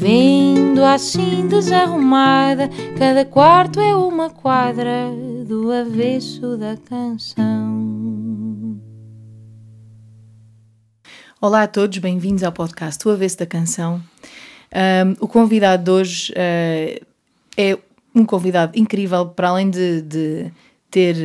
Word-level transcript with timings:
Vendo 0.00 0.84
assim 0.84 1.48
desarrumada, 1.48 2.70
cada 2.96 3.24
quarto 3.24 3.80
é 3.80 3.96
uma 3.96 4.30
quadra 4.30 5.10
do 5.44 5.72
avesso 5.72 6.56
da 6.56 6.76
canção. 6.76 8.80
Olá 11.40 11.64
a 11.64 11.66
todos, 11.66 11.98
bem-vindos 11.98 12.44
ao 12.44 12.52
podcast 12.52 13.08
O 13.08 13.10
Avesso 13.10 13.38
da 13.38 13.46
Canção. 13.46 14.00
Um, 14.72 15.24
o 15.24 15.26
convidado 15.26 15.82
de 15.82 15.90
hoje 15.90 16.32
uh, 16.32 17.04
é 17.56 17.76
um 18.14 18.24
convidado 18.24 18.78
incrível, 18.78 19.26
para 19.26 19.48
além 19.48 19.68
de, 19.68 20.02
de 20.02 20.52
ter 20.92 21.16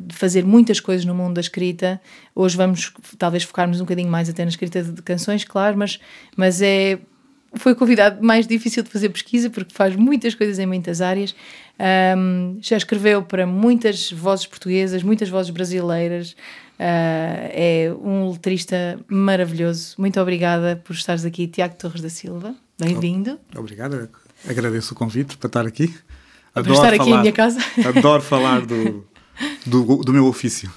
de 0.00 0.16
fazer 0.16 0.44
muitas 0.44 0.80
coisas 0.80 1.04
no 1.04 1.14
mundo 1.14 1.34
da 1.34 1.40
escrita. 1.40 2.00
Hoje 2.34 2.56
vamos 2.56 2.92
talvez 3.16 3.44
focarmos 3.44 3.80
um 3.80 3.84
bocadinho 3.84 4.10
mais 4.10 4.28
até 4.28 4.44
na 4.44 4.48
escrita 4.48 4.82
de 4.82 5.00
canções, 5.00 5.44
claro, 5.44 5.78
mas, 5.78 6.00
mas 6.36 6.60
é 6.60 6.98
foi 7.54 7.72
o 7.72 7.76
convidado 7.76 8.24
mais 8.24 8.46
difícil 8.46 8.82
de 8.82 8.90
fazer 8.90 9.08
pesquisa 9.08 9.50
porque 9.50 9.74
faz 9.74 9.96
muitas 9.96 10.34
coisas 10.34 10.58
em 10.58 10.66
muitas 10.66 11.00
áreas. 11.00 11.34
Um, 12.16 12.58
já 12.60 12.76
escreveu 12.76 13.22
para 13.22 13.46
muitas 13.46 14.12
vozes 14.12 14.46
portuguesas, 14.46 15.02
muitas 15.02 15.28
vozes 15.28 15.50
brasileiras. 15.50 16.32
Uh, 16.78 17.50
é 17.52 17.94
um 18.02 18.30
letrista 18.30 18.98
maravilhoso. 19.08 19.94
Muito 19.98 20.20
obrigada 20.20 20.80
por 20.84 20.94
estares 20.94 21.24
aqui, 21.24 21.46
Tiago 21.46 21.74
Torres 21.74 22.00
da 22.00 22.08
Silva. 22.08 22.54
Bem-vindo. 22.78 23.38
Obrigado, 23.54 24.08
agradeço 24.48 24.94
o 24.94 24.96
convite 24.96 25.36
para 25.36 25.48
estar 25.48 25.66
aqui. 25.66 25.94
Adoro 26.54 26.80
para 26.80 26.96
estar 26.96 26.96
falar, 26.96 27.02
aqui 27.02 27.10
em 27.10 27.20
minha 27.20 27.32
casa. 27.32 27.60
Adoro 27.86 28.22
falar 28.22 28.64
do, 28.64 29.06
do, 29.66 29.96
do 29.96 30.12
meu 30.12 30.26
ofício. 30.26 30.70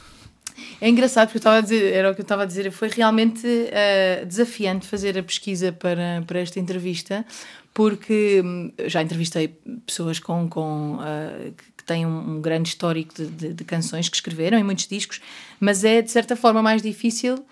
É 0.83 0.89
engraçado 0.89 1.27
porque 1.27 1.37
eu 1.37 1.39
estava 1.39 1.59
a 1.59 1.61
dizer, 1.61 1.93
era 1.93 2.11
o 2.11 2.13
que 2.13 2.19
eu 2.19 2.23
estava 2.23 2.43
a 2.43 2.45
dizer, 2.45 2.69
foi 2.69 2.89
realmente 2.89 3.47
uh, 3.47 4.25
desafiante 4.25 4.85
fazer 4.85 5.17
a 5.17 5.23
pesquisa 5.23 5.71
para, 5.71 6.21
para 6.27 6.41
esta 6.41 6.59
entrevista, 6.59 7.25
porque 7.73 8.41
hum, 8.43 8.69
já 8.87 9.01
entrevistei 9.01 9.47
pessoas 9.85 10.19
com, 10.19 10.49
com 10.49 10.95
uh, 10.95 11.53
que 11.77 11.85
têm 11.85 12.05
um, 12.05 12.35
um 12.35 12.41
grande 12.41 12.67
histórico 12.67 13.13
de, 13.15 13.27
de, 13.27 13.53
de, 13.53 13.63
canções 13.63 14.09
que 14.09 14.17
escreveram 14.17 14.59
em 14.59 14.63
muitos 14.65 14.85
discos, 14.85 15.21
mas 15.57 15.85
é 15.85 16.01
de 16.01 16.11
certa 16.11 16.35
forma 16.35 16.61
mais 16.61 16.81
difícil 16.81 17.45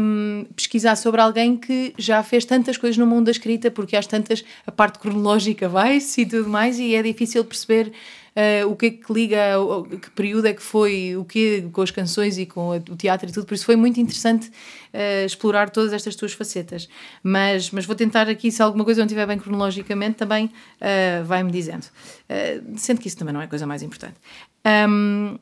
um, 0.00 0.46
pesquisar 0.56 0.96
sobre 0.96 1.20
alguém 1.20 1.58
que 1.58 1.92
já 1.98 2.22
fez 2.22 2.46
tantas 2.46 2.78
coisas 2.78 2.96
no 2.96 3.06
mundo 3.06 3.26
da 3.26 3.32
escrita, 3.32 3.70
porque 3.70 3.98
às 3.98 4.06
tantas 4.06 4.42
a 4.66 4.72
parte 4.72 4.98
cronológica 4.98 5.68
vai-se 5.68 6.22
e 6.22 6.26
tudo 6.26 6.48
mais, 6.48 6.78
e 6.78 6.94
é 6.94 7.02
difícil 7.02 7.44
perceber 7.44 7.92
uh, 8.36 8.70
o 8.70 8.76
que 8.76 8.86
é 8.86 8.90
que 8.90 9.12
liga, 9.12 9.60
o, 9.60 9.84
que 9.84 10.10
período 10.10 10.46
é 10.46 10.54
que 10.54 10.62
foi, 10.62 11.16
o 11.16 11.24
que 11.24 11.62
com 11.72 11.82
as 11.82 11.90
canções 11.90 12.38
e 12.38 12.46
com 12.46 12.70
o 12.70 12.96
teatro 12.96 13.28
e 13.28 13.32
tudo, 13.32 13.46
por 13.46 13.54
isso 13.54 13.64
foi 13.64 13.76
muito 13.76 14.00
interessante 14.00 14.48
uh, 14.48 15.26
explorar 15.26 15.70
todas 15.70 15.92
estas 15.92 16.16
tuas 16.16 16.32
facetas. 16.32 16.88
Mas, 17.22 17.70
mas 17.70 17.84
vou 17.86 17.96
tentar 17.96 18.28
aqui, 18.28 18.50
se 18.50 18.62
alguma 18.62 18.84
coisa 18.84 19.00
não 19.00 19.06
estiver 19.06 19.26
bem 19.26 19.38
cronologicamente, 19.38 20.16
também 20.16 20.46
uh, 20.46 21.24
vai-me 21.24 21.50
dizendo. 21.50 21.86
sendo 22.76 23.00
que 23.00 23.08
isso 23.08 23.16
também 23.16 23.34
não 23.34 23.40
é 23.40 23.44
a 23.44 23.48
coisa 23.48 23.66
mais 23.66 23.82
importante. 23.82 24.16
Um, 24.88 25.38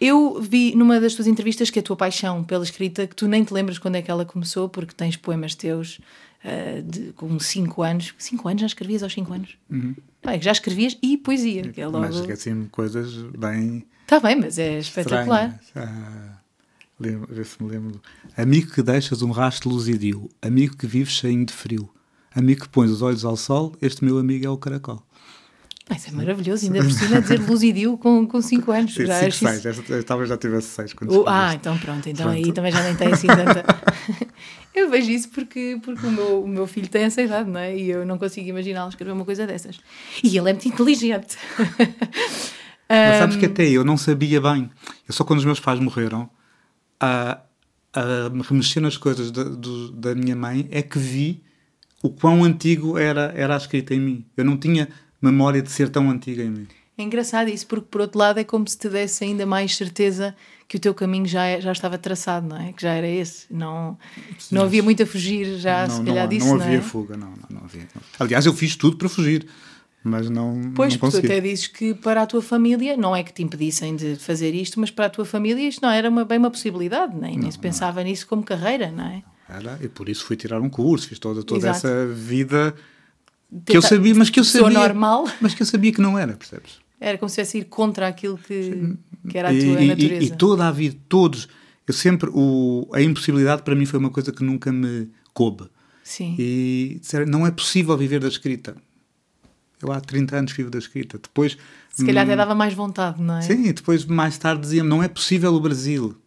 eu 0.00 0.40
vi 0.40 0.74
numa 0.74 0.98
das 0.98 1.14
tuas 1.14 1.28
entrevistas 1.28 1.68
que 1.68 1.78
a 1.78 1.82
tua 1.82 1.94
paixão 1.94 2.42
pela 2.42 2.64
escrita, 2.64 3.06
que 3.06 3.14
tu 3.14 3.28
nem 3.28 3.44
te 3.44 3.52
lembras 3.52 3.78
quando 3.78 3.96
é 3.96 4.02
que 4.02 4.10
ela 4.10 4.24
começou, 4.24 4.66
porque 4.66 4.94
tens 4.94 5.14
poemas 5.14 5.54
teus 5.54 6.00
uh, 6.44 6.82
de, 6.82 7.12
com 7.12 7.38
5 7.38 7.82
anos. 7.82 8.14
5 8.18 8.48
anos 8.48 8.60
já 8.60 8.66
escrevias 8.66 9.02
aos 9.02 9.12
5 9.12 9.32
anos? 9.32 9.58
Uhum. 9.70 9.94
Já 10.40 10.52
escrevias 10.52 10.96
e 11.02 11.16
poesia. 11.16 11.68
Que 11.70 11.80
é 11.80 11.86
logo... 11.86 12.00
Mas 12.00 12.16
esqueci-me 12.16 12.68
coisas 12.68 13.14
bem. 13.36 13.84
Está 14.02 14.20
bem, 14.20 14.36
mas 14.36 14.58
é 14.58 14.78
espetacular. 14.78 15.58
Ah, 15.74 16.38
lembro, 16.98 17.44
se 17.44 17.62
me 17.62 17.70
lembro. 17.70 18.00
Amigo 18.36 18.72
que 18.72 18.82
deixas 18.82 19.22
um 19.22 19.30
rastro 19.30 19.70
luzidio, 19.70 20.28
amigo 20.42 20.76
que 20.76 20.86
vives 20.86 21.14
cheio 21.14 21.44
de 21.44 21.52
frio, 21.52 21.88
amigo 22.34 22.62
que 22.62 22.68
pões 22.68 22.90
os 22.90 23.02
olhos 23.02 23.24
ao 23.24 23.36
sol, 23.36 23.74
este 23.80 24.04
meu 24.04 24.18
amigo 24.18 24.44
é 24.44 24.50
o 24.50 24.58
caracol. 24.58 25.02
Mas 25.90 26.06
é 26.06 26.12
maravilhoso, 26.12 26.66
ainda 26.66 26.84
por 26.84 26.92
cima 26.92 27.20
dizer 27.20 27.40
luzidio 27.40 27.98
com 27.98 28.40
5 28.40 28.70
anos. 28.70 28.94
Sim, 28.94 29.06
já 29.06 29.18
cinco, 29.28 29.32
seis, 29.32 29.64
isso... 29.66 30.04
talvez 30.04 30.28
já 30.28 30.36
tivesse 30.36 30.68
6 30.68 30.92
quando 30.92 31.10
uh, 31.10 31.24
Ah, 31.26 31.52
então 31.52 31.76
pronto, 31.78 32.08
então 32.08 32.26
pronto. 32.26 32.46
aí 32.46 32.52
também 32.52 32.70
já 32.70 32.80
nem 32.84 32.94
tem 32.94 33.12
assim 33.12 33.26
tanta. 33.26 33.64
eu 34.72 34.88
vejo 34.88 35.10
isso 35.10 35.28
porque, 35.30 35.80
porque 35.82 36.06
o, 36.06 36.10
meu, 36.12 36.44
o 36.44 36.48
meu 36.48 36.66
filho 36.68 36.88
tem 36.88 37.02
essa 37.02 37.20
idade, 37.20 37.50
não 37.50 37.58
é? 37.58 37.76
E 37.76 37.90
eu 37.90 38.06
não 38.06 38.18
consigo 38.18 38.48
imaginá-lo 38.48 38.88
escrever 38.88 39.10
uma 39.10 39.24
coisa 39.24 39.48
dessas. 39.48 39.80
E 40.22 40.28
ele 40.28 40.48
é 40.48 40.52
muito 40.52 40.68
inteligente. 40.68 41.36
Mas 42.88 43.18
sabes 43.18 43.36
que 43.36 43.46
até 43.46 43.68
eu 43.68 43.84
não 43.84 43.96
sabia 43.96 44.40
bem. 44.40 44.70
Eu 45.08 45.12
só 45.12 45.24
quando 45.24 45.40
os 45.40 45.44
meus 45.44 45.58
pais 45.58 45.80
morreram, 45.80 46.30
a, 47.00 47.40
a 47.92 48.30
remexer 48.48 48.80
nas 48.80 48.96
coisas 48.96 49.32
da, 49.32 49.42
do, 49.42 49.90
da 49.90 50.14
minha 50.14 50.36
mãe, 50.36 50.68
é 50.70 50.82
que 50.82 50.98
vi 50.98 51.42
o 52.00 52.10
quão 52.10 52.44
antigo 52.44 52.96
era, 52.96 53.32
era 53.36 53.54
a 53.54 53.56
escrita 53.56 53.92
em 53.92 54.00
mim. 54.00 54.24
Eu 54.36 54.44
não 54.44 54.56
tinha 54.56 54.88
memória 55.20 55.60
de 55.60 55.70
ser 55.70 55.88
tão 55.88 56.10
antiga 56.10 56.42
em 56.42 56.50
mim. 56.50 56.66
É 57.00 57.02
engraçado 57.02 57.48
isso, 57.48 57.66
porque 57.66 57.86
por 57.90 58.02
outro 58.02 58.18
lado 58.18 58.38
é 58.38 58.44
como 58.44 58.68
se 58.68 58.76
te 58.76 58.88
desse 58.88 59.24
ainda 59.24 59.46
mais 59.46 59.74
certeza 59.74 60.34
que 60.68 60.76
o 60.76 60.80
teu 60.80 60.94
caminho 60.94 61.26
já, 61.26 61.46
é, 61.46 61.60
já 61.60 61.72
estava 61.72 61.96
traçado, 61.96 62.46
não 62.46 62.56
é? 62.56 62.72
Que 62.72 62.82
já 62.82 62.92
era 62.92 63.08
esse. 63.08 63.46
Não, 63.50 63.98
não 64.52 64.62
havia 64.62 64.82
muito 64.82 65.02
a 65.02 65.06
fugir 65.06 65.58
já, 65.58 65.86
não, 65.86 65.96
se 65.96 66.04
calhar, 66.04 66.24
não, 66.24 66.28
disso. 66.28 66.46
Não 66.46 66.54
havia 66.56 66.66
não 66.72 66.78
é? 66.78 66.80
fuga, 66.80 67.16
não, 67.16 67.30
não, 67.30 67.58
não 67.58 67.64
havia. 67.64 67.88
Aliás, 68.18 68.44
eu 68.44 68.52
fiz 68.52 68.76
tudo 68.76 68.98
para 68.98 69.08
fugir, 69.08 69.46
mas 70.04 70.28
não. 70.28 70.72
Pois, 70.74 70.92
não 70.92 71.00
porque 71.00 71.20
tu 71.20 71.26
até 71.26 71.40
dizes 71.40 71.66
que 71.66 71.94
para 71.94 72.22
a 72.22 72.26
tua 72.26 72.42
família, 72.42 72.96
não 72.96 73.16
é 73.16 73.22
que 73.22 73.32
te 73.32 73.42
impedissem 73.42 73.96
de 73.96 74.16
fazer 74.16 74.54
isto, 74.54 74.78
mas 74.78 74.90
para 74.90 75.06
a 75.06 75.10
tua 75.10 75.24
família 75.24 75.66
isto 75.66 75.80
não 75.80 75.90
era 75.90 76.08
uma, 76.10 76.24
bem 76.24 76.38
uma 76.38 76.50
possibilidade, 76.50 77.16
nem, 77.16 77.38
nem 77.38 77.50
se 77.50 77.58
pensava 77.58 78.02
nisso 78.04 78.26
como 78.26 78.42
carreira, 78.42 78.90
não 78.90 79.06
é? 79.06 79.22
Era, 79.48 79.78
e 79.82 79.88
por 79.88 80.08
isso 80.08 80.24
fui 80.24 80.36
tirar 80.36 80.60
um 80.60 80.68
curso, 80.68 81.08
fiz 81.08 81.18
toda, 81.18 81.42
toda 81.42 81.68
essa 81.68 82.06
vida 82.06 82.74
que 83.66 83.76
eu 83.76 83.82
sabia, 83.82 84.14
mas 84.14 84.30
que 84.30 84.40
eu 84.40 84.44
sabia. 84.44 84.78
normal. 84.78 85.28
Mas 85.40 85.54
que 85.54 85.62
eu 85.62 85.66
sabia 85.66 85.92
que 85.92 86.00
não 86.00 86.18
era, 86.18 86.32
percebes? 86.34 86.78
Era 87.00 87.18
como 87.18 87.28
se 87.28 87.42
fosse 87.42 87.58
ir 87.58 87.64
contra 87.64 88.08
aquilo 88.08 88.38
que, 88.38 88.94
que 89.28 89.38
era 89.38 89.48
a 89.48 89.52
tua 89.52 89.80
e, 89.80 89.88
natureza. 89.88 90.24
E, 90.24 90.26
e, 90.26 90.36
toda 90.36 90.68
a 90.68 90.70
vida, 90.70 90.96
todos. 91.08 91.48
Eu 91.86 91.94
sempre. 91.94 92.30
O, 92.32 92.88
a 92.92 93.00
impossibilidade 93.00 93.62
para 93.62 93.74
mim 93.74 93.86
foi 93.86 93.98
uma 93.98 94.10
coisa 94.10 94.32
que 94.32 94.44
nunca 94.44 94.70
me 94.70 95.08
coube. 95.32 95.64
Sim. 96.04 96.36
E 96.38 96.98
disseram, 97.00 97.26
não 97.26 97.46
é 97.46 97.50
possível 97.50 97.96
viver 97.96 98.20
da 98.20 98.28
escrita. 98.28 98.76
Eu 99.82 99.90
há 99.92 100.00
30 100.00 100.36
anos 100.36 100.52
vivo 100.52 100.70
da 100.70 100.78
escrita. 100.78 101.18
Depois. 101.18 101.56
Se 101.90 102.04
calhar 102.04 102.24
hum, 102.24 102.28
até 102.28 102.36
dava 102.36 102.54
mais 102.54 102.74
vontade, 102.74 103.22
não 103.22 103.38
é? 103.38 103.42
Sim, 103.42 103.64
e 103.66 103.72
depois 103.72 104.04
mais 104.04 104.36
tarde 104.36 104.60
diziam 104.60 104.84
não 104.84 105.02
é 105.02 105.08
possível 105.08 105.54
o 105.54 105.60
Brasil. 105.60 106.19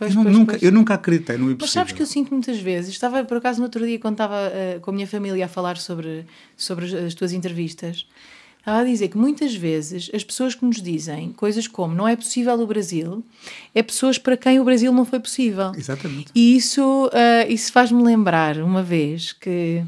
Pois, 0.00 0.14
eu, 0.14 0.22
pois, 0.22 0.34
nunca, 0.34 0.52
pois. 0.52 0.62
eu 0.62 0.72
nunca 0.72 0.94
acreditei 0.94 1.36
no 1.36 1.50
impossível. 1.50 1.58
Mas 1.60 1.70
sabes 1.72 1.92
que 1.92 2.00
eu 2.00 2.06
sinto 2.06 2.32
muitas 2.32 2.58
vezes, 2.58 2.90
estava 2.90 3.22
por 3.22 3.36
acaso 3.36 3.58
no 3.58 3.64
outro 3.64 3.84
dia 3.86 3.98
quando 3.98 4.14
estava 4.14 4.34
uh, 4.34 4.80
com 4.80 4.90
a 4.90 4.94
minha 4.94 5.06
família 5.06 5.44
a 5.44 5.48
falar 5.48 5.76
sobre, 5.76 6.24
sobre 6.56 6.86
as, 6.86 6.94
as 6.94 7.14
tuas 7.14 7.34
entrevistas, 7.34 8.06
estava 8.58 8.78
a 8.78 8.84
dizer 8.84 9.08
que 9.08 9.18
muitas 9.18 9.54
vezes 9.54 10.10
as 10.14 10.24
pessoas 10.24 10.54
que 10.54 10.64
nos 10.64 10.80
dizem 10.80 11.32
coisas 11.32 11.68
como 11.68 11.94
não 11.94 12.08
é 12.08 12.16
possível 12.16 12.54
o 12.54 12.66
Brasil, 12.66 13.22
é 13.74 13.82
pessoas 13.82 14.16
para 14.16 14.38
quem 14.38 14.58
o 14.58 14.64
Brasil 14.64 14.90
não 14.90 15.04
foi 15.04 15.20
possível. 15.20 15.70
Exatamente. 15.76 16.30
E 16.34 16.56
isso, 16.56 17.08
uh, 17.08 17.52
isso 17.52 17.70
faz-me 17.70 18.02
lembrar 18.02 18.56
uma 18.56 18.82
vez 18.82 19.32
que 19.34 19.84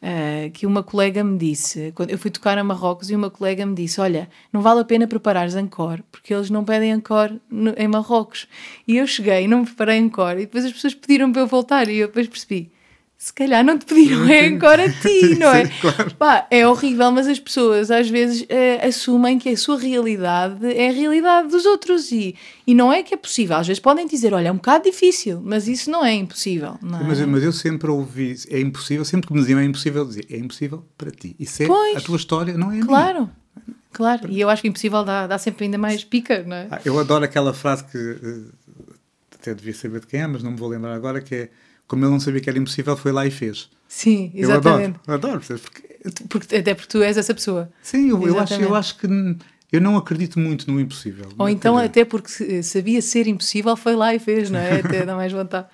Uh, 0.00 0.48
que 0.52 0.64
uma 0.64 0.80
colega 0.80 1.24
me 1.24 1.36
disse, 1.36 1.90
quando 1.92 2.10
eu 2.10 2.18
fui 2.18 2.30
tocar 2.30 2.56
a 2.56 2.62
Marrocos 2.62 3.10
e 3.10 3.16
uma 3.16 3.30
colega 3.30 3.66
me 3.66 3.74
disse: 3.74 4.00
Olha, 4.00 4.30
não 4.52 4.62
vale 4.62 4.80
a 4.80 4.84
pena 4.84 5.08
preparares 5.08 5.56
Ancor, 5.56 6.04
porque 6.12 6.32
eles 6.32 6.50
não 6.50 6.64
pedem 6.64 6.92
Ancor 6.92 7.32
em 7.76 7.88
Marrocos. 7.88 8.46
E 8.86 8.96
eu 8.96 9.08
cheguei, 9.08 9.48
não 9.48 9.64
preparei 9.64 9.98
Ancor, 9.98 10.34
e 10.34 10.42
depois 10.42 10.64
as 10.64 10.72
pessoas 10.72 10.94
pediram 10.94 11.32
para 11.32 11.42
eu 11.42 11.48
voltar, 11.48 11.88
e 11.88 11.96
eu 11.98 12.06
depois 12.06 12.28
percebi: 12.28 12.70
se 13.20 13.32
calhar 13.32 13.64
não 13.64 13.76
te 13.76 13.84
pediram 13.84 14.28
é 14.28 14.46
agora 14.46 14.84
a 14.84 14.92
ti, 15.02 15.34
não 15.36 15.48
é? 15.48 15.64
Sim, 15.64 15.72
claro. 15.80 16.14
Pá, 16.14 16.46
é 16.48 16.64
horrível, 16.64 17.10
mas 17.10 17.26
as 17.26 17.40
pessoas 17.40 17.90
às 17.90 18.08
vezes 18.08 18.42
uh, 18.42 18.86
assumem 18.86 19.40
que 19.40 19.48
a 19.48 19.56
sua 19.56 19.76
realidade 19.76 20.64
é 20.64 20.88
a 20.88 20.92
realidade 20.92 21.48
dos 21.48 21.66
outros 21.66 22.12
e, 22.12 22.36
e 22.64 22.74
não 22.74 22.92
é 22.92 23.02
que 23.02 23.12
é 23.12 23.16
possível. 23.16 23.56
Às 23.56 23.66
vezes 23.66 23.80
podem 23.80 24.06
dizer, 24.06 24.32
olha, 24.32 24.46
é 24.48 24.52
um 24.52 24.56
bocado 24.56 24.84
difícil, 24.84 25.42
mas 25.44 25.66
isso 25.66 25.90
não 25.90 26.04
é 26.04 26.14
impossível. 26.14 26.78
Não 26.80 27.00
é? 27.00 27.02
Mas, 27.02 27.20
mas, 27.22 27.42
eu 27.42 27.52
sempre 27.52 27.90
ouvi, 27.90 28.36
é 28.50 28.60
impossível, 28.60 29.04
sempre 29.04 29.26
que 29.26 29.32
me 29.32 29.40
diziam 29.40 29.58
é 29.58 29.64
impossível, 29.64 30.04
dizer, 30.04 30.24
é 30.30 30.36
impossível 30.36 30.86
para 30.96 31.10
ti. 31.10 31.34
Isso 31.40 31.64
é 31.64 31.66
pois, 31.66 31.96
a 31.96 32.00
tua 32.00 32.16
história, 32.16 32.56
não 32.56 32.70
é 32.70 32.80
a 32.80 32.86
Claro. 32.86 33.20
Minha. 33.22 33.76
Claro, 33.90 34.30
e 34.30 34.40
eu 34.40 34.48
acho 34.48 34.62
que 34.62 34.68
impossível 34.68 35.02
dá, 35.02 35.26
dá 35.26 35.38
sempre 35.38 35.64
ainda 35.64 35.76
mais 35.76 36.04
pica, 36.04 36.44
não 36.44 36.54
é? 36.54 36.68
Ah, 36.70 36.80
eu 36.84 36.96
adoro 37.00 37.24
aquela 37.24 37.52
frase 37.52 37.82
que 37.84 37.98
uh, 37.98 38.52
até 39.34 39.52
devia 39.52 39.74
saber 39.74 40.00
de 40.00 40.06
quem 40.06 40.20
é, 40.20 40.26
mas 40.28 40.40
não 40.40 40.52
me 40.52 40.56
vou 40.56 40.68
lembrar 40.68 40.94
agora, 40.94 41.20
que 41.20 41.34
é 41.34 41.50
como 41.88 42.04
ele 42.04 42.12
não 42.12 42.20
sabia 42.20 42.40
que 42.40 42.48
era 42.48 42.58
impossível, 42.58 42.96
foi 42.96 43.10
lá 43.10 43.26
e 43.26 43.30
fez. 43.30 43.68
Sim, 43.88 44.30
exatamente. 44.34 45.00
Eu 45.06 45.14
adoro, 45.14 45.40
adoro 45.42 45.60
porque... 45.60 45.82
porque... 46.28 46.56
Até 46.56 46.74
porque 46.74 46.88
tu 46.88 47.02
és 47.02 47.16
essa 47.16 47.34
pessoa. 47.34 47.70
Sim, 47.82 48.10
eu, 48.10 48.28
eu, 48.28 48.38
acho, 48.38 48.54
eu 48.54 48.74
acho 48.74 48.98
que 48.98 49.06
eu 49.72 49.80
não 49.80 49.96
acredito 49.96 50.38
muito 50.38 50.70
no 50.70 50.78
impossível. 50.78 51.26
Ou 51.38 51.48
então, 51.48 51.76
acredito. 51.76 51.90
até 51.92 52.04
porque 52.04 52.62
sabia 52.62 53.00
ser 53.00 53.26
impossível, 53.26 53.74
foi 53.76 53.96
lá 53.96 54.14
e 54.14 54.18
fez, 54.18 54.50
não 54.50 54.58
é? 54.58 54.80
Até 54.80 55.04
dá 55.04 55.16
mais 55.16 55.32
vontade. 55.32 55.66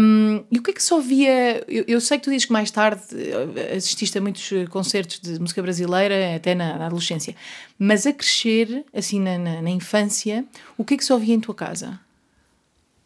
Um, 0.00 0.44
e 0.50 0.58
o 0.58 0.62
que 0.62 0.70
é 0.70 0.74
que 0.74 0.82
só 0.82 0.98
via? 0.98 1.62
Eu, 1.68 1.84
eu, 1.86 2.00
sei 2.00 2.16
que 2.16 2.24
tu 2.24 2.30
dizes 2.30 2.46
que 2.46 2.52
mais 2.52 2.70
tarde 2.70 3.02
eh, 3.12 3.76
assististe 3.76 4.16
a 4.16 4.20
muitos 4.20 4.50
concertos 4.70 5.20
de 5.20 5.38
música 5.38 5.60
brasileira, 5.60 6.36
até 6.36 6.54
na, 6.54 6.78
na 6.78 6.86
adolescência, 6.86 7.36
mas 7.78 8.06
a 8.06 8.12
crescer, 8.12 8.86
assim, 8.94 9.20
na, 9.20 9.36
na, 9.36 9.60
na, 9.60 9.68
infância, 9.70 10.46
o 10.78 10.84
que 10.84 10.94
é 10.94 10.96
que 10.96 11.04
só 11.04 11.18
via 11.18 11.34
em 11.34 11.40
tua 11.40 11.54
casa? 11.54 12.00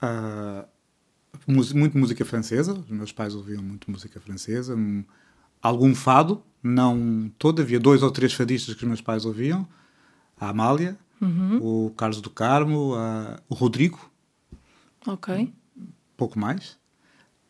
Uh, 0.00 0.64
muito 1.46 1.96
música 1.98 2.24
francesa, 2.24 2.72
os 2.74 2.90
meus 2.90 3.12
pais 3.12 3.34
ouviam 3.34 3.62
muito 3.62 3.90
música 3.90 4.20
francesa, 4.20 4.76
algum 5.60 5.94
fado, 5.94 6.42
não 6.62 7.30
todo, 7.38 7.62
havia 7.62 7.80
dois 7.80 8.02
ou 8.02 8.10
três 8.10 8.32
fadistas 8.32 8.74
que 8.74 8.82
os 8.82 8.88
meus 8.88 9.00
pais 9.00 9.24
ouviam, 9.24 9.66
a 10.38 10.48
Amália, 10.48 10.96
uhum. 11.20 11.86
o 11.86 11.90
Carlos 11.90 12.20
do 12.20 12.30
Carmo, 12.30 12.94
a, 12.94 13.40
o 13.48 13.54
Rodrigo. 13.54 14.10
Ok 15.06 15.52
pouco 16.22 16.38
mais. 16.38 16.78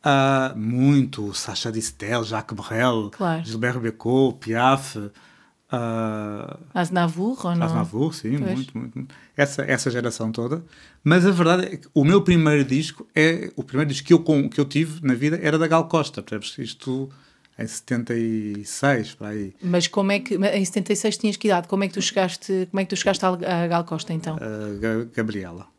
Uh, 0.04 0.58
muito 0.58 1.32
Sacha 1.34 1.70
Distel, 1.70 2.24
Jacques 2.24 2.56
Brel, 2.56 3.10
claro. 3.10 3.44
Gilbert 3.44 3.78
Bécaud, 3.78 4.38
Piaf. 4.38 4.96
Uh, 4.98 5.12
Aznavour 6.74 7.38
ou 7.46 7.54
não? 7.54 7.66
Aznavour, 7.66 8.14
sim, 8.14 8.38
muito, 8.38 8.76
muito, 8.76 8.98
muito, 8.98 9.14
Essa, 9.36 9.62
essa 9.62 9.90
geração 9.90 10.32
toda. 10.32 10.64
Mas 11.04 11.26
a 11.26 11.30
verdade 11.30 11.66
é 11.66 11.76
que 11.76 11.88
o 11.92 12.04
meu 12.04 12.22
primeiro 12.22 12.64
disco, 12.64 13.06
é 13.14 13.50
o 13.56 13.64
primeiro 13.64 13.90
disco 13.90 14.06
que 14.06 14.12
eu, 14.12 14.22
que 14.48 14.60
eu 14.60 14.64
tive 14.64 15.04
na 15.04 15.14
vida 15.14 15.38
era 15.42 15.58
da 15.58 15.66
Gal 15.66 15.88
Costa, 15.88 16.22
percebes? 16.22 16.56
Isto 16.58 17.10
em 17.58 17.66
76, 17.66 19.14
para 19.14 19.28
aí. 19.28 19.54
Mas 19.62 19.88
como 19.88 20.12
é 20.12 20.20
que, 20.20 20.36
em 20.36 20.64
76 20.64 21.16
tinhas 21.16 21.36
que 21.36 21.48
idade? 21.48 21.68
Como 21.68 21.82
é 21.84 21.88
que 21.88 21.94
tu 21.94 22.02
chegaste, 22.02 22.68
como 22.70 22.80
é 22.80 22.84
que 22.84 22.90
tu 22.90 22.96
chegaste 22.96 23.24
a 23.24 23.66
Gal 23.66 23.84
Costa 23.84 24.12
então? 24.12 24.36
Uh, 24.36 25.10
Gabriela 25.14 25.72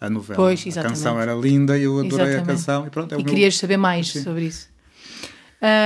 a 0.00 0.08
novela. 0.08 0.36
Pois, 0.36 0.64
exatamente. 0.66 0.86
A 0.86 0.96
canção 0.96 1.20
era 1.20 1.34
linda 1.34 1.76
e 1.76 1.84
eu 1.84 1.98
adorei 1.98 2.26
exatamente. 2.26 2.42
a 2.42 2.46
canção. 2.46 2.86
E, 2.86 2.90
pronto, 2.90 3.14
é 3.14 3.18
e 3.18 3.24
querias 3.24 3.54
meu... 3.54 3.60
saber 3.60 3.76
mais 3.76 4.08
Sim. 4.08 4.22
sobre 4.22 4.44
isso. 4.44 4.68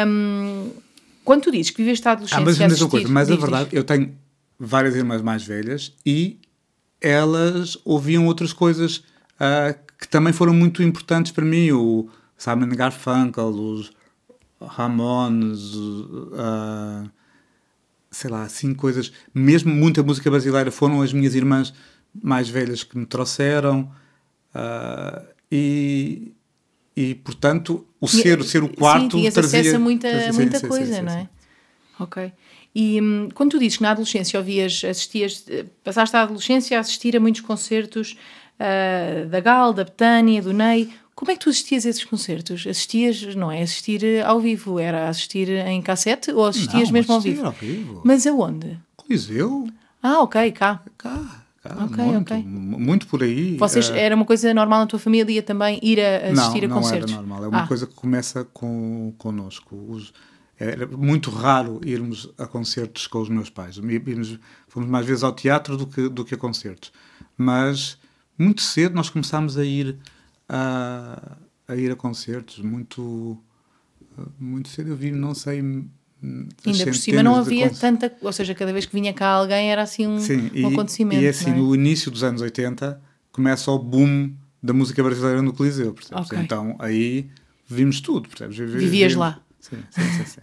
Um, 0.06 0.70
quando 1.24 1.42
tu 1.42 1.52
dizes 1.52 1.70
que 1.70 1.82
viveste 1.82 2.06
a 2.08 2.12
adolescência 2.12 2.66
ah, 2.66 2.68
mas, 2.68 2.82
coisa, 2.82 3.08
mas 3.08 3.30
a 3.30 3.36
verdade, 3.36 3.70
eu 3.72 3.84
tenho 3.84 4.14
várias 4.58 4.94
irmãs 4.94 5.22
mais 5.22 5.44
velhas 5.44 5.94
e 6.04 6.38
elas 7.02 7.76
ouviam 7.84 8.26
outras 8.26 8.52
coisas 8.52 8.98
uh, 9.36 9.78
que 9.98 10.08
também 10.08 10.32
foram 10.32 10.54
muito 10.54 10.82
importantes 10.82 11.32
para 11.32 11.44
mim. 11.44 11.72
O 11.72 12.08
Simon 12.38 12.68
Garfunkel, 12.68 13.48
os 13.48 13.92
Ramones, 14.60 15.74
uh, 15.74 17.10
sei 18.10 18.30
lá, 18.30 18.44
assim 18.44 18.72
coisas. 18.72 19.12
Mesmo 19.34 19.74
muita 19.74 20.02
música 20.02 20.30
brasileira 20.30 20.70
foram 20.70 21.02
as 21.02 21.12
minhas 21.12 21.34
irmãs 21.34 21.74
mais 22.22 22.48
velhas 22.48 22.84
que 22.84 22.96
me 22.96 23.06
trouxeram. 23.06 23.90
Uh, 24.54 25.26
e, 25.50 26.34
e, 26.96 27.14
portanto, 27.16 27.86
o 28.00 28.06
ser, 28.06 28.42
ser 28.44 28.62
o 28.62 28.68
quarto 28.68 29.18
sim, 29.18 29.30
trazia... 29.30 29.60
acesso 29.60 29.76
a 29.76 29.78
muita, 29.78 30.08
trazia, 30.08 30.32
muita 30.32 30.58
sim, 30.58 30.68
coisa, 30.68 30.94
sim, 30.96 31.02
não 31.02 31.12
é? 31.12 31.28
Ok. 31.98 32.32
E 32.74 33.00
hum, 33.00 33.28
quando 33.34 33.52
tu 33.52 33.58
dizes 33.58 33.76
que 33.76 33.82
na 33.82 33.90
adolescência 33.90 34.38
ouvias, 34.38 34.82
assistias, 34.84 35.44
passaste 35.84 36.16
a 36.16 36.22
adolescência 36.22 36.78
a 36.78 36.80
assistir 36.80 37.16
a 37.16 37.20
muitos 37.20 37.42
concertos 37.42 38.16
uh, 38.58 39.28
da 39.28 39.40
Gal, 39.40 39.72
da 39.72 39.84
Betânia, 39.84 40.40
do 40.40 40.52
Ney, 40.52 40.90
como 41.14 41.30
é 41.30 41.34
que 41.34 41.40
tu 41.40 41.50
assistias 41.50 41.84
a 41.84 41.90
esses 41.90 42.04
concertos? 42.04 42.66
Assistias, 42.66 43.34
não 43.34 43.52
é 43.52 43.62
assistir 43.62 44.24
ao 44.24 44.40
vivo, 44.40 44.78
era 44.78 45.08
assistir 45.08 45.48
em 45.48 45.82
cassete 45.82 46.32
ou 46.32 46.46
assistias 46.46 46.88
não, 46.88 46.92
mesmo 46.92 47.14
ao 47.14 47.20
vivo? 47.20 47.46
ao 47.46 47.52
vivo? 47.52 48.00
Mas 48.04 48.26
aonde? 48.26 48.78
Coliseu. 48.96 49.68
Ah, 50.02 50.22
ok, 50.22 50.50
cá. 50.52 50.82
Cá. 50.96 51.42
Ah, 51.64 51.84
okay, 51.84 52.04
muito, 52.04 52.22
okay. 52.22 52.42
muito 52.44 53.06
por 53.06 53.22
aí. 53.22 53.56
Vocês, 53.56 53.88
uh, 53.88 53.94
era 53.94 54.16
uma 54.16 54.24
coisa 54.24 54.52
normal 54.52 54.80
na 54.80 54.86
tua 54.86 54.98
família 54.98 55.40
também 55.44 55.78
ir 55.80 56.00
a 56.00 56.32
assistir 56.32 56.66
não, 56.66 56.76
a 56.76 56.80
concertos? 56.80 57.12
Não, 57.12 57.18
era 57.18 57.26
normal. 57.28 57.44
É 57.44 57.48
uma 57.48 57.62
ah. 57.62 57.66
coisa 57.68 57.86
que 57.86 57.94
começa 57.94 58.44
com, 58.52 59.14
connosco. 59.16 59.76
Os, 59.88 60.12
era 60.58 60.86
muito 60.86 61.30
raro 61.30 61.80
irmos 61.84 62.30
a 62.38 62.46
concertos 62.46 63.06
com 63.06 63.20
os 63.20 63.28
meus 63.28 63.50
pais. 63.50 63.76
Irmos, 63.78 64.38
fomos 64.68 64.88
mais 64.88 65.06
vezes 65.06 65.22
ao 65.24 65.32
teatro 65.32 65.76
do 65.76 65.86
que, 65.86 66.08
do 66.08 66.24
que 66.24 66.34
a 66.34 66.38
concertos. 66.38 66.92
Mas 67.36 67.98
muito 68.38 68.62
cedo 68.62 68.94
nós 68.94 69.10
começámos 69.10 69.56
a 69.58 69.64
ir 69.64 69.96
a, 70.48 71.36
a 71.66 71.76
ir 71.76 71.90
a 71.90 71.96
concertos. 71.96 72.58
Muito, 72.58 73.36
muito 74.38 74.68
cedo 74.68 74.90
eu 74.90 74.96
vi, 74.96 75.10
não 75.10 75.34
sei 75.34 75.60
Ainda 76.64 76.84
por 76.84 76.94
cima 76.94 77.22
não 77.22 77.34
havia 77.34 77.68
tanta. 77.68 78.12
Ou 78.20 78.32
seja, 78.32 78.54
cada 78.54 78.72
vez 78.72 78.86
que 78.86 78.92
vinha 78.94 79.12
cá 79.12 79.28
alguém 79.28 79.72
era 79.72 79.82
assim 79.82 80.06
um, 80.06 80.20
Sim, 80.20 80.50
um 80.54 80.56
e, 80.56 80.64
acontecimento. 80.66 81.20
E 81.20 81.26
assim, 81.26 81.50
é? 81.50 81.54
no 81.54 81.74
início 81.74 82.10
dos 82.10 82.22
anos 82.22 82.40
80 82.40 83.00
começa 83.32 83.70
o 83.72 83.78
boom 83.78 84.32
da 84.62 84.72
música 84.72 85.02
brasileira 85.02 85.42
no 85.42 85.52
Coliseu, 85.52 85.92
percebes? 85.92 86.26
Okay. 86.26 86.38
Então 86.38 86.76
aí 86.78 87.28
vimos 87.66 88.00
tudo, 88.00 88.28
percebes? 88.28 88.56
Vivias 88.56 89.14
lá. 89.14 89.40
Sim, 89.62 89.78
sim, 89.92 90.24
sim, 90.24 90.40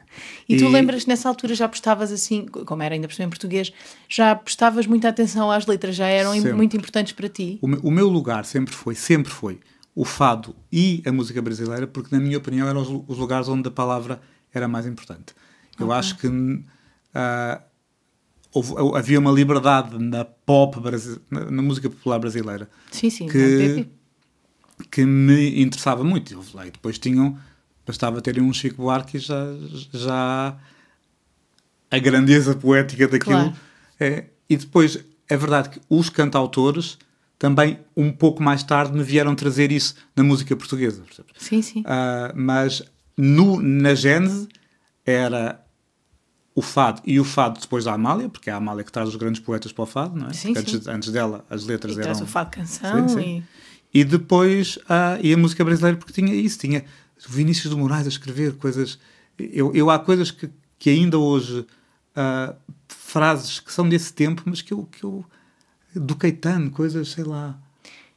e, 0.48 0.56
e 0.56 0.58
tu 0.58 0.70
lembras 0.70 1.06
nessa 1.06 1.28
altura 1.28 1.54
já 1.54 1.68
prestavas 1.68 2.10
assim, 2.10 2.46
como 2.46 2.82
era 2.82 2.96
ainda 2.96 3.06
por 3.06 3.14
cima 3.14 3.26
em 3.26 3.30
português, 3.30 3.74
já 4.08 4.34
prestavas 4.34 4.88
muita 4.88 5.10
atenção 5.10 5.52
às 5.52 5.66
letras, 5.66 5.94
já 5.98 6.08
eram 6.08 6.32
sempre. 6.32 6.54
muito 6.54 6.78
importantes 6.78 7.12
para 7.12 7.28
ti? 7.28 7.60
O, 7.62 7.68
o 7.90 7.92
meu 7.92 8.08
lugar 8.08 8.46
sempre 8.46 8.74
foi, 8.74 8.96
sempre 8.96 9.30
foi 9.30 9.60
o 9.94 10.06
fado 10.06 10.56
e 10.72 11.04
a 11.06 11.12
música 11.12 11.42
brasileira, 11.42 11.86
porque 11.86 12.16
na 12.16 12.22
minha 12.22 12.38
opinião 12.38 12.66
eram 12.66 12.82
os, 12.82 12.88
os 13.10 13.18
lugares 13.18 13.50
onde 13.50 13.68
a 13.68 13.72
palavra 13.72 14.22
era 14.54 14.66
mais 14.66 14.86
importante. 14.86 15.36
Eu 15.78 15.88
okay. 15.88 16.00
acho 16.00 16.18
que 16.18 16.28
uh, 16.28 17.62
houve, 18.54 18.74
havia 18.98 19.20
uma 19.20 19.32
liberdade 19.32 19.98
na 19.98 20.24
pop, 20.24 20.78
na, 21.30 21.52
na, 21.52 21.62
música 21.62 21.90
popular 21.90 22.20
brasileira. 22.20 22.70
Sim, 22.92 23.10
sim, 23.10 23.28
que, 23.28 23.88
que 24.90 25.06
me 25.06 25.62
interessava 25.62 26.04
muito. 26.04 26.34
E 26.34 26.72
depois 26.72 26.98
tinham, 26.98 27.38
bastava 27.90 28.22
terem 28.22 28.44
um 28.44 28.54
Chico 28.54 28.84
Buarque 28.84 29.18
e 29.18 29.20
já, 29.20 29.44
já 29.92 30.56
a 31.90 31.98
grandeza 31.98 32.54
poética 32.54 33.08
daquilo. 33.08 33.36
Claro. 33.36 33.56
É, 34.00 34.26
e 34.48 34.56
depois, 34.56 35.00
é 35.28 35.36
verdade 35.36 35.70
que 35.70 35.82
os 35.90 36.08
cantautores 36.08 37.00
também, 37.40 37.80
um 37.98 38.12
pouco 38.12 38.44
mais 38.44 38.62
tarde, 38.62 38.96
me 38.96 39.04
vieram 39.04 39.34
trazer 39.34 39.72
isso 39.72 39.96
na 40.16 40.24
música 40.24 40.56
portuguesa. 40.56 41.04
Sim, 41.36 41.64
sim. 41.64 41.80
Uh, 41.82 42.32
mas 42.36 42.84
no, 43.18 43.60
na 43.60 43.96
gênese 43.96 44.48
era 45.04 45.60
o 46.54 46.62
fado 46.62 47.02
e 47.04 47.20
o 47.20 47.24
fado 47.24 47.60
depois 47.60 47.86
da 47.86 47.94
Amália, 47.94 48.30
porque 48.30 48.52
é 48.52 48.54
a 48.54 48.58
Amália 48.58 48.84
que 48.84 48.92
traz 48.92 49.10
os 49.10 49.16
grandes 49.16 49.42
poetas 49.42 49.72
para 49.72 49.84
o 49.84 49.88
fado, 49.88 50.16
não 50.16 50.28
é? 50.28 50.34
Sim. 50.34 50.54
Antes, 50.56 50.88
antes 50.88 51.12
dela 51.12 51.44
as 51.50 51.66
letras 51.66 51.94
e 51.94 51.96
eram. 51.96 52.04
Traz 52.04 52.22
o 52.22 52.28
fado 52.28 52.52
canção 52.52 53.10
sim, 53.10 53.16
sim. 53.16 53.44
E... 53.92 54.02
e 54.02 54.04
depois 54.04 54.78
a, 54.88 55.18
e 55.24 55.34
a 55.34 55.38
música 55.38 55.66
brasileira, 55.66 55.98
porque 55.98 56.14
tinha 56.14 56.36
isso, 56.36 56.60
tinha 56.60 56.86
Vinícius 57.28 57.74
de 57.74 57.80
Moraes 57.80 58.06
a 58.06 58.10
escrever 58.10 58.54
coisas. 58.56 59.00
Eu, 59.38 59.74
eu 59.74 59.90
há 59.90 60.00
coisas 60.00 60.32
que, 60.32 60.50
que 60.78 60.90
ainda 60.90 61.18
hoje. 61.18 61.66
Uh, 62.10 62.56
frases 62.88 63.60
que 63.60 63.72
são 63.72 63.88
desse 63.88 64.14
tempo, 64.14 64.44
mas 64.46 64.62
que 64.62 64.74
eu. 64.74 64.86
Que 64.86 65.04
eu 65.04 65.26
do 65.96 66.16
Caetano, 66.16 66.70
coisas, 66.70 67.10
sei 67.10 67.24
lá. 67.24 67.58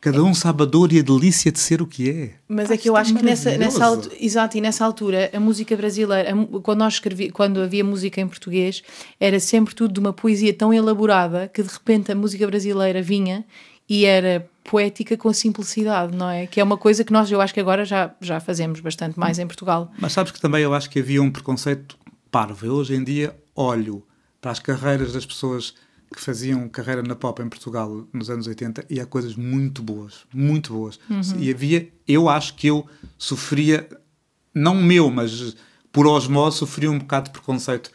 Cada 0.02 0.22
um 0.24 0.34
sabe 0.34 0.64
a 0.64 0.66
dor 0.66 0.92
e 0.92 0.98
a 0.98 1.02
delícia 1.02 1.52
de 1.52 1.60
ser 1.60 1.80
o 1.80 1.86
que 1.86 2.10
é. 2.10 2.32
Mas 2.48 2.72
é 2.72 2.76
que 2.76 2.88
eu 2.88 2.96
acho 2.96 3.14
que 3.14 3.22
nessa, 3.22 3.56
nessa 3.56 3.84
altura, 3.84 4.16
exato, 4.18 4.58
e 4.58 4.60
nessa 4.60 4.84
altura 4.84 5.30
a 5.32 5.38
música 5.38 5.76
brasileira, 5.76 6.28
a, 6.28 6.60
quando 6.60 6.80
nós 6.80 6.94
escrevi, 6.94 7.30
quando 7.30 7.60
havia 7.60 7.84
música 7.84 8.20
em 8.20 8.26
português, 8.26 8.82
era 9.20 9.38
sempre 9.38 9.76
tudo 9.76 9.94
de 9.94 10.00
uma 10.00 10.12
poesia 10.12 10.52
tão 10.52 10.74
elaborada 10.74 11.46
que 11.46 11.62
de 11.62 11.68
repente 11.68 12.10
a 12.10 12.16
música 12.16 12.44
brasileira 12.48 13.00
vinha 13.00 13.44
e 13.88 14.04
era 14.04 14.48
poética 14.64 15.16
com 15.16 15.32
simplicidade, 15.32 16.16
não 16.16 16.30
é? 16.30 16.46
Que 16.46 16.60
é 16.60 16.64
uma 16.64 16.76
coisa 16.76 17.04
que 17.04 17.12
nós, 17.12 17.30
eu 17.30 17.40
acho 17.40 17.52
que 17.52 17.60
agora 17.60 17.84
já, 17.84 18.14
já 18.20 18.40
fazemos 18.40 18.80
bastante 18.80 19.18
mais 19.18 19.38
em 19.38 19.46
Portugal. 19.46 19.92
Mas 19.98 20.12
sabes 20.12 20.32
que 20.32 20.40
também 20.40 20.62
eu 20.62 20.72
acho 20.72 20.88
que 20.88 21.00
havia 21.00 21.22
um 21.22 21.30
preconceito 21.30 21.98
parvo. 22.30 22.66
Eu 22.66 22.74
hoje 22.74 22.94
em 22.94 23.04
dia 23.04 23.36
olho 23.54 24.04
para 24.40 24.50
as 24.50 24.58
carreiras 24.58 25.12
das 25.12 25.26
pessoas 25.26 25.74
que 26.12 26.20
faziam 26.20 26.68
carreira 26.68 27.02
na 27.02 27.16
pop 27.16 27.42
em 27.42 27.48
Portugal 27.48 28.06
nos 28.12 28.28
anos 28.28 28.46
80 28.46 28.84
e 28.88 29.00
há 29.00 29.06
coisas 29.06 29.34
muito 29.34 29.82
boas, 29.82 30.26
muito 30.32 30.72
boas. 30.72 31.00
Uhum. 31.08 31.22
E 31.38 31.50
havia, 31.50 31.88
eu 32.06 32.28
acho 32.28 32.54
que 32.54 32.66
eu 32.66 32.86
sofria, 33.16 33.88
não 34.54 34.74
meu, 34.74 35.10
mas 35.10 35.56
por 35.90 36.06
osmose, 36.06 36.58
sofria 36.58 36.90
um 36.90 36.98
bocado 36.98 37.26
de 37.26 37.32
preconceito 37.32 37.90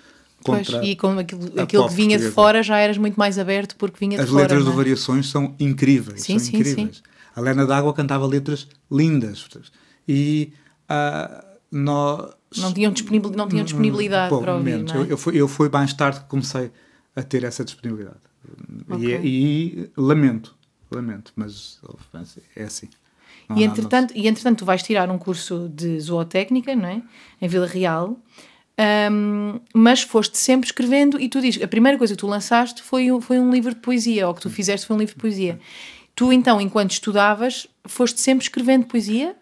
contra 0.56 0.80
pois, 0.80 0.90
e 0.90 0.96
com 0.96 1.20
aquilo, 1.20 1.62
aquilo 1.62 1.88
que 1.88 1.94
vinha 1.94 2.10
portuguesa. 2.10 2.30
de 2.30 2.32
fora 2.32 2.64
já 2.64 2.78
eras 2.78 2.98
muito 2.98 3.16
mais 3.16 3.38
aberto 3.38 3.76
porque 3.76 3.98
vinha 4.00 4.18
de 4.18 4.24
As 4.24 4.30
fora. 4.30 4.46
As 4.46 4.52
letras 4.52 4.66
do 4.66 4.72
é? 4.72 4.76
Variações 4.76 5.28
são 5.28 5.56
incríveis, 5.60 6.22
sim, 6.22 6.40
são 6.40 6.48
sim, 6.48 6.58
incríveis. 6.58 6.98
Sim. 6.98 7.04
A 7.36 7.42
Lena 7.42 7.66
D'Água 7.66 7.94
cantava 7.94 8.26
letras 8.26 8.68
lindas 8.92 9.48
e 10.08 10.54
uh, 10.90 11.46
nós... 11.72 12.32
Não 12.58 12.74
tinham, 12.74 12.92
disponibil, 12.92 13.32
não 13.32 13.48
tinham 13.48 13.64
disponibilidade 13.64 14.36
para 14.40 14.56
ouvir, 14.56 14.84
não 14.84 14.94
é? 14.96 14.98
eu, 14.98 15.06
eu, 15.06 15.18
fui, 15.18 15.36
eu 15.36 15.48
fui 15.48 15.70
mais 15.70 15.94
tarde 15.94 16.22
que 16.22 16.26
comecei 16.26 16.72
a 17.16 17.22
ter 17.22 17.44
essa 17.44 17.64
disponibilidade. 17.64 18.18
Okay. 18.90 19.20
E, 19.22 19.28
e, 19.28 19.92
lamento, 19.98 20.56
lamento, 20.90 21.34
mas 21.36 21.80
é 22.56 22.64
assim. 22.64 22.88
Não 23.50 23.58
e, 23.58 23.62
nada 23.62 23.80
entretanto, 23.80 24.14
e 24.16 24.28
entretanto, 24.28 24.60
tu 24.60 24.66
vais 24.66 24.84
tirar 24.84 25.10
um 25.10 25.18
curso 25.18 25.70
de 25.70 26.00
zootécnica, 26.00 26.76
não 26.76 26.88
é? 26.88 27.02
Em 27.42 27.48
Vila 27.48 27.66
Real. 27.66 28.18
Ahm, 28.78 29.60
mas 29.74 30.02
foste 30.04 30.38
sempre 30.38 30.68
escrevendo 30.68 31.20
e 31.20 31.28
tu 31.28 31.42
dizes, 31.42 31.62
a 31.64 31.68
primeira 31.68 31.98
coisa 31.98 32.14
que 32.14 32.20
tu 32.20 32.28
lançaste 32.28 32.84
foi, 32.84 33.12
um- 33.12 33.20
foi 33.20 33.40
um 33.40 33.50
livro 33.52 33.74
de 33.74 33.80
poesia, 33.82 34.28
ou 34.28 34.34
que 34.36 34.42
tu 34.42 34.50
fizeste 34.50 34.86
foi 34.86 34.96
um 34.96 35.00
livro 35.00 35.16
de 35.16 35.20
poesia. 35.22 35.60
Tu 36.16 36.32
então, 36.32 36.62
enquanto 36.62 36.92
estudavas, 36.92 37.68
foste 37.86 38.20
sempre 38.22 38.44
escrevendo 38.44 38.86
poesia? 38.86 39.36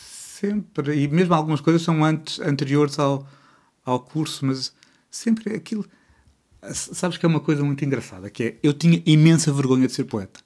Sempre. 0.00 1.02
E 1.02 1.08
mesmo 1.08 1.34
algumas 1.34 1.60
coisas 1.60 1.82
são 1.82 2.04
antes, 2.04 2.38
anteriores 2.40 2.98
ao, 2.98 3.26
ao 3.84 3.98
curso, 4.00 4.44
mas 4.46 4.72
sempre 5.10 5.54
aquilo. 5.54 5.84
Sabes 6.72 7.16
que 7.16 7.24
é 7.24 7.28
uma 7.28 7.40
coisa 7.40 7.62
muito 7.64 7.84
engraçada, 7.84 8.28
que 8.30 8.42
é 8.42 8.56
eu 8.62 8.72
tinha 8.72 9.02
imensa 9.06 9.52
vergonha 9.52 9.86
de 9.86 9.92
ser 9.92 10.04
poeta. 10.04 10.40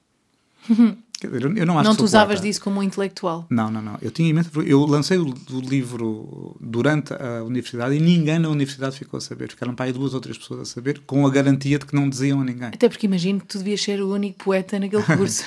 Dizer, 1.27 1.57
eu, 1.57 1.65
não 1.65 1.77
acho 1.77 1.89
não 1.89 1.95
te 1.95 2.03
usavas 2.03 2.35
poeta. 2.35 2.47
disso 2.47 2.61
como 2.61 2.79
um 2.79 2.83
intelectual. 2.83 3.45
Não, 3.49 3.69
não, 3.69 3.81
não. 3.81 3.97
Eu 4.01 4.11
tinha 4.11 4.29
imensa. 4.29 4.49
Eu 4.65 4.85
lancei 4.85 5.17
o, 5.17 5.33
o 5.51 5.59
livro 5.59 6.55
durante 6.59 7.13
a 7.13 7.43
universidade 7.43 7.95
e 7.95 7.99
ninguém 7.99 8.39
na 8.39 8.49
universidade 8.49 8.97
ficou 8.97 9.17
a 9.17 9.21
saber. 9.21 9.49
Ficaram 9.49 9.75
para 9.75 9.85
aí 9.85 9.93
duas 9.93 10.13
ou 10.13 10.19
três 10.19 10.37
pessoas 10.37 10.61
a 10.61 10.65
saber, 10.65 10.99
com 11.05 11.25
a 11.25 11.29
garantia 11.29 11.77
de 11.77 11.85
que 11.85 11.95
não 11.95 12.09
diziam 12.09 12.41
a 12.41 12.43
ninguém. 12.43 12.69
Até 12.69 12.89
porque 12.89 13.05
imagino 13.05 13.39
que 13.39 13.45
tu 13.47 13.57
devias 13.57 13.81
ser 13.81 14.01
o 14.01 14.13
único 14.13 14.43
poeta 14.43 14.79
naquele 14.79 15.03
curso. 15.17 15.43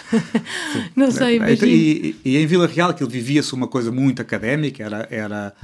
não 0.94 1.10
sei, 1.10 1.36
Então, 1.36 1.48
imagino. 1.48 1.66
E, 1.70 2.16
e 2.24 2.36
em 2.36 2.46
Vila 2.46 2.66
Real 2.66 2.90
aquilo 2.90 3.10
vivia-se 3.10 3.52
uma 3.54 3.66
coisa 3.68 3.90
muito 3.90 4.22
académica, 4.22 4.82
era, 4.82 5.08
era 5.10 5.54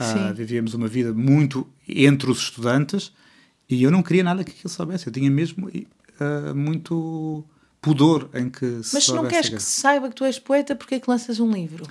Sim. 0.00 0.32
vivíamos 0.34 0.74
uma 0.74 0.88
vida 0.88 1.12
muito 1.12 1.66
entre 1.88 2.30
os 2.30 2.38
estudantes 2.38 3.12
e 3.68 3.82
eu 3.82 3.90
não 3.90 4.02
queria 4.02 4.24
nada 4.24 4.42
que 4.42 4.50
aquilo 4.50 4.68
soubesse. 4.68 5.06
Eu 5.06 5.12
tinha 5.12 5.30
mesmo 5.30 5.70
ah, 6.18 6.52
muito 6.54 7.44
pudor 7.80 8.30
em 8.34 8.48
que 8.48 8.82
se 8.82 8.94
Mas 8.94 9.04
se 9.04 9.12
não 9.12 9.26
queres 9.26 9.48
que 9.48 9.62
se 9.62 9.80
saiba 9.80 10.08
que 10.08 10.14
tu 10.14 10.24
és 10.24 10.38
poeta, 10.38 10.74
porque 10.74 10.96
é 10.96 11.00
que 11.00 11.08
lanças 11.08 11.40
um 11.40 11.50
livro? 11.50 11.86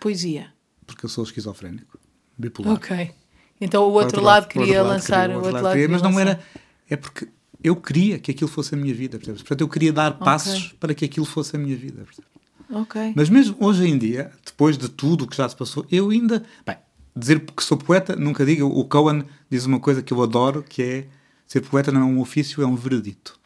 Poesia. 0.00 0.52
Porque 0.86 1.04
eu 1.04 1.08
sou 1.08 1.24
esquizofrénico, 1.24 1.98
bipolar. 2.36 2.74
Ok. 2.74 3.12
Então 3.60 3.84
o 3.84 3.92
outro, 3.92 4.20
Para 4.20 4.22
lado, 4.22 4.44
o 4.44 4.48
queria 4.48 4.82
lado 4.82 4.92
lançar, 4.92 5.28
queria, 5.28 5.36
o 5.36 5.38
outro 5.38 5.52
lado 5.52 5.64
lado 5.64 5.74
queria, 5.74 5.88
mas 5.88 6.02
não 6.02 6.18
era. 6.18 6.40
É 6.88 6.96
porque 6.96 7.28
eu 7.62 7.76
queria 7.76 8.18
que 8.18 8.30
aquilo 8.30 8.50
fosse 8.50 8.74
a 8.74 8.78
minha 8.78 8.92
vida, 8.92 9.18
percebes? 9.18 9.42
Portanto, 9.42 9.60
eu 9.60 9.68
queria 9.68 9.92
dar 9.92 10.18
passos 10.18 10.74
para 10.80 10.92
que 10.94 11.04
aquilo 11.04 11.26
fosse 11.26 11.54
a 11.54 11.58
minha 11.58 11.76
vida. 11.76 12.02
percebes? 12.02 12.30
Ok. 12.70 13.12
Mas 13.14 13.28
mesmo 13.28 13.56
hoje 13.60 13.86
em 13.86 13.96
dia, 13.96 14.32
depois 14.44 14.76
de 14.76 14.88
tudo 14.88 15.24
o 15.24 15.28
que 15.28 15.36
já 15.36 15.48
se 15.48 15.54
passou, 15.54 15.86
eu 15.90 16.10
ainda. 16.10 16.42
Bem, 16.66 16.76
dizer 17.14 17.40
que 17.40 17.62
sou 17.62 17.76
poeta, 17.76 18.16
nunca 18.16 18.44
digo. 18.44 18.66
O 18.66 18.84
Cohen 18.84 19.24
diz 19.50 19.64
uma 19.64 19.78
coisa 19.78 20.02
que 20.02 20.12
eu 20.12 20.22
adoro, 20.22 20.62
que 20.62 20.82
é 20.82 21.06
ser 21.46 21.60
poeta 21.60 21.92
não 21.92 22.00
é 22.00 22.04
um 22.04 22.20
ofício, 22.20 22.62
é 22.62 22.66
um 22.66 22.74
veredito. 22.74 23.38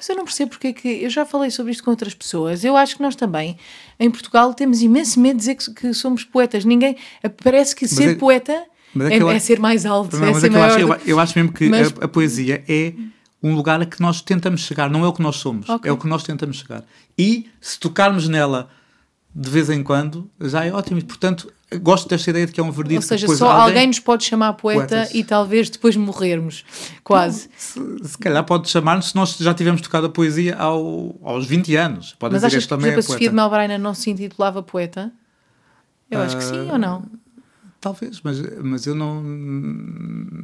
Mas 0.00 0.08
eu 0.08 0.16
não 0.16 0.24
percebo 0.24 0.52
porque 0.52 0.68
é 0.68 0.72
que. 0.72 0.88
Eu 0.88 1.10
já 1.10 1.26
falei 1.26 1.50
sobre 1.50 1.72
isto 1.72 1.84
com 1.84 1.90
outras 1.90 2.14
pessoas. 2.14 2.64
Eu 2.64 2.74
acho 2.74 2.96
que 2.96 3.02
nós 3.02 3.14
também, 3.14 3.58
em 3.98 4.10
Portugal, 4.10 4.54
temos 4.54 4.80
imenso 4.80 5.20
medo 5.20 5.34
de 5.34 5.40
dizer 5.40 5.56
que, 5.56 5.70
que 5.74 5.92
somos 5.92 6.24
poetas. 6.24 6.64
Ninguém. 6.64 6.96
Parece 7.44 7.76
que 7.76 7.86
ser 7.86 8.12
é- 8.12 8.14
poeta 8.14 8.64
mas 8.94 9.10
é 9.10 9.16
é, 9.18 9.36
é 9.36 9.38
ser 9.38 9.60
mais 9.60 9.84
alto, 9.84 10.16
Não, 10.16 10.26
é 10.26 10.30
mas 10.30 10.40
ser 10.40 10.46
é 10.46 10.48
que 10.48 10.56
eu, 10.56 10.60
maior. 10.60 10.76
acho, 10.76 10.86
do- 10.86 10.92
eu, 10.94 11.00
eu 11.16 11.20
acho 11.20 11.38
mesmo 11.38 11.52
que 11.52 11.68
Mas- 11.68 11.92
a, 12.00 12.04
a 12.06 12.08
poesia 12.08 12.64
é 12.66 12.94
um 13.42 13.54
lugar 13.54 13.80
a 13.82 13.84
que 13.86 14.00
nós 14.00 14.22
tentamos 14.22 14.62
chegar, 14.62 14.88
não 14.90 15.04
é 15.04 15.08
o 15.08 15.12
que 15.12 15.20
nós 15.22 15.36
somos, 15.36 15.68
Ok. 15.68 15.88
é 15.88 15.92
o 15.92 15.98
que 15.98 16.06
nós 16.06 16.22
tentamos 16.22 16.56
chegar. 16.56 16.82
E 17.18 17.46
se 17.60 17.78
tocarmos 17.78 18.26
nela 18.26 18.70
de 19.34 19.48
vez 19.50 19.68
em 19.70 19.82
quando, 19.82 20.30
já 20.40 20.64
é 20.64 20.72
ótimo. 20.72 20.98
E, 20.98 21.04
portanto, 21.04 21.52
gosto 21.78 22.08
desta 22.08 22.30
ideia 22.30 22.46
de 22.46 22.52
que 22.52 22.60
é 22.60 22.62
um 22.62 22.70
veredito. 22.70 23.00
Ou 23.00 23.02
seja, 23.02 23.28
só 23.36 23.50
alguém... 23.50 23.86
nos 23.86 24.00
pode 24.00 24.24
chamar 24.24 24.54
poeta 24.54 24.86
Poetas. 24.96 25.14
e 25.14 25.22
talvez 25.22 25.70
depois 25.70 25.94
morrermos. 25.96 26.64
Quase. 27.04 27.48
Se, 27.56 27.80
se 28.02 28.18
calhar 28.18 28.44
pode 28.44 28.68
chamar-nos 28.68 29.10
se 29.10 29.16
nós 29.16 29.36
já 29.36 29.54
tivermos 29.54 29.80
tocado 29.80 30.06
a 30.06 30.10
poesia 30.10 30.56
ao, 30.56 31.14
aos 31.22 31.46
20 31.46 31.76
anos. 31.76 32.14
Pode 32.18 32.32
Mas 32.32 32.42
dizer 32.42 32.46
achas 32.56 32.64
que, 32.64 32.68
por 32.68 32.76
também 32.76 32.90
exemplo, 32.92 33.00
é 33.00 33.06
a 33.06 33.12
Sofia 33.14 33.28
de 33.28 33.34
Melbraina 33.34 33.78
não 33.78 33.94
se 33.94 34.10
intitulava 34.10 34.62
poeta? 34.62 35.12
Eu 36.10 36.20
acho 36.20 36.36
que 36.36 36.42
sim 36.44 36.68
Ah, 36.68 36.72
ou 36.72 36.78
não? 36.78 37.04
Talvez, 37.80 38.20
mas, 38.22 38.38
mas 38.62 38.86
eu 38.86 38.94
não. 38.94 39.22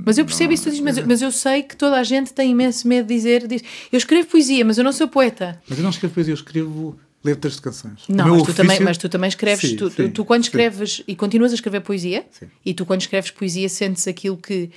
Mas 0.06 0.16
eu 0.16 0.24
percebo 0.24 0.54
isso 0.54 0.62
que 0.64 0.70
tu 0.70 0.72
dizes, 0.72 0.84
mas, 0.84 0.96
eu- 0.96 1.06
mas 1.06 1.20
eu 1.20 1.30
sei 1.30 1.62
que 1.62 1.76
toda 1.76 1.96
a 1.98 2.02
gente 2.02 2.32
tem 2.32 2.50
imenso 2.52 2.88
medo 2.88 3.06
de 3.08 3.14
dizer, 3.14 3.46
diz, 3.46 3.62
eu 3.92 3.98
escrevo 3.98 4.26
poesia, 4.28 4.64
mas 4.64 4.78
eu 4.78 4.84
não 4.84 4.92
sou 4.92 5.06
poeta. 5.06 5.60
Mas 5.68 5.76
eu 5.78 5.82
não 5.82 5.90
escrevo 5.90 6.14
poesia, 6.14 6.32
eu 6.32 6.36
escrevo 6.36 6.98
letras 7.24 7.54
de 7.56 7.62
canções. 7.62 8.04
Não, 8.08 8.28
mas 8.28 8.42
tu, 8.44 8.54
também, 8.54 8.66
ofício- 8.70 8.84
mas 8.84 8.98
tu 8.98 9.08
também 9.08 9.28
escreves, 9.28 9.70
Sim, 9.70 9.76
tu, 9.76 9.90
sim, 9.90 10.10
tu 10.10 10.24
quando 10.24 10.42
sim. 10.44 10.48
escreves 10.48 11.02
e 11.08 11.16
continuas 11.16 11.52
a 11.52 11.54
escrever 11.56 11.80
poesia, 11.80 12.24
Sim. 12.30 12.46
e 12.64 12.72
tu 12.74 12.86
quando 12.86 13.00
escreves 13.00 13.30
poesia 13.30 13.68
sentes 13.68 14.06
aquilo 14.06 14.36
que 14.36 14.70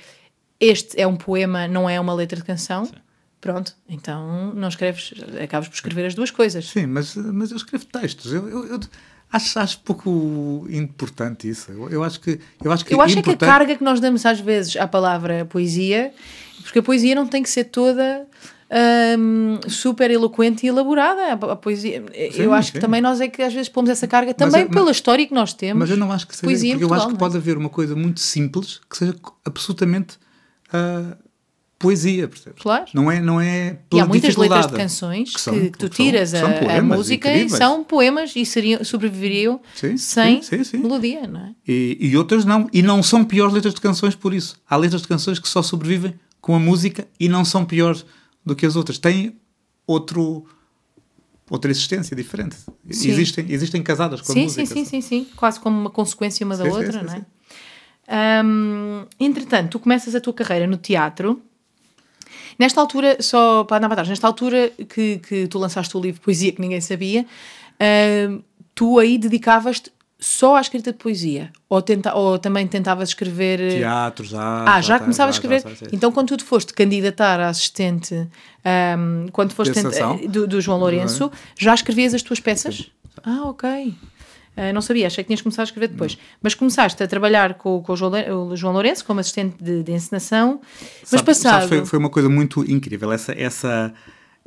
este 0.58 1.00
é 1.00 1.06
um 1.06 1.16
poema, 1.16 1.68
não 1.68 1.88
é 1.88 1.98
uma 2.00 2.12
letra 2.12 2.36
de 2.38 2.44
canção, 2.44 2.90
pronto, 3.40 3.74
então 3.88 4.52
não 4.54 4.68
escreves, 4.68 5.12
acabas 5.42 5.68
por 5.68 5.74
escrever 5.74 6.06
as 6.06 6.14
duas 6.14 6.30
coisas. 6.30 6.66
Sim, 6.68 6.86
mas, 6.86 7.14
mas 7.16 7.50
eu 7.50 7.56
escrevo 7.56 7.84
textos. 7.86 8.32
Eu, 8.32 8.48
eu- 8.48 8.66
eu 8.66 8.80
acho, 9.32 9.58
acho 9.58 9.78
pouco 9.80 10.66
importante 10.70 11.48
isso. 11.48 11.70
Eu, 11.70 11.88
eu 11.88 12.02
acho 12.04 12.20
que. 12.20 12.38
Eu 12.62 12.72
acho 12.72 12.84
que, 12.84 12.92
Eu 12.92 13.00
acho 13.00 13.18
é 13.18 13.22
que 13.22 13.30
a 13.30 13.32
importante- 13.32 13.48
carga 13.48 13.76
que 13.76 13.84
nós 13.84 14.00
damos 14.00 14.26
às 14.26 14.40
vezes 14.40 14.76
à 14.76 14.86
palavra 14.88 15.44
poesia, 15.46 16.12
porque 16.62 16.80
a 16.80 16.82
poesia 16.82 17.14
não 17.14 17.26
tem 17.26 17.42
que 17.42 17.48
ser 17.48 17.64
toda 17.64 18.26
hum, 19.18 19.58
super 19.68 20.10
eloquente 20.10 20.64
e 20.66 20.68
elaborada. 20.68 21.22
A, 21.22 21.52
a 21.52 21.56
poesia, 21.56 22.04
eu 22.36 22.52
acho 22.52 22.72
que 22.72 22.78
sim. 22.78 22.80
também 22.82 23.00
nós 23.00 23.20
é 23.20 23.28
que 23.28 23.42
às 23.42 23.52
vezes 23.52 23.68
pomos 23.68 23.90
essa 23.90 24.06
carga 24.06 24.34
Mas 24.38 24.50
também 24.52 24.66
mas- 24.66 24.74
pela 24.76 24.90
história 24.90 25.26
que 25.26 25.34
nós 25.34 25.52
temos. 25.52 25.80
Mas 25.80 25.90
eu 25.90 25.96
não 25.96 26.10
acho 26.12 26.26
que 26.26 26.34
seja. 26.34 26.44
poesia 26.46 26.72
Porque 26.74 26.84
eu 26.84 26.88
acho 26.94 27.04
Portugal, 27.06 27.16
que 27.16 27.20
não 27.20 27.26
é? 27.26 27.28
pode 27.30 27.36
haver 27.36 27.56
uma 27.58 27.68
coisa 27.68 27.94
muito 27.96 28.20
simples 28.20 28.80
que 28.88 28.96
seja 28.96 29.14
absolutamente 29.44 30.18
ah, 30.72 31.16
poesia, 31.78 32.28
percebes? 32.28 32.62
Claro. 32.62 32.84
Não 32.94 33.10
é, 33.10 33.20
não 33.20 33.40
é 33.40 33.68
E 33.70 33.74
pela 33.88 34.02
há 34.02 34.06
muitas 34.06 34.36
letras 34.36 34.66
de 34.66 34.72
canções 34.74 35.32
que, 35.34 35.40
são- 35.40 35.54
que 35.54 35.70
tu 35.78 35.88
tiras 35.88 36.28
são 36.30 36.48
a, 36.68 36.76
a 36.78 36.82
música 36.82 37.28
e 37.28 37.32
incríveis. 37.32 37.58
são 37.58 37.82
poemas 37.82 38.36
e 38.36 38.44
seriam, 38.44 38.84
sobreviveriam 38.84 39.60
Sim, 39.74 39.96
sem 39.96 40.42
sim, 40.42 40.58
sim, 40.58 40.64
sim. 40.64 40.78
melodia, 40.78 41.26
não 41.26 41.40
é? 41.40 41.54
E, 41.66 41.96
e 42.00 42.16
outras 42.16 42.44
não. 42.44 42.68
E 42.72 42.82
não 42.82 43.02
são 43.02 43.24
piores 43.24 43.54
letras 43.54 43.72
de 43.74 43.80
canções 43.80 44.14
por 44.14 44.34
isso. 44.34 44.56
Há 44.68 44.76
letras 44.76 45.02
de 45.02 45.08
canções 45.08 45.38
que 45.38 45.48
só 45.48 45.62
sobrevivem 45.62 46.14
com 46.40 46.54
a 46.54 46.58
música 46.58 47.06
e 47.18 47.28
não 47.28 47.44
são 47.44 47.64
piores 47.64 48.04
do 48.44 48.54
que 48.56 48.66
as 48.66 48.76
outras. 48.76 48.98
Têm 48.98 49.36
outro, 49.86 50.46
outra 51.50 51.70
existência 51.70 52.16
diferente. 52.16 52.56
Sim. 52.90 53.10
Existem, 53.10 53.46
existem 53.48 53.82
casadas 53.82 54.20
com 54.20 54.32
a 54.32 54.34
Sim, 54.34 54.42
música. 54.44 54.66
sim, 54.66 54.84
sim, 54.84 54.84
sim, 54.84 55.00
sim. 55.00 55.26
Quase 55.36 55.60
como 55.60 55.78
uma 55.78 55.90
consequência 55.90 56.44
uma 56.44 56.56
da 56.56 56.64
Sim, 56.64 56.70
outra, 56.70 56.92
sim, 56.92 57.04
não 57.04 57.14
é? 57.14 58.42
Hum, 58.44 59.06
entretanto, 59.18 59.70
tu 59.70 59.78
começas 59.78 60.14
a 60.14 60.20
tua 60.20 60.32
carreira 60.34 60.66
no 60.66 60.76
teatro. 60.76 61.40
Nesta 62.58 62.80
altura, 62.80 63.16
só 63.20 63.64
para 63.64 63.78
andar 63.78 63.88
para 63.88 63.96
trás, 63.96 64.08
nesta 64.08 64.26
altura 64.26 64.70
que, 64.88 65.18
que 65.18 65.46
tu 65.48 65.58
lançaste 65.58 65.96
o 65.96 66.00
livro 66.00 66.20
Poesia 66.20 66.52
que 66.52 66.60
ninguém 66.60 66.80
sabia, 66.80 67.24
hum, 68.28 68.42
tu 68.74 68.98
aí 68.98 69.16
dedicavas-te 69.16 69.92
só 70.20 70.56
à 70.56 70.60
escrita 70.60 70.92
de 70.92 70.98
poesia? 70.98 71.50
Ou, 71.68 71.80
tenta, 71.80 72.14
ou 72.14 72.38
também 72.38 72.66
tentavas 72.66 73.08
escrever. 73.10 73.60
eh, 73.60 73.78
Teatro, 73.78 74.24
já. 74.24 74.64
Ah, 74.66 74.80
já, 74.80 74.98
tá, 74.98 75.04
começavas 75.04 75.34
a 75.36 75.38
já, 75.38 75.38
escrever. 75.38 75.62
já, 75.62 75.68
já, 75.70 75.86
já. 75.86 75.96
Então, 75.96 76.12
quando 76.12 76.28
tu 76.28 76.36
te 76.36 76.44
foste 76.44 76.72
candidatar 76.74 77.40
a 77.40 77.48
assistente, 77.48 78.14
hum, 78.14 79.26
quando 79.32 79.52
foste 79.52 79.70
Ascensão. 79.70 80.16
do, 80.28 80.46
do 80.46 80.60
João 80.60 80.78
Lourenço, 80.78 81.30
já 81.58 81.74
escrevias 81.74 82.12
as 82.14 82.22
tuas 82.22 82.40
peças? 82.40 82.90
Ah, 83.22 83.42
ok. 83.44 83.94
Ah, 84.56 84.72
não 84.72 84.82
sabia, 84.82 85.06
achei 85.06 85.22
que 85.24 85.28
tinhas 85.28 85.40
começado 85.40 85.60
a 85.60 85.64
escrever 85.64 85.88
depois. 85.88 86.18
Mas 86.42 86.54
começaste 86.54 87.02
a 87.02 87.06
trabalhar 87.06 87.54
com, 87.54 87.80
com 87.82 87.92
o, 87.92 87.96
João, 87.96 88.12
o 88.50 88.56
João 88.56 88.72
Lourenço 88.74 89.04
como 89.04 89.20
assistente 89.20 89.56
de, 89.62 89.82
de 89.82 89.92
encenação. 89.92 90.60
Mas 91.00 91.08
Sabe- 91.08 91.24
passado. 91.24 91.52
sabes, 91.52 91.68
foi, 91.68 91.86
foi 91.86 91.98
uma 91.98 92.10
coisa 92.10 92.28
muito 92.28 92.68
incrível. 92.70 93.10
Essa, 93.12 93.32
essa, 93.32 93.94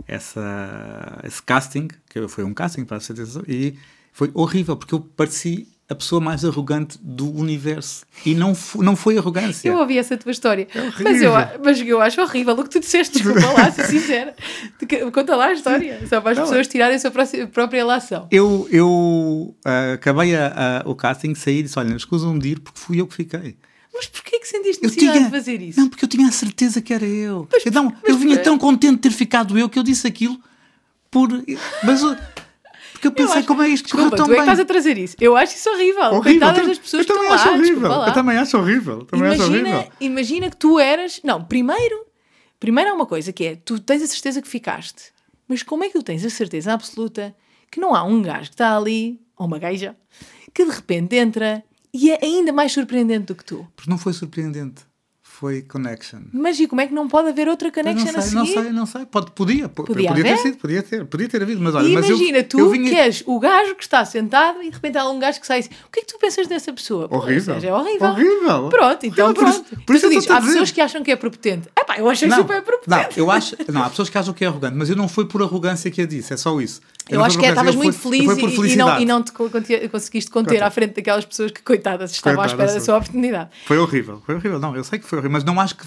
essa, 0.08 1.20
esse 1.24 1.42
casting, 1.42 1.88
que 2.10 2.28
foi 2.28 2.44
um 2.44 2.54
casting 2.54 2.86
para 2.86 2.98
a 2.98 3.00
e 3.48 3.76
foi 4.14 4.32
horrível, 4.34 4.78
porque 4.78 4.94
eu 4.94 5.00
pareci 5.02 5.68
a 5.90 5.96
pessoa 5.96 6.22
mais 6.22 6.46
arrogante 6.46 6.98
do 7.02 7.30
universo. 7.36 8.06
E 8.26 8.34
não, 8.34 8.56
não 8.78 8.96
foi 8.96 9.18
arrogância. 9.18 9.68
Eu 9.68 9.78
ouvi 9.78 9.98
essa 9.98 10.16
tua 10.16 10.32
história. 10.32 10.68
É 10.74 11.04
mas, 11.04 11.22
eu, 11.22 11.32
mas 11.64 11.80
eu 11.82 12.02
acho 12.02 12.22
horrível 12.22 12.54
o 12.54 12.64
que 12.64 12.70
tu 12.70 12.80
disseste. 12.80 13.20
Desculpa 13.22 13.46
lá, 13.52 13.70
ser 13.70 13.86
sincera. 13.88 14.34
Conta 15.14 15.36
lá 15.36 15.48
a 15.48 15.54
história. 15.54 16.00
Só 16.08 16.22
para 16.22 16.32
as 16.32 16.38
Não, 16.38 16.46
pessoas 16.46 16.68
tirarem 16.68 16.96
a 16.96 17.00
sua 17.00 17.12
própria 17.12 17.80
relação. 17.80 18.28
Eu, 18.32 18.68
eu 18.72 19.56
ah, 19.66 19.94
acabei 19.94 20.36
a- 20.36 20.82
a- 20.86 20.90
o 20.90 20.96
casting, 20.96 21.36
saí 21.36 21.60
e 21.60 21.64
disse: 21.64 21.78
Olha, 21.78 21.94
escusam 21.96 22.40
de 22.40 22.50
ir 22.50 22.60
porque 22.60 22.80
fui 22.80 23.02
eu 23.02 23.06
que 23.06 23.16
fiquei. 23.16 23.58
Mas 23.94 24.08
porquê 24.08 24.40
que 24.40 24.48
sentiste 24.48 24.82
necessidade 24.82 25.18
tinha, 25.18 25.26
de 25.30 25.32
fazer 25.32 25.62
isso? 25.62 25.80
Não, 25.80 25.88
porque 25.90 26.06
eu 26.06 26.10
tinha 26.10 26.28
a 26.28 26.32
certeza 26.32 26.82
que 26.82 26.94
era 26.94 27.06
eu. 27.06 27.48
eu, 27.64 27.72
não, 27.72 27.86
mas 28.02 28.10
eu 28.10 28.18
vinha 28.18 28.38
tão 28.40 28.58
contente 28.58 28.94
de 28.96 29.00
ter 29.02 29.12
ficado 29.12 29.58
eu 29.60 29.70
que 29.70 29.78
eu 29.78 29.84
disse 29.84 30.08
aquilo 30.08 30.40
por. 31.12 31.30
Mas 31.84 32.02
porque 33.04 33.22
eu 33.22 33.24
Eu 33.24 33.28
pensei 33.28 33.40
acho- 33.40 33.48
como 33.48 33.62
é 33.62 33.68
isto 33.70 33.84
Desculpa, 33.86 34.10
correu 34.12 34.18
tão 34.18 34.26
tu 34.28 34.32
é 34.32 34.36
que 34.36 34.42
estás 34.42 34.60
a 34.60 34.66
trazer 34.66 34.98
isso. 34.98 35.16
Eu 35.20 35.36
acho 35.38 35.56
isso 35.56 35.70
horrível. 35.70 36.04
Horrível. 36.04 36.22
Coitadas 36.24 36.60
Eu 36.62 36.68
das 36.68 36.78
pessoas 36.80 37.02
eu 37.02 37.08
que 37.08 37.14
também 37.14 37.24
estão 37.36 37.36
acho 37.36 37.48
lá. 37.52 37.58
horrível. 37.58 37.90
lá. 37.90 38.08
Eu 38.08 38.14
também 38.14 38.38
acho 38.38 38.58
horrível. 38.58 39.06
Também 39.06 39.30
acho 39.30 39.44
Imagina, 39.44 39.70
horrível. 39.70 39.92
imagina 40.00 40.50
que 40.50 40.58
tu 40.58 40.80
eras. 40.80 41.20
Não, 41.24 41.44
primeiro, 41.44 42.06
primeiro 42.60 42.92
há 42.92 42.94
uma 42.94 43.06
coisa 43.06 43.32
que 43.34 43.46
é: 43.46 43.56
tu 43.56 43.80
tens 43.80 44.02
a 44.02 44.08
certeza 44.08 44.42
que 44.42 44.48
ficaste, 44.48 45.12
mas 45.48 45.64
como 45.64 45.84
é 45.84 45.88
que 45.88 45.94
tu 45.94 46.04
tens 46.04 46.24
a 46.26 46.30
certeza 46.30 46.74
absoluta 46.74 47.36
que 47.72 47.80
não 47.80 47.94
há 47.96 48.04
um 48.04 48.22
gajo 48.22 48.50
que 48.50 48.56
está 48.56 48.78
ali, 48.78 49.20
ou 49.38 49.46
uma 49.48 49.58
gaja, 49.60 49.96
que 50.54 50.64
de 50.66 50.72
repente 50.72 51.16
entra 51.16 51.64
e 51.94 52.12
é 52.12 52.20
ainda 52.22 52.52
mais 52.54 52.72
surpreendente 52.72 53.26
do 53.28 53.36
que 53.36 53.44
tu? 53.46 53.68
Porque 53.76 53.90
não 53.90 53.98
foi 53.98 54.14
surpreendente. 54.14 54.84
Foi 55.44 55.62
Connection. 55.62 56.20
Mas 56.32 56.58
e 56.58 56.68
como 56.68 56.80
é 56.80 56.88
que 56.88 56.94
não 56.94 57.10
pode 57.10 57.28
haver 57.28 57.50
outra 57.50 57.70
Connection 57.70 58.06
não 58.14 58.14
sei, 58.14 58.20
a 58.22 58.22
seguir? 58.24 58.36
Não 58.36 58.46
sei, 58.64 58.72
não 58.72 58.86
sei. 58.86 59.06
Pode, 59.06 59.32
podia, 59.32 59.68
Podia 59.68 60.08
podia, 60.08 60.24
ter 60.24 60.38
sido, 60.38 60.58
podia 60.58 60.82
ter, 60.82 61.06
podia 61.06 61.28
ter 61.28 61.42
havido, 61.42 61.60
mas 61.62 61.76
olha, 61.76 61.86
E 61.86 61.94
mas 61.94 62.08
imagina, 62.08 62.38
eu, 62.38 62.44
tu 62.48 62.60
eu 62.60 62.70
vinha, 62.70 62.90
que 62.90 62.96
és 62.96 63.22
o 63.26 63.38
gajo 63.42 63.76
que 63.76 63.84
está 63.84 64.06
sentado 64.06 64.62
e 64.64 64.70
de 64.70 64.76
repente 64.76 64.98
há 64.98 65.10
um 65.10 65.20
gajo 65.20 65.42
que 65.42 65.46
sai 65.46 65.60
assim. 65.60 65.70
O 65.86 65.92
que 65.92 66.00
é 66.00 66.04
que 66.04 66.14
tu 66.14 66.18
pensas 66.18 66.48
dessa 66.48 66.72
pessoa? 66.72 67.10
Horrível. 67.12 67.56
seja, 67.56 67.68
É 67.68 67.74
horrível. 67.74 68.08
Horrível. 68.08 68.70
Pronto, 68.70 69.06
então 69.06 69.26
Horrível, 69.26 69.34
por 69.44 69.50
isso- 69.50 69.64
pronto. 69.66 69.86
por 69.86 69.96
isso 69.98 70.06
tu 70.08 70.14
eu 70.14 70.20
dizes, 70.20 70.32
há 70.32 70.42
pessoas 70.42 70.72
que 70.72 70.80
acham 70.80 71.04
que 71.04 71.12
é 71.12 71.16
prepotente. 71.18 71.68
É 71.76 71.84
pá, 71.84 71.98
eu 71.98 72.10
achei 72.10 72.30
não, 72.30 72.38
super 72.38 72.62
prepotente. 72.62 73.20
não, 73.20 73.26
eu 73.26 73.30
acho, 73.30 73.58
não, 73.70 73.84
há 73.84 73.90
pessoas 73.90 74.10
que 74.10 74.18
acham 74.18 74.34
que 74.34 74.46
é 74.46 74.48
arrogante, 74.48 74.78
mas 74.78 74.90
eu 74.90 74.96
não 74.96 75.10
foi 75.10 75.26
por 75.26 75.42
arrogância 75.42 75.92
que 75.92 76.02
a 76.02 76.06
disse, 76.08 76.34
é 76.34 76.38
só 76.38 76.60
isso. 76.62 76.80
Eu 77.10 77.20
não 77.20 77.26
acho 77.26 77.38
que 77.38 77.46
é, 77.46 77.50
estavas 77.50 77.76
eu 77.76 77.82
muito 77.82 77.98
feliz 77.98 78.22
e, 78.22 78.74
e 78.74 78.76
não, 78.78 79.00
e 79.02 79.06
não 79.06 79.22
te 79.22 79.32
conseguiste 79.32 80.32
conter 80.32 80.52
Coitado. 80.52 80.68
à 80.68 80.72
frente 80.72 80.96
daquelas 80.96 81.26
pessoas 81.26 81.52
que, 81.52 81.62
coitadas, 81.62 82.12
estavam 82.12 82.42
à 82.42 82.46
espera 82.46 82.74
da 82.74 82.80
sua 82.80 82.98
oportunidade. 82.98 83.50
Foi 83.66 83.78
horrível, 83.78 84.22
foi 84.26 84.36
horrível. 84.36 84.60
Não, 84.60 84.76
eu 84.76 84.84
sei 84.84 85.00
que 85.00 85.06
foi 85.06 85.18
horrível, 85.18 85.34
mas 85.34 85.44
não 85.44 85.60
acho 85.60 85.76
que. 85.76 85.86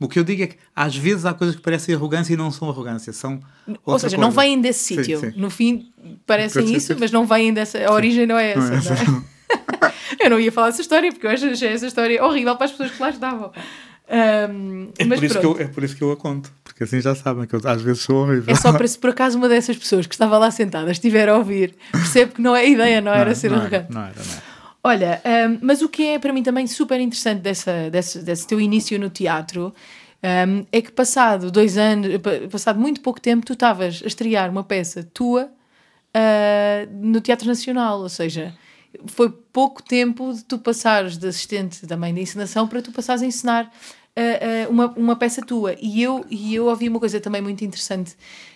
O 0.00 0.06
que 0.06 0.18
eu 0.18 0.22
digo 0.22 0.42
é 0.42 0.46
que 0.46 0.56
às 0.76 0.94
vezes 0.94 1.24
há 1.24 1.34
coisas 1.34 1.56
que 1.56 1.62
parecem 1.62 1.94
arrogância 1.94 2.32
e 2.32 2.36
não 2.36 2.52
são 2.52 2.68
arrogância, 2.68 3.12
são. 3.12 3.40
Ou 3.84 3.98
seja, 3.98 4.16
não 4.16 4.32
coisa. 4.32 4.42
vêm 4.42 4.60
desse 4.60 4.84
Sim, 4.84 5.02
sítio. 5.02 5.20
sim. 5.20 5.32
No 5.36 5.50
fim, 5.50 5.90
parecem 6.26 6.66
ser, 6.66 6.76
isso, 6.76 6.94
sim. 6.94 7.00
mas 7.00 7.10
não 7.10 7.26
vêm 7.26 7.52
dessa. 7.52 7.78
A 7.78 7.92
origem 7.92 8.26
não 8.26 8.38
é 8.38 8.52
essa. 8.52 8.60
Não 8.60 8.74
é 8.74 8.76
essa, 8.76 9.10
não 9.10 9.24
é? 9.88 9.98
eu 10.20 10.30
não 10.30 10.38
ia 10.38 10.52
falar 10.52 10.68
essa 10.68 10.80
história 10.80 11.10
porque 11.10 11.26
eu 11.26 11.30
achei 11.30 11.68
essa 11.68 11.86
história 11.86 12.22
horrível 12.22 12.54
para 12.56 12.66
as 12.66 12.70
pessoas 12.72 12.90
que 12.92 13.02
lá 13.02 13.10
estavam. 13.10 13.50
Ahm, 14.10 14.88
É 14.98 15.04
por, 15.04 15.22
isso 15.22 15.38
que 15.38 15.46
eu, 15.46 15.58
é 15.60 15.66
por 15.66 15.84
isso 15.84 15.96
que 15.96 16.02
eu 16.02 16.10
a 16.12 16.16
conto, 16.16 16.50
porque 16.64 16.84
assim 16.84 17.00
já 17.00 17.14
sabem 17.14 17.46
que 17.46 17.54
eu 17.54 17.60
às 17.64 17.82
vezes 17.82 18.02
sou 18.02 18.22
horrível. 18.24 18.52
É 18.52 18.56
só 18.56 18.72
para 18.72 18.86
se 18.88 18.98
por 18.98 19.10
acaso 19.10 19.36
uma 19.36 19.48
dessas 19.48 19.76
pessoas 19.76 20.06
que 20.06 20.14
estava 20.14 20.38
lá 20.38 20.50
sentada 20.50 20.90
estiver 20.90 21.28
a 21.28 21.36
ouvir, 21.36 21.74
percebe 21.92 22.32
que 22.34 22.40
não 22.40 22.56
é 22.56 22.60
a 22.60 22.64
ideia, 22.64 23.00
não, 23.00 23.12
era 23.12 23.34
ser 23.34 23.50
não 23.50 23.58
arrogante. 23.58 23.92
Não 23.92 24.00
era, 24.02 24.14
não 24.14 24.32
era. 24.32 24.42
Olha, 24.82 25.22
hum, 25.50 25.58
mas 25.60 25.82
o 25.82 25.88
que 25.88 26.02
é 26.04 26.18
para 26.18 26.32
mim 26.32 26.42
também 26.42 26.66
super 26.66 26.98
interessante 27.00 27.40
dessa, 27.40 27.90
desse, 27.90 28.20
desse 28.20 28.46
teu 28.46 28.58
início 28.60 28.98
no 28.98 29.10
teatro 29.10 29.74
hum, 30.22 30.64
é 30.72 30.80
que 30.80 30.90
passado 30.90 31.50
dois 31.50 31.76
anos, 31.76 32.16
pa- 32.18 32.48
passado 32.50 32.80
muito 32.80 33.00
pouco 33.02 33.20
tempo, 33.20 33.44
tu 33.44 33.52
estavas 33.52 34.00
a 34.02 34.06
estrear 34.06 34.48
uma 34.50 34.64
peça 34.64 35.02
tua 35.12 35.50
ah, 36.14 36.86
no 36.92 37.20
Teatro 37.20 37.46
Nacional, 37.46 38.00
ou 38.00 38.08
seja, 38.08 38.54
foi 39.06 39.28
pouco 39.52 39.82
tempo 39.82 40.32
de 40.32 40.44
tu 40.44 40.58
passares 40.58 41.18
de 41.18 41.26
assistente 41.26 41.86
também 41.86 42.14
de 42.14 42.20
encenação 42.22 42.66
para 42.66 42.80
tu 42.80 42.90
passares 42.90 43.20
a 43.22 43.26
encenar 43.26 43.70
uma, 44.68 44.86
uma 44.96 45.16
peça 45.16 45.42
tua. 45.42 45.74
E 45.80 46.02
eu, 46.02 46.24
e 46.30 46.54
eu 46.54 46.66
ouvi 46.66 46.88
uma 46.88 46.98
coisa 47.00 47.20
também 47.20 47.40
muito 47.42 47.64
interessante 47.64 48.14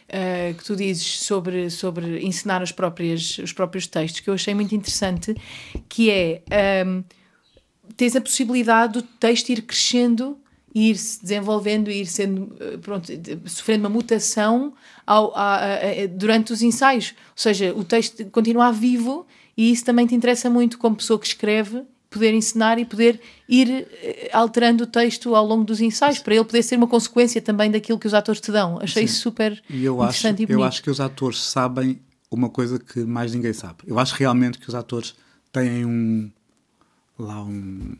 ah, 0.08 0.52
que 0.56 0.64
tu 0.64 0.76
dizes 0.76 1.20
sobre, 1.20 1.70
sobre 1.70 2.20
ensinar 2.24 2.62
as 2.62 2.72
próprias, 2.72 3.38
os 3.38 3.52
próprios 3.52 3.86
textos, 3.86 4.20
que 4.20 4.28
eu 4.30 4.34
achei 4.34 4.54
muito 4.54 4.74
interessante, 4.74 5.34
que 5.88 6.10
é 6.10 6.42
ahm, 6.50 7.02
tens 7.96 8.14
a 8.16 8.20
possibilidade 8.20 8.94
do 8.94 9.02
texto 9.02 9.50
ir 9.50 9.62
crescendo 9.62 10.38
ir 10.74 10.96
se 10.96 11.20
desenvolvendo 11.20 11.90
ir 11.90 12.06
sendo 12.06 12.56
eh, 12.58 12.78
pronto, 12.78 13.06
sofrendo 13.44 13.84
uma 13.84 13.90
mutação 13.90 14.72
ao, 15.06 15.36
a- 15.36 15.56
a- 15.56 15.74
a- 16.04 16.06
durante 16.10 16.50
os 16.50 16.62
ensaios. 16.62 17.10
Ou 17.10 17.36
seja, 17.36 17.74
o 17.74 17.84
texto 17.84 18.24
continuar 18.30 18.70
vivo 18.72 19.26
e 19.54 19.70
isso 19.70 19.84
também 19.84 20.06
te 20.06 20.14
interessa 20.14 20.48
muito 20.48 20.78
como 20.78 20.96
pessoa 20.96 21.18
que 21.18 21.26
escreve 21.26 21.82
poder 22.12 22.34
ensinar 22.34 22.78
e 22.78 22.84
poder 22.84 23.20
ir 23.48 23.86
eh, 24.02 24.30
alterando 24.32 24.84
o 24.84 24.86
texto 24.86 25.34
ao 25.34 25.46
longo 25.46 25.64
dos 25.64 25.80
ensaios 25.80 26.18
para 26.18 26.34
ele 26.34 26.44
poder 26.44 26.62
ser 26.62 26.76
uma 26.76 26.86
consequência 26.86 27.40
também 27.40 27.70
daquilo 27.70 27.98
que 27.98 28.06
os 28.06 28.14
atores 28.14 28.40
te 28.40 28.52
dão. 28.52 28.78
Achei 28.80 29.04
isso 29.04 29.20
super 29.20 29.62
E 29.68 29.84
eu 29.84 30.00
acho, 30.02 30.18
interessante 30.18 30.42
e 30.42 30.46
bonito. 30.46 30.60
eu 30.60 30.64
acho 30.64 30.82
que 30.82 30.90
os 30.90 31.00
atores 31.00 31.38
sabem 31.40 32.00
uma 32.30 32.48
coisa 32.48 32.78
que 32.78 33.00
mais 33.00 33.34
ninguém 33.34 33.52
sabe. 33.52 33.78
Eu 33.86 33.98
acho 33.98 34.14
realmente 34.14 34.58
que 34.58 34.68
os 34.68 34.74
atores 34.74 35.14
têm 35.52 35.84
um 35.84 36.30
lá 37.18 37.42
um, 37.42 37.96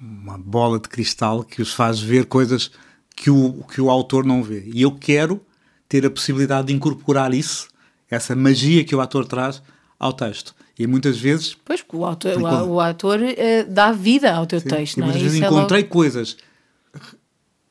uma 0.00 0.38
bola 0.38 0.78
de 0.78 0.88
cristal 0.88 1.42
que 1.42 1.60
os 1.60 1.72
faz 1.72 2.00
ver 2.00 2.26
coisas 2.26 2.70
que 3.16 3.30
o, 3.30 3.64
que 3.64 3.80
o 3.80 3.90
autor 3.90 4.24
não 4.24 4.42
vê. 4.42 4.64
E 4.72 4.82
eu 4.82 4.92
quero 4.92 5.40
ter 5.88 6.06
a 6.06 6.10
possibilidade 6.10 6.68
de 6.68 6.74
incorporar 6.74 7.34
isso, 7.34 7.68
essa 8.08 8.34
magia 8.34 8.84
que 8.84 8.94
o 8.94 9.00
ator 9.00 9.26
traz 9.26 9.62
ao 9.98 10.12
texto. 10.12 10.54
E 10.82 10.86
muitas 10.86 11.18
vezes 11.18 11.54
Pois, 11.62 11.84
o 11.92 12.04
autor, 12.06 12.38
o, 12.38 12.68
o 12.74 12.80
ator 12.80 13.20
eh, 13.22 13.64
dá 13.64 13.92
vida 13.92 14.32
ao 14.34 14.46
teu 14.46 14.60
Sim, 14.60 14.68
texto, 14.68 14.96
e 14.96 15.00
não 15.00 15.06
é? 15.06 15.10
muitas 15.10 15.22
vezes 15.22 15.36
Isso 15.36 15.44
é 15.44 15.48
logo- 15.48 15.58
encontrei 15.60 15.84
coisas 15.84 16.36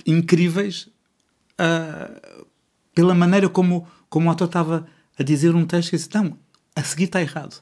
incríveis 0.05 0.87
ah, 1.57 2.09
pela 2.93 3.13
maneira 3.15 3.49
como, 3.49 3.87
como 4.09 4.29
o 4.29 4.31
ator 4.31 4.45
estava 4.47 4.85
a 5.17 5.23
dizer 5.23 5.55
um 5.55 5.65
texto 5.65 5.89
e 5.93 5.97
disse, 5.97 6.09
não, 6.13 6.37
a 6.75 6.83
seguir 6.83 7.05
está 7.05 7.21
errado. 7.21 7.61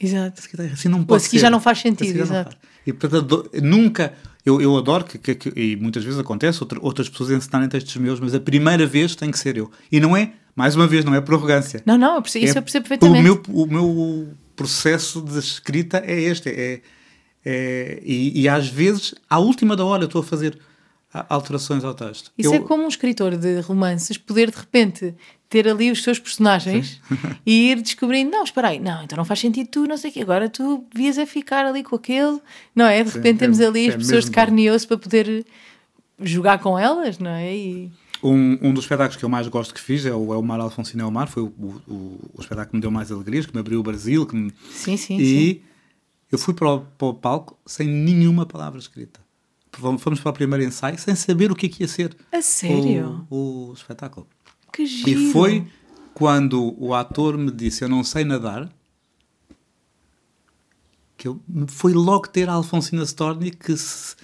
Exato. 0.00 0.38
A 0.38 0.42
seguir 0.42 0.54
está 0.54 0.64
errado. 0.64 0.78
Assim 0.78 0.88
não 0.88 0.98
Ou 0.98 1.04
a 1.04 1.06
pode 1.08 1.22
seguir 1.24 1.38
ser. 1.38 1.42
já 1.42 1.50
não 1.50 1.60
faz 1.60 1.78
sentido, 1.78 2.18
exato. 2.20 2.56
faz. 2.56 2.62
E 2.86 2.92
portanto, 2.92 3.50
nunca, 3.62 4.14
eu, 4.44 4.60
eu 4.60 4.76
adoro 4.76 5.04
que, 5.04 5.18
que- 5.18 5.34
que- 5.34 5.52
e 5.60 5.76
muitas 5.76 6.04
vezes 6.04 6.18
acontece, 6.18 6.62
outra- 6.62 6.78
outras 6.82 7.08
pessoas 7.08 7.30
ensinarem 7.30 7.68
textos 7.68 7.94
meus, 7.96 8.18
mas 8.20 8.34
a 8.34 8.40
primeira 8.40 8.86
vez 8.86 9.14
tem 9.14 9.30
que 9.30 9.38
ser 9.38 9.56
eu. 9.56 9.70
E 9.90 10.00
não 10.00 10.16
é, 10.16 10.32
mais 10.54 10.74
uma 10.74 10.86
vez, 10.86 11.04
não 11.04 11.14
é 11.14 11.20
por 11.20 11.34
arrogância. 11.34 11.82
Não, 11.86 11.96
não, 11.98 12.16
eu 12.16 12.22
percebo, 12.22 12.44
isso 12.46 12.56
É 12.56 12.58
eu 12.58 12.62
percebo 12.62 12.88
perfeitamente. 12.88 13.22
meu, 13.22 13.42
o 13.48 13.66
meu 13.66 14.28
processo 14.56 15.20
de 15.20 15.38
escrita 15.38 16.02
é 16.04 16.18
este. 16.20 16.48
É, 16.48 16.80
é- 17.44 18.00
e, 18.04 18.40
e 18.42 18.48
às 18.48 18.66
vezes, 18.68 19.14
à 19.30 19.38
última 19.38 19.76
da 19.76 19.84
hora, 19.84 20.02
eu 20.02 20.06
estou 20.06 20.20
a 20.20 20.24
fazer 20.24 20.58
alterações 21.28 21.84
ao 21.84 21.94
texto. 21.94 22.30
Isso 22.36 22.50
eu, 22.54 22.54
é 22.54 22.60
como 22.60 22.84
um 22.84 22.88
escritor 22.88 23.36
de 23.36 23.60
romances 23.60 24.18
poder 24.18 24.50
de 24.50 24.56
repente 24.58 25.14
ter 25.48 25.66
ali 25.68 25.90
os 25.90 26.02
seus 26.02 26.18
personagens 26.18 27.00
e 27.46 27.70
ir 27.70 27.80
descobrindo, 27.80 28.30
não, 28.32 28.42
espera 28.42 28.68
aí, 28.68 28.80
não, 28.80 29.02
então 29.04 29.16
não 29.16 29.24
faz 29.24 29.38
sentido 29.40 29.68
tu, 29.68 29.86
não 29.86 29.96
sei 29.96 30.10
o 30.10 30.12
quê, 30.12 30.20
agora 30.22 30.48
tu 30.50 30.84
devias 30.92 31.16
é 31.16 31.24
ficar 31.24 31.64
ali 31.64 31.82
com 31.84 31.94
aquele, 31.96 32.38
não 32.74 32.84
é? 32.86 33.02
De 33.02 33.10
repente 33.10 33.36
é- 33.36 33.38
temos 33.38 33.60
ali 33.60 33.86
é 33.86 33.88
as 33.90 33.96
pessoas 33.96 34.24
de 34.24 34.30
carne 34.32 34.64
e 34.64 34.70
osso 34.70 34.88
para 34.88 34.98
poder 34.98 35.46
jogar 36.20 36.58
com 36.58 36.78
elas, 36.78 37.18
não 37.18 37.30
é? 37.30 37.54
E, 37.54 37.92
Um, 38.22 38.58
um 38.68 38.72
dos 38.74 38.84
espetáculos 38.84 39.16
que 39.16 39.24
eu 39.24 39.28
mais 39.28 39.46
gosto 39.48 39.74
que 39.74 39.80
fiz 39.80 40.04
é 40.06 40.14
o, 40.14 40.32
é 40.32 40.36
o 40.36 40.42
Mar 40.42 40.58
Alfonsino 40.60 41.02
é 41.02 41.06
o 41.06 41.10
Mar, 41.10 41.28
foi 41.28 41.42
o, 41.42 41.46
o, 41.46 42.30
o 42.34 42.40
espetáculo 42.40 42.70
que 42.70 42.76
me 42.76 42.80
deu 42.80 42.90
mais 42.90 43.12
alegrias, 43.12 43.44
que 43.46 43.52
me 43.54 43.60
abriu 43.60 43.78
o 43.80 43.82
Brasil. 43.82 44.26
Que 44.26 44.34
me- 44.36 44.52
sim, 44.70 44.96
sim, 44.96 45.16
e 45.18 45.54
sim. 45.54 45.60
eu 46.32 46.38
fui 46.38 46.54
para 46.54 46.68
o, 46.74 46.80
para 46.80 47.06
o 47.08 47.14
palco 47.14 47.58
sem 47.66 47.86
nenhuma 47.86 48.46
palavra 48.46 48.78
escrita. 48.78 49.20
Fomos 49.72 50.02
fomos 50.02 50.20
para 50.20 50.30
o 50.30 50.32
primeiro 50.32 50.64
ensaio 50.64 50.98
sem 50.98 51.14
saber 51.14 51.52
o 51.52 51.54
que 51.54 51.66
é 51.66 51.68
que 51.68 51.82
ia 51.82 51.88
ser 51.88 52.16
A 52.32 52.40
sério? 52.40 53.26
o, 53.28 53.68
o 53.68 53.72
espetáculo. 53.74 54.26
Que 54.72 54.86
giro. 54.86 55.10
E 55.10 55.32
foi 55.32 55.66
quando 56.14 56.74
o 56.82 56.94
ator 56.94 57.36
me 57.36 57.50
disse 57.50 57.84
eu 57.84 57.88
não 57.88 58.02
sei 58.02 58.24
nadar 58.24 58.70
que 61.16 61.28
eu, 61.28 61.40
foi 61.68 61.92
logo 61.92 62.26
ter 62.28 62.48
a 62.48 62.52
Alfonsina 62.54 63.02
Storni 63.04 63.50
que 63.50 63.76
se, 63.76 64.14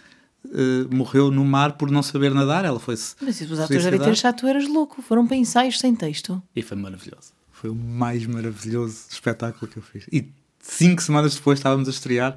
eh, 0.47 0.95
morreu 0.95 1.31
no 1.31 1.45
mar 1.45 1.73
por 1.73 1.91
não 1.91 2.03
saber 2.03 2.33
nadar. 2.35 2.65
Ela 2.65 2.81
foi 2.81 2.97
se 2.97 3.15
Mas 3.21 3.41
os 3.41 3.59
atores 3.59 3.85
devem 3.85 4.01
ter 4.01 4.11
achado 4.11 4.37
tu 4.37 4.47
eras 4.47 4.67
louco, 4.69 5.01
foram 5.03 5.27
para 5.27 5.37
ensaios 5.37 5.79
sem 5.79 5.95
texto. 5.95 6.43
E 6.55 6.63
foi 6.63 6.77
maravilhoso. 6.77 7.33
Foi 7.51 7.71
o 7.71 7.75
mais 7.75 8.27
maravilhoso 8.27 9.03
espetáculo 9.11 9.71
que 9.71 9.77
eu 9.79 9.83
fiz. 9.83 10.05
E 10.13 10.29
cinco 10.61 11.01
semanas 11.03 11.35
depois 11.35 11.59
estávamos 11.59 11.87
a 11.89 11.91
estrear 11.91 12.37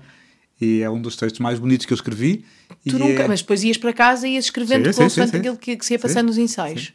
e 0.62 0.82
é 0.82 0.90
um 0.90 1.02
dos 1.02 1.16
textos 1.16 1.40
mais 1.40 1.60
bonitos 1.60 1.86
que 1.86 1.94
eu 1.94 1.96
escrevi. 1.96 2.46
Tu 2.88 2.98
nunca, 3.00 3.24
é- 3.24 3.28
mas 3.28 3.42
depois 3.42 3.64
ias 3.64 3.78
para 3.78 3.92
casa 3.94 4.28
e 4.28 4.36
ias 4.36 4.46
escrevendo 4.46 4.86
Sim, 4.86 4.94
sim, 4.94 5.02
consoante 5.04 5.32
sim, 5.32 5.36
sim. 5.38 5.40
aquilo 5.40 5.58
que, 5.58 5.76
que 5.76 5.86
se 5.86 5.94
ia 5.94 6.00
Sim, 6.00 6.02
passando 6.04 6.28
nos 6.28 6.38
ensaios. 6.38 6.94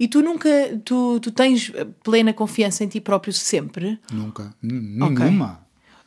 E 0.00 0.08
tu 0.08 0.22
nunca, 0.22 0.48
tu, 0.84 1.20
tu 1.20 1.30
tens 1.30 1.70
plena 2.02 2.32
confiança 2.32 2.82
em 2.84 2.88
ti 2.88 3.00
próprio 3.00 3.32
sempre? 3.32 3.98
Nunca. 4.12 4.54
N- 4.62 4.98
Nenhuma. 5.08 5.60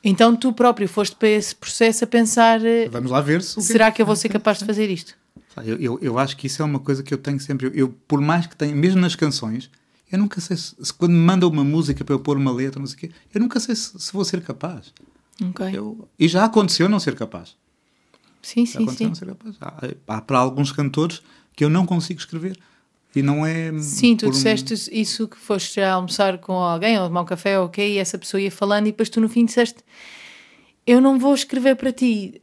Então 0.03 0.35
tu 0.35 0.51
próprio 0.51 0.87
foste 0.87 1.15
para 1.15 1.29
esse 1.29 1.55
processo 1.55 2.03
a 2.03 2.07
pensar: 2.07 2.63
eh, 2.65 2.89
Vamos 2.89 3.11
lá 3.11 3.21
ver 3.21 3.41
se. 3.41 3.57
o 3.59 3.61
será 3.61 3.91
que 3.91 4.01
eu 4.01 4.05
vou 4.05 4.15
ser 4.15 4.29
capaz 4.29 4.59
de 4.59 4.65
fazer 4.65 4.89
isto? 4.89 5.15
Eu, 5.63 5.77
eu, 5.77 5.99
eu 6.01 6.17
acho 6.17 6.37
que 6.37 6.47
isso 6.47 6.61
é 6.61 6.65
uma 6.65 6.79
coisa 6.79 7.03
que 7.03 7.13
eu 7.13 7.17
tenho 7.17 7.39
sempre. 7.39 7.67
Eu, 7.67 7.71
eu, 7.73 7.89
por 8.07 8.21
mais 8.21 8.47
que 8.47 8.55
tenha, 8.55 8.73
mesmo 8.73 9.01
nas 9.01 9.15
canções, 9.15 9.69
eu 10.11 10.17
nunca 10.17 10.39
sei 10.41 10.55
se, 10.57 10.75
se 10.81 10.93
quando 10.93 11.11
me 11.11 11.19
mandam 11.19 11.49
uma 11.49 11.63
música 11.63 12.03
para 12.03 12.15
eu 12.15 12.19
pôr 12.19 12.37
uma 12.37 12.51
letra, 12.51 12.79
não 12.79 12.87
sei 12.87 12.95
o 12.95 12.99
quê, 12.99 13.11
eu 13.33 13.41
nunca 13.41 13.59
sei 13.59 13.75
se, 13.75 13.99
se 13.99 14.13
vou 14.13 14.23
ser 14.25 14.41
capaz. 14.41 14.93
Ok. 15.49 15.65
Eu, 15.73 16.07
e 16.17 16.27
já 16.27 16.45
aconteceu 16.45 16.87
não 16.87 16.99
ser 16.99 17.15
capaz. 17.15 17.55
Sim, 18.41 18.65
Já 18.65 18.79
sim, 18.79 18.83
aconteceu 18.83 18.97
sim. 18.97 19.07
não 19.07 19.15
ser 19.15 19.25
capaz. 19.25 19.55
Há, 19.61 20.15
há 20.17 20.21
para 20.21 20.39
alguns 20.39 20.71
cantores 20.71 21.21
que 21.55 21.63
eu 21.63 21.69
não 21.69 21.85
consigo 21.85 22.19
escrever. 22.19 22.57
E 23.15 23.21
não 23.21 23.45
é. 23.45 23.71
Sim, 23.79 24.15
tu 24.15 24.21
por 24.25 24.29
um- 24.29 24.31
disseste 24.31 24.73
isso 24.91 25.27
que 25.27 25.37
foste 25.37 25.79
a 25.81 25.93
almoçar 25.93 26.37
com 26.37 26.53
alguém 26.53 26.97
ou 26.99 27.07
tomar 27.07 27.21
um 27.21 27.25
café, 27.25 27.59
ok, 27.59 27.93
e 27.93 27.97
essa 27.97 28.17
pessoa 28.17 28.39
ia 28.39 28.51
falando 28.51 28.87
e 28.87 28.91
depois 28.91 29.09
tu 29.09 29.19
no 29.19 29.27
fim 29.29 29.45
disseste 29.45 29.77
eu 30.85 30.99
não 30.99 31.19
vou 31.19 31.33
escrever 31.35 31.75
para 31.75 31.91
ti 31.91 32.41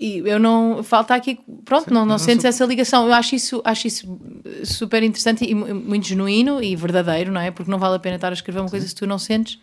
e 0.00 0.18
eu 0.24 0.38
não, 0.38 0.82
falta 0.82 1.14
aqui 1.14 1.38
pronto, 1.66 1.92
não, 1.92 2.00
não, 2.00 2.06
não 2.12 2.18
sentes 2.18 2.40
sou- 2.42 2.48
essa 2.48 2.64
ligação 2.64 3.06
eu 3.06 3.12
acho 3.12 3.34
isso, 3.34 3.60
acho 3.64 3.86
isso 3.86 4.18
super 4.64 5.02
interessante 5.02 5.44
e 5.44 5.54
mu- 5.54 5.74
muito 5.74 6.06
genuíno 6.06 6.62
e 6.62 6.74
verdadeiro, 6.74 7.30
não 7.30 7.40
é? 7.40 7.50
Porque 7.50 7.70
não 7.70 7.78
vale 7.78 7.96
a 7.96 7.98
pena 7.98 8.16
estar 8.16 8.30
a 8.30 8.32
escrever 8.32 8.60
uma 8.60 8.70
coisa 8.70 8.88
se 8.88 8.94
tu 8.94 9.06
não 9.06 9.18
sentes 9.18 9.58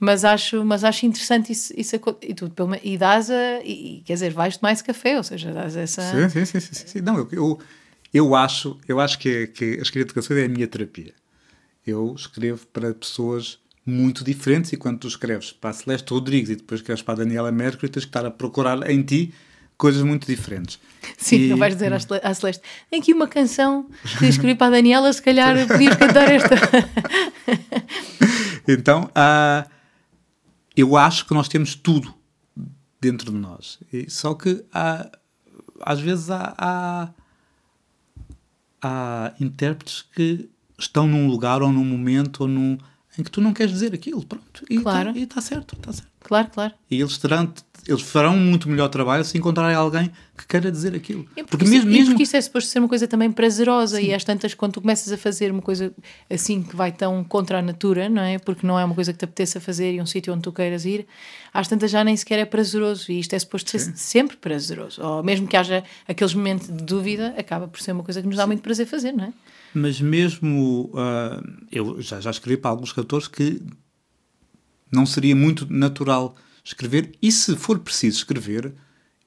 mas 0.00 0.24
acho, 0.24 0.64
mas 0.64 0.82
acho 0.82 1.06
interessante 1.06 1.52
isso, 1.52 1.72
isso 1.76 1.94
e 2.22 2.34
tu 2.34 2.50
pelo 2.50 2.76
e 2.82 2.98
dás 2.98 3.30
a, 3.30 3.60
e, 3.64 4.02
quer 4.04 4.14
dizer, 4.14 4.32
vais 4.32 4.56
tomar 4.56 4.72
esse 4.72 4.82
café, 4.82 5.16
ou 5.16 5.22
seja, 5.22 5.52
dás 5.52 5.76
essa 5.76 6.02
Sim, 6.02 6.28
sim, 6.28 6.44
sim, 6.44 6.58
sim, 6.60 6.74
sim, 6.74 6.86
sim. 6.88 7.00
Não, 7.00 7.16
eu, 7.18 7.28
eu, 7.30 7.58
eu 8.12 8.34
acho, 8.34 8.78
eu 8.86 9.00
acho 9.00 9.18
que, 9.18 9.46
que 9.48 9.78
a 9.78 9.82
escrita 9.82 10.08
de 10.08 10.14
canções 10.14 10.38
é 10.38 10.44
a 10.44 10.48
minha 10.48 10.66
terapia. 10.66 11.14
Eu 11.86 12.14
escrevo 12.16 12.66
para 12.66 12.94
pessoas 12.94 13.58
muito 13.84 14.22
diferentes 14.22 14.72
e 14.72 14.76
quando 14.76 15.00
tu 15.00 15.08
escreves 15.08 15.52
para 15.52 15.70
a 15.70 15.72
Celeste 15.72 16.12
Rodrigues 16.12 16.50
e 16.50 16.56
depois 16.56 16.80
escreves 16.80 17.02
para 17.02 17.14
a 17.14 17.16
Daniela 17.18 17.50
Mercury, 17.50 17.90
tens 17.90 18.04
que 18.04 18.08
estar 18.08 18.24
a 18.24 18.30
procurar 18.30 18.88
em 18.88 19.02
ti 19.02 19.34
coisas 19.76 20.02
muito 20.02 20.26
diferentes. 20.26 20.78
Sim, 21.18 21.36
e... 21.36 21.48
não 21.48 21.56
vais 21.56 21.74
dizer 21.74 21.92
à 21.92 22.34
Celeste, 22.34 22.62
tem 22.88 23.00
aqui 23.00 23.12
uma 23.12 23.26
canção 23.26 23.88
que 24.18 24.26
escrevi 24.26 24.54
para 24.54 24.68
a 24.68 24.70
Daniela, 24.70 25.12
se 25.12 25.20
calhar 25.20 25.66
podias 25.66 25.96
cantar 25.96 26.30
esta. 26.30 26.54
então, 28.68 29.10
uh, 29.10 29.68
eu 30.76 30.96
acho 30.96 31.26
que 31.26 31.34
nós 31.34 31.48
temos 31.48 31.74
tudo 31.74 32.14
dentro 33.00 33.32
de 33.32 33.36
nós. 33.36 33.80
E, 33.92 34.08
só 34.08 34.34
que 34.34 34.64
há, 34.72 35.10
às 35.80 35.98
vezes 35.98 36.30
há, 36.30 36.54
há, 36.56 37.08
há 38.82 39.32
intérpretes 39.40 40.02
que 40.02 40.48
estão 40.78 41.06
num 41.06 41.28
lugar 41.28 41.62
ou 41.62 41.72
num 41.72 41.84
momento 41.84 42.42
ou 42.42 42.48
num, 42.48 42.76
em 43.18 43.22
que 43.22 43.30
tu 43.30 43.40
não 43.40 43.52
queres 43.52 43.72
dizer 43.72 43.94
aquilo, 43.94 44.24
pronto. 44.24 44.64
E 44.68 44.78
claro. 44.78 45.16
está 45.16 45.40
certo, 45.40 45.76
está 45.76 45.92
certo. 45.92 46.10
Claro, 46.20 46.50
claro. 46.50 46.74
E 46.90 47.00
eles 47.00 47.18
terão, 47.18 47.52
eles 47.86 48.02
farão 48.02 48.36
muito 48.36 48.68
melhor 48.68 48.88
trabalho 48.88 49.24
se 49.24 49.36
encontrarem 49.36 49.74
alguém 49.74 50.10
que 50.36 50.46
queira 50.46 50.70
dizer 50.70 50.94
aquilo. 50.94 51.22
É 51.36 51.42
porque, 51.42 51.44
porque 51.44 51.64
mesmo, 51.64 51.78
isso, 51.78 51.86
mesmo... 51.88 52.06
porque 52.10 52.22
isso 52.22 52.36
é 52.36 52.40
suposto 52.40 52.70
ser 52.70 52.78
uma 52.78 52.88
coisa 52.88 53.08
também 53.08 53.30
prazerosa 53.30 53.96
Sim. 53.96 54.06
e 54.06 54.14
às 54.14 54.22
tantas, 54.22 54.54
quando 54.54 54.74
tu 54.74 54.80
começas 54.80 55.12
a 55.12 55.16
fazer 55.16 55.50
uma 55.50 55.62
coisa 55.62 55.92
assim 56.30 56.62
que 56.62 56.76
vai 56.76 56.92
tão 56.92 57.24
contra 57.24 57.58
a 57.58 57.62
natura, 57.62 58.08
não 58.08 58.22
é? 58.22 58.38
Porque 58.38 58.66
não 58.66 58.78
é 58.78 58.84
uma 58.84 58.94
coisa 58.94 59.12
que 59.12 59.18
te 59.18 59.24
apeteça 59.24 59.60
fazer 59.60 59.94
e 59.94 60.00
um 60.00 60.06
sítio 60.06 60.32
onde 60.32 60.42
tu 60.42 60.52
queiras 60.52 60.84
ir, 60.84 61.06
às 61.52 61.66
tantas 61.66 61.90
já 61.90 62.04
nem 62.04 62.16
sequer 62.16 62.38
é 62.38 62.44
prazeroso 62.44 63.10
e 63.10 63.18
isto 63.18 63.34
é 63.34 63.38
suposto 63.38 63.70
ser 63.70 63.80
sempre 63.96 64.36
prazeroso. 64.36 65.02
Ou 65.02 65.22
mesmo 65.22 65.48
que 65.48 65.56
haja 65.56 65.82
aqueles 66.06 66.34
momentos 66.34 66.68
de 66.68 66.84
dúvida, 66.84 67.34
acaba 67.36 67.66
por 67.66 67.80
ser 67.80 67.92
uma 67.92 68.04
coisa 68.04 68.20
que 68.20 68.28
nos 68.28 68.36
dá 68.36 68.44
Sim. 68.44 68.48
muito 68.48 68.62
prazer 68.62 68.86
fazer, 68.86 69.12
não 69.12 69.24
é? 69.24 69.32
Mas 69.74 70.00
mesmo, 70.00 70.90
uh, 70.94 71.64
eu 71.70 72.00
já, 72.00 72.20
já 72.20 72.30
escrevi 72.30 72.56
para 72.56 72.70
alguns 72.70 72.92
cantores 72.92 73.26
que 73.26 73.60
não 74.92 75.06
seria 75.06 75.34
muito 75.34 75.66
natural 75.72 76.36
escrever, 76.64 77.12
e 77.20 77.30
se 77.30 77.56
for 77.56 77.78
preciso 77.78 78.18
escrever, 78.18 78.72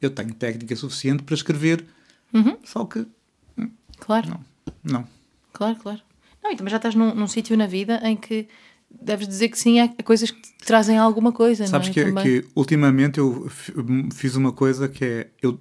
eu 0.01 0.09
tenho 0.09 0.33
técnica 0.33 0.75
suficiente 0.75 1.23
para 1.23 1.35
escrever, 1.35 1.85
uhum. 2.33 2.57
só 2.63 2.85
que. 2.85 3.05
Hum, 3.57 3.69
claro. 3.97 4.29
Não. 4.29 4.43
não. 4.83 5.07
Claro, 5.53 5.75
claro. 5.77 6.01
Não, 6.43 6.51
e 6.51 6.55
também 6.55 6.71
já 6.71 6.77
estás 6.77 6.95
num, 6.95 7.13
num 7.15 7.27
sítio 7.27 7.57
na 7.57 7.65
vida 7.65 7.99
em 8.03 8.15
que 8.15 8.47
deves 8.89 9.27
dizer 9.27 9.49
que 9.49 9.57
sim 9.57 9.79
a 9.79 9.89
coisas 10.03 10.31
que 10.31 10.41
te 10.41 10.53
trazem 10.65 10.97
alguma 10.97 11.31
coisa, 11.31 11.65
Sabes 11.67 11.89
não 11.95 12.19
é? 12.19 12.23
que, 12.23 12.41
que 12.41 12.47
ultimamente 12.55 13.19
eu 13.19 13.49
fiz 14.13 14.35
uma 14.35 14.51
coisa 14.51 14.87
que 14.87 15.03
é. 15.03 15.31
Eu 15.41 15.59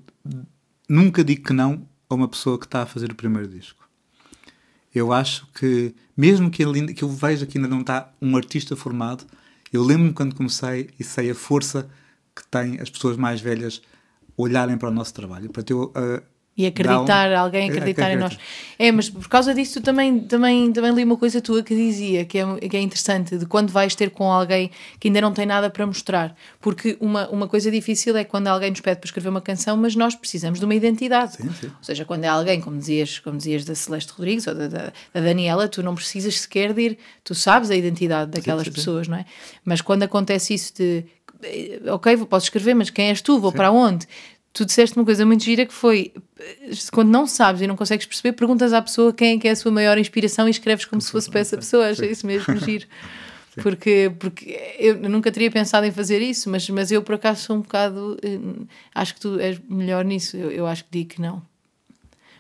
nunca 0.89 1.25
digo 1.25 1.43
que 1.43 1.53
não 1.53 1.87
a 2.09 2.15
uma 2.15 2.29
pessoa 2.29 2.59
que 2.59 2.67
está 2.67 2.83
a 2.83 2.87
fazer 2.87 3.11
o 3.11 3.15
primeiro 3.15 3.49
disco. 3.49 3.89
Eu 4.95 5.13
acho 5.13 5.47
que, 5.55 5.95
mesmo 6.17 6.51
que, 6.51 6.63
ele, 6.63 6.95
que 6.95 7.03
eu 7.03 7.09
veja 7.09 7.47
que 7.47 7.59
ainda 7.59 7.69
não 7.69 7.81
está 7.81 8.13
um 8.23 8.37
artista 8.37 8.77
formado, 8.77 9.25
eu 9.77 9.83
lembro-me 9.83 10.13
quando 10.13 10.35
comecei 10.35 10.91
e 10.99 11.05
sei 11.05 11.31
a 11.31 11.35
força 11.35 11.89
que 12.35 12.47
têm 12.47 12.81
as 12.81 12.89
pessoas 12.89 13.17
mais 13.17 13.41
velhas 13.41 13.83
olharem 14.37 14.77
para 14.77 14.89
o 14.89 14.93
nosso 14.93 15.13
trabalho. 15.13 15.47
Portanto, 15.47 15.71
eu 15.71 15.83
uh, 15.85 16.23
e 16.57 16.67
acreditar, 16.67 17.31
um... 17.31 17.39
alguém 17.39 17.69
acreditar 17.71 18.13
em 18.13 18.17
nós. 18.17 18.39
É, 18.79 18.91
mas 18.93 19.11
por 19.11 19.29
causa 19.29 19.55
disso 19.55 19.81
também, 19.81 20.21
também, 20.21 20.73
também 20.73 20.93
li 20.93 21.05
uma 21.05 21.17
coisa 21.17 21.41
tua 21.41 21.63
que 21.63 21.75
dizia 21.75 22.25
que 22.25 22.39
é, 22.39 22.69
que 22.69 22.77
é 22.77 22.81
interessante, 22.81 23.37
de 23.37 23.47
quando 23.47 23.71
vais 23.71 23.95
ter 23.95 24.11
com 24.11 24.31
alguém 24.31 24.71
que 24.99 25.09
ainda 25.09 25.21
não 25.21 25.33
tem 25.33 25.47
nada 25.47 25.69
para 25.71 25.87
mostrar. 25.87 26.37
Porque 26.61 26.97
uma, 27.01 27.29
uma 27.29 27.49
coisa 27.49 27.71
difícil 27.71 28.17
é 28.17 28.25
quando 28.25 28.49
alguém 28.49 28.71
nos 28.71 28.81
pede 28.81 29.01
para 29.01 29.07
escrever 29.07 29.29
uma 29.29 29.41
canção, 29.41 29.77
mas 29.77 29.97
nós 29.97 30.15
precisamos 30.15 30.59
de 30.59 30.65
uma 30.65 30.75
identidade. 30.75 31.37
Sim, 31.37 31.51
sim. 31.61 31.67
Ou 31.67 31.83
seja, 31.85 32.05
quando 32.05 32.25
é 32.25 32.29
alguém, 32.29 32.61
como 32.61 32.79
dizias, 32.79 33.19
como 33.19 33.37
dizias 33.37 33.65
da 33.65 33.75
Celeste 33.75 34.13
Rodrigues 34.13 34.47
ou 34.47 34.55
da, 34.55 34.69
da, 34.69 34.93
da 35.13 35.21
Daniela, 35.21 35.69
tu 35.69 35.83
não 35.83 35.95
precisas 35.95 36.41
sequer 36.41 36.73
de 36.73 36.83
ir, 36.83 36.99
tu 37.23 37.35
sabes 37.35 37.71
a 37.71 37.77
identidade 37.77 38.31
daquelas 38.31 38.67
sim, 38.67 38.73
pessoas, 38.73 39.09
não 39.09 39.19
é? 39.19 39.25
Mas 39.65 39.81
quando 39.81 40.03
acontece 40.03 40.55
isso 40.55 40.75
de 40.75 41.05
ok, 41.93 42.17
posso 42.27 42.47
escrever, 42.47 42.75
mas 42.75 42.91
quem 42.91 43.09
és 43.09 43.21
tu? 43.21 43.39
Vou 43.39 43.53
para 43.53 43.71
onde? 43.71 44.07
Tu 44.55 44.65
disseste 44.65 44.97
uma 44.97 45.05
coisa 45.05 45.27
muito 45.27 45.43
gira 45.43 45.67
que 45.67 45.75
foi 45.75 46.13
quando 46.93 47.11
não 47.11 47.27
sabes 47.27 47.61
e 47.61 47.67
não 47.67 47.77
consegues 47.77 48.07
perceber, 48.07 48.33
perguntas 48.33 48.73
à 48.73 48.81
pessoa 48.81 49.13
quem 49.13 49.37
é 49.37 49.39
que 49.39 49.49
é 49.49 49.51
a 49.51 49.57
sua 49.57 49.73
maior 49.73 49.99
inspiração 49.99 50.47
e 50.47 50.51
escreves 50.53 50.85
como 50.85 51.03
se 51.03 51.11
fosse 51.11 51.29
para 51.29 51.41
essa 51.41 51.57
pessoa. 51.57 51.91
Achei 51.91 52.11
isso 52.11 52.27
mesmo 52.27 52.57
giro. 52.59 52.87
Porque, 53.63 54.13
porque 54.19 54.75
eu 54.81 55.09
nunca 55.09 55.31
teria 55.31 55.49
pensado 55.49 55.87
em 55.87 55.93
fazer 55.93 56.21
isso, 56.21 56.51
mas, 56.51 56.69
mas 56.71 56.91
eu 56.91 57.01
por 57.05 57.15
acaso 57.15 57.43
sou 57.43 57.55
um 57.55 57.61
bocado. 57.61 58.19
Eh, 58.21 58.67
acho 58.93 59.15
que 59.15 59.21
tu 59.21 59.39
és 59.39 59.61
melhor 59.69 60.05
nisso. 60.05 60.37
Eu, 60.37 60.51
eu 60.51 60.67
acho 60.67 60.83
que 60.83 60.91
digo 60.91 61.11
que 61.11 61.21
não. 61.21 61.41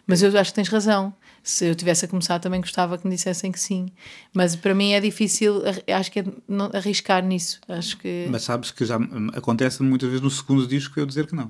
Mas 0.08 0.22
eu 0.22 0.36
acho 0.36 0.50
que 0.50 0.56
tens 0.56 0.68
razão. 0.68 1.14
Se 1.40 1.66
eu 1.66 1.74
tivesse 1.76 2.04
a 2.04 2.08
começar, 2.08 2.40
também 2.40 2.60
gostava 2.60 2.98
que 2.98 3.06
me 3.06 3.14
dissessem 3.14 3.52
que 3.52 3.60
sim. 3.60 3.86
Mas 4.32 4.56
para 4.56 4.74
mim 4.74 4.90
é 4.90 5.00
difícil, 5.00 5.62
acho 5.86 6.10
que 6.10 6.18
é 6.18 6.24
arriscar 6.72 7.24
nisso. 7.24 7.60
Acho 7.68 7.96
que... 7.96 8.26
Mas 8.28 8.42
sabes 8.42 8.72
que 8.72 8.84
já 8.84 8.98
acontece 9.34 9.84
muitas 9.84 10.08
vezes 10.08 10.20
no 10.20 10.30
segundo 10.30 10.66
disco 10.66 10.98
eu 10.98 11.06
dizer 11.06 11.28
que 11.28 11.36
não. 11.36 11.48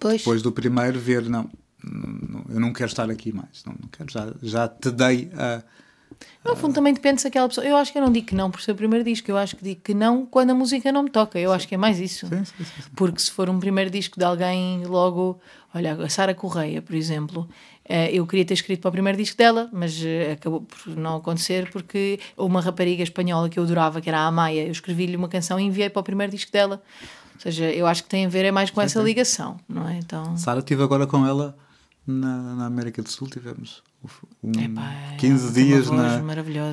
Pois. 0.00 0.18
Depois 0.18 0.42
do 0.42 0.52
primeiro, 0.52 0.98
ver, 0.98 1.28
não, 1.28 1.48
não, 1.82 2.44
eu 2.48 2.60
não 2.60 2.72
quero 2.72 2.88
estar 2.88 3.10
aqui 3.10 3.32
mais, 3.32 3.64
não, 3.64 3.74
não 3.80 3.88
quero, 3.88 4.10
já, 4.10 4.32
já 4.42 4.68
te 4.68 4.90
dei 4.90 5.30
a. 5.34 5.62
No 6.44 6.54
fundo, 6.54 6.74
também 6.74 6.94
depende 6.94 7.20
se 7.20 7.26
aquela 7.26 7.48
pessoa. 7.48 7.66
Eu 7.66 7.76
acho 7.76 7.92
que 7.92 7.98
eu 7.98 8.02
não 8.02 8.12
digo 8.12 8.28
que 8.28 8.34
não 8.34 8.50
por 8.50 8.60
ser 8.60 8.72
o 8.72 8.74
primeiro 8.74 9.04
disco, 9.04 9.30
eu 9.30 9.36
acho 9.36 9.56
que 9.56 9.64
digo 9.64 9.80
que 9.82 9.92
não 9.92 10.24
quando 10.24 10.50
a 10.50 10.54
música 10.54 10.92
não 10.92 11.02
me 11.02 11.10
toca. 11.10 11.38
Eu 11.38 11.50
sim. 11.50 11.56
acho 11.56 11.68
que 11.68 11.74
é 11.74 11.78
mais 11.78 11.98
isso. 11.98 12.26
Sim, 12.28 12.44
sim, 12.44 12.64
Porque 12.94 13.20
se 13.20 13.30
for 13.30 13.50
um 13.50 13.58
primeiro 13.58 13.90
disco 13.90 14.18
de 14.18 14.24
alguém, 14.24 14.84
logo. 14.84 15.40
Olha, 15.74 15.92
a 15.94 16.08
Sara 16.08 16.34
Correia, 16.34 16.80
por 16.80 16.94
exemplo, 16.94 17.46
eh, 17.88 18.10
eu 18.12 18.26
queria 18.26 18.46
ter 18.46 18.54
escrito 18.54 18.80
para 18.80 18.88
o 18.88 18.92
primeiro 18.92 19.18
disco 19.18 19.36
dela, 19.36 19.68
mas 19.72 20.00
eh, 20.02 20.32
acabou 20.32 20.62
por 20.62 20.96
não 20.96 21.16
acontecer 21.16 21.70
porque 21.70 22.18
uma 22.36 22.62
rapariga 22.62 23.02
espanhola 23.02 23.48
que 23.50 23.58
eu 23.58 23.62
adorava, 23.64 24.00
que 24.00 24.08
era 24.08 24.20
a 24.20 24.26
Amaya, 24.26 24.64
eu 24.64 24.72
escrevi-lhe 24.72 25.16
uma 25.16 25.28
canção 25.28 25.60
e 25.60 25.64
enviei 25.64 25.90
para 25.90 26.00
o 26.00 26.02
primeiro 26.02 26.32
disco 26.32 26.50
dela. 26.50 26.82
Ou 27.36 27.40
seja, 27.40 27.70
eu 27.70 27.86
acho 27.86 28.02
que 28.02 28.08
tem 28.08 28.26
a 28.26 28.28
ver 28.28 28.44
é 28.44 28.50
mais 28.50 28.70
com 28.70 28.80
sim, 28.80 28.86
essa 28.86 29.00
sim. 29.00 29.04
ligação, 29.04 29.56
não 29.68 29.88
é? 29.88 29.98
Então... 29.98 30.36
Sara, 30.36 30.60
estive 30.60 30.82
agora 30.82 31.06
com 31.06 31.26
ela 31.26 31.56
na, 32.06 32.54
na 32.54 32.66
América 32.66 33.02
do 33.02 33.08
Sul, 33.08 33.28
tivemos 33.28 33.82
um, 34.42 34.52
Epá, 34.60 35.16
15 35.18 35.52
dias 35.52 35.90
na 35.90 36.22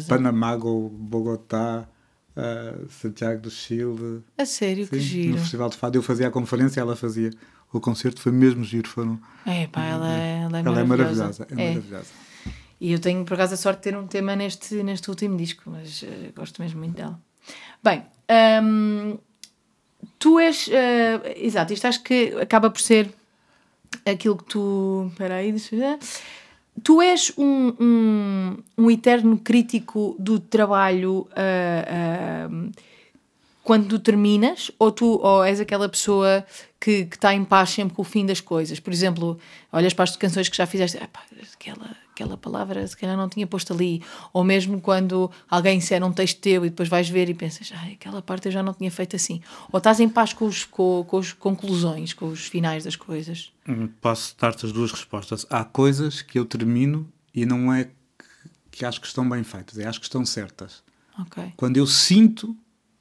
Panamá, 0.08 0.58
Bogotá, 0.58 1.88
uh, 2.36 2.89
Santiago 2.89 3.41
do 3.41 3.49
Chile. 3.49 4.23
A 4.38 4.45
sério, 4.45 4.86
sim, 4.86 4.91
que 4.91 4.99
giro. 4.99 5.34
No 5.34 5.39
Festival 5.39 5.69
de 5.69 5.78
Fado 5.78 5.97
eu 5.97 6.04
fazia 6.04 6.28
a 6.28 6.32
conferência 6.32 6.80
ela 6.80 6.95
fazia 6.95 7.32
o 7.71 7.80
concerto, 7.80 8.21
foi 8.21 8.32
mesmo 8.32 8.63
giro. 8.63 8.88
Foram, 8.88 9.19
é, 9.45 9.67
pá, 9.67 9.84
ela, 9.84 10.12
é, 10.12 10.43
ela, 10.43 10.58
é, 10.58 10.62
ela 10.62 10.80
é 10.80 10.84
maravilhosa. 10.84 11.47
É, 11.49 11.54
é 11.54 11.69
maravilhosa. 11.69 12.10
E 12.80 12.91
eu 12.91 12.99
tenho, 12.99 13.23
por 13.23 13.36
acaso, 13.36 13.54
a 13.54 13.58
sorte 13.58 13.78
de 13.78 13.84
ter 13.84 13.97
um 13.97 14.06
tema 14.06 14.36
neste, 14.36 14.84
neste 14.84 15.10
último 15.10 15.38
disco, 15.38 15.63
mas 15.69 16.04
uh, 16.04 16.34
gosto 16.36 16.62
mesmo 16.62 16.80
muito 16.80 16.95
dela. 16.95 17.19
Bem, 17.82 18.04
um, 18.62 19.17
tu 20.19 20.39
és. 20.39 20.67
Uh, 20.67 20.71
exato, 21.35 21.73
isto 21.73 21.85
acho 21.85 22.03
que 22.03 22.35
acaba 22.41 22.69
por 22.69 22.81
ser 22.81 23.13
aquilo 24.05 24.37
que 24.37 24.45
tu. 24.45 25.07
Espera 25.11 25.35
aí, 25.35 25.51
deixa 25.51 25.75
eu 25.75 25.79
ver. 25.79 25.99
Tu 26.83 27.01
és 27.01 27.31
um, 27.37 27.73
um, 27.79 28.57
um 28.77 28.91
eterno 28.91 29.37
crítico 29.37 30.15
do 30.17 30.39
trabalho 30.39 31.27
uh, 31.31 32.51
uh, 32.51 32.71
quando 33.63 33.87
tu 33.87 33.99
terminas, 33.99 34.71
ou 34.79 34.91
tu 34.91 35.19
ou 35.21 35.43
és 35.43 35.59
aquela 35.59 35.87
pessoa 35.87 36.43
que, 36.79 37.07
está 37.11 37.33
em 37.33 37.45
paz 37.45 37.69
sempre 37.69 37.95
com 37.95 38.01
o 38.01 38.05
fim 38.05 38.25
das 38.25 38.41
coisas? 38.41 38.79
Por 38.79 38.91
exemplo, 38.91 39.39
olhas 39.71 39.93
para 39.93 40.03
as 40.03 40.15
canções 40.17 40.49
que 40.49 40.57
já 40.57 40.65
fizeste, 40.65 40.97
aquela 40.97 42.02
aquela 42.13 42.38
palavra 42.38 42.86
se 42.88 42.95
calhar 42.95 43.17
não 43.17 43.28
tinha 43.28 43.45
posto 43.45 43.73
ali. 43.73 44.02
Ou 44.32 44.43
mesmo 44.43 44.80
quando 44.80 45.30
alguém 45.49 45.78
insere 45.78 46.04
um 46.04 46.13
texto 46.13 46.39
teu 46.39 46.65
e 46.65 46.69
depois 46.69 46.88
vais 46.88 47.10
ver 47.10 47.28
e 47.28 47.34
pensas, 47.34 47.71
ah, 47.76 47.88
aquela 47.91 48.21
parte 48.21 48.47
eu 48.47 48.52
já 48.52 48.62
não 48.63 48.73
tinha 48.73 48.91
feito 48.91 49.15
assim. 49.15 49.41
Ou 49.71 49.80
estás 49.80 49.99
em 49.99 50.08
paz 50.08 50.32
com, 50.32 50.45
os, 50.45 50.63
com, 50.63 51.04
com 51.08 51.17
as 51.17 51.34
conclusões, 51.34 52.13
com 52.13 52.28
os 52.28 52.45
finais 52.45 52.84
das 52.84 52.95
coisas? 52.95 53.52
Hum, 53.67 53.89
posso 53.99 54.36
dar-te 54.39 54.65
as 54.65 54.71
duas 54.71 54.91
respostas. 54.91 55.45
Há 55.49 55.65
coisas 55.65 56.21
que 56.21 56.38
eu 56.38 56.45
termino 56.45 57.12
e 57.34 57.45
não 57.45 57.73
é 57.73 57.89
que, 58.71 58.86
acho 58.86 59.02
que 59.02 59.08
estão 59.08 59.28
bem 59.28 59.43
feitas, 59.43 59.78
é 59.80 59.88
acho 59.88 59.99
que 59.99 60.06
estão 60.06 60.26
certas. 60.26 60.84
Okay. 61.28 61.54
Quando 61.58 61.78
eu 61.78 61.86
sinto, 61.86 62.56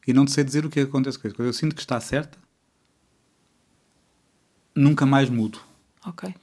e 0.06 0.12
não 0.12 0.24
te 0.24 0.32
sei 0.32 0.42
dizer 0.42 0.64
o 0.64 0.70
que 0.70 0.80
acontece 0.80 1.18
com 1.18 1.28
isso, 1.28 1.36
quando 1.36 1.48
eu 1.48 1.52
sinto 1.52 1.74
que 1.74 1.80
está 1.80 2.00
certa, 2.00 2.38
nunca 4.74 5.04
mais 5.04 5.28
mudo. 5.28 5.60
Ok. 6.06 6.34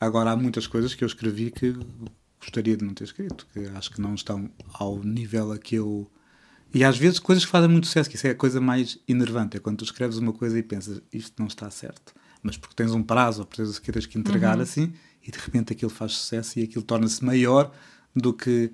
Agora, 0.00 0.30
há 0.30 0.36
muitas 0.36 0.66
coisas 0.66 0.94
que 0.94 1.02
eu 1.02 1.06
escrevi 1.06 1.50
que 1.50 1.74
gostaria 2.40 2.76
de 2.76 2.84
não 2.84 2.94
ter 2.94 3.04
escrito, 3.04 3.46
que 3.52 3.60
acho 3.76 3.90
que 3.90 4.00
não 4.00 4.14
estão 4.14 4.50
ao 4.74 5.02
nível 5.02 5.52
a 5.52 5.58
que 5.58 5.76
eu. 5.76 6.10
E 6.72 6.84
às 6.84 6.96
vezes 6.96 7.18
coisas 7.18 7.44
que 7.44 7.50
fazem 7.50 7.68
muito 7.68 7.86
sucesso, 7.86 8.08
que 8.08 8.16
isso 8.16 8.26
é 8.26 8.30
a 8.30 8.34
coisa 8.34 8.60
mais 8.60 8.98
enervante, 9.08 9.56
é 9.56 9.60
quando 9.60 9.78
tu 9.78 9.84
escreves 9.84 10.18
uma 10.18 10.32
coisa 10.32 10.58
e 10.58 10.62
pensas 10.62 11.00
isto 11.12 11.34
não 11.38 11.46
está 11.46 11.70
certo, 11.70 12.14
mas 12.42 12.56
porque 12.56 12.74
tens 12.76 12.92
um 12.92 13.02
prazo 13.02 13.40
ou 13.40 13.46
porque 13.46 13.62
tens, 13.62 13.78
tens 13.80 14.06
que 14.06 14.18
entregar 14.18 14.56
uhum. 14.56 14.62
assim, 14.62 14.92
e 15.26 15.30
de 15.30 15.38
repente 15.38 15.72
aquilo 15.72 15.90
faz 15.90 16.12
sucesso 16.12 16.58
e 16.58 16.62
aquilo 16.62 16.84
torna-se 16.84 17.24
maior 17.24 17.72
do 18.14 18.32
que 18.34 18.70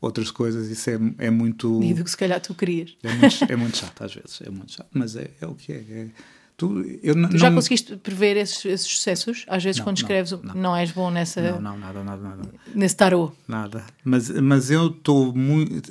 outras 0.00 0.30
coisas, 0.30 0.68
isso 0.68 0.90
é, 0.90 0.98
é 1.18 1.30
muito. 1.30 1.82
E 1.82 1.94
do 1.94 2.04
que 2.04 2.10
se 2.10 2.16
calhar 2.16 2.40
tu 2.40 2.54
querias. 2.54 2.94
É 3.02 3.12
muito, 3.14 3.44
é 3.52 3.56
muito 3.56 3.76
chato 3.78 4.04
às 4.04 4.14
vezes, 4.14 4.40
é 4.42 4.50
muito 4.50 4.72
chato, 4.72 4.90
mas 4.92 5.16
é, 5.16 5.30
é 5.40 5.46
o 5.46 5.54
que 5.54 5.72
é. 5.72 5.76
é 5.76 6.08
Tu, 6.56 7.00
eu 7.02 7.28
tu 7.28 7.36
já 7.36 7.50
conseguiste 7.50 7.96
prever 7.96 8.36
esses, 8.36 8.64
esses 8.64 8.86
sucessos? 8.86 9.44
Às 9.48 9.64
vezes, 9.64 9.78
não, 9.78 9.84
quando 9.84 9.96
escreves, 9.96 10.30
não, 10.30 10.42
não. 10.42 10.54
não, 10.54 10.76
és 10.76 10.92
bom 10.92 11.10
nessa. 11.10 11.42
Não, 11.42 11.60
não, 11.60 11.78
nada, 11.78 12.04
nada, 12.04 12.22
nada. 12.22 12.48
Nesse 12.72 12.96
tarô. 12.96 13.32
Nada. 13.48 13.84
Mas, 14.04 14.30
mas 14.30 14.70
eu 14.70 14.86
estou 14.86 15.34
muito. 15.34 15.90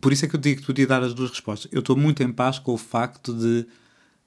Por 0.00 0.12
isso 0.12 0.24
é 0.24 0.28
que 0.28 0.36
eu 0.36 0.40
digo 0.40 0.60
que 0.60 0.66
podia 0.66 0.86
dar 0.86 1.02
as 1.02 1.14
duas 1.14 1.30
respostas. 1.30 1.68
Eu 1.72 1.80
estou 1.80 1.96
muito 1.96 2.22
em 2.22 2.30
paz 2.30 2.60
com 2.60 2.72
o 2.72 2.78
facto 2.78 3.34
de 3.34 3.66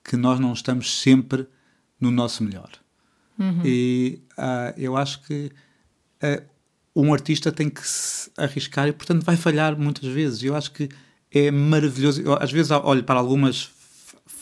que 0.03 0.17
nós 0.17 0.41
não 0.41 0.51
estamos 0.51 0.99
sempre 0.99 1.47
no 1.99 2.11
nosso 2.11 2.43
melhor. 2.43 2.69
Uhum. 3.39 3.61
E 3.63 4.19
uh, 4.37 4.73
eu 4.77 4.97
acho 4.97 5.21
que 5.23 5.51
uh, 6.21 6.43
um 6.93 7.13
artista 7.13 7.49
tem 7.49 7.69
que 7.69 7.87
se 7.87 8.29
arriscar 8.35 8.89
e, 8.89 8.91
portanto, 8.91 9.23
vai 9.23 9.37
falhar 9.37 9.77
muitas 9.79 10.09
vezes. 10.09 10.43
Eu 10.43 10.53
acho 10.53 10.71
que 10.71 10.89
é 11.31 11.49
maravilhoso. 11.49 12.21
Eu, 12.21 12.33
às 12.33 12.51
vezes 12.51 12.71
olho 12.71 13.05
para 13.05 13.19
algumas 13.19 13.69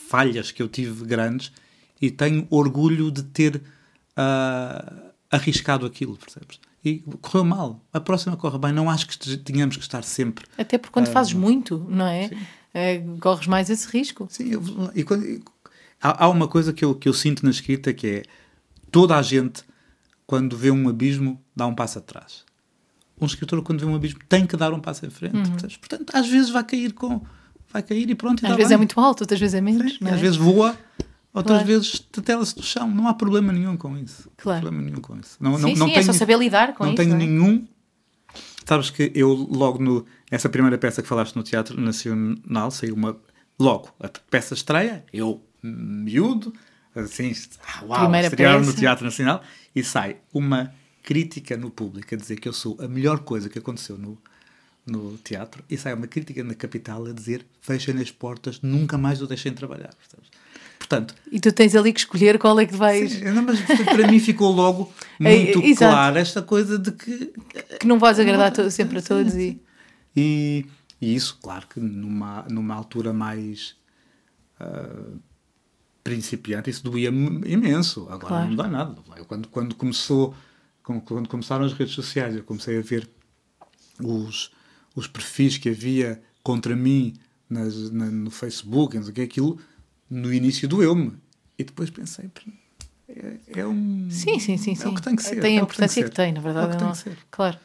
falhas 0.08 0.50
que 0.50 0.62
eu 0.62 0.68
tive 0.68 1.04
grandes 1.04 1.52
e 2.00 2.10
tenho 2.10 2.46
orgulho 2.50 3.10
de 3.10 3.22
ter 3.22 3.56
uh, 3.56 5.12
arriscado 5.30 5.86
aquilo, 5.86 6.16
percebes? 6.16 6.60
E 6.84 7.02
correu 7.20 7.44
mal. 7.44 7.84
A 7.92 7.98
próxima 7.98 8.36
corre 8.36 8.58
bem. 8.58 8.72
Não 8.72 8.88
acho 8.88 9.08
que 9.08 9.36
tenhamos 9.38 9.76
que 9.76 9.82
estar 9.82 10.02
sempre. 10.04 10.44
Até 10.56 10.78
porque 10.78 10.92
quando 10.92 11.08
fazes 11.08 11.32
muito, 11.32 11.84
não 11.88 12.06
é? 12.06 12.30
é? 12.72 13.02
corres 13.20 13.48
mais 13.48 13.68
esse 13.68 13.88
risco. 13.88 14.28
Sim, 14.30 14.52
eu, 14.52 14.62
e 14.94 15.02
quando, 15.02 15.42
há, 16.00 16.24
há, 16.24 16.28
uma 16.28 16.46
coisa 16.46 16.72
que 16.72 16.84
eu, 16.84 16.94
que 16.94 17.08
eu 17.08 17.12
sinto 17.12 17.44
na 17.44 17.50
escrita 17.50 17.92
que 17.92 18.06
é 18.06 18.22
toda 18.92 19.16
a 19.16 19.22
gente, 19.22 19.64
quando 20.26 20.56
vê 20.56 20.70
um 20.70 20.88
abismo, 20.88 21.42
dá 21.56 21.66
um 21.66 21.74
passo 21.74 21.98
atrás. 21.98 22.44
Um 23.20 23.26
escritor, 23.26 23.60
quando 23.62 23.80
vê 23.80 23.86
um 23.86 23.96
abismo, 23.96 24.20
tem 24.28 24.46
que 24.46 24.56
dar 24.56 24.72
um 24.72 24.78
passo 24.78 25.04
em 25.06 25.10
frente. 25.10 25.36
Uhum. 25.36 25.56
Portanto, 25.80 26.14
às 26.14 26.28
vezes 26.28 26.50
vai 26.50 26.62
cair 26.62 26.92
com. 26.92 27.20
Vai 27.72 27.82
cair 27.82 28.08
e 28.08 28.14
pronto. 28.14 28.42
E 28.42 28.46
às 28.46 28.56
vezes 28.56 28.68
bem. 28.68 28.74
é 28.74 28.78
muito 28.78 28.98
alto, 29.00 29.22
outras 29.22 29.38
vezes 29.38 29.54
é 29.54 29.60
menos. 29.60 29.98
é? 30.02 30.10
Às 30.10 30.20
vezes 30.20 30.36
voa, 30.36 30.76
outras 31.32 31.58
claro. 31.58 31.66
vezes 31.66 32.00
tetela-se 32.00 32.54
do 32.54 32.62
chão. 32.62 32.88
Não 32.88 33.08
há 33.08 33.14
problema 33.14 33.52
nenhum 33.52 33.76
com 33.76 33.96
isso. 33.98 34.30
Claro. 34.36 34.58
Não 34.58 34.68
problema 34.68 34.90
nenhum 34.90 35.00
com 35.00 35.18
isso. 35.18 35.36
Não, 35.40 35.56
sim, 35.56 35.62
não, 35.62 35.68
não 35.70 35.86
sim, 35.86 35.92
tenho, 35.92 36.02
é 36.02 36.02
só 36.02 36.12
saber 36.12 36.38
lidar 36.38 36.74
com 36.74 36.84
não 36.84 36.92
isso. 36.92 37.02
Não 37.02 37.10
tenho 37.10 37.18
nenhum. 37.18 37.66
Sabes 38.64 38.90
que 38.90 39.12
eu, 39.14 39.32
logo 39.32 39.82
no. 39.82 40.04
Essa 40.30 40.48
primeira 40.48 40.76
peça 40.76 41.00
que 41.02 41.08
falaste 41.08 41.36
no 41.36 41.42
Teatro 41.42 41.80
Nacional, 41.80 42.70
saiu 42.70 42.94
uma. 42.94 43.16
Logo, 43.58 43.88
a 44.00 44.08
peça 44.30 44.54
estreia, 44.54 45.04
eu, 45.12 45.42
miúdo, 45.62 46.52
assim, 46.94 47.32
ah, 47.66 47.84
uau, 47.84 48.00
Primeira 48.00 48.26
estrearam 48.26 48.62
no 48.62 48.72
Teatro 48.72 49.04
Nacional 49.04 49.40
e 49.74 49.82
sai 49.82 50.16
uma 50.32 50.74
crítica 51.02 51.56
no 51.56 51.70
público 51.70 52.14
a 52.14 52.18
dizer 52.18 52.36
que 52.36 52.48
eu 52.48 52.52
sou 52.52 52.76
a 52.80 52.88
melhor 52.88 53.20
coisa 53.20 53.48
que 53.48 53.58
aconteceu 53.58 53.96
no, 53.96 54.18
no 54.86 55.18
teatro 55.18 55.64
e 55.68 55.76
sai 55.76 55.92
uma 55.94 56.06
crítica 56.06 56.44
na 56.44 56.54
capital 56.54 57.04
a 57.06 57.12
dizer 57.12 57.44
fechem 57.60 57.98
as 58.00 58.10
portas, 58.10 58.60
nunca 58.62 58.96
mais 58.96 59.20
o 59.20 59.26
deixem 59.26 59.52
trabalhar. 59.52 59.90
Portanto, 60.78 61.14
e 61.32 61.40
tu 61.40 61.50
tens 61.52 61.74
ali 61.74 61.92
que 61.92 62.00
escolher 62.00 62.38
qual 62.38 62.58
é 62.60 62.66
que 62.66 62.76
vais. 62.76 63.12
Sim, 63.12 63.24
não, 63.24 63.42
mas 63.42 63.60
para 63.60 64.06
mim 64.06 64.20
ficou 64.20 64.52
logo 64.52 64.92
muito 65.18 65.60
é, 65.60 65.74
claro 65.74 66.18
esta 66.18 66.42
coisa 66.42 66.78
de 66.78 66.92
que. 66.92 67.32
Que 67.80 67.86
não 67.86 67.98
vais 67.98 68.20
agradar 68.20 68.52
não, 68.56 68.70
sempre 68.70 68.98
a 68.98 69.02
todos. 69.02 69.34
E... 69.34 69.60
e... 70.14 70.66
E, 70.98 71.14
isso, 71.14 71.38
claro 71.42 71.66
que 71.66 71.78
numa, 71.78 72.46
numa 72.48 72.74
altura 72.74 73.12
mais. 73.12 73.76
Uh, 74.58 75.18
principiante, 76.02 76.70
isso 76.70 76.84
doía 76.84 77.08
imenso. 77.08 78.06
Agora 78.08 78.28
claro. 78.28 78.48
não 78.48 78.54
dá 78.54 78.68
nada. 78.68 78.94
Eu, 79.16 79.24
quando, 79.24 79.48
quando, 79.48 79.74
começou, 79.74 80.34
quando 80.82 81.28
começaram 81.28 81.64
as 81.64 81.72
redes 81.72 81.94
sociais, 81.94 82.36
eu 82.36 82.44
comecei 82.44 82.78
a 82.78 82.80
ver 82.80 83.10
os, 84.00 84.52
os 84.96 85.06
perfis 85.06 85.58
que 85.58 85.68
havia 85.68 86.20
contra 86.42 86.74
mim 86.74 87.14
nas, 87.48 87.90
na, 87.92 88.06
no 88.06 88.30
Facebook, 88.30 88.96
não 88.96 89.04
sei 89.04 89.12
o 89.12 89.14
que, 89.14 89.20
aquilo 89.20 89.60
no 90.10 90.32
início 90.32 90.66
doeu-me. 90.66 91.12
E 91.58 91.64
depois 91.64 91.90
pensei, 91.90 92.30
é, 93.08 93.60
é, 93.60 93.66
um. 93.66 94.08
Sim, 94.10 94.38
sim, 94.38 94.56
sim. 94.56 94.72
É 94.72 94.74
sim. 94.74 94.88
o 94.88 94.94
que 94.94 95.02
tem 95.02 95.14
que 95.14 95.22
ser. 95.22 95.40
Tem 95.40 95.56
a 95.56 95.60
é 95.60 95.62
importância 95.62 96.02
que, 96.02 96.10
que, 96.10 96.16
tem, 96.16 96.32
na 96.32 96.40
verdade. 96.40 96.66
É 96.66 96.68
o 96.70 96.72
que 96.72 96.84
tem 96.84 96.92
que 96.92 96.98
ser. 96.98 97.18
Claro. 97.30 97.58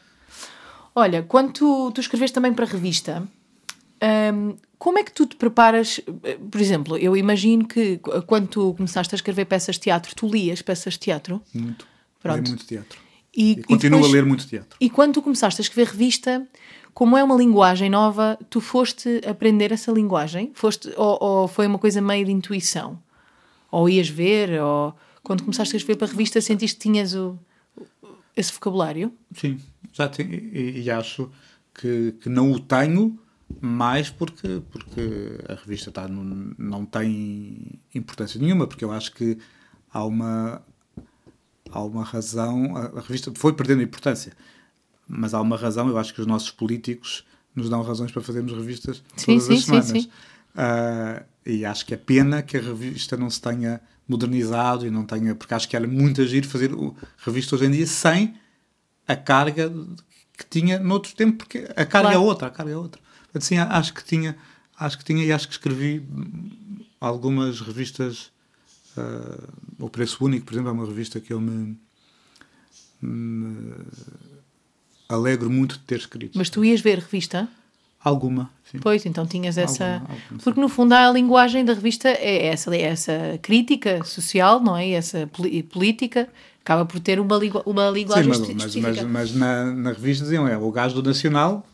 Olha, 0.94 1.22
quando 1.22 1.52
tu, 1.52 1.90
tu 1.92 2.00
escreves 2.00 2.30
também 2.30 2.52
para 2.52 2.64
a 2.64 2.68
revista, 2.68 3.26
um, 4.34 4.56
como 4.78 4.98
é 4.98 5.04
que 5.04 5.12
tu 5.12 5.26
te 5.26 5.36
preparas? 5.36 6.00
Por 6.50 6.60
exemplo, 6.60 6.96
eu 6.98 7.16
imagino 7.16 7.66
que 7.66 7.98
quando 8.26 8.48
tu 8.48 8.74
começaste 8.74 9.14
a 9.14 9.16
escrever 9.16 9.46
peças 9.46 9.76
de 9.76 9.82
teatro, 9.82 10.14
tu 10.14 10.28
lias 10.28 10.62
peças 10.62 10.94
de 10.94 11.00
teatro? 11.00 11.42
Muito. 11.52 11.86
Pronto. 12.20 12.36
Leio 12.36 12.48
muito 12.48 12.66
teatro. 12.66 12.98
E, 13.34 13.52
e 13.52 13.62
continuo 13.62 14.00
depois, 14.00 14.12
a 14.12 14.16
ler 14.16 14.24
muito 14.26 14.46
teatro. 14.46 14.76
E 14.80 14.90
quando 14.90 15.14
tu 15.14 15.22
começaste 15.22 15.60
a 15.60 15.62
escrever 15.62 15.90
revista, 15.90 16.46
como 16.94 17.16
é 17.16 17.24
uma 17.24 17.36
linguagem 17.36 17.88
nova, 17.88 18.38
tu 18.50 18.60
foste 18.60 19.20
aprender 19.26 19.72
essa 19.72 19.90
linguagem? 19.90 20.52
Foste, 20.54 20.92
ou, 20.96 21.18
ou 21.20 21.48
foi 21.48 21.66
uma 21.66 21.78
coisa 21.78 22.00
meio 22.00 22.26
de 22.26 22.32
intuição? 22.32 22.98
Ou 23.70 23.88
ias 23.88 24.08
ver? 24.08 24.60
Ou 24.60 24.94
quando 25.22 25.42
começaste 25.42 25.74
a 25.74 25.78
escrever 25.78 25.98
para 25.98 26.06
a 26.06 26.10
revista, 26.10 26.40
sentiste 26.40 26.76
que 26.76 26.82
tinhas 26.82 27.14
o, 27.14 27.38
esse 28.36 28.52
vocabulário? 28.52 29.12
Sim, 29.34 29.58
já 29.92 30.08
tenho, 30.08 30.34
e, 30.34 30.82
e 30.82 30.90
acho 30.90 31.30
que, 31.74 32.12
que 32.20 32.28
não 32.28 32.52
o 32.52 32.60
tenho 32.60 33.18
mais 33.60 34.10
porque, 34.10 34.62
porque 34.70 35.38
a 35.48 35.54
revista 35.54 35.90
tá, 35.90 36.08
não, 36.08 36.54
não 36.58 36.84
tem 36.84 37.80
importância 37.94 38.40
nenhuma, 38.40 38.66
porque 38.66 38.84
eu 38.84 38.92
acho 38.92 39.12
que 39.12 39.38
há 39.92 40.04
uma, 40.04 40.62
há 41.70 41.82
uma 41.82 42.04
razão, 42.04 42.76
a, 42.76 42.98
a 42.98 43.00
revista 43.00 43.32
foi 43.34 43.52
perdendo 43.52 43.82
importância, 43.82 44.32
mas 45.08 45.34
há 45.34 45.40
uma 45.40 45.56
razão, 45.56 45.88
eu 45.88 45.98
acho 45.98 46.14
que 46.14 46.20
os 46.20 46.26
nossos 46.26 46.50
políticos 46.50 47.24
nos 47.54 47.68
dão 47.68 47.82
razões 47.82 48.10
para 48.10 48.22
fazermos 48.22 48.52
revistas 48.52 49.02
sim, 49.16 49.38
todas 49.38 49.44
sim, 49.44 49.54
as 49.54 49.64
semanas. 49.64 49.86
Sim, 49.86 50.00
sim. 50.02 50.10
Uh, 50.54 51.24
e 51.44 51.64
acho 51.64 51.84
que 51.84 51.94
é 51.94 51.96
pena 51.96 52.42
que 52.42 52.56
a 52.56 52.60
revista 52.60 53.16
não 53.16 53.28
se 53.28 53.40
tenha 53.40 53.80
modernizado 54.08 54.86
e 54.86 54.90
não 54.90 55.04
tenha, 55.04 55.34
porque 55.34 55.54
acho 55.54 55.68
que 55.68 55.76
era 55.76 55.86
muito 55.86 56.20
agir 56.20 56.44
fazer 56.44 56.70
revista 57.18 57.54
hoje 57.54 57.66
em 57.66 57.70
dia 57.70 57.86
sem 57.86 58.34
a 59.06 59.16
carga 59.16 59.72
que 60.36 60.46
tinha 60.48 60.78
noutro 60.78 61.14
tempo, 61.14 61.38
porque 61.38 61.58
a 61.76 61.84
carga 61.84 62.10
é 62.10 62.12
claro. 62.12 62.14
é 62.14 62.18
outra, 62.18 62.48
a 62.48 62.50
carga 62.50 62.72
é 62.72 62.76
outra. 62.76 63.00
Assim, 63.34 63.56
acho 63.58 63.94
que 63.94 64.04
tinha, 64.04 64.36
acho 64.78 64.98
que 64.98 65.04
tinha 65.04 65.24
e 65.24 65.32
acho 65.32 65.48
que 65.48 65.54
escrevi 65.54 66.06
algumas 67.00 67.60
revistas. 67.60 68.30
Uh, 68.94 69.48
o 69.78 69.88
Preço 69.88 70.22
Único, 70.22 70.44
por 70.44 70.52
exemplo, 70.52 70.68
é 70.68 70.72
uma 70.72 70.86
revista 70.86 71.18
que 71.18 71.32
eu 71.32 71.40
me, 71.40 71.78
me 73.00 73.74
alegro 75.12 75.50
muito 75.50 75.78
de 75.78 75.84
ter 75.84 75.98
escrito. 75.98 76.36
Mas 76.36 76.50
tu 76.50 76.64
ias 76.64 76.80
ver 76.80 76.98
revista? 76.98 77.48
Alguma, 78.02 78.50
sim. 78.68 78.78
Pois, 78.80 79.06
então 79.06 79.24
tinhas 79.26 79.56
essa. 79.56 79.94
Alguma, 79.94 80.14
alguma, 80.14 80.40
Porque 80.42 80.60
no 80.60 80.68
fundo 80.68 80.92
a 80.92 81.10
linguagem 81.10 81.64
da 81.64 81.72
revista 81.72 82.08
é 82.08 82.46
essa, 82.46 82.74
é 82.74 82.82
essa 82.82 83.38
crítica 83.40 84.02
social, 84.02 84.60
não 84.60 84.76
é? 84.76 84.90
Essa 84.90 85.28
política. 85.70 86.28
Acaba 86.64 86.84
por 86.84 87.00
ter 87.00 87.18
uma, 87.18 87.38
uma 87.66 87.90
linguagem 87.90 88.32
sim, 88.34 88.54
mas, 88.54 88.76
mas, 88.76 88.76
mas, 88.76 89.02
mas, 89.02 89.34
na, 89.34 89.64
na 89.64 89.90
revista 89.90 90.22
diziam, 90.22 90.46
é 90.46 90.56
o 90.56 90.70
gajo 90.70 90.94
do 90.94 91.08
Nacional 91.08 91.66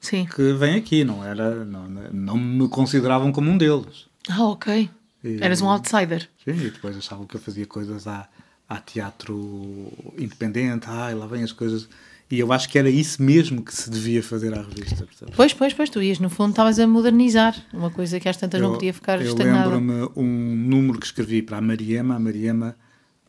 Sim. 0.00 0.24
que 0.24 0.54
vem 0.54 0.76
aqui, 0.76 1.04
não 1.04 1.22
era, 1.22 1.62
não, 1.64 1.86
não 2.10 2.36
me 2.38 2.66
consideravam 2.68 3.30
como 3.30 3.50
um 3.50 3.58
deles. 3.58 4.06
Ah, 4.28 4.44
ok. 4.44 4.88
E, 5.22 5.38
Eras 5.42 5.60
um 5.60 5.68
outsider. 5.68 6.28
Sim, 6.42 6.52
e 6.52 6.70
depois 6.70 6.96
achavam 6.96 7.26
que 7.26 7.36
eu 7.36 7.40
fazia 7.40 7.66
coisas 7.66 8.06
a, 8.06 8.26
a 8.66 8.78
teatro 8.78 9.92
independente, 10.18 10.86
ah, 10.88 11.12
lá 11.14 11.26
vem 11.26 11.42
as 11.42 11.52
coisas. 11.52 11.88
E 12.30 12.38
eu 12.38 12.52
acho 12.52 12.68
que 12.68 12.78
era 12.78 12.88
isso 12.88 13.20
mesmo 13.20 13.60
que 13.60 13.74
se 13.74 13.90
devia 13.90 14.22
fazer 14.22 14.54
à 14.56 14.62
revista. 14.62 15.04
Portanto. 15.04 15.32
Pois, 15.34 15.52
pois, 15.52 15.74
pois, 15.74 15.90
tu 15.90 16.00
ias, 16.00 16.20
no 16.20 16.30
fundo, 16.30 16.50
estavas 16.50 16.78
a 16.78 16.86
modernizar, 16.86 17.60
uma 17.72 17.90
coisa 17.90 18.20
que 18.20 18.28
às 18.28 18.36
tantas 18.36 18.60
eu, 18.60 18.68
não 18.68 18.74
podia 18.74 18.94
ficar 18.94 19.20
eu 19.20 19.26
estagnada. 19.26 19.74
Eu 19.74 19.80
lembro-me 19.80 20.12
um 20.14 20.54
número 20.54 21.00
que 21.00 21.06
escrevi 21.06 21.42
para 21.42 21.58
a 21.58 21.60
Mariema, 21.60 22.14
a 22.14 22.18
Mariema, 22.20 22.76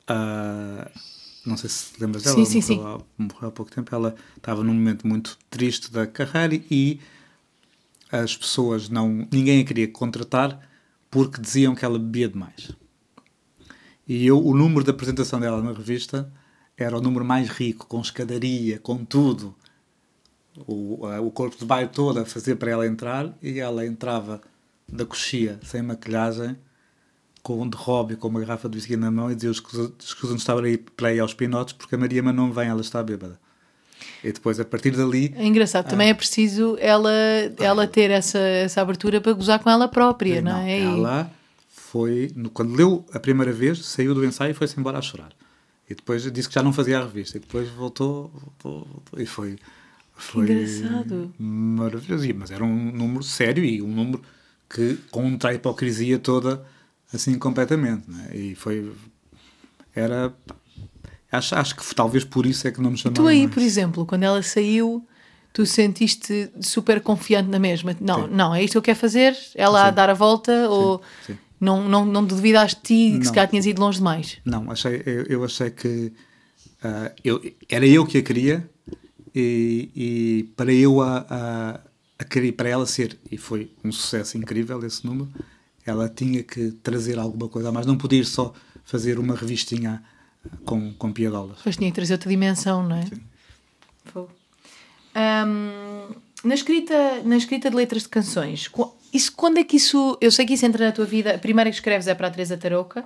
uh, 0.07 0.87
não 1.43 1.57
sei 1.57 1.67
se 1.67 1.99
lembras 1.99 2.21
dela, 2.21 2.35
sim, 2.35 2.45
sim, 2.45 2.61
sim. 2.61 2.77
morreu 3.17 3.49
há 3.49 3.51
pouco 3.51 3.71
tempo, 3.71 3.93
ela 3.93 4.15
estava 4.37 4.63
num 4.63 4.73
momento 4.73 5.07
muito 5.07 5.35
triste 5.49 5.91
da 5.91 6.05
carreira 6.05 6.61
e 6.69 6.99
as 8.11 8.37
pessoas 8.37 8.87
não, 8.87 9.27
ninguém 9.31 9.61
a 9.61 9.63
queria 9.63 9.87
contratar 9.87 10.59
porque 11.09 11.41
diziam 11.41 11.73
que 11.73 11.83
ela 11.83 11.97
bebia 11.97 12.29
demais. 12.29 12.71
E 14.07 14.27
eu, 14.27 14.45
o 14.45 14.55
número 14.55 14.83
de 14.83 14.91
apresentação 14.91 15.39
dela 15.39 15.61
na 15.61 15.71
revista 15.71 16.31
era 16.81 16.97
o 16.97 17.01
número 17.01 17.23
mais 17.23 17.49
rico, 17.49 17.85
com 17.87 18.01
escadaria, 18.01 18.79
com 18.79 19.03
tudo. 19.03 19.55
O, 20.67 21.05
o 21.05 21.31
corpo 21.31 21.57
de 21.57 21.65
baile 21.65 21.89
todo 21.89 22.19
a 22.19 22.25
fazer 22.25 22.55
para 22.55 22.71
ela 22.71 22.85
entrar 22.85 23.33
e 23.41 23.59
ela 23.59 23.85
entrava 23.85 24.41
da 24.87 25.05
coxia, 25.05 25.59
sem 25.63 25.81
maquilhagem, 25.81 26.57
com 27.41 27.61
um 27.61 27.67
derrobe 27.67 28.15
com 28.15 28.27
uma 28.27 28.39
garrafa 28.39 28.69
de 28.69 28.77
whisky 28.77 28.95
na 28.95 29.09
mão 29.09 29.31
e 29.31 29.35
dizia 29.35 29.51
escusa-nos 29.51 30.41
estar 30.41 30.61
aí 30.63 30.77
para 30.77 31.13
ir 31.13 31.19
aos 31.19 31.33
pinotes 31.33 31.73
porque 31.73 31.95
a 31.95 31.97
Maria 31.97 32.21
mas 32.21 32.35
não 32.35 32.51
vem, 32.51 32.67
ela 32.67 32.81
está 32.81 33.01
bêbada. 33.01 33.39
E 34.23 34.31
depois, 34.31 34.59
a 34.59 34.65
partir 34.65 34.91
dali. 34.91 35.33
É 35.35 35.45
engraçado, 35.45 35.87
também 35.87 36.09
é 36.09 36.13
preciso 36.13 36.77
ela, 36.79 37.11
ela 37.59 37.87
ter 37.87 38.11
essa, 38.11 38.39
essa 38.39 38.81
abertura 38.81 39.19
para 39.19 39.33
gozar 39.33 39.59
com 39.59 39.69
ela 39.69 39.87
própria, 39.87 40.41
não, 40.41 40.51
não 40.51 40.59
é? 40.59 40.81
Ela 40.81 41.31
foi. 41.69 42.31
Quando 42.53 42.75
leu 42.75 43.05
a 43.13 43.19
primeira 43.19 43.51
vez, 43.51 43.83
saiu 43.85 44.13
do 44.13 44.25
ensaio 44.25 44.51
e 44.51 44.53
foi-se 44.53 44.79
embora 44.79 44.99
a 44.99 45.01
chorar. 45.01 45.31
E 45.91 45.95
depois 45.95 46.23
disse 46.31 46.47
que 46.47 46.55
já 46.55 46.63
não 46.63 46.71
fazia 46.71 46.99
a 46.99 47.03
revista. 47.03 47.37
E 47.37 47.41
depois 47.41 47.67
voltou, 47.69 48.31
voltou, 48.33 48.87
voltou 48.91 49.19
e 49.19 49.25
foi. 49.25 49.57
Foi 50.15 50.43
Engraçado. 50.43 51.33
maravilhoso. 51.37 52.27
Mas 52.35 52.51
era 52.51 52.63
um 52.63 52.91
número 52.91 53.23
sério 53.23 53.63
e 53.63 53.81
um 53.81 53.87
número 53.87 54.21
que 54.69 54.97
contra 55.09 55.49
a 55.49 55.53
hipocrisia 55.53 56.19
toda 56.19 56.63
assim 57.13 57.37
completamente. 57.37 58.09
Né? 58.09 58.29
E 58.33 58.55
foi. 58.55 58.91
Era. 59.93 60.33
Acho, 61.31 61.55
acho 61.55 61.75
que 61.75 61.95
talvez 61.95 62.23
por 62.23 62.45
isso 62.45 62.67
é 62.67 62.71
que 62.71 62.81
não 62.81 62.91
me 62.91 62.97
chamaram. 62.97 63.23
Tu 63.23 63.27
aí, 63.27 63.41
mais. 63.43 63.53
por 63.53 63.63
exemplo, 63.63 64.05
quando 64.05 64.23
ela 64.23 64.41
saiu, 64.43 65.05
tu 65.53 65.65
sentiste 65.65 66.51
super 66.61 67.01
confiante 67.01 67.49
na 67.49 67.59
mesma? 67.59 67.95
Não, 67.99 68.27
sim. 68.27 68.33
não, 68.33 68.55
é 68.55 68.63
isto 68.63 68.73
que 68.73 68.77
eu 68.77 68.81
quero 68.81 68.99
fazer, 68.99 69.35
ela 69.55 69.81
sim. 69.81 69.87
a 69.87 69.91
dar 69.91 70.09
a 70.09 70.13
volta 70.13 70.51
sim, 70.51 70.67
ou. 70.67 71.01
Sim. 71.25 71.37
Não, 71.61 71.87
não, 71.87 72.03
não 72.03 72.25
duvidaste 72.25 72.77
de 72.77 72.81
ti 72.81 73.19
que 73.19 73.25
se 73.25 73.31
calhar 73.31 73.47
tinhas 73.47 73.67
ido 73.67 73.79
longe 73.79 73.99
demais? 73.99 74.39
Não, 74.43 74.71
achei, 74.71 75.03
eu, 75.05 75.23
eu 75.25 75.43
achei 75.43 75.69
que 75.69 76.11
uh, 76.83 77.13
eu, 77.23 77.39
era 77.69 77.85
eu 77.85 78.03
que 78.03 78.17
a 78.17 78.23
queria 78.23 78.67
e, 79.33 79.89
e 79.95 80.43
para 80.55 80.73
eu 80.73 80.99
a, 81.01 81.25
a, 81.29 81.79
a 82.17 82.23
querer, 82.23 82.53
para 82.53 82.67
ela 82.67 82.85
ser, 82.87 83.15
e 83.31 83.37
foi 83.37 83.71
um 83.83 83.91
sucesso 83.91 84.37
incrível 84.39 84.83
esse 84.83 85.05
número, 85.05 85.29
ela 85.85 86.09
tinha 86.09 86.41
que 86.43 86.71
trazer 86.83 87.19
alguma 87.19 87.47
coisa, 87.47 87.71
mas 87.71 87.85
não 87.85 87.97
podia 87.97 88.23
só 88.23 88.53
fazer 88.83 89.19
uma 89.19 89.35
revistinha 89.35 90.03
com, 90.65 90.91
com 90.93 91.13
piadolas. 91.13 91.59
Pois 91.63 91.77
tinha 91.77 91.91
que 91.91 91.95
trazer 91.95 92.13
outra 92.13 92.29
dimensão, 92.29 92.87
não 92.87 92.95
é? 92.95 93.05
Sim. 93.05 93.21
Um, 95.13 96.15
na, 96.43 96.53
escrita, 96.53 97.21
na 97.23 97.37
escrita 97.37 97.69
de 97.69 97.75
letras 97.75 98.03
de 98.03 98.09
canções, 98.09 98.67
isso, 99.13 99.33
quando 99.35 99.57
é 99.57 99.63
que 99.63 99.77
isso. 99.77 100.17
Eu 100.21 100.31
sei 100.31 100.45
que 100.45 100.53
isso 100.53 100.65
entra 100.65 100.85
na 100.85 100.91
tua 100.91 101.05
vida. 101.05 101.35
A 101.35 101.37
primeira 101.37 101.69
que 101.69 101.75
escreves 101.75 102.07
é 102.07 102.15
para 102.15 102.27
a 102.27 102.31
Teresa 102.31 102.57
Tarouca, 102.57 103.05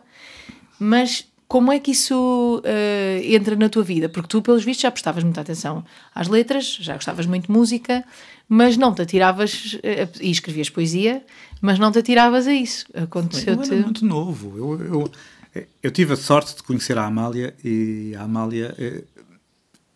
mas 0.80 1.28
como 1.48 1.72
é 1.72 1.80
que 1.80 1.92
isso 1.92 2.62
uh, 2.64 3.24
entra 3.24 3.56
na 3.56 3.70
tua 3.70 3.84
vida? 3.84 4.10
Porque 4.10 4.28
tu, 4.28 4.42
pelos 4.42 4.64
vistos, 4.64 4.82
já 4.82 4.92
prestavas 4.92 5.24
muita 5.24 5.42
atenção 5.42 5.84
às 6.14 6.28
letras, 6.28 6.78
já 6.80 6.94
gostavas 6.94 7.26
muito 7.26 7.48
de 7.48 7.52
música, 7.52 8.04
mas 8.50 8.78
não 8.78 8.94
te 8.94 9.02
atiravas. 9.02 9.74
Uh, 9.76 10.22
e 10.22 10.32
escrevias 10.32 10.70
poesia, 10.70 11.24
mas 11.62 11.80
não 11.80 11.92
te 11.92 12.00
atiravas 12.00 12.48
a 12.48 12.54
isso. 12.54 12.86
Aconteceu-te. 12.94 13.70
Eu 13.70 13.78
era 13.78 13.84
muito 13.84 14.06
novo. 14.06 14.58
Eu, 14.58 15.12
eu, 15.54 15.66
eu 15.82 15.92
tive 15.92 16.14
a 16.14 16.18
sorte 16.18 16.56
de 16.56 16.64
conhecer 16.64 16.98
a 16.98 17.06
Amália 17.06 17.56
e 17.64 18.14
a 18.18 18.24
Amália. 18.24 18.76
Uh, 18.78 19.15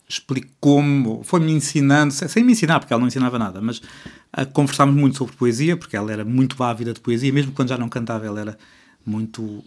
explicou-me, 0.09 1.23
foi-me 1.23 1.51
ensinando, 1.51 2.11
sem 2.11 2.43
me 2.43 2.53
ensinar, 2.53 2.79
porque 2.79 2.91
ela 2.91 2.99
não 2.99 3.07
ensinava 3.07 3.37
nada, 3.37 3.61
mas 3.61 3.77
uh, 3.77 4.45
conversámos 4.51 4.95
muito 4.95 5.15
sobre 5.15 5.35
poesia, 5.35 5.77
porque 5.77 5.95
ela 5.95 6.11
era 6.11 6.25
muito 6.25 6.61
ávida 6.63 6.91
de 6.91 6.99
poesia, 6.99 7.31
mesmo 7.31 7.51
quando 7.51 7.69
já 7.69 7.77
não 7.77 7.87
cantava, 7.87 8.25
ela 8.25 8.39
era 8.41 8.57
muito 9.05 9.63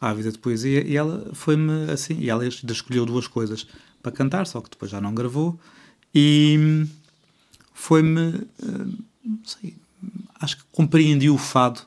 ávida 0.00 0.32
de 0.32 0.38
poesia, 0.38 0.84
e 0.84 0.96
ela 0.96 1.30
foi-me 1.32 1.88
assim, 1.88 2.18
e 2.18 2.28
ela 2.28 2.44
escolheu 2.44 3.06
duas 3.06 3.28
coisas 3.28 3.68
para 4.02 4.10
cantar, 4.10 4.44
só 4.48 4.60
que 4.60 4.68
depois 4.68 4.90
já 4.90 5.00
não 5.00 5.14
gravou, 5.14 5.58
e 6.12 6.84
foi-me, 7.72 8.42
não 9.24 9.38
sei, 9.44 9.76
acho 10.40 10.56
que 10.56 10.64
compreendi 10.72 11.30
o 11.30 11.38
fado, 11.38 11.80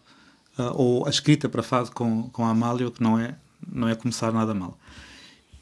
uh, 0.58 0.72
ou 0.74 1.06
a 1.06 1.10
escrita 1.10 1.50
para 1.50 1.62
fado 1.62 1.92
com, 1.92 2.30
com 2.30 2.46
a 2.46 2.52
Amália, 2.52 2.90
que 2.90 3.04
não 3.04 3.20
é, 3.20 3.36
não 3.70 3.90
é 3.90 3.96
começar 3.96 4.32
nada 4.32 4.54
mal. 4.54 4.80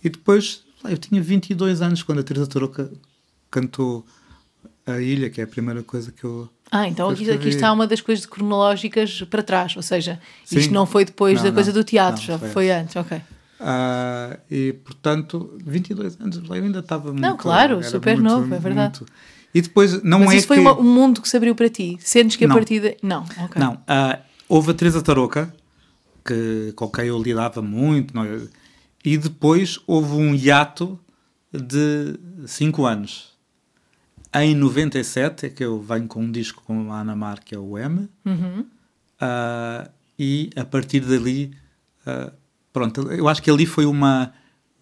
E 0.04 0.10
depois 0.10 0.67
eu 0.84 0.98
tinha 0.98 1.22
22 1.22 1.82
anos 1.82 2.04
quando 2.04 2.20
a 2.20 2.24
Teresa 2.24 2.48
Tarouca 2.48 2.92
cantou 3.50 4.06
A 4.86 5.00
Ilha, 5.00 5.30
que 5.30 5.42
é 5.42 5.44
a 5.44 5.48
primeira 5.48 5.84
coisa 5.84 6.12
que 6.12 6.24
eu. 6.24 6.50
Ah, 6.72 6.88
então 6.88 7.10
aqui, 7.10 7.30
aqui, 7.32 7.50
está 7.50 7.72
uma 7.72 7.88
das 7.88 8.02
coisas 8.02 8.26
cronológicas 8.26 9.22
para 9.30 9.42
trás, 9.42 9.76
ou 9.76 9.82
seja, 9.82 10.20
Sim. 10.44 10.60
isto 10.60 10.74
não 10.74 10.86
foi 10.86 11.06
depois 11.06 11.36
não, 11.38 11.44
da 11.44 11.50
não, 11.50 11.56
coisa 11.56 11.72
do 11.72 11.84
teatro, 11.84 12.22
não, 12.22 12.28
já 12.28 12.38
foi, 12.38 12.50
foi 12.50 12.72
antes, 12.72 12.96
ok. 12.96 13.18
Uh, 13.60 14.38
e 14.52 14.74
portanto, 14.74 15.58
22 15.66 16.20
anos, 16.20 16.38
eu 16.38 16.54
ainda 16.54 16.80
estava 16.80 17.12
muito. 17.12 17.22
Não, 17.22 17.38
claro, 17.38 17.84
super 17.84 18.18
muito, 18.18 18.30
novo, 18.30 18.54
é 18.54 18.60
verdade. 18.60 19.00
Muito, 19.00 19.14
e 19.54 19.62
depois, 19.62 20.04
não 20.04 20.20
Mas 20.20 20.32
é 20.32 20.36
isso 20.36 20.48
foi 20.48 20.60
um 20.60 20.84
mundo 20.84 21.22
que 21.22 21.28
se 21.28 21.36
abriu 21.36 21.56
para 21.56 21.70
ti? 21.70 21.98
Sentes 22.00 22.36
que 22.36 22.46
a 22.46 22.48
partir 22.48 22.80
de. 22.80 22.98
Não, 23.02 23.24
ok. 23.24 23.60
Não, 23.60 23.74
uh, 23.74 24.22
houve 24.48 24.72
a 24.72 24.74
Teresa 24.74 25.02
Tarouca, 25.02 25.52
que, 26.24 26.74
com 26.76 26.88
quem 26.90 27.06
eu 27.06 27.22
lidava 27.22 27.62
muito, 27.62 28.14
não, 28.14 28.26
eu, 28.26 28.48
e 29.08 29.18
depois 29.18 29.80
houve 29.88 30.12
um 30.16 30.36
hiato 30.36 31.00
de 31.54 32.20
5 32.46 32.86
anos. 32.86 33.32
Em 34.36 34.54
97 34.54 35.46
é 35.46 35.50
que 35.50 35.64
eu 35.64 35.82
venho 35.82 36.10
com 36.10 36.24
um 36.24 36.30
disco 36.30 36.62
com 36.64 36.92
a 36.92 37.00
Ana 37.00 37.16
Mar, 37.16 37.40
que 37.40 37.56
é 37.56 37.58
o 37.58 37.78
M, 37.78 38.10
uhum. 38.26 38.66
uh, 39.22 39.90
e 40.20 40.50
a 40.58 40.66
partir 40.66 41.00
dali, 41.00 41.54
uh, 42.06 42.34
pronto, 42.74 43.10
eu 43.10 43.30
acho 43.30 43.42
que 43.42 43.50
ali 43.50 43.66
foi 43.66 43.86
uma, 43.86 44.34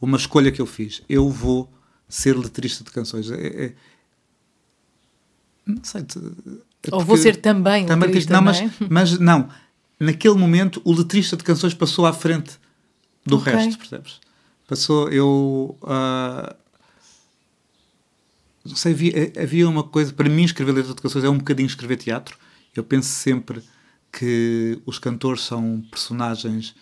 uma 0.01 0.17
escolha 0.17 0.51
que 0.51 0.59
eu 0.59 0.65
fiz. 0.65 1.03
Eu 1.07 1.29
vou 1.29 1.71
ser 2.09 2.35
letrista 2.35 2.83
de 2.83 2.89
canções. 2.89 3.29
É, 3.29 3.65
é, 3.65 3.73
não 5.67 5.83
sei. 5.83 6.03
Ou 6.91 7.01
vou 7.01 7.15
ser 7.15 7.35
também, 7.35 7.85
também 7.85 8.07
letrista, 8.07 8.33
não, 8.33 8.41
não 8.41 8.51
é? 8.51 8.71
mas 8.89 9.19
não. 9.19 9.49
Naquele 9.99 10.35
momento, 10.35 10.81
o 10.83 10.91
letrista 10.93 11.38
de 11.38 11.43
canções 11.43 11.75
passou 11.75 12.07
à 12.07 12.11
frente 12.11 12.59
do 13.25 13.38
okay. 13.38 13.53
resto, 13.53 13.77
percebes? 13.77 14.19
Passou, 14.67 15.09
eu. 15.09 15.77
Uh, 15.81 16.55
não 18.65 18.75
sei, 18.75 18.93
havia, 18.93 19.33
havia 19.41 19.69
uma 19.69 19.83
coisa. 19.83 20.11
Para 20.11 20.29
mim, 20.29 20.43
escrever 20.43 20.71
letras 20.71 20.95
de 20.95 21.01
canções 21.01 21.23
é 21.23 21.29
um 21.29 21.38
bocadinho 21.38 21.67
escrever 21.67 21.97
teatro. 21.97 22.38
Eu 22.75 22.83
penso 22.83 23.09
sempre 23.09 23.63
que 24.11 24.79
os 24.85 24.97
cantores 24.97 25.41
são 25.41 25.83
personagens 25.91 26.75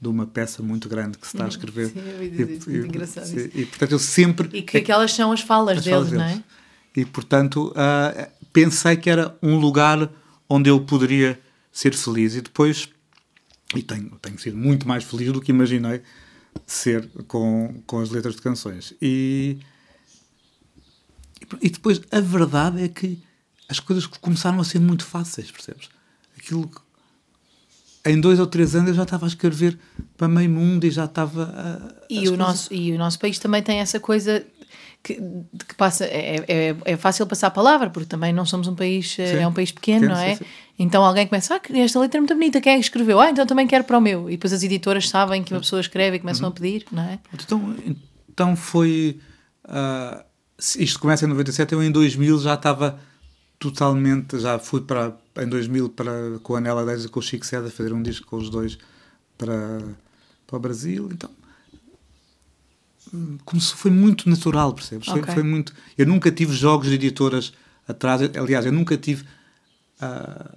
de 0.00 0.08
uma 0.08 0.26
peça 0.26 0.62
muito 0.62 0.88
grande 0.88 1.18
que 1.18 1.26
se 1.26 1.34
está 1.34 1.44
a 1.44 1.48
escrever. 1.48 1.88
Sim, 1.88 2.00
eu 2.00 2.22
ia 2.22 2.30
dizer 2.30 2.50
isso, 2.50 2.70
muito 2.70 2.86
engraçado. 2.86 3.26
Sim, 3.26 3.50
e 3.54 3.66
portanto 3.66 3.92
eu 3.92 3.98
sempre. 3.98 4.48
E 4.52 4.62
que 4.62 4.78
aquelas 4.78 5.12
são 5.12 5.30
as 5.30 5.40
falas 5.40 5.78
as 5.78 5.84
deles, 5.84 6.08
falas 6.08 6.12
não 6.12 6.24
é? 6.24 6.42
E 6.96 7.04
portanto 7.04 7.72
uh, 7.72 8.30
pensei 8.52 8.96
que 8.96 9.10
era 9.10 9.36
um 9.42 9.56
lugar 9.56 10.10
onde 10.48 10.70
eu 10.70 10.80
poderia 10.80 11.38
ser 11.70 11.94
feliz 11.94 12.34
e 12.34 12.40
depois. 12.40 12.88
E 13.74 13.82
tenho, 13.82 14.10
tenho 14.20 14.38
sido 14.38 14.56
muito 14.56 14.86
mais 14.86 15.04
feliz 15.04 15.32
do 15.32 15.40
que 15.40 15.50
imaginei 15.50 16.02
ser 16.66 17.08
com, 17.28 17.82
com 17.86 18.00
as 18.00 18.10
letras 18.10 18.34
de 18.34 18.42
canções. 18.42 18.94
E, 19.00 19.58
e 21.60 21.70
depois 21.70 22.00
a 22.10 22.20
verdade 22.20 22.82
é 22.82 22.88
que 22.88 23.22
as 23.68 23.78
coisas 23.78 24.06
começaram 24.06 24.60
a 24.60 24.64
ser 24.64 24.80
muito 24.80 25.04
fáceis, 25.04 25.50
percebes? 25.50 25.88
Aquilo 26.36 26.66
que, 26.66 26.80
em 28.04 28.20
dois 28.20 28.40
ou 28.40 28.46
três 28.46 28.74
anos 28.74 28.88
eu 28.88 28.94
já 28.94 29.04
estava 29.04 29.26
a 29.26 29.28
escrever 29.28 29.78
para 30.16 30.26
meio 30.26 30.50
mundo 30.50 30.84
e 30.84 30.90
já 30.90 31.04
estava 31.04 31.44
a, 31.54 32.04
e 32.08 32.28
o 32.28 32.36
nosso 32.36 32.72
e 32.72 32.92
o 32.92 32.98
nosso 32.98 33.18
país 33.18 33.38
também 33.38 33.62
tem 33.62 33.78
essa 33.78 34.00
coisa 34.00 34.44
que, 35.02 35.14
que 35.14 35.74
passa, 35.76 36.04
é, 36.04 36.44
é, 36.46 36.76
é 36.84 36.96
fácil 36.96 37.26
passar 37.26 37.46
a 37.46 37.50
palavra, 37.50 37.90
porque 37.90 38.06
também 38.06 38.32
não 38.32 38.44
somos 38.44 38.68
um 38.68 38.74
país, 38.74 39.16
eh, 39.18 39.26
sim. 39.26 39.36
é 39.36 39.46
um 39.46 39.52
país 39.52 39.72
pequeno, 39.72 40.08
não 40.08 40.16
é? 40.16 40.34
Sim, 40.34 40.44
sim. 40.44 40.50
Então 40.78 41.04
alguém 41.04 41.26
começa, 41.26 41.54
ah, 41.54 41.78
esta 41.78 41.98
letra 42.00 42.18
é 42.18 42.20
muito 42.20 42.34
bonita, 42.34 42.60
quem 42.60 42.72
é 42.72 42.76
que 42.76 42.82
escreveu? 42.82 43.20
Ah, 43.20 43.30
então 43.30 43.46
também 43.46 43.66
quero 43.66 43.84
para 43.84 43.96
o 43.96 44.00
meu. 44.00 44.28
E 44.28 44.32
depois 44.32 44.52
as 44.52 44.62
editoras 44.62 45.08
sabem 45.08 45.42
que 45.42 45.52
uma 45.52 45.60
pessoa 45.60 45.80
escreve 45.80 46.16
e 46.16 46.20
começam 46.20 46.44
uhum. 46.44 46.52
a 46.52 46.54
pedir, 46.54 46.84
não 46.92 47.02
é? 47.02 47.18
Então, 47.34 47.76
então 48.28 48.56
foi. 48.56 49.18
Uh, 49.64 50.22
isto 50.78 50.98
começa 50.98 51.24
em 51.24 51.28
97, 51.28 51.72
eu 51.72 51.82
em 51.82 51.90
2000 51.90 52.38
já 52.40 52.54
estava 52.54 52.98
totalmente. 53.58 54.38
Já 54.38 54.58
fui 54.58 54.82
para. 54.82 55.14
Em 55.38 55.48
2000 55.48 55.90
para, 55.90 56.12
com 56.42 56.54
a 56.54 56.58
Anela 56.58 56.84
10 56.84 57.06
e 57.06 57.08
com 57.08 57.20
o 57.20 57.22
Chico 57.22 57.46
Seda 57.46 57.70
fazer 57.70 57.92
um 57.92 58.02
disco 58.02 58.26
com 58.26 58.36
os 58.36 58.50
dois 58.50 58.76
para, 59.38 59.80
para 60.46 60.56
o 60.56 60.60
Brasil. 60.60 61.08
Então 61.12 61.30
como 63.44 63.60
se 63.60 63.74
foi 63.74 63.90
muito 63.90 64.28
natural, 64.28 64.72
percebes? 64.72 65.08
Okay. 65.08 65.34
Foi, 65.34 65.42
muito. 65.42 65.74
Eu 65.98 66.06
nunca 66.06 66.30
tive 66.30 66.52
jogos 66.52 66.88
de 66.88 66.94
editoras 66.94 67.52
atrás. 67.86 68.22
Aliás, 68.36 68.64
eu 68.66 68.72
nunca 68.72 68.96
tive. 68.96 69.24
Uh, 70.00 70.56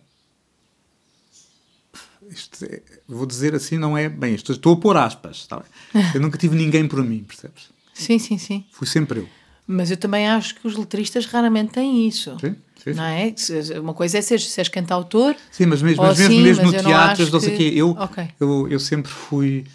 é, 2.64 2.82
vou 3.08 3.26
dizer 3.26 3.54
assim, 3.56 3.78
não 3.78 3.98
é 3.98 4.08
bem 4.08 4.36
isto. 4.36 4.52
Estou 4.52 4.74
a 4.74 4.78
pôr 4.78 4.98
aspas. 4.98 5.48
Tá 5.48 5.64
eu 6.14 6.22
nunca 6.22 6.38
tive 6.38 6.56
ninguém 6.56 6.88
por 6.88 7.04
mim, 7.04 7.24
percebes? 7.24 7.70
Sim, 7.94 8.20
sim, 8.20 8.38
sim. 8.38 8.66
Fui 8.72 8.88
sempre 8.88 9.20
eu. 9.22 9.30
Mas 9.66 9.90
eu 9.92 9.98
também 9.98 10.28
acho 10.28 10.56
que 10.56 10.68
os 10.68 10.76
letristas 10.76 11.26
raramente 11.26 11.74
têm 11.74 12.08
isso. 12.08 12.38
Sim. 12.40 12.56
Sim, 12.84 12.94
não 12.96 13.04
é? 13.04 13.34
Uma 13.80 13.94
coisa 13.94 14.18
é 14.18 14.22
ser, 14.22 14.40
seres 14.40 14.68
cantautor. 14.68 15.36
Sim, 15.50 15.68
mas 15.68 15.82
mesmo, 15.82 16.04
mas 16.04 16.20
mesmo, 16.20 16.34
assim, 16.34 16.44
mesmo 16.44 16.64
mas 16.66 16.74
no 16.74 16.90
teatro, 16.90 17.32
não, 17.32 17.40
sei 17.40 17.52
que... 17.52 17.72
quê, 17.72 17.80
eu, 17.80 17.92
okay. 17.92 18.28
eu, 18.38 18.68
eu 18.68 18.80
sempre 18.80 19.10
fui 19.10 19.66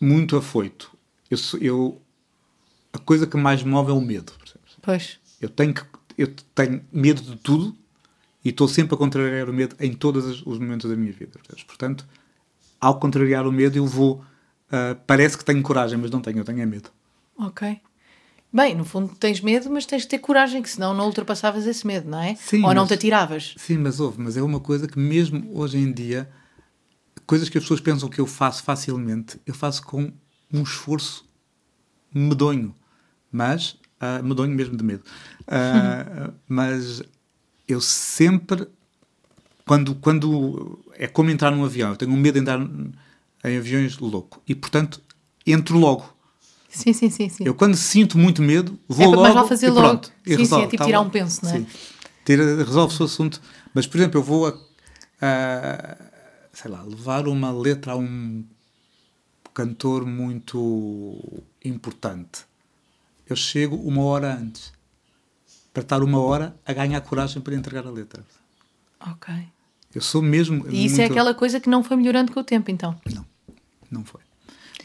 muito 0.00 0.34
afoito 0.34 0.95
eu, 1.30 1.38
eu 1.60 2.02
a 2.92 2.98
coisa 2.98 3.26
que 3.26 3.36
mais 3.36 3.62
me 3.62 3.70
move 3.70 3.90
é 3.90 3.94
o 3.94 4.00
medo. 4.00 4.32
Percebes? 4.32 4.76
Pois. 4.82 5.18
Eu 5.40 5.48
tenho, 5.48 5.74
que, 5.74 5.82
eu 6.16 6.28
tenho 6.54 6.82
medo 6.92 7.20
de 7.20 7.36
tudo 7.36 7.76
e 8.44 8.50
estou 8.50 8.66
sempre 8.68 8.94
a 8.94 8.98
contrariar 8.98 9.48
o 9.48 9.52
medo 9.52 9.76
em 9.80 9.92
todos 9.92 10.42
os 10.46 10.58
momentos 10.58 10.90
da 10.90 10.96
minha 10.96 11.12
vida. 11.12 11.32
Percebes? 11.38 11.64
Portanto, 11.64 12.06
ao 12.80 12.98
contrariar 12.98 13.46
o 13.46 13.52
medo, 13.52 13.76
eu 13.76 13.86
vou. 13.86 14.24
Uh, 14.66 14.98
parece 15.06 15.38
que 15.38 15.44
tenho 15.44 15.62
coragem, 15.62 15.98
mas 15.98 16.10
não 16.10 16.20
tenho, 16.20 16.38
eu 16.38 16.44
tenho 16.44 16.60
é 16.60 16.66
medo. 16.66 16.90
Ok. 17.38 17.80
Bem, 18.52 18.74
no 18.74 18.84
fundo 18.84 19.14
tens 19.14 19.40
medo, 19.40 19.70
mas 19.70 19.84
tens 19.84 20.02
de 20.02 20.08
ter 20.08 20.18
coragem, 20.18 20.62
que 20.62 20.70
senão 20.70 20.94
não 20.94 21.06
ultrapassavas 21.06 21.66
esse 21.66 21.86
medo, 21.86 22.08
não 22.08 22.20
é? 22.20 22.34
Sim, 22.36 22.58
Ou 22.58 22.62
mas, 22.62 22.74
não 22.74 22.86
te 22.86 22.94
atiravas. 22.94 23.54
Sim, 23.58 23.78
mas 23.78 24.00
houve, 24.00 24.20
mas 24.20 24.36
é 24.36 24.42
uma 24.42 24.60
coisa 24.60 24.88
que 24.88 24.98
mesmo 24.98 25.50
hoje 25.52 25.76
em 25.76 25.92
dia, 25.92 26.28
coisas 27.26 27.48
que 27.48 27.58
as 27.58 27.64
pessoas 27.64 27.80
pensam 27.80 28.08
que 28.08 28.20
eu 28.20 28.26
faço 28.26 28.62
facilmente, 28.62 29.38
eu 29.44 29.54
faço 29.54 29.82
com 29.82 30.10
um 30.52 30.62
esforço 30.62 31.24
medonho, 32.12 32.74
mas 33.30 33.76
uh, 34.00 34.22
medonho 34.22 34.54
mesmo 34.54 34.76
de 34.76 34.84
medo. 34.84 35.02
Uh, 35.42 36.32
mas 36.48 37.02
eu 37.68 37.80
sempre, 37.80 38.66
quando, 39.64 39.94
quando 39.96 40.78
é 40.94 41.06
como 41.06 41.30
entrar 41.30 41.50
num 41.50 41.64
avião, 41.64 41.90
eu 41.90 41.96
tenho 41.96 42.12
um 42.12 42.16
medo 42.16 42.34
de 42.34 42.40
entrar 42.40 42.60
em 43.44 43.58
aviões 43.58 43.98
louco 43.98 44.40
e 44.46 44.54
portanto 44.54 45.00
entro 45.46 45.78
logo. 45.78 46.14
Sim, 46.68 46.92
sim, 46.92 47.08
sim, 47.08 47.28
sim. 47.28 47.44
Eu 47.44 47.54
quando 47.54 47.76
sinto 47.76 48.18
muito 48.18 48.42
medo, 48.42 48.78
vou 48.88 49.12
é, 49.12 49.16
logo. 49.16 49.34
Mas 49.34 49.48
fazer 49.48 49.66
e 49.66 49.70
logo. 49.70 49.80
Pronto, 49.80 50.12
sim, 50.26 50.44
sim, 50.44 50.62
é 50.62 50.66
tipo 50.66 50.84
tirar 50.84 51.00
um 51.00 51.08
penso, 51.08 51.44
não 51.44 51.52
é? 51.52 51.58
Sim. 51.58 51.66
Resolve-se 52.58 53.02
o 53.02 53.04
assunto. 53.06 53.40
Mas, 53.72 53.86
por 53.86 53.98
exemplo, 53.98 54.18
eu 54.18 54.22
vou 54.22 54.46
a, 54.46 54.54
a 55.20 55.96
sei 56.52 56.70
lá, 56.70 56.82
levar 56.82 57.28
uma 57.28 57.52
letra 57.52 57.92
a 57.92 57.96
um 57.96 58.44
cantor 59.56 60.04
muito 60.04 61.18
importante, 61.64 62.44
eu 63.26 63.34
chego 63.34 63.74
uma 63.76 64.02
hora 64.02 64.34
antes 64.34 64.70
para 65.72 65.82
estar 65.82 66.02
uma 66.02 66.20
hora 66.20 66.54
a 66.66 66.74
ganhar 66.74 67.00
coragem 67.00 67.40
para 67.40 67.54
entregar 67.54 67.86
a 67.86 67.90
letra. 67.90 68.22
Ok. 69.00 69.32
Eu 69.94 70.02
sou 70.02 70.20
mesmo. 70.20 70.66
E 70.68 70.84
isso 70.84 70.96
é 70.96 71.04
muito- 71.04 71.12
aquela 71.12 71.32
coisa 71.34 71.58
que 71.58 71.70
não 71.70 71.82
foi 71.82 71.96
melhorando 71.96 72.32
com 72.32 72.40
o 72.40 72.44
tempo, 72.44 72.70
então. 72.70 72.94
Não, 73.14 73.24
não 73.90 74.04
foi. 74.04 74.20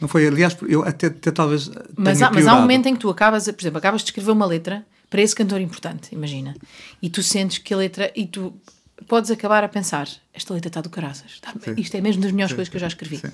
Não 0.00 0.08
foi. 0.08 0.26
Aliás, 0.26 0.56
eu 0.66 0.82
até, 0.82 1.08
até 1.08 1.30
talvez. 1.30 1.70
Mas 1.94 2.22
há, 2.22 2.30
mas 2.30 2.46
há 2.46 2.54
um 2.56 2.62
momento 2.62 2.86
em 2.86 2.94
que 2.94 3.00
tu 3.00 3.10
acabas, 3.10 3.44
por 3.44 3.60
exemplo, 3.60 3.76
acabas 3.78 4.00
de 4.00 4.06
escrever 4.06 4.30
uma 4.30 4.46
letra 4.46 4.86
para 5.10 5.20
esse 5.20 5.34
cantor 5.34 5.60
importante, 5.60 6.14
imagina, 6.14 6.56
e 7.02 7.10
tu 7.10 7.22
sentes 7.22 7.58
que 7.58 7.74
a 7.74 7.76
letra, 7.76 8.10
e 8.16 8.26
tu 8.26 8.54
podes 9.02 9.30
acabar 9.30 9.62
a 9.64 9.68
pensar, 9.68 10.08
esta 10.32 10.52
letra 10.54 10.68
está 10.68 10.80
do 10.80 10.88
caraças, 10.90 11.40
Sim. 11.62 11.74
isto 11.76 11.96
é 11.96 12.00
mesmo 12.00 12.22
das 12.22 12.32
melhores 12.32 12.50
Sim, 12.52 12.56
coisas 12.56 12.68
que 12.70 12.76
eu 12.76 12.80
já 12.80 12.86
escrevi. 12.86 13.18
sim. 13.18 13.28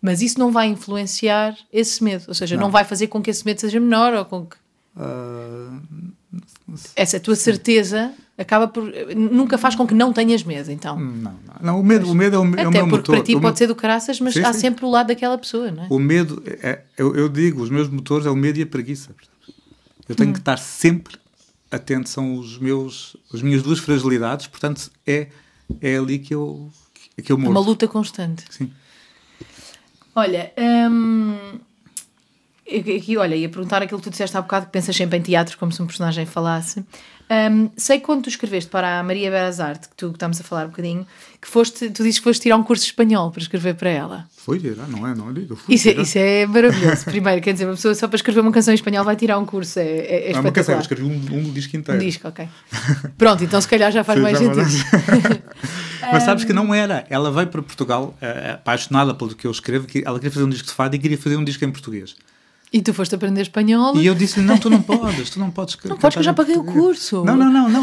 Mas 0.00 0.22
isso 0.22 0.38
não 0.38 0.50
vai 0.52 0.68
influenciar 0.68 1.56
esse 1.72 2.02
medo, 2.02 2.24
ou 2.28 2.34
seja, 2.34 2.56
não, 2.56 2.64
Não. 2.64 2.70
vai 2.70 2.84
fazer 2.84 3.06
com 3.08 3.20
que 3.22 3.30
esse 3.30 3.44
medo 3.44 3.60
seja 3.60 3.78
menor 3.80 4.14
ou 4.14 4.24
com 4.24 4.46
que 4.46 4.56
Ah, 4.96 5.78
essa 6.96 7.18
tua 7.20 7.34
certeza 7.36 8.12
acaba 8.38 8.66
por 8.68 8.84
nunca 9.16 9.58
faz 9.58 9.74
com 9.74 9.86
que 9.86 9.94
não 9.94 10.12
tenhas 10.12 10.42
medo, 10.42 10.70
então. 10.70 10.98
não, 10.98 11.32
não, 11.32 11.38
não. 11.60 11.80
O 11.80 11.84
medo, 11.84 12.10
o 12.10 12.14
medo 12.14 12.36
é 12.36 12.38
o, 12.38 12.42
é 12.44 12.46
o 12.46 12.52
Até 12.52 12.70
meu 12.70 12.70
porque 12.88 12.96
motor. 12.96 13.14
para 13.16 13.24
ti 13.24 13.32
O 13.34 13.40
pode 13.40 13.52
meu- 13.52 13.56
ser 13.56 13.66
do 13.66 13.74
caraças, 13.74 14.20
mas 14.20 14.34
Sim, 14.34 14.40
há 14.42 14.52
sim. 14.52 14.60
sempre 14.60 14.84
o 14.84 14.90
lado 14.90 15.08
daquela 15.08 15.36
pessoa, 15.38 15.70
não 15.70 15.84
é? 15.84 15.86
O 15.90 15.98
medo, 15.98 16.42
é, 16.46 16.80
eu, 16.96 17.14
eu 17.14 17.28
digo, 17.28 17.62
os 17.62 17.70
meus 17.70 17.88
motores 17.88 18.26
é 18.26 18.30
o 18.30 18.36
medo 18.36 18.58
e 18.58 18.62
a 18.62 18.66
preguiça. 18.66 19.10
Eu 20.08 20.14
Hum. 20.14 20.16
tenho 20.16 20.32
que 20.32 20.38
estar 20.40 20.58
sempre 20.58 21.16
atento, 21.70 22.08
são 22.08 22.34
os 22.36 22.58
meus, 22.58 23.16
as 23.32 23.42
minhas 23.42 23.62
duas 23.62 23.78
fragilidades, 23.78 24.46
portanto 24.46 24.90
é, 25.06 25.28
é 25.80 25.96
ali 25.96 26.18
que 26.18 26.34
eu, 26.34 26.70
que 27.22 27.30
eu 27.32 27.36
É 27.36 27.40
morro. 27.40 27.52
uma 27.52 27.60
luta 27.60 27.86
constante. 27.86 28.44
Sim. 28.50 28.72
Olha, 30.14 30.52
hum, 30.90 31.58
aqui, 32.66 33.16
olha, 33.16 33.34
ia 33.36 33.48
perguntar 33.48 33.82
aquilo 33.82 34.00
que 34.00 34.04
tu 34.08 34.10
disseste 34.10 34.36
há 34.36 34.42
bocado, 34.42 34.66
que 34.66 34.72
pensas 34.72 34.94
sempre 34.96 35.18
em 35.18 35.22
teatro 35.22 35.56
como 35.58 35.70
se 35.72 35.80
um 35.82 35.86
personagem 35.86 36.26
falasse. 36.26 36.84
Hum, 37.32 37.70
sei 37.76 38.00
quando 38.00 38.24
tu 38.24 38.28
escreveste 38.28 38.68
para 38.68 38.98
a 38.98 39.02
Maria 39.04 39.30
Beras 39.30 39.60
Arte, 39.60 39.88
que 39.88 39.94
tu 39.96 40.08
que 40.08 40.16
estamos 40.16 40.40
a 40.40 40.42
falar 40.42 40.64
um 40.66 40.70
bocadinho, 40.70 41.06
que 41.40 41.46
foste, 41.46 41.88
tu 41.90 42.02
dizes 42.02 42.18
que 42.18 42.24
foste 42.24 42.42
tirar 42.42 42.56
um 42.56 42.64
curso 42.64 42.82
de 42.82 42.90
espanhol 42.90 43.30
para 43.30 43.40
escrever 43.40 43.74
para 43.76 43.88
ela. 43.88 44.26
Foi 44.36 44.58
tirar, 44.58 44.88
não 44.88 45.06
é? 45.06 45.14
Não, 45.14 45.30
eu 45.30 45.54
fui 45.54 45.76
Isso 45.76 45.88
é, 45.88 45.92
tirar. 45.92 46.02
isso 46.02 46.18
é 46.18 46.46
maravilhoso. 46.46 47.04
Primeiro, 47.04 47.40
quer 47.40 47.52
dizer, 47.52 47.66
uma 47.66 47.74
pessoa 47.74 47.94
só 47.94 48.08
para 48.08 48.16
escrever 48.16 48.40
uma 48.40 48.50
canção 48.50 48.72
em 48.72 48.74
espanhol 48.74 49.04
vai 49.04 49.14
tirar 49.14 49.38
um 49.38 49.46
curso, 49.46 49.78
é, 49.78 49.84
é, 49.84 50.30
é 50.30 50.32
Não, 50.32 50.40
uma 50.40 50.50
canção, 50.50 50.74
eu 50.74 50.80
escrevi 50.80 51.04
um, 51.04 51.12
um 51.36 51.52
disco 51.52 51.76
Um 51.76 51.80
inteiro. 51.80 52.00
disco, 52.00 52.26
ok. 52.26 52.48
Pronto, 53.16 53.44
então 53.44 53.60
se 53.60 53.68
calhar 53.68 53.92
já 53.92 54.02
faz 54.02 54.18
Sim, 54.18 54.22
mais 54.24 54.38
já 54.38 54.52
sentido. 54.52 55.42
Mas 56.12 56.24
sabes 56.24 56.42
que 56.44 56.52
não 56.52 56.74
era. 56.74 57.06
Ela 57.08 57.30
veio 57.30 57.46
para 57.46 57.62
Portugal 57.62 58.16
eh, 58.20 58.52
apaixonada 58.54 59.14
pelo 59.14 59.34
que 59.36 59.46
eu 59.46 59.50
escrevo, 59.52 59.86
que 59.86 60.02
ela 60.04 60.18
queria 60.18 60.32
fazer 60.32 60.44
um 60.44 60.48
disco 60.48 60.66
de 60.66 60.74
fado 60.74 60.96
e 60.96 60.98
queria 60.98 61.16
fazer 61.16 61.36
um 61.36 61.44
disco 61.44 61.64
em 61.64 61.70
português. 61.70 62.16
E 62.72 62.80
tu 62.80 62.94
foste 62.94 63.14
aprender 63.14 63.40
espanhol. 63.42 63.96
E 63.96 64.06
eu 64.06 64.14
disse-lhe: 64.14 64.46
Não, 64.46 64.56
tu 64.56 64.70
não 64.70 64.80
podes, 64.80 65.30
tu 65.30 65.40
não 65.40 65.50
podes. 65.50 65.76
Não 65.84 65.96
podes, 65.96 66.14
que 66.14 66.20
eu 66.20 66.24
já 66.24 66.32
paguei 66.32 66.56
o 66.56 66.62
curso. 66.64 67.24
Não, 67.24 67.36
não, 67.36 67.50
não, 67.52 67.68
não. 67.68 67.80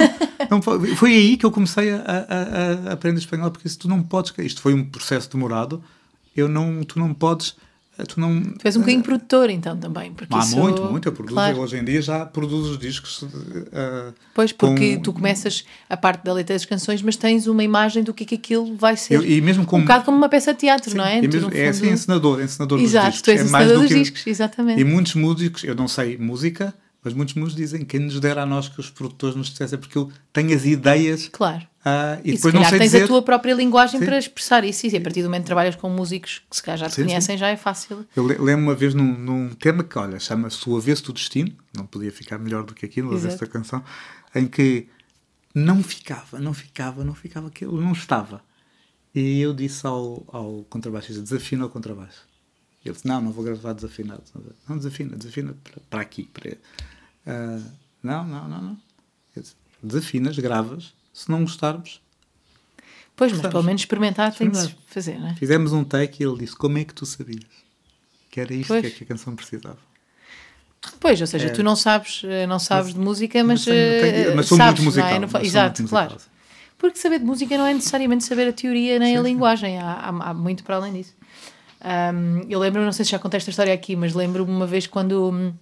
Não 0.49 0.61
Foi 0.95 1.11
aí 1.13 1.35
que 1.35 1.45
eu 1.45 1.51
comecei 1.51 1.91
a, 1.91 1.97
a- 2.05 2.89
a 2.89 2.93
aprender 2.93 3.19
espanhol, 3.19 3.51
porque 3.51 3.67
se 3.67 3.77
tu 3.77 3.87
não 3.89 4.01
podes. 4.01 4.33
Isto 4.37 4.61
foi 4.61 4.73
um 4.73 4.85
processo 4.85 5.29
demorado. 5.29 5.83
Eu 6.35 6.47
não, 6.47 6.83
tu 6.83 6.99
não 6.99 7.13
podes. 7.13 7.55
Eh, 7.97 8.03
Tu 8.03 8.19
não, 8.19 8.41
Tu 8.41 8.65
és 8.65 8.75
um 8.75 8.79
bocadinho 8.79 9.03
produtor, 9.03 9.49
então, 9.49 9.75
também. 9.77 10.11
Porque 10.13 10.33
Há 10.33 10.39
isso- 10.39 10.57
muito, 10.57 10.81
muito. 10.83 11.07
Eu 11.07 11.11
produzo. 11.11 11.33
Claro. 11.35 11.57
eu 11.57 11.61
Hoje 11.63 11.77
em 11.77 11.83
dia 11.83 12.01
já 12.01 12.25
produzo 12.25 12.71
os 12.71 12.77
discos. 12.77 13.23
eh, 13.71 14.13
Pois, 14.33 14.51
porque 14.51 14.95
com- 14.97 15.01
tu 15.01 15.13
começas 15.13 15.65
a 15.89 15.97
parte 15.97 16.23
da 16.23 16.33
letra 16.33 16.55
das 16.55 16.65
canções, 16.65 17.01
mas 17.01 17.15
tens 17.15 17.47
uma 17.47 17.63
imagem 17.63 18.03
do 18.03 18.13
que 18.13 18.23
é 18.23 18.27
que 18.27 18.35
aquilo 18.35 18.75
vai 18.75 18.95
ser. 18.97 19.15
Eu- 19.15 19.25
e 19.25 19.41
mesmo 19.41 19.65
com- 19.65 19.77
Um 19.77 19.81
bocado 19.81 20.05
como 20.05 20.17
uma 20.17 20.29
peça 20.29 20.53
de 20.53 20.59
teatro, 20.59 20.91
Sim, 20.91 20.97
não 20.97 21.05
é? 21.05 21.21
Tu, 21.21 21.23
mesmo- 21.33 21.49
no 21.49 21.55
é 21.55 21.59
fundo- 21.59 21.69
assim, 21.69 21.89
encenador, 21.91 22.41
encenador 22.41 22.79
Exato, 22.79 23.05
dos 23.07 23.13
discos. 23.15 23.21
tu 23.23 23.31
és 23.31 23.39
é 23.39 23.43
encenador 23.43 23.73
do 23.75 23.79
dos 23.81 23.89
discos, 23.89 24.27
exatamente. 24.27 24.79
E 24.81 24.83
muitos 24.83 25.15
músicos, 25.15 25.63
eu 25.63 25.75
não 25.75 25.87
sei 25.87 26.17
música, 26.17 26.73
mas 27.03 27.13
muitos 27.13 27.35
músicos 27.35 27.55
dizem 27.55 27.85
quem 27.85 28.01
nos 28.01 28.19
dera 28.19 28.43
a 28.43 28.45
nós 28.45 28.67
que 28.67 28.79
os 28.79 28.89
produtores 28.89 29.35
nos 29.35 29.47
dissessem, 29.49 29.77
porque 29.79 29.97
eu 29.97 30.11
tenho 30.33 30.53
as 30.55 30.65
ideias 30.65 31.29
Claro. 31.29 31.65
ah, 31.85 32.19
e, 32.23 32.29
E, 32.29 32.31
se 32.31 32.35
depois 32.37 32.53
não 32.53 32.61
calhar 32.61 32.69
sei 32.71 32.79
tens 32.79 32.91
dizer. 32.91 33.03
a 33.03 33.07
tua 33.07 33.21
própria 33.21 33.53
linguagem 33.53 33.99
Sim. 33.99 34.05
para 34.05 34.17
expressar 34.17 34.63
isso. 34.65 34.85
E 34.87 34.95
a 34.97 35.01
partir 35.01 35.21
do 35.21 35.25
momento 35.25 35.43
que 35.43 35.47
trabalhas 35.47 35.75
com 35.75 35.89
músicos 35.89 36.41
que 36.49 36.55
se 36.57 36.61
calhar 36.63 36.77
já 36.79 36.87
te 36.89 36.95
Sim, 36.95 37.01
sim. 37.03 37.07
conhecem, 37.07 37.37
já 37.37 37.47
é 37.47 37.55
fácil. 37.55 38.05
Eu 38.15 38.25
le- 38.27 38.37
lembro 38.37 38.63
uma 38.65 38.75
vez 38.75 38.93
num, 38.93 39.17
num 39.17 39.49
tema 39.53 39.83
que, 39.83 39.97
olha, 39.97 40.19
chama-se 40.19 40.67
O 40.69 40.75
Avesso 40.77 41.03
do 41.03 41.13
Destino, 41.13 41.53
não 41.75 41.85
podia 41.85 42.11
ficar 42.11 42.37
melhor 42.37 42.63
do 42.63 42.73
que 42.73 42.85
aquilo, 42.85 43.13
Exato. 43.15 43.37
da 43.39 43.47
canção, 43.47 43.83
em 44.35 44.45
que 44.47 44.87
não 45.55 45.81
ficava, 45.81 46.39
não 46.39 46.53
ficava, 46.53 47.03
não 47.03 47.15
ficava, 47.15 47.47
aquilo 47.47 47.79
não 47.81 47.93
estava. 47.93 48.41
E 49.15 49.39
eu 49.41 49.53
disse 49.53 49.87
ao, 49.87 50.23
ao 50.27 50.65
contrabaixista: 50.69 51.21
desafina 51.21 51.65
o 51.65 51.69
contrabaixo. 51.69 52.19
Ele 52.89 52.95
disse: 52.95 53.07
Não, 53.07 53.21
não 53.21 53.31
vou 53.31 53.43
gravar 53.43 53.73
desafinado. 53.73 54.23
Não, 54.67 54.77
desafina, 54.77 55.15
desafina 55.15 55.55
para, 55.63 55.73
para 55.89 56.01
aqui. 56.01 56.29
Para... 56.33 56.57
Ah, 57.25 57.59
não, 58.03 58.23
não, 58.25 58.47
não, 58.47 58.61
não. 58.61 58.77
Disse, 59.35 59.55
Desafinas, 59.81 60.37
gravas, 60.39 60.93
se 61.13 61.29
não 61.29 61.41
gostarmos. 61.41 62.01
Pois, 63.15 63.31
mas 63.31 63.41
pelo 63.41 63.63
menos 63.63 63.81
experimentar 63.81 64.33
tem 64.33 64.47
Experimentar. 64.47 64.83
fazer, 64.87 65.19
não 65.19 65.29
é? 65.29 65.35
Fizemos 65.35 65.73
um 65.73 65.83
take 65.83 66.21
e 66.23 66.25
ele 66.27 66.37
disse: 66.39 66.55
Como 66.55 66.77
é 66.77 66.83
que 66.83 66.93
tu 66.93 67.05
sabias? 67.05 67.43
Que 68.29 68.41
era 68.41 68.53
isto 68.53 68.79
que, 68.79 68.87
é 68.87 68.89
que 68.91 69.03
a 69.03 69.07
canção 69.07 69.35
precisava. 69.35 69.77
Pois, 70.99 71.19
ou 71.19 71.27
seja, 71.27 71.47
É. 71.47 71.49
tu 71.49 71.63
não 71.63 71.75
sabes, 71.75 72.21
eh, 72.23 72.45
não 72.47 72.59
sabes 72.59 72.93
de 72.93 72.99
música, 72.99 73.43
mas, 73.43 73.65
tenho- 73.65 73.75
tenho- 74.01 74.29
eh, 74.31 74.35
mas 74.35 74.45
sou 74.45 74.57
sabes, 74.57 74.79
muito 74.79 74.85
musical. 74.85 75.09
não 75.09 75.15
é? 75.15 75.19
Mas 75.21 75.31
fa- 75.31 75.39
sou 75.39 75.47
Exato, 75.47 75.81
muito 75.81 75.89
claro. 75.89 76.13
musical, 76.13 76.31
sim. 76.33 76.37
Porque 76.77 76.99
saber 76.99 77.19
de 77.19 77.25
música 77.25 77.57
não 77.57 77.65
é 77.65 77.73
necessariamente 77.73 78.23
saber 78.23 78.47
a 78.47 78.53
teoria 78.53 78.99
nem 78.99 79.17
a 79.17 79.21
linguagem, 79.21 79.79
há, 79.79 79.91
há- 79.93 80.29
há 80.29 80.33
muito 80.33 80.63
para 80.63 80.75
além 80.75 80.93
disso. 80.93 81.15
Ahm, 81.81 82.45
eu 82.49 82.59
lembro, 82.59 82.83
não 82.83 82.91
sei 82.91 83.05
se 83.05 83.11
já 83.11 83.19
contei 83.19 83.37
esta 83.37 83.49
história 83.49 83.73
aqui, 83.73 83.95
mas 83.95 84.13
lembro-me 84.13 84.51
uma 84.51 84.65
vez 84.65 84.87
quando, 84.87 85.53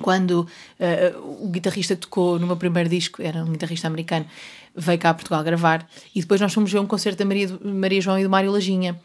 quando 0.00 0.46
ah, 0.78 1.18
o 1.18 1.48
guitarrista 1.48 1.96
tocou 1.96 2.38
no 2.38 2.46
meu 2.46 2.56
primeiro 2.56 2.88
disco, 2.88 3.22
era 3.22 3.44
um 3.44 3.52
guitarrista 3.52 3.86
americano, 3.86 4.26
veio 4.74 4.98
cá 4.98 5.10
a 5.10 5.14
Portugal 5.14 5.42
gravar 5.42 5.88
e 6.14 6.20
depois 6.20 6.40
nós 6.40 6.52
fomos 6.52 6.70
ver 6.70 6.78
um 6.78 6.86
concerto 6.86 7.18
da 7.18 7.24
Maria, 7.24 7.58
Maria 7.62 8.00
João 8.00 8.18
e 8.18 8.24
do 8.24 8.30
Mário 8.30 8.50
Lajinha 8.50 9.00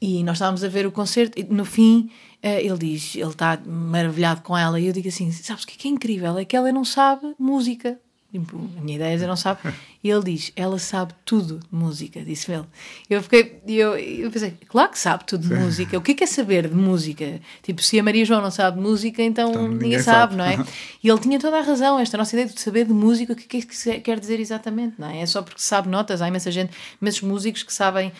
e 0.00 0.24
nós 0.24 0.36
estávamos 0.36 0.64
a 0.64 0.68
ver 0.68 0.84
o 0.84 0.92
concerto 0.92 1.38
e 1.38 1.44
no 1.44 1.64
fim 1.64 2.10
ah, 2.42 2.60
ele 2.60 2.78
diz, 2.78 3.14
ele 3.14 3.30
está 3.30 3.58
maravilhado 3.66 4.42
com 4.42 4.56
ela 4.56 4.78
e 4.78 4.86
eu 4.86 4.92
digo 4.92 5.08
assim, 5.08 5.30
sabes 5.30 5.64
o 5.64 5.66
que 5.66 5.86
é, 5.86 5.90
é 5.90 5.94
incrível? 5.94 6.36
É 6.38 6.44
que 6.44 6.56
ela 6.56 6.72
não 6.72 6.84
sabe 6.84 7.34
música 7.38 7.98
a 8.34 8.80
minha 8.80 8.96
ideia 8.96 9.22
é 9.22 9.26
não 9.26 9.36
sabe. 9.36 9.60
E 10.02 10.10
ele 10.10 10.24
diz, 10.24 10.52
ela 10.56 10.78
sabe 10.78 11.12
tudo 11.24 11.58
de 11.60 11.66
música, 11.70 12.24
disse 12.24 12.50
ele. 12.50 12.64
Eu 13.08 13.22
fiquei, 13.22 13.60
eu, 13.66 13.96
eu 13.96 14.30
pensei, 14.30 14.54
claro 14.68 14.90
que 14.90 14.98
sabe 14.98 15.24
tudo 15.24 15.46
de 15.46 15.54
música. 15.54 15.98
O 15.98 16.00
que 16.00 16.12
é 16.12 16.14
que 16.14 16.24
é 16.24 16.26
saber 16.26 16.66
de 16.66 16.74
música? 16.74 17.40
Tipo, 17.62 17.82
se 17.82 17.98
a 18.00 18.02
Maria 18.02 18.24
João 18.24 18.40
não 18.40 18.50
sabe 18.50 18.78
de 18.78 18.82
música, 18.82 19.22
então, 19.22 19.50
Então 19.50 19.62
ninguém, 19.62 19.78
ninguém 19.78 19.98
sabe, 20.00 20.34
sabe. 20.34 20.36
não 20.36 20.44
é? 20.44 20.66
E 21.04 21.08
ele 21.08 21.20
tinha 21.20 21.38
toda 21.38 21.58
a 21.58 21.62
razão, 21.62 21.98
esta 21.98 22.16
nossa 22.16 22.34
ideia 22.34 22.48
de 22.48 22.60
saber 22.60 22.86
de 22.86 22.92
música, 22.92 23.32
o 23.34 23.36
que 23.36 23.58
é 23.58 23.60
que 23.60 24.00
quer 24.00 24.18
dizer 24.18 24.40
exatamente, 24.40 24.94
não 24.98 25.08
é? 25.08 25.20
É 25.20 25.26
só 25.26 25.42
porque 25.42 25.60
sabe 25.60 25.88
notas, 25.88 26.22
há 26.22 26.28
imensa 26.28 26.50
gente, 26.50 26.72
imensos 27.00 27.20
músicos 27.22 27.62
que 27.62 27.72
sabem, 27.72 28.12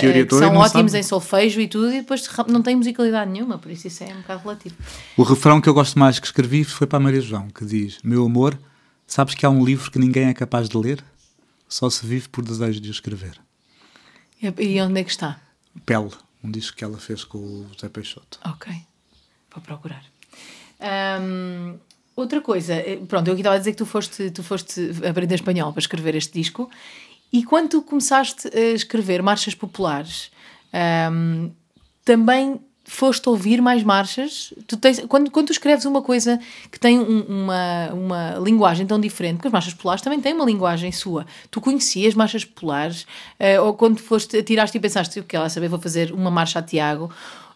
teoria 0.00 0.26
que 0.26 0.34
são 0.34 0.56
ótimos 0.56 0.92
sabe. 0.92 1.00
em 1.00 1.02
solfejo 1.02 1.60
e 1.60 1.68
tudo, 1.68 1.92
e 1.92 2.00
depois 2.00 2.28
não 2.48 2.60
têm 2.60 2.76
musicalidade 2.76 3.30
nenhuma, 3.30 3.56
por 3.56 3.70
isso 3.70 3.86
isso 3.86 4.02
é 4.02 4.08
um 4.08 4.20
bocado 4.20 4.42
relativo. 4.42 4.74
O 5.16 5.22
refrão 5.22 5.60
que 5.60 5.68
eu 5.68 5.74
gosto 5.74 5.98
mais 5.98 6.18
que 6.18 6.26
escrevi 6.26 6.64
foi 6.64 6.86
para 6.86 6.98
a 6.98 7.00
Maria 7.00 7.20
João, 7.20 7.48
que 7.48 7.64
diz: 7.64 7.98
Meu 8.02 8.24
amor, 8.24 8.58
sabes 9.10 9.34
que 9.34 9.44
há 9.44 9.50
um 9.50 9.64
livro 9.64 9.90
que 9.90 9.98
ninguém 9.98 10.28
é 10.28 10.34
capaz 10.34 10.68
de 10.68 10.76
ler? 10.78 11.04
Só 11.68 11.90
se 11.90 12.06
vive 12.06 12.28
por 12.28 12.44
desejo 12.44 12.80
de 12.80 12.88
o 12.88 12.92
escrever. 12.92 13.40
E 14.40 14.80
onde 14.80 15.00
é 15.00 15.04
que 15.04 15.10
está? 15.10 15.40
Pele, 15.84 16.10
um 16.42 16.50
disco 16.50 16.76
que 16.76 16.84
ela 16.84 16.96
fez 16.96 17.24
com 17.24 17.38
o 17.38 17.66
José 17.74 17.88
Peixoto. 17.88 18.38
Ok, 18.44 18.72
vou 19.52 19.62
procurar. 19.62 20.04
Ahm, 20.78 21.76
outra 22.14 22.40
coisa, 22.40 22.74
eh, 22.74 23.00
pronto, 23.08 23.26
eu 23.26 23.32
aqui 23.32 23.42
estava 23.42 23.56
a 23.56 23.58
dizer 23.58 23.72
que 23.72 23.78
tu 23.78 23.86
foste, 23.86 24.30
tu 24.30 24.42
foste 24.42 24.90
aprender 25.08 25.34
espanhol 25.34 25.72
para 25.72 25.80
escrever 25.80 26.14
este 26.14 26.32
disco 26.32 26.70
e 27.32 27.44
quando 27.44 27.68
tu 27.68 27.82
começaste 27.82 28.48
a 28.56 28.60
escrever 28.74 29.22
marchas 29.22 29.54
populares, 29.54 30.30
ahm, 30.72 31.50
também 32.04 32.60
foste 32.90 33.28
ouvir 33.28 33.62
mais 33.62 33.84
marchas? 33.84 34.52
Tu 34.66 34.76
tens, 34.76 35.00
quando, 35.08 35.30
quando 35.30 35.46
tu 35.46 35.52
escreves 35.52 35.84
uma 35.84 36.02
coisa 36.02 36.40
que 36.72 36.78
tem 36.78 36.98
um- 36.98 37.20
uma, 37.22 37.88
uma 37.94 38.34
linguagem 38.42 38.84
tão 38.84 38.98
diferente, 39.00 39.36
porque 39.36 39.46
as 39.48 39.52
marchas 39.52 39.74
populares 39.74 40.02
também 40.02 40.20
têm 40.20 40.34
uma 40.34 40.44
linguagem 40.44 40.90
sua, 40.90 41.24
tu 41.50 41.60
conhecias 41.60 42.14
marchas 42.14 42.44
populares 42.44 43.06
eh, 43.38 43.60
ou 43.60 43.74
quando 43.74 43.98
foste, 44.00 44.42
tiraste 44.42 44.76
e 44.76 44.80
pensaste, 44.80 45.20
o 45.20 45.24
que 45.24 45.36
ela 45.36 45.48
saber, 45.48 45.68
vou 45.68 45.78
fazer 45.80 46.10
uma 46.12 46.30
marcha 46.32 46.58
a 46.58 46.62
Tiago 46.62 47.08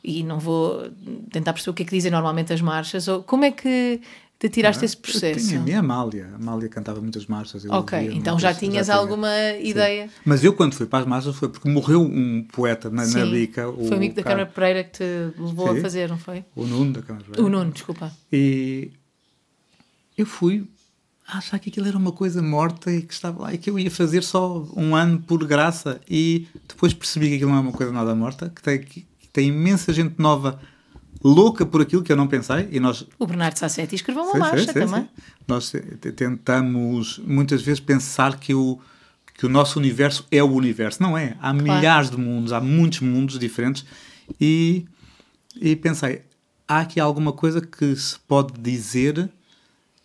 e 0.05 0.23
não 0.23 0.39
vou 0.39 0.85
tentar 1.33 1.53
perceber 1.53 1.71
o 1.71 1.75
que 1.75 1.83
é 1.83 1.87
que 1.87 1.95
dizem 1.97 2.11
normalmente 2.13 2.53
as 2.53 2.61
marchas, 2.61 3.09
ou 3.09 3.23
como 3.23 3.45
é 3.45 3.51
que 3.51 4.01
te 4.39 4.49
tiraste 4.49 4.85
esse 4.85 4.97
Eu 4.97 5.01
processo? 5.01 5.49
tinha 5.49 5.61
a 5.61 5.63
minha 5.63 5.79
Amália. 5.79 6.29
A 6.33 6.37
Amália 6.37 6.69
cantava 6.69 7.01
muitas 7.01 7.27
marchas. 7.27 7.65
Ok, 7.67 8.11
então 8.13 8.39
já 8.39 8.53
tinhas 8.53 8.87
tinha. 8.87 8.97
alguma 8.97 9.31
ideia? 9.61 10.11
Mas 10.25 10.43
eu, 10.45 10.53
quando 10.53 10.75
fui 10.75 10.87
para 10.87 11.01
as 11.01 11.07
marchas, 11.07 11.35
foi 11.37 11.49
porque 11.49 11.69
morreu 11.69 12.03
um 12.03 12.43
poeta 12.53 12.91
na, 12.91 13.03
na 13.03 13.09
Sim, 13.09 13.31
bica. 13.31 13.69
O, 13.69 13.77
foi 13.87 13.91
o 13.91 13.95
amigo 13.95 14.15
da 14.15 14.23
Câmara 14.23 14.47
Pereira 14.47 14.85
que 14.85 14.91
te 14.99 15.05
levou 15.39 15.71
a 15.71 15.75
Sim. 15.75 15.81
fazer, 15.81 16.09
não 16.09 16.19
foi? 16.19 16.45
O 16.55 16.67
Nuno 16.67 16.93
da 16.93 17.03
Câmara. 17.03 17.25
O 17.39 17.49
Nuno, 17.49 17.71
desculpa. 17.71 18.13
E 18.33 18.91
eu 20.17 20.27
fui 20.27 20.67
a 21.27 21.39
achar 21.39 21.59
que 21.59 21.71
aquilo 21.71 21.87
era 21.89 21.97
uma 21.97 22.13
coisa 22.13 22.43
morta 22.43 22.93
e 22.93 23.01
que 23.03 23.15
estava 23.15 23.45
lá 23.45 23.55
e 23.55 23.59
que 23.59 23.71
eu 23.71 23.79
ia 23.79 23.91
fazer 23.91 24.23
só 24.23 24.63
um 24.77 24.95
ano 24.95 25.21
por 25.21 25.43
graça 25.47 26.01
e 26.09 26.47
depois 26.69 26.93
percebi 26.93 27.29
que 27.31 27.37
aquilo 27.37 27.51
não 27.51 27.59
é 27.59 27.61
uma 27.61 27.73
coisa 27.73 27.91
nada 27.93 28.15
morta, 28.15 28.51
que 28.55 28.63
tem, 28.63 28.79
que 28.81 29.07
tem 29.33 29.49
imensa 29.49 29.91
gente 29.93 30.17
nova 30.19 30.61
louca 31.25 31.65
por 31.65 31.81
aquilo 31.81 32.03
que 32.03 32.13
eu 32.13 32.17
não 32.17 32.29
pensei 32.29 32.69
e 32.71 32.79
nós 32.79 33.07
o 33.19 33.27
Bernardo 33.27 33.59
Sassetti 33.59 33.95
escreveu 33.95 34.25
uma 34.25 34.33
sim, 34.33 34.39
marcha 34.39 34.59
sim, 34.59 34.67
sim, 34.67 34.73
também 34.73 35.09
nós 35.49 35.73
tentamos 36.15 37.19
muitas 37.27 37.63
vezes 37.63 37.81
pensar 37.81 38.39
que 38.39 38.55
o 38.55 38.79
que 39.37 39.47
o 39.47 39.49
nosso 39.49 39.79
universo 39.79 40.25
é 40.31 40.43
o 40.43 40.53
universo. 40.53 41.03
Não 41.03 41.19
é. 41.19 41.37
Há 41.41 41.53
claro. 41.53 41.63
milhares 41.63 42.11
de 42.11 42.17
mundos 42.17 42.53
há 42.53 42.61
muitos 42.61 43.01
mundos 43.01 43.39
diferentes 43.39 43.85
e 44.41 44.87
e 45.61 45.75
pensei 45.77 46.23
há 46.67 46.81
aqui 46.81 47.01
alguma 47.01 47.33
coisa 47.33 47.61
que 47.61 47.95
se 47.97 48.19
pode 48.21 48.61
dizer 48.61 49.29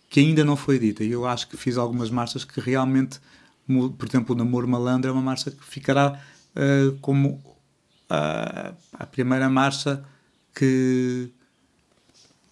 que 0.08 0.20
ainda 0.20 0.44
não 0.44 0.56
foi 0.56 0.78
dita? 0.78 1.04
E 1.04 1.12
eu 1.12 1.26
acho 1.26 1.48
que 1.48 1.56
fiz 1.56 1.76
algumas 1.76 2.10
marchas 2.10 2.44
que 2.44 2.60
realmente 2.60 3.20
por 3.96 4.08
exemplo 4.08 4.34
o 4.34 4.38
namoro 4.38 4.66
malandro 4.66 5.10
é 5.10 5.12
uma 5.12 5.22
marcha 5.22 5.50
que 5.50 5.64
ficará 5.64 6.18
uh, 6.56 6.98
como 7.00 7.40
uh, 8.10 8.74
a 8.92 9.06
primeira 9.06 9.48
marcha 9.48 10.04
que 10.54 11.30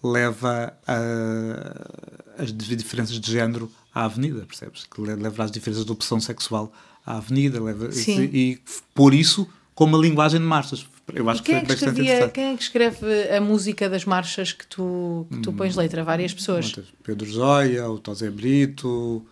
leva 0.03 0.73
a, 0.87 2.41
as 2.41 2.53
diferenças 2.53 3.19
de 3.19 3.31
género 3.31 3.71
à 3.93 4.05
avenida, 4.05 4.45
percebes? 4.45 4.85
Que 4.85 5.01
leva 5.01 5.43
as 5.43 5.51
diferenças 5.51 5.85
de 5.85 5.91
opção 5.91 6.19
sexual 6.19 6.71
à 7.05 7.17
avenida 7.17 7.61
leva, 7.61 7.89
e, 7.93 8.11
e 8.11 8.59
por 8.93 9.13
isso 9.13 9.47
com 9.73 9.85
uma 9.85 9.97
linguagem 9.97 10.39
de 10.39 10.45
marchas. 10.45 10.85
Eu 11.13 11.29
acho 11.29 11.41
quem 11.41 11.55
que, 11.55 11.61
é 11.61 11.65
que 11.65 11.73
escrevia, 11.73 12.29
Quem 12.29 12.43
é 12.53 12.57
que 12.57 12.63
escreve 12.63 13.29
a 13.35 13.41
música 13.41 13.89
das 13.89 14.05
marchas 14.05 14.51
que 14.51 14.67
tu, 14.67 15.25
que 15.31 15.39
tu 15.39 15.53
pões 15.53 15.75
letra? 15.75 16.03
Várias 16.03 16.33
pessoas. 16.33 16.75
Pedro 17.01 17.31
Zoia, 17.31 17.89
o 17.89 17.97
Tosé 17.97 18.29
Brito, 18.29 19.25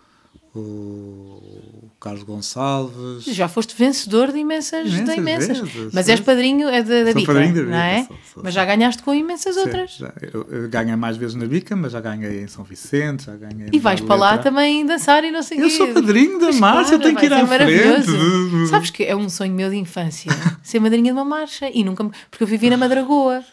o 0.59 1.91
Carlos 1.99 2.23
Gonçalves. 2.23 3.23
Já 3.25 3.47
foste 3.47 3.75
vencedor 3.75 4.31
de 4.31 4.39
imensas, 4.39 4.87
imensas, 4.87 5.05
de 5.05 5.19
imensas. 5.19 5.59
Vezes, 5.59 5.93
mas 5.93 6.09
és 6.09 6.19
padrinho 6.19 6.67
é 6.69 6.83
da, 6.83 7.03
da 7.03 7.13
Bica, 7.13 7.33
da 7.33 7.63
não 7.63 7.77
é? 7.77 8.07
Mas 8.35 8.53
já 8.53 8.65
ganhaste 8.65 9.03
com 9.03 9.13
imensas 9.13 9.55
sim, 9.55 9.61
outras. 9.61 9.91
Já, 9.91 10.13
eu, 10.33 10.47
eu 10.49 10.69
ganho 10.69 10.97
mais 10.97 11.17
vezes 11.17 11.35
na 11.35 11.45
Bica, 11.45 11.75
mas 11.75 11.91
já 11.91 11.99
ganhei 12.01 12.43
em 12.43 12.47
São 12.47 12.63
Vicente, 12.63 13.25
já 13.25 13.35
ganhei 13.35 13.69
E 13.71 13.79
vais 13.79 14.01
para 14.01 14.15
lá 14.15 14.37
também 14.37 14.85
dançar 14.85 15.23
e 15.23 15.31
não 15.31 15.41
sei 15.41 15.59
o 15.59 15.63
Eu 15.63 15.69
sou 15.69 15.87
padrinho 15.93 16.39
da 16.39 16.51
marcha, 16.53 16.93
eu 16.93 16.99
tenho 16.99 17.15
que 17.15 17.25
ir 17.25 17.33
à 17.33 17.45
frente. 17.45 18.67
Sabes 18.69 18.89
que 18.89 19.03
é 19.03 19.15
um 19.15 19.29
sonho 19.29 19.53
meu 19.53 19.69
de 19.69 19.77
infância, 19.77 20.31
ser 20.61 20.79
madrinha 20.79 21.11
de 21.11 21.17
uma 21.19 21.25
marcha. 21.25 21.69
E 21.73 21.83
nunca, 21.83 22.03
porque 22.29 22.43
eu 22.43 22.47
vivi 22.47 22.69
na 22.69 22.77
Madragoa 22.77 23.43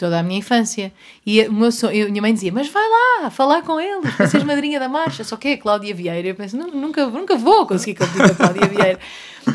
toda 0.00 0.18
a 0.18 0.22
minha 0.22 0.38
infância. 0.38 0.90
E 1.26 1.42
o 1.42 1.52
meu 1.52 1.70
sonho, 1.70 1.94
eu, 1.94 2.10
minha 2.10 2.22
mãe 2.22 2.32
dizia: 2.32 2.50
Mas 2.50 2.68
vai 2.68 2.82
lá, 2.82 3.30
falar 3.30 3.62
com 3.62 3.78
eles, 3.78 4.14
para 4.14 4.26
seres 4.26 4.46
madrinha 4.46 4.80
da 4.80 4.88
marcha. 4.88 5.22
Só 5.22 5.36
que 5.36 5.48
é 5.48 5.56
Cláudia 5.58 5.94
Vieira. 5.94 6.26
Eu 6.26 6.34
penso: 6.34 6.56
nunca, 6.56 7.06
nunca 7.06 7.36
vou 7.36 7.66
conseguir 7.66 7.98
competir 7.98 8.22
com 8.22 8.32
a 8.32 8.34
Cláudia 8.34 8.66
Vieira. 8.66 8.98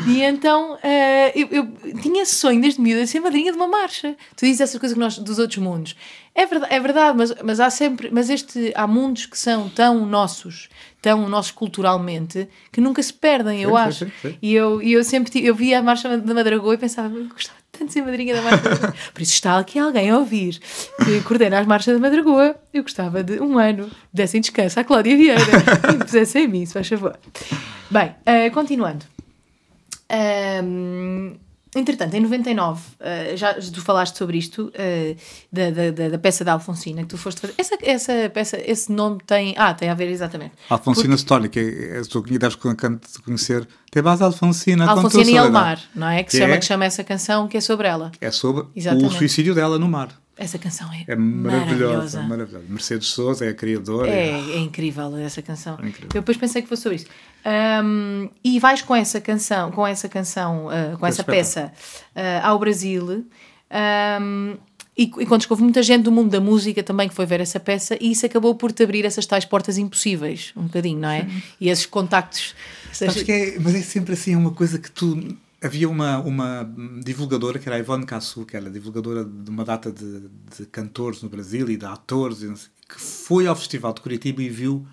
E 0.06 0.22
então 0.22 0.74
uh, 0.74 0.78
eu, 1.34 1.48
eu, 1.50 2.00
tinha 2.00 2.22
esse 2.22 2.34
sonho 2.34 2.60
desde 2.60 2.80
miúda 2.80 3.02
de 3.02 3.08
ser 3.08 3.20
madrinha 3.20 3.50
de 3.50 3.58
uma 3.58 3.66
marcha. 3.66 4.16
Tu 4.36 4.46
dizes 4.46 4.60
essas 4.60 4.78
coisas 4.78 4.94
que 4.94 5.00
nós, 5.00 5.18
dos 5.18 5.38
outros 5.38 5.58
mundos. 5.58 5.96
É 6.38 6.44
verdade, 6.44 6.74
é 6.74 6.80
verdade 6.80 7.16
mas, 7.16 7.34
mas 7.42 7.60
há 7.60 7.70
sempre. 7.70 8.10
Mas 8.12 8.28
este, 8.28 8.70
há 8.74 8.86
mundos 8.86 9.24
que 9.24 9.38
são 9.38 9.70
tão 9.70 10.04
nossos, 10.04 10.68
tão 11.00 11.26
nossos 11.30 11.50
culturalmente, 11.50 12.46
que 12.70 12.78
nunca 12.78 13.02
se 13.02 13.12
perdem, 13.12 13.62
eu 13.62 13.70
sim, 13.70 13.76
acho. 13.76 14.04
Sim, 14.04 14.12
sim, 14.20 14.38
e 14.42 14.54
eu, 14.54 14.82
e 14.82 14.92
eu 14.92 15.02
sempre 15.02 15.42
eu 15.42 15.54
via 15.54 15.78
a 15.78 15.82
marcha 15.82 16.18
da 16.18 16.34
Madragoa 16.34 16.74
e 16.74 16.78
pensava: 16.78 17.18
Gostava 17.20 17.58
tanto 17.72 17.92
ser 17.92 18.02
madrinha 18.02 18.34
da 18.34 18.42
marcha 18.42 18.68
da 18.68 18.92
Por 19.14 19.22
isso 19.22 19.32
está 19.32 19.58
aqui 19.58 19.78
alguém 19.78 20.10
a 20.10 20.18
ouvir 20.18 20.58
que 21.04 21.20
coordena 21.22 21.58
as 21.58 21.66
marchas 21.66 21.94
da 21.94 22.00
Madragoa. 22.00 22.54
Eu 22.72 22.82
gostava 22.82 23.24
de 23.24 23.40
um 23.40 23.58
ano 23.58 23.90
dessem 24.12 24.40
descanso 24.40 24.78
à 24.78 24.84
Cláudia 24.84 25.16
Vieira 25.16 25.40
e 25.94 26.04
pusessem 26.04 26.44
em 26.44 26.48
mim, 26.48 26.66
se 26.66 26.74
faz 26.74 26.86
favor. 26.86 27.18
Bem, 27.90 28.08
uh, 28.08 28.52
continuando. 28.52 29.06
Um, 30.62 31.36
Entretanto, 31.76 32.14
em 32.14 32.20
99, 32.20 32.80
uh, 32.80 33.36
já 33.36 33.54
tu 33.54 33.82
falaste 33.82 34.16
sobre 34.16 34.38
isto, 34.38 34.72
uh, 34.74 35.16
da, 35.52 35.70
da, 35.70 36.08
da, 36.08 36.18
peça 36.18 36.42
da 36.42 36.54
Alfonsina 36.54 37.02
que 37.02 37.08
tu 37.08 37.18
foste 37.18 37.40
fazer. 37.40 37.54
Essa, 37.58 37.78
essa 37.82 38.30
peça, 38.32 38.58
esse 38.64 38.90
nome 38.90 39.18
tem. 39.26 39.54
Ah, 39.58 39.74
tem 39.74 39.88
a 39.88 39.94
ver 39.94 40.08
exatamente. 40.08 40.52
Alfonsina 40.70 41.08
Porque... 41.08 41.20
Story, 41.20 41.48
que 41.48 41.60
é, 41.60 41.98
é, 41.98 42.02
tu 42.02 42.22
deves 42.22 42.56
conhecer. 43.24 43.68
Tem 43.90 44.02
base 44.02 44.22
Alfonsina. 44.22 44.88
Alfonsina 44.88 45.30
e 45.30 45.36
Elmar, 45.36 45.80
não 45.94 46.08
é? 46.08 46.22
Que, 46.22 46.30
que, 46.30 46.38
chama, 46.38 46.54
é... 46.54 46.58
que 46.58 46.64
chama 46.64 46.84
essa 46.84 47.04
canção, 47.04 47.46
que 47.46 47.56
é 47.56 47.60
sobre 47.60 47.86
ela. 47.86 48.10
É 48.20 48.30
sobre 48.30 48.66
Exatamente. 48.74 49.14
o 49.14 49.18
suicídio 49.18 49.54
dela 49.54 49.78
no 49.78 49.88
mar. 49.88 50.08
Essa 50.38 50.58
canção 50.58 50.92
é, 50.92 51.04
é 51.08 51.16
maravilhosa, 51.16 52.20
maravilhosa. 52.20 52.22
maravilhosa. 52.22 52.64
Mercedes 52.68 53.08
Souza 53.08 53.46
é 53.46 53.48
a 53.48 53.54
criadora. 53.54 54.10
É, 54.10 54.28
é 54.28 54.58
incrível 54.58 55.16
essa 55.16 55.40
canção. 55.40 55.78
É 55.82 55.88
incrível. 55.88 56.10
Eu 56.12 56.20
depois 56.20 56.36
pensei 56.36 56.60
que 56.60 56.68
fosse 56.68 56.82
sobre 56.82 56.96
isso. 56.96 57.06
Um, 57.82 58.28
e 58.44 58.60
vais 58.60 58.82
com 58.82 58.94
essa 58.94 59.18
canção, 59.18 59.70
com 59.70 59.86
essa 59.86 60.08
canção, 60.10 60.66
uh, 60.66 60.98
com 60.98 61.06
essa 61.06 61.24
peça 61.24 61.72
uh, 62.14 62.46
ao 62.46 62.58
Brasil. 62.58 63.24
Um, 64.20 64.56
e, 64.94 65.04
e 65.04 65.26
quando 65.26 65.46
houve 65.48 65.62
muita 65.62 65.82
gente 65.82 66.02
do 66.04 66.12
mundo 66.12 66.30
da 66.30 66.40
música 66.40 66.82
também 66.82 67.08
que 67.08 67.14
foi 67.14 67.24
ver 67.24 67.40
essa 67.40 67.60
peça, 67.60 67.96
e 68.00 68.12
isso 68.12 68.26
acabou 68.26 68.54
por 68.54 68.72
te 68.72 68.82
abrir 68.82 69.04
essas 69.04 69.24
tais 69.24 69.44
portas 69.44 69.78
impossíveis, 69.78 70.52
um 70.56 70.64
bocadinho, 70.64 70.98
não 70.98 71.10
é? 71.10 71.24
Sim. 71.24 71.42
E 71.60 71.68
esses 71.70 71.86
contactos. 71.86 72.54
Seja... 72.92 73.24
Que 73.24 73.32
é, 73.32 73.58
mas 73.58 73.74
é 73.74 73.80
sempre 73.80 74.12
assim, 74.12 74.34
é 74.34 74.36
uma 74.36 74.52
coisa 74.52 74.78
que 74.78 74.90
tu 74.90 75.36
havia 75.62 75.88
uma, 75.88 76.18
uma 76.18 76.70
divulgadora 77.02 77.58
que 77.58 77.68
era 77.68 77.76
a 77.76 77.78
Ivone 77.78 78.06
Cassu, 78.06 78.44
que 78.44 78.56
era 78.56 78.70
divulgadora 78.70 79.24
de 79.24 79.50
uma 79.50 79.64
data 79.64 79.90
de, 79.90 80.28
de 80.56 80.66
cantores 80.66 81.22
no 81.22 81.28
Brasil 81.28 81.68
e 81.70 81.76
de 81.76 81.86
atores, 81.86 82.70
que 82.88 83.00
foi 83.00 83.46
ao 83.46 83.56
Festival 83.56 83.92
de 83.92 84.00
Curitiba 84.00 84.42
e 84.42 84.48
viu 84.48 84.86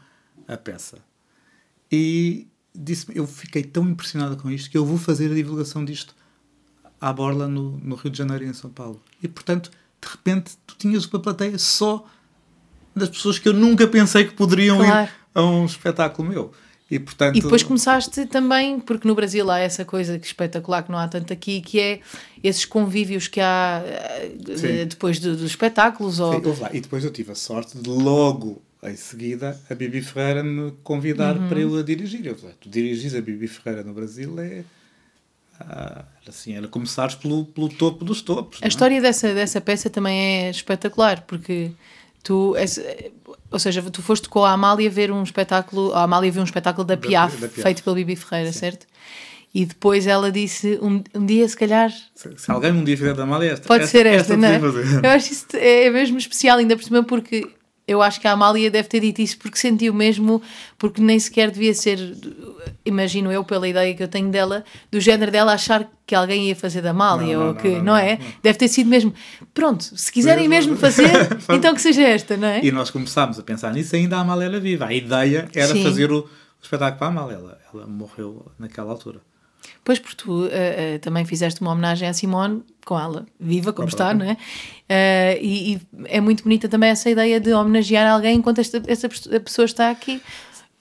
a 0.47 0.57
peça. 0.57 0.99
E 1.91 2.47
disse 2.73 3.05
eu 3.13 3.27
fiquei 3.27 3.63
tão 3.63 3.87
impressionada 3.87 4.35
com 4.35 4.49
isto 4.49 4.69
que 4.69 4.77
eu 4.77 4.85
vou 4.85 4.97
fazer 4.97 5.31
a 5.31 5.35
divulgação 5.35 5.85
disto 5.85 6.15
à 6.99 7.11
borla 7.11 7.47
no, 7.47 7.77
no 7.77 7.95
Rio 7.95 8.09
de 8.09 8.17
Janeiro 8.17 8.45
e 8.45 8.47
em 8.47 8.53
São 8.53 8.69
Paulo. 8.69 9.01
E, 9.21 9.27
portanto, 9.27 9.69
de 10.01 10.07
repente, 10.07 10.57
tu 10.65 10.75
tinhas 10.77 11.05
uma 11.05 11.19
plateia 11.19 11.57
só 11.57 12.05
das 12.95 13.09
pessoas 13.09 13.37
que 13.39 13.47
eu 13.47 13.53
nunca 13.53 13.87
pensei 13.87 14.25
que 14.25 14.33
poderiam 14.33 14.77
claro. 14.77 15.09
ir 15.09 15.13
a 15.35 15.43
um 15.43 15.65
espetáculo 15.65 16.29
meu. 16.29 16.51
E, 16.93 16.99
portanto... 16.99 17.35
e 17.35 17.41
depois 17.41 17.63
começaste 17.63 18.25
também, 18.27 18.79
porque 18.79 19.07
no 19.07 19.15
Brasil 19.15 19.49
há 19.49 19.57
essa 19.57 19.83
coisa 19.83 20.19
que 20.19 20.27
espetacular 20.27 20.83
que 20.83 20.91
não 20.91 20.99
há 20.99 21.07
tanto 21.07 21.33
aqui, 21.33 21.59
que 21.59 21.79
é 21.79 21.99
esses 22.43 22.65
convívios 22.65 23.27
que 23.27 23.39
há 23.39 23.81
Sim. 24.55 24.85
depois 24.87 25.19
dos 25.19 25.41
espetáculos. 25.41 26.19
Ou... 26.19 26.33
Sim, 26.33 26.65
e 26.71 26.79
depois 26.79 27.03
eu 27.03 27.09
tive 27.09 27.31
a 27.31 27.35
sorte 27.35 27.79
de 27.79 27.89
logo 27.89 28.61
em 28.83 28.95
seguida 28.95 29.59
a 29.69 29.73
Bibi 29.73 30.01
Ferreira 30.01 30.43
me 30.43 30.71
convidar 30.83 31.35
uhum. 31.35 31.47
para 31.49 31.59
eu 31.59 31.75
a 31.77 31.81
dirigir. 31.81 32.25
Eu 32.27 32.35
falei, 32.35 32.55
tu 32.59 32.69
dirigis 32.69 33.15
a 33.15 33.21
Bibi 33.21 33.47
Ferreira 33.47 33.83
no 33.83 33.93
Brasil 33.93 34.39
é. 34.39 34.63
Ah, 35.59 36.05
assim, 36.27 36.55
era 36.55 36.67
começares 36.67 37.15
pelo, 37.15 37.45
pelo 37.45 37.69
topo 37.69 38.05
dos 38.05 38.21
topos. 38.21 38.59
A 38.61 38.65
é? 38.65 38.67
história 38.67 39.01
dessa, 39.01 39.33
dessa 39.33 39.61
peça 39.61 39.89
também 39.89 40.45
é 40.45 40.49
espetacular, 40.49 41.21
porque 41.25 41.71
tu. 42.23 42.55
És, 42.55 42.81
ou 43.51 43.59
seja, 43.59 43.81
tu 43.83 44.01
foste 44.01 44.27
com 44.29 44.43
a 44.43 44.51
Amália 44.51 44.89
ver 44.89 45.11
um 45.11 45.21
espetáculo, 45.21 45.93
a 45.93 46.03
Amália 46.03 46.31
viu 46.31 46.41
um 46.41 46.45
espetáculo 46.45 46.85
da 46.85 46.97
Piaf, 46.97 47.35
da, 47.35 47.47
da 47.47 47.47
Piaf. 47.47 47.61
feito 47.61 47.83
pela 47.83 47.95
Bibi 47.95 48.15
Ferreira, 48.15 48.51
Sim. 48.51 48.59
certo? 48.59 48.87
E 49.53 49.65
depois 49.65 50.07
ela 50.07 50.31
disse: 50.31 50.79
um, 50.81 51.03
um 51.13 51.25
dia, 51.25 51.47
se 51.47 51.55
calhar. 51.55 51.91
Se, 52.15 52.35
se 52.37 52.49
alguém 52.49 52.71
um 52.71 52.83
dia 52.83 52.97
fizer 52.97 53.13
da 53.13 53.23
Amália, 53.23 53.51
esta. 53.51 53.67
Pode 53.67 53.83
esta, 53.83 53.91
ser 53.91 54.05
esta, 54.07 54.33
esta 54.33 54.37
não 54.37 54.47
é? 54.47 54.59
Eu 55.03 55.09
acho 55.11 55.31
isso 55.31 55.45
é 55.53 55.89
mesmo 55.91 56.17
especial, 56.17 56.57
ainda 56.57 56.75
por 56.75 56.83
cima, 56.83 57.03
porque 57.03 57.47
eu 57.87 58.01
acho 58.01 58.19
que 58.21 58.27
a 58.27 58.31
Amália 58.31 58.71
deve 58.71 58.87
ter 58.87 59.01
dito 59.01 59.21
isso 59.21 59.37
porque 59.37 59.57
sentiu 59.57 59.93
mesmo, 59.93 60.41
porque 60.77 61.01
nem 61.01 61.19
sequer 61.19 61.51
devia 61.51 61.73
ser, 61.73 62.15
imagino 62.85 63.31
eu, 63.31 63.43
pela 63.43 63.67
ideia 63.67 63.93
que 63.93 64.01
eu 64.01 64.07
tenho 64.07 64.29
dela, 64.29 64.63
do 64.89 65.01
género 65.01 65.31
dela 65.31 65.53
achar 65.53 65.89
que 66.05 66.15
alguém 66.15 66.47
ia 66.47 66.55
fazer 66.55 66.81
da 66.81 66.91
Amália, 66.91 67.37
não, 67.37 67.47
ou 67.47 67.53
não, 67.53 67.61
que, 67.61 67.69
não, 67.69 67.83
não 67.83 67.97
é? 67.97 68.19
Deve 68.41 68.57
ter 68.57 68.67
sido 68.69 68.89
mesmo, 68.89 69.13
pronto, 69.53 69.83
se 69.83 70.11
quiserem 70.11 70.47
mesmo 70.47 70.77
fazer, 70.77 71.09
então 71.53 71.73
que 71.73 71.81
seja 71.81 72.03
esta, 72.03 72.37
não 72.37 72.47
é? 72.47 72.63
E 72.63 72.71
nós 72.71 72.89
começámos 72.89 73.37
a 73.37 73.43
pensar 73.43 73.73
nisso, 73.73 73.95
ainda 73.95 74.17
a 74.17 74.21
Amália 74.21 74.45
era 74.45 74.59
viva. 74.59 74.85
A 74.85 74.93
ideia 74.93 75.49
era 75.53 75.73
Sim. 75.73 75.83
fazer 75.83 76.11
o, 76.11 76.19
o 76.19 76.29
espetáculo 76.61 76.99
para 76.99 77.07
a 77.07 77.09
Amália. 77.09 77.35
Ela, 77.35 77.59
ela 77.73 77.87
morreu 77.87 78.51
naquela 78.57 78.91
altura. 78.91 79.19
Pois, 79.83 79.99
porque 79.99 80.15
tu 80.15 80.45
uh, 80.45 80.47
uh, 80.47 80.99
também 81.01 81.25
fizeste 81.25 81.61
uma 81.61 81.71
homenagem 81.71 82.07
à 82.07 82.13
Simone 82.13 82.63
com 82.85 82.99
ela, 82.99 83.25
viva 83.39 83.73
como 83.73 83.87
está, 83.87 84.13
não 84.13 84.25
é? 84.25 84.33
Uh, 84.33 85.39
e, 85.41 85.73
e, 85.73 85.81
é 86.05 86.21
muito 86.21 86.43
bonita 86.43 86.67
também 86.67 86.89
essa 86.89 87.09
ideia 87.09 87.39
de 87.39 87.53
homenagear 87.53 88.11
alguém 88.11 88.37
enquanto 88.37 88.59
esta, 88.59 88.81
essa 88.87 89.09
pessoa 89.09 89.65
está 89.65 89.89
aqui. 89.89 90.21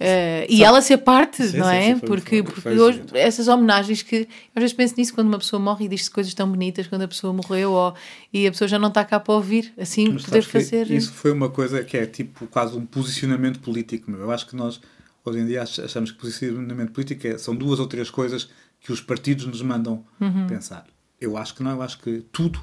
Uh, 0.02 0.42
e 0.48 0.64
ela 0.64 0.82
ser 0.82 0.98
parte, 0.98 1.46
sim, 1.46 1.58
não 1.58 1.66
sim, 1.66 1.76
é? 1.76 1.94
Sim, 1.94 2.00
porque, 2.00 2.42
porque 2.42 2.70
hoje, 2.70 3.04
essas 3.14 3.46
homenagens 3.46 4.02
que 4.02 4.26
às 4.52 4.60
vezes 4.60 4.72
penso 4.72 4.94
nisso 4.96 5.14
quando 5.14 5.28
uma 5.28 5.38
pessoa 5.38 5.62
morre 5.62 5.84
e 5.84 5.88
diz 5.88 6.08
coisas 6.08 6.34
tão 6.34 6.50
bonitas 6.50 6.88
quando 6.88 7.02
a 7.02 7.08
pessoa 7.08 7.32
morreu 7.32 7.70
ou, 7.70 7.94
e 8.32 8.44
a 8.48 8.50
pessoa 8.50 8.66
já 8.66 8.80
não 8.80 8.88
está 8.88 9.04
cá 9.04 9.20
para 9.20 9.32
ouvir, 9.32 9.72
assim 9.78 10.08
Mas 10.08 10.24
poder 10.24 10.42
fazer. 10.42 10.90
Isso 10.90 11.12
foi 11.12 11.30
uma 11.30 11.48
coisa 11.48 11.84
que 11.84 11.96
é 11.96 12.04
tipo 12.04 12.48
quase 12.48 12.76
um 12.76 12.84
posicionamento 12.84 13.60
político. 13.60 14.10
Meu. 14.10 14.22
Eu 14.22 14.32
acho 14.32 14.44
que 14.48 14.56
nós 14.56 14.80
hoje 15.24 15.38
em 15.38 15.46
dia 15.46 15.62
achamos 15.62 16.10
que 16.10 16.18
posicionamento 16.18 16.90
político 16.90 17.24
é, 17.28 17.38
são 17.38 17.54
duas 17.54 17.78
ou 17.78 17.86
três 17.86 18.10
coisas 18.10 18.48
que 18.82 18.92
os 18.92 19.00
partidos 19.00 19.46
nos 19.46 19.62
mandam 19.62 20.04
uhum. 20.20 20.46
pensar. 20.46 20.86
Eu 21.20 21.36
acho 21.36 21.54
que 21.54 21.62
não, 21.62 21.70
eu 21.70 21.82
acho 21.82 21.98
que 22.00 22.24
tudo 22.32 22.60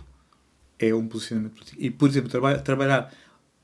é 0.78 0.94
um 0.94 1.08
posicionamento 1.08 1.54
político. 1.54 1.78
E, 1.82 1.90
por 1.90 2.10
exemplo, 2.10 2.30
traba 2.30 2.58
trabalhar 2.60 3.14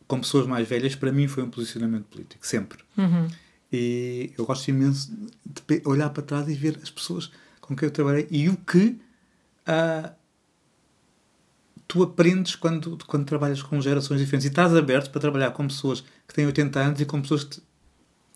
com 0.07 0.19
pessoas 0.19 0.47
mais 0.47 0.67
velhas, 0.67 0.95
para 0.95 1.11
mim, 1.11 1.27
foi 1.27 1.43
um 1.43 1.49
posicionamento 1.49 2.05
político, 2.05 2.45
sempre. 2.45 2.79
Uhum. 2.97 3.27
E 3.71 4.31
eu 4.37 4.45
gosto 4.45 4.67
imenso 4.69 5.11
de 5.45 5.81
olhar 5.85 6.09
para 6.11 6.23
trás 6.23 6.47
e 6.47 6.53
ver 6.53 6.79
as 6.81 6.89
pessoas 6.89 7.31
com 7.59 7.75
quem 7.75 7.87
eu 7.87 7.91
trabalhei 7.91 8.27
e 8.29 8.47
o 8.47 8.55
que 8.55 8.99
uh, 9.67 10.13
tu 11.87 12.03
aprendes 12.03 12.55
quando, 12.55 12.97
quando 13.05 13.25
trabalhas 13.25 13.61
com 13.61 13.81
gerações 13.81 14.19
diferentes 14.19 14.45
e 14.45 14.49
estás 14.49 14.73
aberto 14.75 15.09
para 15.09 15.19
trabalhar 15.19 15.51
com 15.51 15.67
pessoas 15.67 16.01
que 16.27 16.33
têm 16.33 16.45
80 16.45 16.79
anos 16.79 17.01
e 17.01 17.05
com 17.05 17.21
pessoas 17.21 17.43
que 17.43 17.59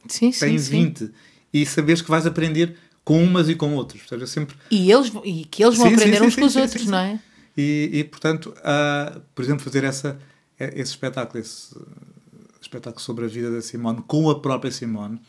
sim, 0.07 0.32
têm 0.32 0.57
sim, 0.57 0.72
20 0.72 0.97
sim. 0.97 1.11
e 1.53 1.65
saberes 1.65 2.01
que 2.01 2.09
vais 2.09 2.26
aprender 2.26 2.76
com 3.03 3.23
umas 3.23 3.49
e 3.49 3.55
com 3.55 3.73
outros. 3.75 4.07
Seja, 4.07 4.27
sempre... 4.27 4.55
e, 4.69 4.91
eles, 4.91 5.11
e 5.23 5.45
que 5.45 5.63
eles 5.63 5.77
vão 5.77 5.87
sim, 5.87 5.95
aprender 5.95 6.21
uns 6.21 6.35
com 6.35 6.45
os 6.45 6.55
outros, 6.55 6.85
não 6.85 6.97
é? 6.97 7.19
E, 7.57 7.89
e 7.93 8.03
portanto, 8.03 8.53
uh, 8.57 9.19
por 9.35 9.43
exemplo, 9.43 9.63
fazer 9.63 9.83
essa, 9.83 10.17
esse 10.59 10.91
espetáculo, 10.91 11.39
esse 11.39 11.75
espetáculo 12.61 13.01
sobre 13.01 13.25
a 13.25 13.27
vida 13.27 13.51
da 13.51 13.61
Simone 13.61 14.03
com 14.07 14.29
a 14.29 14.39
própria 14.39 14.71
Simone, 14.71 15.19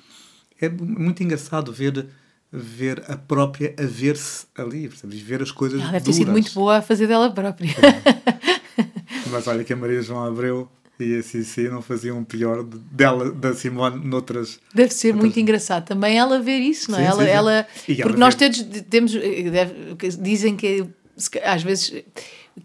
é 0.60 0.68
muito 0.68 1.22
engraçado 1.22 1.72
ver 1.72 2.06
ver 2.52 3.04
a 3.08 3.16
própria 3.16 3.74
a 3.78 3.86
ver-se 3.86 4.46
ali, 4.56 4.88
percebes? 4.88 5.20
ver 5.20 5.40
as 5.40 5.52
coisas 5.52 5.80
Ela 5.80 5.92
deve 5.92 6.04
ter 6.06 6.12
sido 6.12 6.32
muito 6.32 6.52
boa 6.52 6.78
a 6.78 6.82
fazer 6.82 7.06
dela 7.06 7.30
própria. 7.30 7.70
Mas 9.30 9.46
olha 9.46 9.62
que 9.62 9.72
a 9.72 9.76
Maria 9.76 10.02
João 10.02 10.24
Abreu 10.24 10.68
e 11.04 11.18
a 11.18 11.22
Cici 11.22 11.68
não 11.68 11.82
faziam 11.82 12.22
pior 12.24 12.62
dela, 12.62 13.30
da 13.32 13.54
Simone, 13.54 14.04
noutras. 14.04 14.60
Deve 14.74 14.92
ser 14.92 15.08
outras... 15.08 15.24
muito 15.24 15.40
engraçado 15.40 15.84
também 15.84 16.18
ela 16.18 16.40
ver 16.40 16.58
isso, 16.58 16.90
não 16.90 16.98
é? 16.98 17.02
Sim, 17.02 17.08
ela, 17.08 17.24
sim, 17.24 17.30
ela, 17.30 17.66
porque 17.74 18.02
ela 18.02 18.16
nós 18.16 18.34
temos, 18.34 18.62
temos 18.88 19.12
dizem 20.20 20.56
que 20.56 20.86
às 21.44 21.62
vezes 21.62 22.02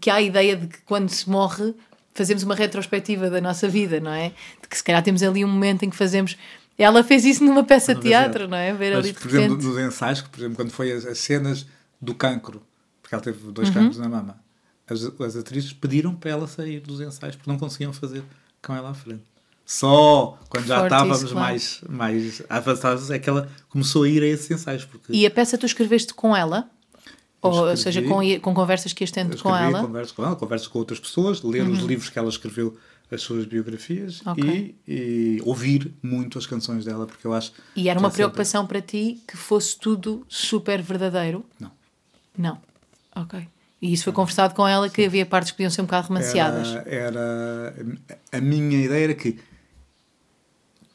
que 0.00 0.10
há 0.10 0.16
a 0.16 0.22
ideia 0.22 0.56
de 0.56 0.66
que 0.66 0.78
quando 0.84 1.08
se 1.08 1.28
morre 1.28 1.74
fazemos 2.14 2.42
uma 2.42 2.54
retrospectiva 2.54 3.28
da 3.28 3.40
nossa 3.40 3.68
vida, 3.68 4.00
não 4.00 4.10
é? 4.12 4.32
De 4.62 4.68
que 4.68 4.76
se 4.76 4.82
calhar 4.82 5.02
temos 5.02 5.22
ali 5.22 5.44
um 5.44 5.48
momento 5.48 5.84
em 5.84 5.90
que 5.90 5.96
fazemos 5.96 6.36
ela 6.78 7.02
fez 7.02 7.24
isso 7.24 7.42
numa 7.42 7.64
peça 7.64 7.94
de 7.94 8.02
teatro, 8.02 8.46
não 8.46 8.56
é? 8.56 8.72
Ver 8.74 8.94
Mas, 8.94 9.04
ali 9.04 9.12
de 9.12 9.18
por 9.18 9.30
repente... 9.30 9.52
exemplo, 9.52 9.68
nos 9.68 9.94
ensaios, 9.94 10.20
por 10.20 10.38
exemplo, 10.38 10.56
quando 10.56 10.70
foi 10.70 10.92
as, 10.92 11.06
as 11.06 11.18
cenas 11.18 11.66
do 12.00 12.14
cancro, 12.14 12.62
porque 13.00 13.14
ela 13.14 13.24
teve 13.24 13.50
dois 13.50 13.68
uhum. 13.68 13.74
cancros 13.74 13.98
na 13.98 14.08
mama, 14.08 14.38
as, 14.88 15.02
as 15.20 15.36
atrizes 15.36 15.72
pediram 15.72 16.14
para 16.14 16.30
ela 16.30 16.46
sair 16.46 16.80
dos 16.80 17.00
ensaios 17.00 17.36
porque 17.36 17.50
não 17.50 17.58
conseguiam 17.58 17.92
fazer 17.92 18.22
com 18.62 18.74
ela 18.74 18.90
à 18.90 18.94
frente. 18.94 19.22
Só 19.64 20.38
quando 20.48 20.66
já 20.66 20.84
estávamos 20.84 21.24
claro. 21.24 21.34
mais, 21.34 21.80
mais 21.88 22.42
avançados 22.48 23.10
é 23.10 23.18
que 23.18 23.28
ela 23.28 23.48
começou 23.68 24.04
a 24.04 24.08
ir 24.08 24.22
a 24.22 24.26
esses 24.26 24.48
ensaios. 24.48 24.84
Porque... 24.84 25.12
E 25.12 25.26
a 25.26 25.30
peça 25.30 25.58
tu 25.58 25.66
escreveste 25.66 26.14
com 26.14 26.36
ela? 26.36 26.70
Ou 27.42 27.76
seja, 27.76 28.02
com, 28.02 28.20
com 28.40 28.54
conversas 28.54 28.92
que 28.92 29.02
ias 29.02 29.10
tendo 29.10 29.36
com 29.40 29.54
ela? 29.54 29.80
Converso 29.80 30.14
com 30.14 30.24
ela, 30.24 30.36
converso 30.36 30.70
com 30.70 30.78
outras 30.78 30.98
pessoas, 30.98 31.42
ler 31.42 31.62
uhum. 31.62 31.72
os 31.72 31.80
livros 31.80 32.08
que 32.08 32.18
ela 32.18 32.28
escreveu 32.28 32.76
as 33.10 33.22
suas 33.22 33.44
biografias 33.44 34.20
okay. 34.26 34.74
e, 34.86 34.92
e, 35.38 35.42
ouvir 35.44 35.94
muito 36.02 36.38
as 36.38 36.46
canções 36.46 36.84
dela, 36.84 37.06
porque 37.06 37.24
eu 37.24 37.32
acho. 37.32 37.52
E 37.76 37.88
era 37.88 37.98
uma 38.00 38.10
preocupação 38.10 38.62
sempre... 38.62 38.80
para 38.80 38.86
ti 38.86 39.20
que 39.28 39.36
fosse 39.36 39.78
tudo 39.78 40.24
super 40.28 40.82
verdadeiro? 40.82 41.44
Não. 41.60 41.70
Não. 42.36 42.60
Ok. 43.14 43.46
E 43.80 43.92
isso 43.92 44.04
foi 44.04 44.12
conversado 44.12 44.54
com 44.54 44.66
ela 44.66 44.88
que 44.88 45.02
Sim. 45.02 45.06
havia 45.06 45.26
partes 45.26 45.50
que 45.50 45.58
podiam 45.58 45.70
ser 45.70 45.82
um 45.82 45.84
bocado 45.84 46.08
romanceadas. 46.08 46.68
Era, 46.68 46.90
era, 46.90 47.74
a 48.32 48.40
minha 48.40 48.82
ideia 48.82 49.04
era 49.04 49.14
que 49.14 49.38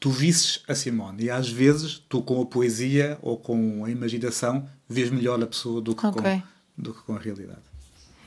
tu 0.00 0.10
visses 0.10 0.62
a 0.66 0.74
Simone 0.74 1.24
e 1.24 1.30
às 1.30 1.48
vezes 1.48 2.02
tu 2.08 2.22
com 2.22 2.42
a 2.42 2.46
poesia 2.46 3.18
ou 3.22 3.36
com 3.36 3.84
a 3.84 3.90
imaginação 3.90 4.68
vês 4.88 5.10
melhor 5.10 5.40
a 5.40 5.46
pessoa 5.46 5.80
do 5.80 5.94
que, 5.94 6.04
okay. 6.04 6.42
com, 6.76 6.82
do 6.82 6.92
que 6.92 7.02
com 7.02 7.14
a 7.14 7.18
realidade. 7.18 7.62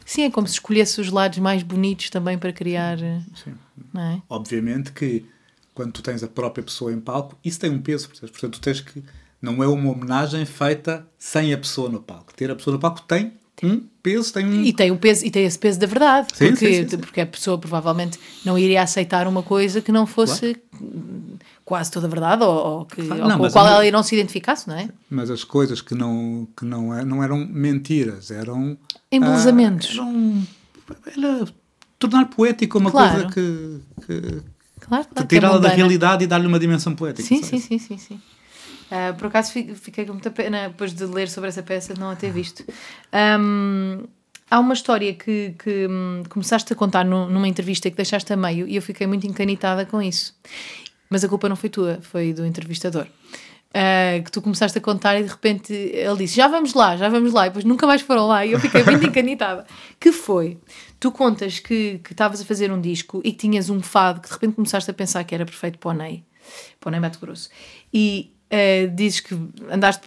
Sim, 0.06 0.24
é 0.24 0.32
como 0.32 0.48
se 0.48 0.54
escolhesse 0.54 1.02
os 1.02 1.10
lados 1.10 1.40
mais 1.40 1.64
bonitos 1.64 2.10
também 2.10 2.38
para 2.38 2.54
criar. 2.54 2.98
Sim. 3.00 3.56
É? 3.98 4.22
Obviamente 4.30 4.94
que 4.94 5.26
quando 5.74 5.92
tu 5.92 6.02
tens 6.02 6.24
a 6.24 6.28
própria 6.28 6.64
pessoa 6.64 6.94
em 6.94 7.00
palco, 7.00 7.38
isso 7.44 7.60
tem 7.60 7.70
um 7.70 7.82
peso, 7.82 8.08
portanto, 8.08 8.50
tu 8.50 8.62
tens 8.62 8.80
que. 8.80 9.04
Não 9.42 9.62
é 9.62 9.68
uma 9.68 9.92
homenagem 9.92 10.46
feita 10.46 11.06
sem 11.20 11.54
a 11.54 11.58
pessoa 11.58 11.90
no 11.90 12.02
palco. 12.02 12.34
Ter 12.34 12.50
a 12.50 12.56
pessoa 12.56 12.74
no 12.76 12.80
palco 12.80 13.02
tem 13.02 13.34
um 13.64 13.82
peso, 14.04 14.34
tem 14.34 14.46
um. 14.46 14.64
E 14.64 14.74
tem, 14.74 14.92
o 14.92 14.98
peso, 14.98 15.26
e 15.26 15.32
tem 15.32 15.46
esse 15.46 15.58
peso 15.58 15.80
da 15.80 15.88
verdade. 15.88 16.28
Sim, 16.34 16.50
porque, 16.50 16.84
sim, 16.84 16.90
sim, 16.90 16.98
porque 16.98 17.22
a 17.22 17.26
pessoa 17.26 17.58
provavelmente 17.58 18.20
não 18.44 18.58
iria 18.58 18.82
aceitar 18.82 19.28
uma 19.28 19.42
coisa 19.42 19.82
que 19.82 19.92
não 19.92 20.06
fosse 20.06 20.56
claro. 20.56 21.40
quase 21.64 21.92
toda 21.92 22.08
verdade 22.08 22.44
ou, 22.44 22.50
ou 22.50 22.86
que, 22.86 23.02
não, 23.02 23.38
com 23.38 23.46
a 23.46 23.52
qual 23.52 23.68
ela 23.68 23.92
não 23.92 24.04
se 24.04 24.16
identificasse, 24.16 24.68
não 24.68 24.78
é? 24.78 24.90
Mas 25.10 25.30
as 25.30 25.44
coisas 25.44 25.82
que 25.82 25.96
não, 25.96 26.48
que 26.58 26.66
não, 26.66 26.94
é, 26.94 27.06
não 27.06 27.24
eram 27.24 27.38
mentiras, 27.38 28.32
eram. 28.32 28.78
Embelezamentos. 29.12 29.98
Ah, 30.00 30.04
eram, 31.16 31.38
era 31.38 31.48
tornar 31.98 32.26
poético 32.26 32.78
uma 32.78 32.92
claro. 32.92 33.14
coisa 33.14 33.30
que. 33.30 33.80
que 34.06 34.22
claro, 34.80 35.08
claro, 35.08 35.28
tirá-la 35.28 35.58
da 35.58 35.70
realidade 35.70 36.24
e 36.24 36.28
dar-lhe 36.28 36.48
uma 36.48 36.60
dimensão 36.60 36.96
poética. 36.96 37.28
Sim, 37.28 37.42
sim, 37.42 37.60
sim, 37.60 37.80
sim, 37.80 37.98
sim. 37.98 38.22
Uh, 38.92 39.16
por 39.18 39.28
acaso 39.28 39.52
fiquei 39.76 40.06
com 40.06 40.14
muita 40.14 40.30
pena 40.30 40.68
depois 40.68 40.94
de 40.94 41.06
ler 41.06 41.28
sobre 41.28 41.50
essa 41.50 41.64
peça 41.64 41.94
de 41.94 42.00
não 42.00 42.10
a 42.10 42.16
ter 42.16 42.32
visto. 42.32 42.64
Um, 43.40 44.04
há 44.50 44.60
uma 44.60 44.74
história 44.74 45.14
que, 45.14 45.56
que 45.58 45.88
um, 45.88 46.24
começaste 46.30 46.72
a 46.72 46.76
contar 46.76 47.04
no, 47.04 47.28
numa 47.30 47.48
entrevista 47.48 47.90
que 47.90 47.96
deixaste 47.96 48.32
a 48.32 48.38
meio 48.38 48.68
e 48.68 48.76
eu 48.76 48.82
fiquei 48.82 49.08
muito 49.08 49.26
encanitada 49.26 49.86
com 49.86 50.02
isso. 50.02 50.36
Mas 51.10 51.24
a 51.24 51.30
culpa 51.30 51.50
não 51.50 51.56
foi 51.56 51.70
tua, 51.70 52.00
foi 52.02 52.34
do 52.34 52.46
entrevistador. 52.46 53.08
Uh, 53.76 54.24
que 54.24 54.32
tu 54.32 54.42
começaste 54.42 54.78
a 54.78 54.82
contar 54.82 55.20
e 55.20 55.24
de 55.24 55.30
repente 55.30 55.74
ele 55.74 56.18
disse: 56.18 56.36
Já 56.36 56.48
vamos 56.48 56.74
lá, 56.74 56.96
já 56.96 57.10
vamos 57.10 57.34
lá, 57.34 57.46
e 57.46 57.50
depois 57.50 57.66
nunca 57.66 57.86
mais 57.86 58.02
foram 58.02 58.28
lá. 58.28 58.46
E 58.46 58.54
eu 58.54 58.60
fiquei 58.60 58.84
muito 58.84 59.04
encanitada. 59.08 59.66
Que 60.00 60.14
foi? 60.14 60.58
Tu 60.98 61.12
contas 61.12 61.60
que 61.60 62.00
estavas 62.10 62.40
a 62.40 62.46
fazer 62.46 62.72
um 62.72 62.80
disco 62.80 63.20
e 63.24 63.32
que 63.32 63.40
tinhas 63.40 63.70
um 63.70 63.82
fado 63.82 64.22
que 64.22 64.28
de 64.28 64.34
repente 64.34 64.56
começaste 64.56 64.90
a 64.90 64.94
pensar 64.94 65.24
que 65.26 65.36
era 65.36 65.46
perfeito 65.46 65.78
para 65.78 65.90
o 65.90 65.94
Ney, 65.94 66.24
para 66.80 66.88
o 66.88 66.92
Ney 66.92 67.02
Mato 67.02 67.20
Grosso. 67.20 67.50
E 67.94 68.35
Uh, 68.46 68.88
dizes 68.96 69.22
que 69.22 69.36
andaste, 69.72 70.06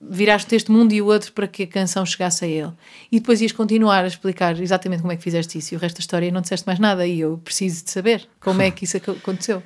viraste 0.00 0.54
este 0.54 0.70
mundo 0.70 0.92
e 0.92 1.02
o 1.02 1.06
outro 1.06 1.32
para 1.32 1.48
que 1.48 1.64
a 1.64 1.66
canção 1.66 2.06
chegasse 2.06 2.44
a 2.44 2.48
ele. 2.48 2.72
E 3.10 3.18
depois 3.18 3.40
ias 3.40 3.52
continuar 3.52 4.04
a 4.04 4.06
explicar 4.06 4.58
exatamente 4.60 5.00
como 5.00 5.12
é 5.12 5.16
que 5.16 5.22
fizeste 5.22 5.58
isso. 5.58 5.74
E 5.74 5.76
o 5.76 5.80
resto 5.80 5.96
da 5.96 6.00
história 6.00 6.30
não 6.30 6.40
disseste 6.40 6.66
mais 6.66 6.78
nada. 6.78 7.06
E 7.06 7.20
eu 7.20 7.38
preciso 7.38 7.84
de 7.84 7.90
saber 7.90 8.28
como 8.40 8.62
é 8.62 8.70
que 8.70 8.84
isso 8.84 8.96
aconteceu. 8.96 9.58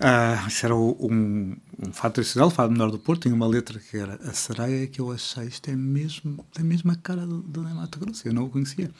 Uh, 0.00 0.46
isso 0.48 0.64
era 0.64 0.74
um, 0.74 1.54
um 1.86 1.92
fato 1.92 2.14
tradicional, 2.14 2.48
o 2.48 2.50
Fado 2.50 2.72
Menor 2.72 2.90
do 2.90 2.98
Porto. 2.98 3.22
Tinha 3.22 3.34
uma 3.34 3.46
letra 3.46 3.78
que 3.78 3.96
era 3.96 4.14
a 4.24 4.32
sereia 4.32 4.86
que 4.86 5.00
eu 5.00 5.12
achei. 5.12 5.44
Isto 5.44 5.70
é 5.70 5.76
mesmo 5.76 6.44
da 6.56 6.64
mesma 6.64 6.96
cara 6.96 7.26
do, 7.26 7.42
do 7.42 7.62
Mato 7.62 7.98
Grosso. 7.98 8.26
Eu 8.26 8.32
não 8.32 8.44
o 8.44 8.48
conhecia. 8.48 8.90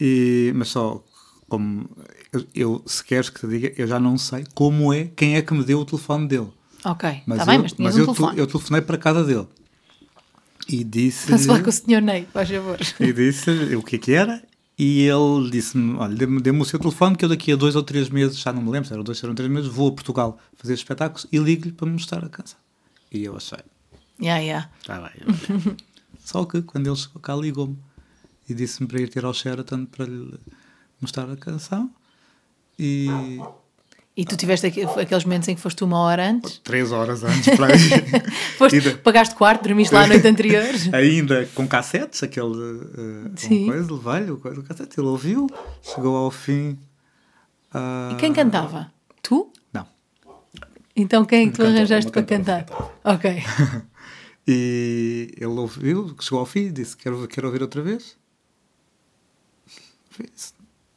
E, 0.00 0.52
mas 0.54 0.68
só 0.68 1.02
como 1.48 1.88
eu, 2.32 2.44
eu, 2.54 2.82
se 2.86 3.04
queres 3.04 3.30
que 3.30 3.40
te 3.40 3.46
diga, 3.46 3.72
eu 3.76 3.86
já 3.86 4.00
não 4.00 4.18
sei 4.18 4.44
como 4.54 4.92
é, 4.92 5.10
quem 5.16 5.36
é 5.36 5.42
que 5.42 5.54
me 5.54 5.64
deu 5.64 5.80
o 5.80 5.84
telefone 5.84 6.26
dele. 6.26 6.52
Ok, 6.86 7.22
está 7.28 7.44
bem, 7.44 7.58
mas 7.58 7.72
tinhas 7.72 7.94
mas 7.94 7.96
um 7.96 7.98
eu, 7.98 8.04
telefone. 8.04 8.38
Eu 8.38 8.46
telefonei 8.46 8.80
para 8.80 8.94
a 8.94 8.98
casa 8.98 9.24
dele 9.24 9.48
e 10.68 10.84
disse. 10.84 11.26
Para 11.26 11.38
falar 11.38 11.62
com 11.64 11.68
o 11.68 11.72
senhor 11.72 12.00
Ney, 12.00 12.28
faz 12.32 12.48
favor. 12.48 12.78
E 13.00 13.12
disse 13.12 13.50
o 13.74 13.82
que 13.82 13.96
é 13.96 13.98
que 13.98 14.12
era. 14.12 14.40
E 14.78 15.02
ele 15.02 15.50
disse-me: 15.50 15.96
Olha, 15.96 16.14
dê-me 16.14 16.40
dê 16.40 16.52
o 16.52 16.64
seu 16.64 16.78
telefone, 16.78 17.16
que 17.16 17.24
eu 17.24 17.28
daqui 17.28 17.50
a 17.50 17.56
dois 17.56 17.74
ou 17.74 17.82
três 17.82 18.08
meses, 18.08 18.38
já 18.38 18.52
não 18.52 18.62
me 18.62 18.70
lembro, 18.70 18.86
se 18.86 18.92
eram 18.92 19.02
dois 19.02 19.20
ou 19.24 19.34
três 19.34 19.50
meses, 19.50 19.68
vou 19.68 19.88
a 19.88 19.92
Portugal 19.92 20.38
fazer 20.54 20.74
espetáculos 20.74 21.26
e 21.32 21.38
ligo-lhe 21.38 21.72
para 21.72 21.86
me 21.86 21.94
mostrar 21.94 22.24
a 22.24 22.28
canção. 22.28 22.58
E 23.10 23.24
eu 23.24 23.36
achei: 23.36 23.58
Yeah, 24.20 24.40
yeah. 24.40 24.70
Está 24.80 25.00
bem. 25.00 25.76
Só 26.24 26.44
que 26.44 26.62
quando 26.62 26.86
ele 26.86 26.96
chegou 26.96 27.20
cá, 27.20 27.34
ligou-me 27.34 27.76
e 28.48 28.54
disse-me 28.54 28.86
para 28.86 29.00
ir 29.00 29.08
ter 29.08 29.24
ao 29.24 29.34
Sheraton 29.34 29.86
para 29.86 30.04
lhe 30.04 30.38
mostrar 31.00 31.28
a 31.28 31.36
canção. 31.36 31.90
E 32.78 33.08
e 34.16 34.24
tu 34.24 34.34
tiveste 34.34 34.66
aqueles 34.66 35.24
momentos 35.24 35.46
em 35.46 35.54
que 35.54 35.60
foste 35.60 35.84
uma 35.84 35.98
hora 35.98 36.30
antes? 36.30 36.58
Três 36.64 36.90
horas 36.90 37.22
antes 37.22 37.54
para 37.54 37.76
ir. 37.76 38.32
foste, 38.56 38.78
Ainda... 38.78 38.96
Pagaste 38.96 39.34
quarto, 39.34 39.64
dormiste 39.64 39.94
lá 39.94 40.04
a 40.04 40.06
noite 40.06 40.26
anterior? 40.26 40.64
Ainda 40.94 41.46
com 41.54 41.68
cassetes, 41.68 42.22
aquele 42.22 42.46
uh, 42.46 43.32
Sim. 43.36 43.66
coisa, 43.66 43.92
levei-lhe 43.92 44.30
o 44.30 44.62
cassete, 44.62 44.98
ele 44.98 45.08
ouviu, 45.08 45.46
chegou 45.82 46.16
ao 46.16 46.30
fim. 46.30 46.78
Uh... 47.74 48.12
E 48.12 48.16
quem 48.16 48.32
cantava? 48.32 48.90
Tu? 49.22 49.52
Não. 49.70 49.86
Então 50.96 51.22
quem 51.26 51.48
é 51.48 51.50
que 51.50 51.56
tu 51.56 51.62
arranjaste 51.62 52.10
para 52.10 52.22
cantar? 52.22 52.64
Ok. 53.04 53.42
e 54.48 55.30
ele 55.36 55.44
ouviu, 55.44 56.16
chegou 56.20 56.38
ao 56.38 56.46
fim, 56.46 56.72
disse: 56.72 56.96
Quero, 56.96 57.28
quero 57.28 57.48
ouvir 57.48 57.60
outra 57.60 57.82
vez. 57.82 58.16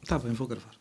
Está 0.02 0.18
bem, 0.18 0.32
vou 0.32 0.48
gravar. 0.48 0.72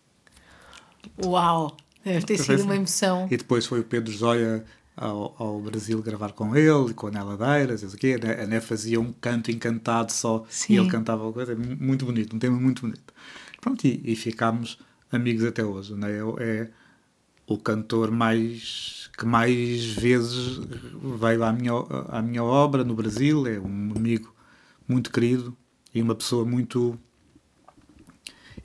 Uau! 1.22 1.76
Deve 2.04 2.26
ter 2.26 2.38
sido 2.38 2.64
uma 2.64 2.76
emoção. 2.76 3.28
E 3.30 3.38
depois 3.38 3.66
foi 3.66 3.82
o 3.82 3.84
Pedro 3.84 4.12
Joia 4.12 4.64
ao, 4.96 5.36
ao 5.38 5.62
Brasil 5.62 6.02
gravar 6.02 6.34
com 6.34 6.56
ele, 6.56 6.94
com 6.94 7.08
a 7.08 7.12
Nela 7.12 7.38
Deiras, 7.38 7.84
a 7.84 8.48
Né 8.48 8.60
fazia 8.60 9.00
um 9.00 9.14
canto 9.14 9.50
encantado 9.50 10.12
só 10.12 10.46
Sim. 10.50 10.74
e 10.74 10.78
ele 10.78 10.90
cantava 10.90 11.24
uma 11.24 11.34
coisa 11.34 11.56
muito 11.56 12.06
bonito, 12.06 12.36
um 12.36 12.40
tema 12.40 12.60
muito 12.60 12.82
bonito. 12.82 13.14
Pronto, 13.62 13.86
e, 13.86 14.02
e 14.04 14.16
ficámos 14.16 14.78
amigos 15.12 15.44
até 15.46 15.64
hoje. 15.64 15.94
Né? 15.96 16.10
É 16.40 16.70
o 17.48 17.58
cantor 17.58 18.12
mais 18.12 19.10
que 19.18 19.26
mais 19.26 19.86
vezes 19.86 20.60
veio 21.20 21.44
à 21.44 21.52
minha, 21.52 21.74
à 22.08 22.22
minha 22.22 22.44
obra 22.44 22.86
no 22.86 22.94
Brasil, 22.94 23.46
é 23.48 23.60
um 23.60 23.92
amigo 23.94 24.34
muito 24.88 25.12
querido 25.12 25.56
e 25.94 26.02
uma 26.02 26.16
pessoa 26.16 26.46
muito, 26.46 26.98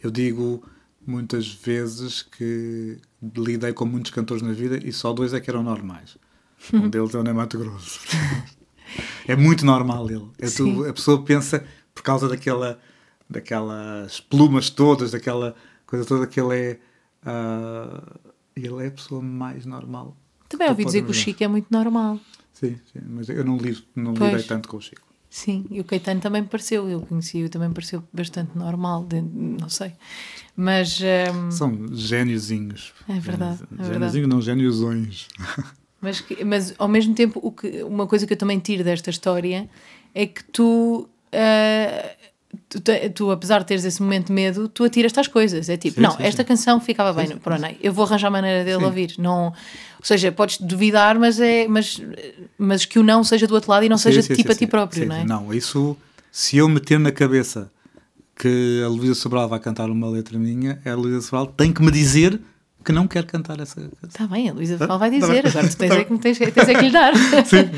eu 0.01 0.13
digo 0.13 0.65
muitas 1.07 1.49
vezes 1.49 2.23
que 2.23 2.99
lidei 3.37 3.73
com 3.73 3.85
muitos 3.85 4.11
cantores 4.11 4.43
na 4.43 4.53
vida 4.53 4.79
e 4.83 4.93
só 4.93 5.13
dois 5.13 5.33
é 5.33 5.41
que 5.41 5.51
eram 5.51 5.63
normais. 5.63 6.17
Um 6.73 6.89
deles 6.89 7.15
é 7.15 7.19
o 7.19 7.23
Ney 7.23 7.35
Mato 7.35 7.59
Grosso. 7.59 8.01
é 9.29 9.37
muito 9.37 9.67
normal 9.67 10.11
ele. 10.11 10.27
É 10.39 10.49
tu, 10.49 10.85
a 10.89 10.93
pessoa 10.95 11.23
pensa, 11.23 11.63
por 11.95 12.03
causa 12.03 12.27
daquela, 12.27 12.81
daquelas 13.29 14.21
plumas 14.21 14.71
todas, 14.71 15.11
daquela 15.11 15.55
coisa 15.87 16.07
toda 16.07 16.27
que 16.27 16.41
ele 16.41 16.57
é. 16.57 16.81
Uh, 17.27 18.31
ele 18.57 18.83
é 18.83 18.87
a 18.87 18.91
pessoa 18.91 19.21
mais 19.21 19.67
normal. 19.67 20.17
Também 20.49 20.69
ouvi 20.69 20.85
dizer 20.87 21.05
que 21.05 21.11
o 21.11 21.15
Chico 21.15 21.45
é 21.45 21.49
muito 21.49 21.67
normal. 21.71 22.19
Sim, 22.53 22.79
sim, 22.93 23.01
mas 23.09 23.29
eu 23.29 23.45
não, 23.45 23.59
li, 23.59 23.77
não 23.95 24.13
lidei 24.15 24.43
tanto 24.45 24.69
com 24.69 24.77
o 24.77 24.81
Chico. 24.81 25.04
Sim, 25.35 25.67
e 25.69 25.81
o 25.81 25.85
Caetano 25.85 26.21
também 26.21 26.43
me 26.43 26.47
pareceu, 26.47 26.89
eu 26.89 27.01
conheci-o, 27.01 27.49
também 27.49 27.67
me 27.67 27.75
pareceu 27.75 28.05
bastante 28.13 28.57
normal, 28.57 29.05
não 29.33 29.69
sei. 29.69 29.93
Mas. 30.55 31.01
Um... 31.01 31.51
São 31.51 31.89
gêniozinhos. 31.93 32.95
É 33.09 33.19
verdade. 33.19 33.65
É 33.77 33.85
Gêniozinhos, 33.85 34.29
não 34.29 34.41
gêniozões. 34.41 35.27
Mas, 36.01 36.23
mas 36.47 36.75
ao 36.79 36.87
mesmo 36.87 37.15
tempo, 37.15 37.41
o 37.43 37.51
que, 37.51 37.83
uma 37.83 38.07
coisa 38.07 38.29
que 38.29 38.35
eu 38.35 38.37
também 38.37 38.61
tiro 38.61 38.85
desta 38.85 39.11
história 39.11 39.69
é 40.15 40.25
que 40.25 40.45
tu. 40.45 41.09
Uh, 41.33 42.25
Tu, 42.69 42.81
tu, 43.13 43.31
apesar 43.33 43.59
de 43.61 43.67
teres 43.67 43.85
esse 43.85 44.01
momento 44.01 44.29
de 44.29 44.33
medo, 44.33 44.69
tu 44.69 44.85
atiras-te 44.85 45.19
às 45.19 45.27
coisas. 45.27 45.69
É 45.69 45.77
tipo, 45.77 45.97
sim, 45.97 46.01
não, 46.01 46.13
sim, 46.13 46.23
esta 46.23 46.43
sim. 46.43 46.47
canção 46.47 46.81
ficava 46.81 47.13
bem 47.13 47.37
para 47.39 47.57
o 47.57 47.59
Ney, 47.59 47.77
eu 47.83 47.93
vou 47.93 48.05
arranjar 48.05 48.31
maneira 48.31 48.65
dele 48.65 48.85
ouvir. 48.85 49.15
Não, 49.19 49.53
ou 50.05 50.07
seja, 50.07 50.31
podes 50.31 50.59
duvidar, 50.59 51.19
mas, 51.19 51.41
é, 51.41 51.67
mas, 51.67 51.99
mas 52.59 52.85
que 52.85 52.99
o 52.99 53.03
não 53.03 53.25
seja 53.25 53.47
do 53.47 53.55
outro 53.55 53.71
lado 53.71 53.87
e 53.87 53.89
não 53.89 53.97
seja 53.97 54.23
tipo 54.23 54.53
a 54.53 54.55
ti 54.55 54.67
próprio, 54.67 55.07
não 55.07 55.17
é? 55.17 55.25
Não, 55.25 55.55
isso, 55.55 55.97
se 56.31 56.59
eu 56.59 56.69
meter 56.69 57.01
na 57.01 57.11
cabeça 57.11 57.73
que 58.37 58.83
a 58.85 58.89
Luísa 58.89 59.15
Sobral 59.15 59.49
vai 59.49 59.59
cantar 59.59 59.89
uma 59.89 60.07
letra 60.11 60.39
minha, 60.39 60.79
a 60.85 60.95
Luísa 60.95 61.23
Sobral 61.23 61.47
tem 61.47 61.73
que 61.73 61.83
me 61.83 61.91
dizer 61.91 62.39
que 62.85 62.93
não 62.93 63.09
quer 63.09 63.25
cantar 63.25 63.59
essa 63.61 63.77
canção. 63.77 63.99
Está 64.07 64.27
bem, 64.27 64.51
a 64.51 64.53
Luísa 64.53 64.77
Sobral 64.77 64.99
vai 64.99 65.11
tá 65.11 65.17
dizer, 65.17 65.43
tá 65.43 65.49
agora 65.49 65.69
tu 65.71 65.77
tens, 65.79 65.89
tá 65.89 65.97
é 65.97 66.05
que, 66.05 66.19
tens, 66.19 66.39
tens 66.39 66.69
é 66.69 66.75
que 66.75 66.83
lhe 66.83 66.91
dar. 66.91 67.15
Sim. 67.47 67.71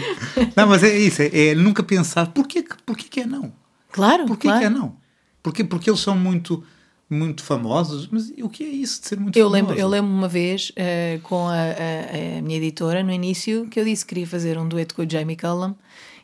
Não, 0.56 0.66
mas 0.66 0.82
é 0.82 0.98
isso, 0.98 1.22
é, 1.22 1.46
é 1.50 1.54
nunca 1.54 1.84
pensar 1.84 2.26
porquê, 2.32 2.64
porquê 2.84 3.06
que 3.08 3.20
é 3.20 3.26
não. 3.26 3.52
Claro, 3.92 4.26
porquê 4.26 4.48
claro. 4.48 4.58
que 4.58 4.66
é 4.66 4.70
não? 4.70 4.96
Porquê? 5.44 5.62
Porque 5.62 5.88
eles 5.88 6.00
são 6.00 6.18
muito 6.18 6.64
muito 7.08 7.44
famosos, 7.44 8.08
mas 8.08 8.32
o 8.42 8.48
que 8.48 8.64
é 8.64 8.68
isso 8.68 9.00
de 9.00 9.08
ser 9.08 9.20
muito 9.20 9.38
eu 9.38 9.50
famoso? 9.50 9.62
Lembro, 9.62 9.80
eu 9.80 9.88
lembro 9.88 10.10
uma 10.10 10.28
vez 10.28 10.70
uh, 10.70 11.20
com 11.22 11.46
a, 11.46 11.54
a, 11.54 12.38
a, 12.38 12.42
minha 12.42 12.56
editora, 12.56 13.02
no 13.02 13.12
início, 13.12 13.66
que 13.68 13.78
eu 13.78 13.84
disse 13.84 14.04
que 14.04 14.10
queria 14.10 14.26
fazer 14.26 14.58
um 14.58 14.68
dueto 14.68 14.94
com 14.94 15.02
o 15.02 15.10
Jamie 15.10 15.36
Cullum 15.36 15.74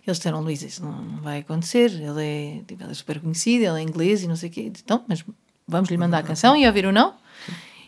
eles 0.07 0.19
disseram, 0.19 0.41
Luís, 0.41 0.63
isso 0.63 0.85
não 0.85 1.21
vai 1.23 1.39
acontecer, 1.39 1.93
ele 1.93 2.25
é, 2.25 2.63
tipo, 2.67 2.83
ele 2.83 2.91
é 2.91 2.95
super 2.95 3.21
conhecido, 3.21 3.65
ele 3.65 3.79
é 3.79 3.83
inglês 3.83 4.25
e 4.25 4.29
não 4.29 4.35
sei 4.35 4.49
o 4.49 4.53
quê. 4.53 4.73
Então, 4.83 5.05
mas 5.07 5.25
vamos 5.67 5.91
lhe 5.91 5.97
mandar 5.97 6.19
a 6.19 6.23
canção 6.23 6.57
e 6.57 6.67
ouvir 6.67 6.87
ou 6.87 6.93
não? 6.93 7.15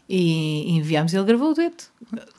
E 0.07 0.77
enviámos 0.77 1.15
e 1.15 1.17
ele 1.17 1.25
gravou 1.25 1.53
o 1.53 1.55
dueto. 1.55 1.87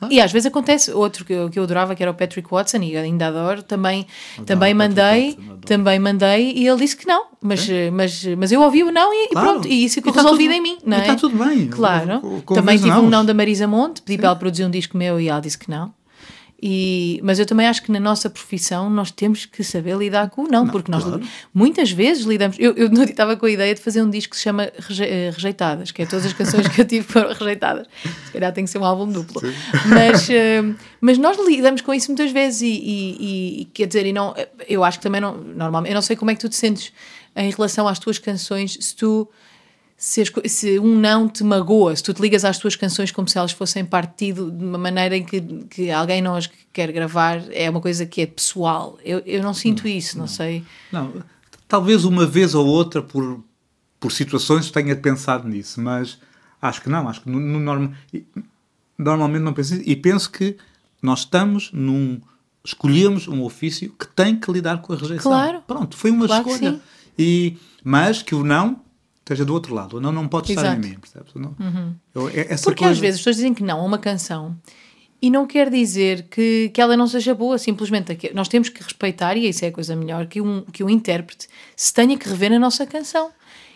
Ah. 0.00 0.08
E 0.08 0.20
às 0.20 0.30
vezes 0.30 0.46
acontece, 0.46 0.92
outro 0.92 1.24
que 1.24 1.32
eu, 1.32 1.50
que 1.50 1.58
eu 1.58 1.64
adorava, 1.64 1.96
que 1.96 2.02
era 2.02 2.12
o 2.12 2.14
Patrick 2.14 2.48
Watson, 2.48 2.78
e 2.78 2.96
ainda 2.96 3.26
adoro, 3.26 3.62
também, 3.62 4.06
também 4.46 4.72
mandei, 4.72 5.30
Watson, 5.32 5.58
também 5.66 5.98
mandei, 5.98 6.52
e 6.52 6.68
ele 6.68 6.78
disse 6.78 6.96
que 6.96 7.06
não, 7.06 7.26
mas, 7.40 7.68
é? 7.68 7.90
mas, 7.90 8.24
mas 8.38 8.52
eu 8.52 8.62
ouvi 8.62 8.84
o 8.84 8.92
não 8.92 9.12
e, 9.12 9.30
claro. 9.30 9.48
pronto, 9.48 9.68
e 9.68 9.84
isso 9.84 9.96
ficou 9.96 10.12
tá 10.12 10.22
resolvido 10.22 10.52
em 10.52 10.60
mim, 10.60 10.78
não 10.84 10.96
é? 10.96 11.00
está 11.00 11.16
tudo 11.16 11.36
bem. 11.44 11.66
Claro. 11.66 12.42
também 12.54 12.78
tive 12.78 12.92
um 12.92 13.10
não 13.10 13.24
da 13.24 13.34
Marisa 13.34 13.66
Monte, 13.66 14.00
pedi 14.00 14.14
Sim. 14.14 14.18
para 14.18 14.28
ela 14.28 14.36
produzir 14.36 14.64
um 14.64 14.70
disco 14.70 14.96
meu 14.96 15.20
e 15.20 15.28
ela 15.28 15.40
disse 15.40 15.58
que 15.58 15.68
não. 15.68 15.92
E, 16.62 17.20
mas 17.22 17.38
eu 17.38 17.44
também 17.44 17.66
acho 17.66 17.82
que 17.82 17.92
na 17.92 18.00
nossa 18.00 18.30
profissão 18.30 18.88
nós 18.88 19.10
temos 19.10 19.44
que 19.44 19.62
saber 19.62 19.94
lidar 19.96 20.30
com 20.30 20.44
o 20.44 20.48
não, 20.48 20.64
não 20.64 20.72
porque 20.72 20.90
nós 20.90 21.04
claro. 21.04 21.22
muitas 21.52 21.90
vezes 21.90 22.24
lidamos. 22.24 22.56
Eu, 22.58 22.72
eu 22.74 22.90
estava 23.04 23.36
com 23.36 23.44
a 23.44 23.50
ideia 23.50 23.74
de 23.74 23.80
fazer 23.80 24.02
um 24.02 24.08
disco 24.08 24.30
que 24.30 24.38
se 24.38 24.44
chama 24.44 24.64
eh, 24.64 25.30
Rejeitadas, 25.34 25.90
que 25.90 26.02
é 26.02 26.06
todas 26.06 26.24
as 26.24 26.32
canções 26.32 26.66
que 26.68 26.80
eu 26.80 26.86
tive 26.86 27.04
foram 27.06 27.28
rejeitadas. 27.28 27.86
Se 28.26 28.32
calhar 28.32 28.52
tem 28.52 28.64
que 28.64 28.70
ser 28.70 28.78
um 28.78 28.84
álbum 28.86 29.06
duplo. 29.06 29.42
Mas, 29.86 30.28
uh, 30.28 30.74
mas 31.00 31.18
nós 31.18 31.36
lidamos 31.46 31.82
com 31.82 31.92
isso 31.92 32.08
muitas 32.08 32.32
vezes 32.32 32.62
e, 32.62 32.66
e, 32.66 33.60
e, 33.60 33.64
quer 33.66 33.86
dizer, 33.86 34.06
e 34.06 34.12
não, 34.12 34.34
eu 34.66 34.82
acho 34.82 34.98
que 34.98 35.02
também 35.02 35.20
não, 35.20 35.36
normalmente, 35.36 35.90
eu 35.90 35.94
não 35.94 36.02
sei 36.02 36.16
como 36.16 36.30
é 36.30 36.34
que 36.34 36.40
tu 36.40 36.48
te 36.48 36.56
sentes 36.56 36.90
em 37.36 37.50
relação 37.50 37.86
às 37.86 37.98
tuas 37.98 38.18
canções, 38.18 38.78
se 38.80 38.96
tu 38.96 39.28
se, 39.96 40.20
as, 40.20 40.32
se, 40.46 40.78
um 40.78 40.94
não 40.94 41.28
te 41.28 41.42
magoa, 41.42 41.96
se 41.96 42.02
tu 42.02 42.12
te 42.12 42.20
ligas 42.20 42.44
às 42.44 42.58
tuas 42.58 42.76
canções 42.76 43.10
como 43.10 43.26
se 43.26 43.38
elas 43.38 43.52
fossem 43.52 43.84
partido 43.84 44.50
de 44.50 44.62
uma 44.62 44.76
maneira 44.76 45.16
em 45.16 45.24
que, 45.24 45.40
que 45.40 45.90
alguém 45.90 46.20
não 46.20 46.36
as 46.36 46.50
quer 46.72 46.92
gravar, 46.92 47.42
é 47.50 47.70
uma 47.70 47.80
coisa 47.80 48.04
que 48.04 48.20
é 48.20 48.26
pessoal. 48.26 48.98
Eu, 49.02 49.20
eu 49.20 49.42
não 49.42 49.54
sinto 49.54 49.84
não, 49.84 49.90
isso, 49.90 50.18
não, 50.18 50.26
não, 50.26 50.28
sei. 50.28 50.64
Não, 50.92 51.24
talvez 51.66 52.04
uma 52.04 52.26
vez 52.26 52.54
ou 52.54 52.66
outra 52.66 53.00
por, 53.00 53.42
por 53.98 54.12
situações 54.12 54.70
tenha 54.70 54.94
pensado 54.94 55.48
nisso, 55.48 55.80
mas 55.80 56.18
acho 56.60 56.82
que 56.82 56.90
não, 56.90 57.08
acho 57.08 57.22
que 57.22 57.30
no, 57.30 57.40
no 57.40 57.58
norma, 57.58 57.96
normalmente 58.98 59.42
não 59.42 59.54
penso 59.54 59.74
E 59.76 59.96
penso 59.96 60.30
que 60.30 60.56
nós 61.00 61.20
estamos 61.20 61.70
num. 61.72 62.20
Escolhemos 62.62 63.28
um 63.28 63.44
ofício 63.44 63.94
que 63.96 64.08
tem 64.08 64.38
que 64.38 64.50
lidar 64.50 64.82
com 64.82 64.92
a 64.92 64.96
rejeição. 64.96 65.30
Claro. 65.30 65.62
Pronto, 65.66 65.96
foi 65.96 66.10
uma 66.10 66.26
claro 66.26 66.48
escolha. 66.48 66.80
E, 67.16 67.56
mas 67.84 68.22
que 68.22 68.34
o 68.34 68.42
não 68.42 68.80
esteja 69.26 69.44
do 69.44 69.52
outro 69.52 69.74
lado. 69.74 70.00
Não, 70.00 70.12
não 70.12 70.28
pode 70.28 70.52
Exato. 70.52 70.68
estar 70.68 70.78
em 70.78 70.90
mim, 70.90 70.98
percebes? 70.98 71.34
Não, 71.34 71.54
uhum. 71.58 71.94
eu, 72.14 72.28
é, 72.28 72.56
Porque 72.62 72.84
coisa... 72.84 72.92
às 72.92 72.98
vezes 72.98 73.16
as 73.16 73.20
pessoas 73.20 73.36
dizem 73.36 73.52
que 73.52 73.62
não 73.62 73.80
a 73.80 73.82
uma 73.82 73.98
canção 73.98 74.56
e 75.20 75.28
não 75.28 75.46
quer 75.46 75.68
dizer 75.68 76.28
que, 76.30 76.70
que 76.72 76.80
ela 76.80 76.96
não 76.96 77.08
seja 77.08 77.34
boa, 77.34 77.58
simplesmente 77.58 78.16
nós 78.32 78.48
temos 78.48 78.68
que 78.68 78.82
respeitar, 78.82 79.36
e 79.36 79.48
isso 79.48 79.64
é 79.64 79.68
a 79.68 79.72
coisa 79.72 79.96
melhor, 79.96 80.26
que 80.26 80.40
um, 80.40 80.62
que 80.62 80.84
um 80.84 80.90
intérprete 80.90 81.48
se 81.74 81.92
tenha 81.92 82.16
que 82.16 82.28
rever 82.28 82.50
na 82.50 82.58
nossa 82.58 82.86
canção. 82.86 83.30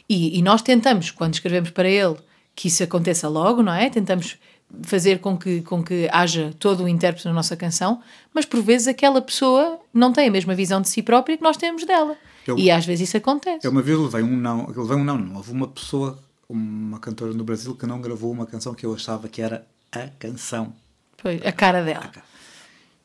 E, 0.08 0.38
e 0.38 0.42
nós 0.42 0.62
tentamos, 0.62 1.10
quando 1.10 1.34
escrevemos 1.34 1.70
para 1.70 1.88
ele, 1.88 2.16
que 2.54 2.68
isso 2.68 2.82
aconteça 2.82 3.28
logo, 3.28 3.62
não 3.62 3.72
é? 3.72 3.88
Tentamos 3.90 4.38
fazer 4.82 5.18
com 5.18 5.36
que, 5.36 5.62
com 5.62 5.82
que 5.82 6.08
haja 6.12 6.54
todo 6.58 6.84
o 6.84 6.88
intérprete 6.88 7.26
na 7.26 7.32
nossa 7.32 7.56
canção, 7.56 8.00
mas 8.32 8.44
por 8.44 8.62
vezes 8.62 8.86
aquela 8.86 9.20
pessoa 9.20 9.80
não 9.92 10.12
tem 10.12 10.28
a 10.28 10.30
mesma 10.30 10.54
visão 10.54 10.80
de 10.80 10.88
si 10.88 11.02
própria 11.02 11.36
que 11.36 11.42
nós 11.42 11.56
temos 11.56 11.84
dela. 11.84 12.16
Eu, 12.50 12.58
e 12.58 12.70
às 12.70 12.84
vezes 12.84 13.08
isso 13.08 13.16
acontece. 13.16 13.66
Eu 13.66 13.70
uma 13.70 13.82
vez 13.82 13.98
levei 13.98 14.22
um 14.22 14.36
não, 14.36 14.66
levei 14.66 14.96
um 14.96 15.04
não, 15.04 15.16
não. 15.16 15.36
Houve 15.36 15.52
uma 15.52 15.68
pessoa, 15.68 16.18
uma 16.48 16.98
cantora 16.98 17.32
no 17.32 17.44
Brasil, 17.44 17.74
que 17.76 17.86
não 17.86 18.00
gravou 18.00 18.32
uma 18.32 18.46
canção 18.46 18.74
que 18.74 18.84
eu 18.84 18.92
achava 18.92 19.28
que 19.28 19.40
era 19.40 19.66
a 19.92 20.08
canção. 20.18 20.74
Pois, 21.16 21.40
a 21.44 21.52
cara 21.52 21.84
dela. 21.84 22.10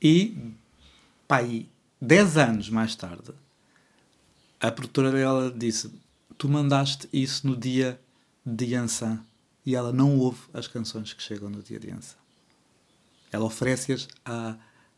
E, 0.01 0.35
pá, 1.27 1.43
e 1.43 1.69
10 2.01 2.37
anos 2.37 2.69
mais 2.69 2.95
tarde, 2.95 3.31
a 4.59 4.71
produtora 4.71 5.11
dela 5.11 5.53
disse: 5.55 5.91
Tu 6.37 6.49
mandaste 6.49 7.07
isso 7.13 7.47
no 7.47 7.55
dia 7.55 7.99
de 8.45 8.65
Yansan 8.65 9.19
e 9.65 9.75
ela 9.75 9.91
não 9.91 10.17
ouve 10.17 10.41
as 10.53 10.67
canções 10.67 11.13
que 11.13 11.21
chegam 11.21 11.49
no 11.49 11.61
dia 11.61 11.79
de 11.79 11.89
Yansan. 11.89 12.17
Ela 13.31 13.45
oferece-as 13.45 14.07
a 14.25 14.55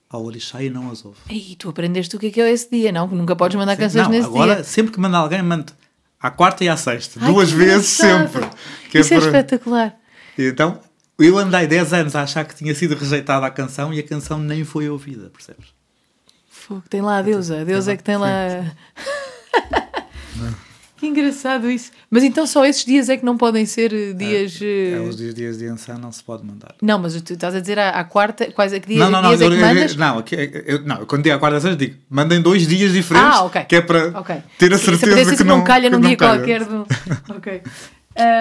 ao 0.10 0.24
orixá 0.24 0.64
e 0.64 0.70
não 0.70 0.91
as 0.91 1.03
ouve. 1.03 1.18
E 1.30 1.55
tu 1.55 1.70
aprendeste 1.70 2.16
o 2.16 2.20
que 2.20 2.28
é, 2.28 2.32
que 2.32 2.41
é 2.41 2.51
esse 2.51 2.70
dia, 2.70 2.91
não? 2.91 3.08
Nunca 3.08 3.36
podes 3.36 3.58
mandar 3.58 3.76
canções 3.76 4.03
não, 4.03 4.12
nesse 4.12 4.28
agora, 4.28 4.55
dia. 4.55 4.64
sempre 4.64 4.93
que 4.93 4.99
manda 4.99 5.18
alguém, 5.18 5.41
manda 5.41 5.74
à 6.20 6.32
quarta 6.32 6.64
e 6.64 6.70
à 6.70 6.78
sexta. 6.78 7.20
Ai, 7.22 7.32
duas 7.32 7.51
vezes 7.51 7.88
sempre. 7.88 8.47
Que 8.89 8.99
é 8.99 9.01
Isso 9.01 9.14
é, 9.14 9.18
é 9.18 9.20
para... 9.20 9.28
espetacular. 9.28 9.95
Então, 10.38 10.80
eu 11.20 11.38
andei 11.38 11.68
10 11.68 11.93
anos 11.93 12.16
a 12.16 12.24
achar 12.24 12.45
que 12.45 12.55
tinha 12.55 12.74
sido 12.74 12.95
rejeitada 12.95 13.45
a 13.45 13.49
canção 13.49 13.93
e 13.93 13.99
a 13.99 14.03
canção 14.03 14.39
nem 14.39 14.64
foi 14.64 14.89
ouvida, 14.89 15.30
percebes? 15.30 15.68
Fogo, 16.49 16.84
tem 16.89 17.01
lá 17.01 17.18
a 17.18 17.22
deusa. 17.22 17.62
A 17.62 17.64
deusa 17.64 17.93
é 17.93 17.97
que 17.97 18.03
tem 18.03 18.18
lá... 18.18 18.30
Que 20.97 21.05
engraçado 21.05 21.69
isso. 21.69 21.91
Mas 22.09 22.23
então 22.23 22.47
só 22.47 22.65
esses 22.65 22.83
dias 22.83 23.07
é 23.07 23.17
que 23.17 23.23
não 23.23 23.37
podem 23.37 23.67
ser 23.67 23.93
eh, 23.93 24.13
dias. 24.13 24.59
É, 24.59 24.93
é 24.93 24.99
os 24.99 25.15
dias, 25.15 25.35
dias 25.35 25.57
de 25.59 25.67
Ansan 25.67 25.99
não 25.99 26.11
se 26.11 26.23
pode 26.23 26.43
mandar. 26.43 26.73
Não, 26.81 26.97
mas 26.97 27.21
tu 27.21 27.33
estás 27.33 27.53
a 27.53 27.59
dizer 27.59 27.77
à, 27.77 28.03
quarta, 28.03 28.51
quais 28.51 28.73
é 28.73 28.79
que 28.79 28.87
dias, 28.87 28.99
não, 28.99 29.11
não, 29.11 29.21
não, 29.21 29.29
dias 29.29 29.41
é 29.41 29.49
que 29.49 29.61
mandas? 29.61 29.95
Não, 29.95 30.23
eu, 30.65 30.81
não, 30.83 31.05
quando 31.05 31.23
digo 31.23 31.35
à 31.35 31.39
quarta 31.39 31.59
sexta 31.59 31.77
digo, 31.77 31.97
mandem 32.09 32.41
dois 32.41 32.67
dias 32.67 32.91
diferentes. 32.91 33.37
Ah, 33.37 33.43
ok. 33.43 33.65
Que 33.65 33.75
é 33.75 33.81
para 33.81 34.19
okay. 34.19 34.37
ter 34.57 34.73
a 34.73 34.77
certeza 34.79 35.29
Sim, 35.29 35.37
que, 35.37 35.43
não, 35.43 35.57
não 35.57 35.63
calha 35.63 35.87
num 35.87 36.01
dia 36.01 36.17
calha. 36.17 36.39
qualquer. 36.39 36.65
Do... 36.65 36.87
ok. 37.29 37.61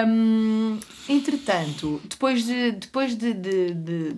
Um, 0.07 0.79
entretanto, 1.07 2.01
depois 2.09 2.43
de, 2.43 2.71
depois 2.71 3.15
de, 3.15 3.33
de, 3.33 3.73
de, 3.75 4.15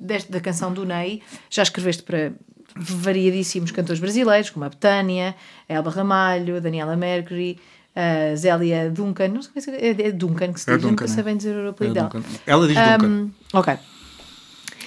desta, 0.00 0.32
da 0.32 0.40
canção 0.40 0.72
do 0.72 0.84
Ney, 0.84 1.22
já 1.48 1.62
escreveste 1.62 2.02
para 2.02 2.32
variadíssimos 2.74 3.70
cantores 3.70 4.00
brasileiros, 4.00 4.50
como 4.50 4.64
a 4.64 4.68
Betânia, 4.68 5.36
a 5.68 5.72
Elba 5.72 5.90
Ramalho, 5.90 6.56
a 6.56 6.60
Daniela 6.60 6.96
Mercury 6.96 7.58
a 7.96 8.36
Zélia 8.36 8.90
Duncan, 8.90 9.28
não 9.28 9.40
sei 9.40 9.62
se 9.62 9.70
é, 9.70 9.88
é 9.88 10.12
Duncan 10.12 10.52
que 10.52 10.60
se 10.60 10.70
é 10.70 10.76
diz, 10.76 10.86
Duncan, 10.86 11.06
não 11.06 11.14
sei 11.14 11.22
bem 11.22 11.36
dizer 11.38 11.56
o 11.56 11.70
apelido 11.70 11.98
é 11.98 12.02
dela. 12.02 12.24
Ela 12.46 12.68
diz 12.68 12.76
um, 12.76 12.98
Duncan. 12.98 13.30
Ok. 13.54 13.78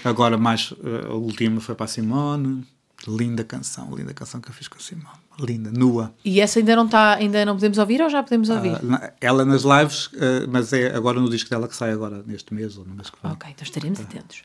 Agora, 0.03 0.37
mais, 0.37 0.71
uh, 0.71 1.07
a 1.07 1.13
última 1.15 1.59
foi 1.59 1.73
para 1.73 1.85
a 1.85 1.87
Simone. 1.87 2.63
Linda 3.07 3.43
canção, 3.43 3.95
linda 3.95 4.13
canção 4.13 4.41
que 4.41 4.49
eu 4.49 4.53
fiz 4.53 4.67
com 4.67 4.77
a 4.77 4.81
Simone. 4.81 5.07
Linda, 5.39 5.71
nua. 5.71 6.13
E 6.23 6.39
essa 6.39 6.59
ainda 6.59 6.75
não 6.75 6.85
está, 6.85 7.15
ainda 7.15 7.45
não 7.45 7.55
podemos 7.55 7.77
ouvir 7.77 8.01
ou 8.01 8.09
já 8.09 8.21
podemos 8.21 8.49
ouvir? 8.49 8.73
Uh, 8.73 9.11
ela 9.19 9.43
nas 9.43 9.63
lives, 9.63 10.07
uh, 10.07 10.47
mas 10.47 10.71
é 10.71 10.95
agora 10.95 11.19
no 11.19 11.29
disco 11.29 11.49
dela 11.49 11.67
que 11.67 11.75
sai 11.75 11.91
agora 11.91 12.23
neste 12.27 12.53
mês 12.53 12.77
ou 12.77 12.85
no 12.85 12.93
mês 12.93 13.09
que 13.09 13.17
vem. 13.23 13.31
Ok, 13.31 13.49
então 13.49 13.63
estaremos 13.63 13.99
atentos. 13.99 14.43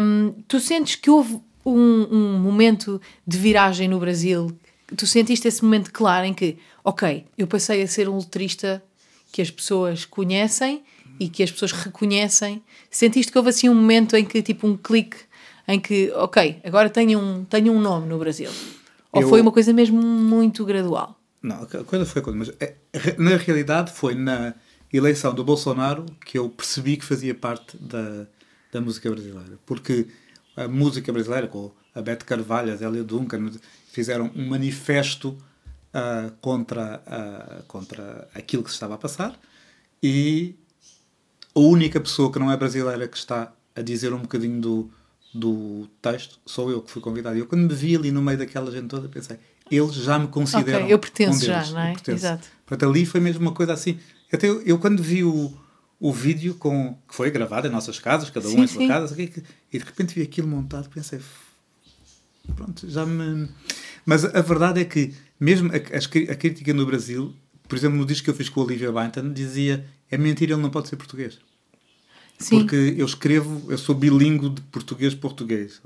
Um, 0.00 0.32
tu 0.48 0.58
sentes 0.60 0.94
que 0.94 1.10
houve 1.10 1.38
um, 1.66 2.06
um 2.10 2.38
momento 2.38 3.02
de 3.26 3.36
viragem 3.36 3.86
no 3.88 3.98
Brasil 3.98 4.56
tu 4.96 5.06
sentiste 5.06 5.46
esse 5.46 5.62
momento 5.62 5.92
claro 5.92 6.26
em 6.26 6.34
que, 6.34 6.58
ok, 6.84 7.24
eu 7.36 7.46
passei 7.46 7.82
a 7.82 7.86
ser 7.88 8.08
um 8.08 8.18
letrista 8.18 8.82
que 9.32 9.40
as 9.42 9.50
pessoas 9.50 10.04
conhecem 10.04 10.82
e 11.18 11.28
que 11.28 11.42
as 11.42 11.50
pessoas 11.50 11.72
reconhecem. 11.72 12.62
Sentiste 12.90 13.30
que 13.30 13.38
houve 13.38 13.50
assim 13.50 13.68
um 13.68 13.74
momento 13.74 14.16
em 14.16 14.24
que, 14.24 14.42
tipo, 14.42 14.66
um 14.66 14.76
clique 14.76 15.16
em 15.68 15.78
que, 15.78 16.10
ok, 16.12 16.60
agora 16.64 16.88
tenho 16.90 17.18
um, 17.20 17.44
tenho 17.44 17.72
um 17.72 17.80
nome 17.80 18.08
no 18.08 18.18
Brasil? 18.18 18.50
Ou 19.12 19.22
Eu- 19.22 19.28
foi 19.28 19.40
uma 19.40 19.52
coisa 19.52 19.72
mesmo 19.72 20.00
muito 20.02 20.64
gradual? 20.64 21.16
Não, 21.42 21.62
a 21.62 21.84
coisa 21.84 22.04
foi 22.04 22.20
quando, 22.22 22.36
mas 22.36 22.50
é, 22.60 22.74
na 23.16 23.36
realidade 23.36 23.92
foi 23.92 24.14
na 24.14 24.54
eleição 24.92 25.32
do 25.34 25.42
Bolsonaro 25.44 26.04
que 26.26 26.36
eu 26.38 26.48
percebi 26.50 26.96
que 26.96 27.04
fazia 27.04 27.34
parte 27.34 27.76
da, 27.78 28.26
da 28.72 28.80
música 28.80 29.08
brasileira. 29.10 29.58
Porque 29.64 30.06
a 30.56 30.66
música 30.68 31.12
brasileira, 31.12 31.46
com 31.46 31.70
a 31.94 32.02
Bete 32.02 32.24
Carvalho, 32.24 32.72
a 32.72 32.76
Zélia 32.76 33.02
Duncan, 33.04 33.50
fizeram 33.92 34.30
um 34.34 34.48
manifesto 34.48 35.36
ah, 35.92 36.30
contra, 36.40 37.02
ah, 37.06 37.62
contra 37.66 38.28
aquilo 38.34 38.62
que 38.62 38.70
se 38.70 38.76
estava 38.76 38.94
a 38.94 38.98
passar 38.98 39.38
e 40.02 40.54
a 41.54 41.60
única 41.60 42.00
pessoa 42.00 42.32
que 42.32 42.38
não 42.38 42.50
é 42.50 42.56
brasileira 42.56 43.08
que 43.08 43.16
está 43.16 43.52
a 43.74 43.82
dizer 43.82 44.12
um 44.12 44.20
bocadinho 44.20 44.60
do, 44.60 44.90
do 45.34 45.88
texto 46.00 46.38
sou 46.46 46.70
eu 46.70 46.80
que 46.80 46.90
fui 46.90 47.02
convidado. 47.02 47.36
E 47.36 47.40
eu, 47.40 47.46
quando 47.46 47.62
me 47.62 47.74
vi 47.74 47.96
ali 47.96 48.10
no 48.10 48.22
meio 48.22 48.38
daquela 48.38 48.70
gente 48.70 48.88
toda, 48.88 49.08
pensei, 49.08 49.38
eles 49.70 49.94
já 49.94 50.18
me 50.18 50.28
consideram. 50.28 50.80
Ok, 50.80 50.92
eu 50.92 50.98
pertenço 50.98 51.38
um 51.38 51.46
já, 51.46 51.54
deles, 51.58 51.72
não 51.72 51.80
é? 51.80 51.94
Exato. 52.08 52.48
Portanto, 52.66 52.90
ali 52.90 53.06
foi 53.06 53.20
mesmo 53.20 53.42
uma 53.42 53.52
coisa 53.52 53.72
assim. 53.72 53.98
Até 54.32 54.48
eu, 54.48 54.62
eu 54.62 54.78
quando 54.78 55.02
vi 55.02 55.24
o, 55.24 55.52
o 55.98 56.12
vídeo 56.12 56.54
com, 56.54 56.96
que 57.08 57.14
foi 57.14 57.30
gravado 57.30 57.66
em 57.66 57.70
nossas 57.70 57.98
casas, 57.98 58.30
cada 58.30 58.46
um 58.48 58.52
Sim, 58.52 58.62
em 58.62 58.66
sua 58.66 58.82
sim. 58.82 58.88
casa, 58.88 59.14
e 59.20 59.78
de 59.78 59.84
repente 59.84 60.14
vi 60.14 60.22
aquilo 60.22 60.48
montado, 60.48 60.88
pensei, 60.88 61.20
pronto, 62.56 62.88
já 62.88 63.04
me. 63.04 63.48
Mas 64.06 64.24
a 64.24 64.40
verdade 64.40 64.80
é 64.80 64.84
que, 64.84 65.12
mesmo 65.38 65.70
a, 65.72 65.76
a 66.32 66.34
crítica 66.34 66.72
no 66.74 66.86
Brasil, 66.86 67.34
por 67.68 67.76
exemplo, 67.76 67.98
no 67.98 68.04
disco 68.06 68.24
que 68.24 68.30
eu 68.30 68.34
fiz 68.34 68.48
com 68.48 68.60
o 68.60 68.64
Olivia 68.64 68.90
Bainton, 68.90 69.32
dizia: 69.32 69.84
é 70.10 70.18
mentira, 70.18 70.52
ele 70.54 70.62
não 70.62 70.70
pode 70.70 70.88
ser 70.88 70.96
português. 70.96 71.38
Sim. 72.38 72.60
Porque 72.60 72.94
eu 72.96 73.04
escrevo, 73.04 73.70
eu 73.70 73.76
sou 73.76 73.94
bilíngue 73.94 74.48
de 74.48 74.62
português-português. 74.62 75.80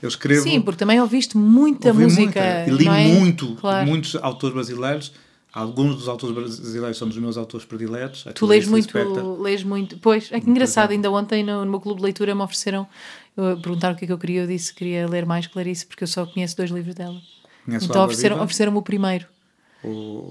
Eu 0.00 0.08
escrevo. 0.08 0.42
Sim, 0.44 0.60
porque 0.60 0.78
também 0.78 1.00
ouviste 1.00 1.36
muita 1.36 1.88
ouvi 1.88 2.04
música. 2.04 2.22
muita, 2.22 2.66
e 2.68 2.70
li 2.70 2.86
é? 2.86 3.08
muito, 3.18 3.56
Claro. 3.56 3.86
muitos 3.86 4.14
autores 4.16 4.54
brasileiros. 4.54 5.12
Alguns 5.52 5.96
dos 5.96 6.06
autores 6.08 6.34
brasileiros 6.34 6.98
são 6.98 7.08
dos 7.08 7.16
meus 7.16 7.36
autores 7.36 7.66
prediletos. 7.66 8.24
Tu 8.34 8.46
lês 8.46 8.66
muito, 8.68 8.84
Lispector. 8.84 9.40
lês 9.40 9.64
muito. 9.64 9.98
Pois, 9.98 10.28
é 10.30 10.38
que 10.38 10.48
engraçado, 10.50 10.90
ainda 10.90 11.10
ontem 11.10 11.42
no, 11.42 11.64
no 11.64 11.70
meu 11.70 11.80
clube 11.80 11.98
de 11.98 12.04
leitura 12.04 12.34
me 12.34 12.42
ofereceram, 12.42 12.86
perguntaram 13.34 13.94
o 13.94 13.98
que 13.98 14.04
é 14.04 14.06
que 14.06 14.12
eu 14.12 14.18
queria, 14.18 14.42
eu 14.42 14.46
disse 14.46 14.72
que 14.72 14.80
queria 14.80 15.08
ler 15.08 15.24
mais 15.24 15.46
Clarice, 15.46 15.86
porque 15.86 16.04
eu 16.04 16.08
só 16.08 16.26
conheço 16.26 16.56
dois 16.58 16.70
livros 16.70 16.94
dela. 16.94 17.18
Conhece 17.66 17.84
então 17.84 17.96
Água 18.00 18.06
ofereceram, 18.06 18.36
ofereceram-me 18.36 18.78
o 18.78 18.82
primeiro. 18.82 19.26
O, 19.84 19.88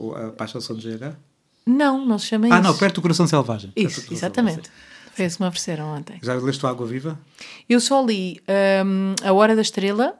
o- 0.07 0.15
a 0.15 0.31
Paixão 0.31 0.59
GH? 0.59 1.15
Não, 1.67 2.03
não 2.05 2.17
se 2.17 2.27
chama 2.27 2.47
Ah, 2.47 2.59
isso. 2.59 2.61
não, 2.63 2.77
Perto 2.77 2.95
do 2.95 3.01
Coração 3.03 3.27
Selvagem. 3.27 3.71
Isso, 3.75 4.11
exatamente. 4.11 4.69
Foi 5.13 5.25
esse 5.25 5.37
que 5.37 5.43
me 5.43 5.47
ofereceram 5.49 5.85
ontem. 5.95 6.19
Já 6.21 6.33
leste 6.35 6.65
o 6.65 6.67
Água 6.67 6.85
Viva? 6.87 7.19
Eu 7.69 7.79
só 7.79 8.03
li 8.05 8.41
hum, 8.85 9.15
A 9.23 9.31
Hora 9.33 9.55
da 9.55 9.61
Estrela 9.61 10.13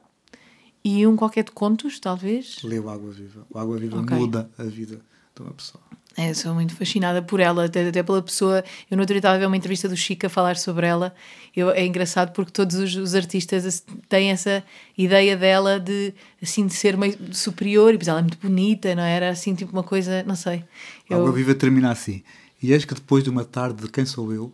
e 0.84 1.06
um 1.08 1.16
qualquer 1.16 1.44
de 1.44 1.52
contos, 1.52 2.00
talvez. 2.00 2.58
Leu 2.64 2.90
Água 2.90 3.12
Viva. 3.12 3.46
O 3.50 3.58
Água 3.60 3.78
Viva 3.78 4.00
Ok. 4.00 4.18
muda 4.18 4.50
a 4.58 4.64
vida 4.64 5.00
de 5.36 5.42
uma 5.42 5.52
pessoa. 5.52 5.84
É, 6.18 6.30
eu 6.30 6.36
sou 6.36 6.54
muito 6.54 6.74
fascinada 6.74 7.22
por 7.22 7.42
ela, 7.42 7.66
até, 7.66 7.90
até 7.90 8.02
pela 8.02 8.22
pessoa. 8.22 8.64
Eu 8.90 8.96
no 8.96 9.02
outro 9.04 9.14
dia 9.14 9.20
estava 9.20 9.36
a 9.36 9.38
ver 9.38 9.48
uma 9.48 9.58
entrevista 9.58 9.90
do 9.90 9.98
Chico 9.98 10.26
a 10.26 10.30
falar 10.30 10.56
sobre 10.56 10.88
ela. 10.88 11.14
Eu, 11.54 11.70
é 11.72 11.86
engraçado 11.86 12.32
porque 12.32 12.52
todos 12.54 12.76
os, 12.78 12.96
os 12.96 13.14
artistas 13.16 13.66
ass- 13.66 13.84
têm 14.08 14.32
essa 14.32 14.64
ideia 14.98 15.36
dela 15.36 15.78
de 15.78 16.14
assim 16.42 16.66
de 16.68 16.74
ser 16.74 16.96
meio 16.96 17.18
superior 17.34 17.90
e 17.90 17.94
depois 17.94 18.08
ela 18.08 18.20
é 18.20 18.22
muito 18.22 18.38
bonita, 18.38 18.96
não 18.96 19.04
é? 19.04 19.14
Era 19.14 19.30
assim 19.30 19.54
tipo 19.56 19.74
uma 19.74 19.84
coisa, 19.84 20.24
não 20.24 20.36
sei. 20.38 20.64
A 21.10 21.16
Água 21.16 21.28
Eu, 21.28 21.34
Viva 21.34 21.54
termina 21.54 21.92
assim. 21.92 22.24
E 22.64 22.72
eis 22.72 22.86
que 22.86 22.94
depois 22.94 23.22
de 23.22 23.30
uma 23.30 23.44
tarde 23.44 23.84
de 23.84 23.90
quem 23.92 24.06
sou 24.06 24.32
eu, 24.34 24.54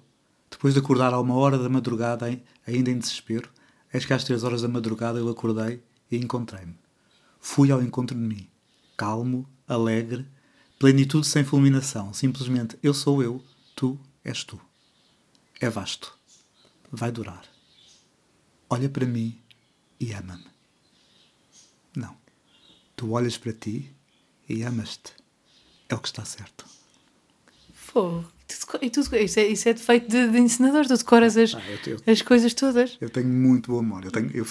depois 0.49 0.73
de 0.73 0.79
acordar 0.79 1.13
a 1.13 1.19
uma 1.19 1.35
hora 1.35 1.59
da 1.59 1.69
madrugada, 1.69 2.25
ai- 2.25 2.41
ainda 2.67 2.89
em 2.89 2.97
desespero, 2.97 3.49
eis 3.93 4.03
que 4.03 4.13
às 4.13 4.23
três 4.23 4.43
horas 4.43 4.63
da 4.63 4.67
madrugada 4.67 5.19
eu 5.19 5.29
acordei 5.29 5.79
e 6.11 6.17
encontrei-me. 6.17 6.73
Fui 7.39 7.71
ao 7.71 7.81
encontro 7.83 8.17
de 8.17 8.23
mim, 8.23 8.47
calmo, 8.97 9.47
alegre, 9.67 10.25
plenitude 10.81 11.27
sem 11.27 11.43
fulminação, 11.43 12.11
simplesmente 12.11 12.75
eu 12.81 12.91
sou 12.91 13.21
eu, 13.21 13.43
tu 13.75 13.99
és 14.25 14.43
tu. 14.43 14.59
É 15.59 15.69
vasto. 15.69 16.17
Vai 16.91 17.11
durar. 17.11 17.43
Olha 18.67 18.89
para 18.89 19.05
mim 19.05 19.39
e 19.99 20.11
ama-me. 20.11 20.43
Não. 21.95 22.17
Tu 22.95 23.11
olhas 23.11 23.37
para 23.37 23.53
ti 23.53 23.93
e 24.49 24.63
amas-te. 24.63 25.13
É 25.87 25.93
o 25.93 25.99
que 25.99 26.07
está 26.07 26.25
certo. 26.25 26.65
Pô, 27.93 28.23
e 28.81 28.89
tu 28.89 29.01
isso, 29.15 29.39
é, 29.39 29.47
isso 29.47 29.69
é 29.69 29.73
defeito 29.73 30.09
de, 30.09 30.29
de 30.31 30.39
ensinador, 30.39 30.87
tu 30.87 30.97
decoras 30.97 31.37
as, 31.37 31.53
Ah, 31.53 31.61
eu 31.85 31.93
eu- 31.93 32.11
as 32.11 32.21
coisas 32.23 32.55
todas. 32.55 32.97
Eu 32.99 33.09
tenho 33.11 33.27
muito 33.27 33.71
bom 33.71 33.79
amor. 33.79 34.03
Eu 34.05 34.11
tenho, 34.11 34.31
eu, 34.35 34.47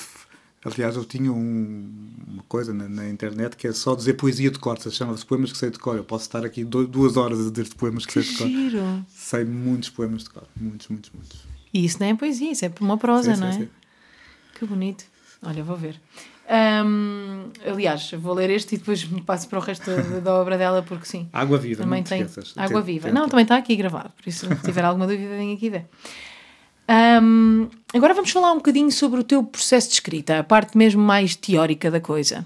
aliás, 0.64 0.96
eu 0.96 1.04
tinha 1.04 1.32
um- 1.32 2.10
uma 2.28 2.42
coisa 2.44 2.72
na, 2.74 2.88
na 2.88 3.08
internet 3.08 3.56
que 3.56 3.66
é 3.66 3.72
só 3.72 3.94
dizer 3.94 4.14
poesia 4.14 4.50
de 4.50 4.58
cor. 4.58 4.78
Se 4.78 4.90
chama-se 4.90 5.24
Poemas 5.24 5.52
que 5.52 5.58
sei 5.58 5.70
de 5.70 5.78
cor. 5.78 5.96
Eu 5.96 6.04
posso 6.04 6.24
estar 6.24 6.44
aqui 6.44 6.64
do- 6.64 6.86
duas 6.86 7.16
horas 7.16 7.46
a 7.46 7.50
dizer 7.50 7.68
poemas 7.74 8.04
que 8.06 8.12
Que 8.14 8.22
sei 8.22 8.32
de 8.32 8.38
cor. 8.38 8.46
giro. 8.48 9.04
Sei 9.08 9.44
muitos 9.44 9.90
poemas 9.90 10.24
de 10.24 10.30
cor. 10.30 10.44
Muitos, 10.56 10.88
muitos, 10.88 11.10
muitos. 11.14 11.40
E 11.72 11.84
isso 11.84 11.98
não 12.00 12.06
é 12.08 12.14
poesia, 12.14 12.50
isso 12.52 12.64
é 12.64 12.72
uma 12.80 12.98
prosa, 12.98 13.34
Sim, 13.34 13.40
não 13.40 13.48
é? 13.48 13.52
sim, 13.52 13.58
sim. 13.62 13.68
Que 14.58 14.66
bonito. 14.66 15.04
Olha, 15.42 15.62
vou 15.62 15.76
ver. 15.76 16.00
Ahm, 16.48 17.50
aliás, 17.64 18.10
vou 18.12 18.34
ler 18.34 18.50
este 18.50 18.74
e 18.74 18.78
depois 18.78 19.04
me 19.04 19.22
passo 19.22 19.48
para 19.48 19.58
o 19.58 19.62
resto 19.62 19.86
da, 19.88 20.18
da 20.20 20.34
obra 20.34 20.58
dela, 20.58 20.82
porque 20.82 21.06
sim. 21.06 21.28
Água 21.32 21.56
viva, 21.56 21.82
Também 21.84 22.00
não 22.00 22.04
te 22.04 22.08
tem 22.08 22.26
água 22.56 22.82
viva. 22.82 23.08
tenta. 23.08 23.18
Não, 23.20 23.28
também 23.28 23.44
está 23.44 23.56
aqui 23.56 23.76
gravado, 23.76 24.10
por 24.10 24.28
isso, 24.28 24.46
se 24.56 24.62
tiver 24.64 24.84
alguma 24.84 25.06
dúvida, 25.06 25.28
venho 25.36 25.54
aqui 25.54 25.70
ver. 25.70 25.86
Ahm, 26.92 27.68
agora 27.94 28.12
vamos 28.12 28.32
falar 28.32 28.50
um 28.50 28.56
bocadinho 28.56 28.90
sobre 28.90 29.20
o 29.20 29.22
teu 29.22 29.44
processo 29.44 29.86
de 29.86 29.94
escrita, 29.94 30.40
a 30.40 30.42
parte 30.42 30.76
mesmo 30.76 31.00
mais 31.00 31.36
teórica 31.36 31.88
da 31.88 32.00
coisa. 32.00 32.44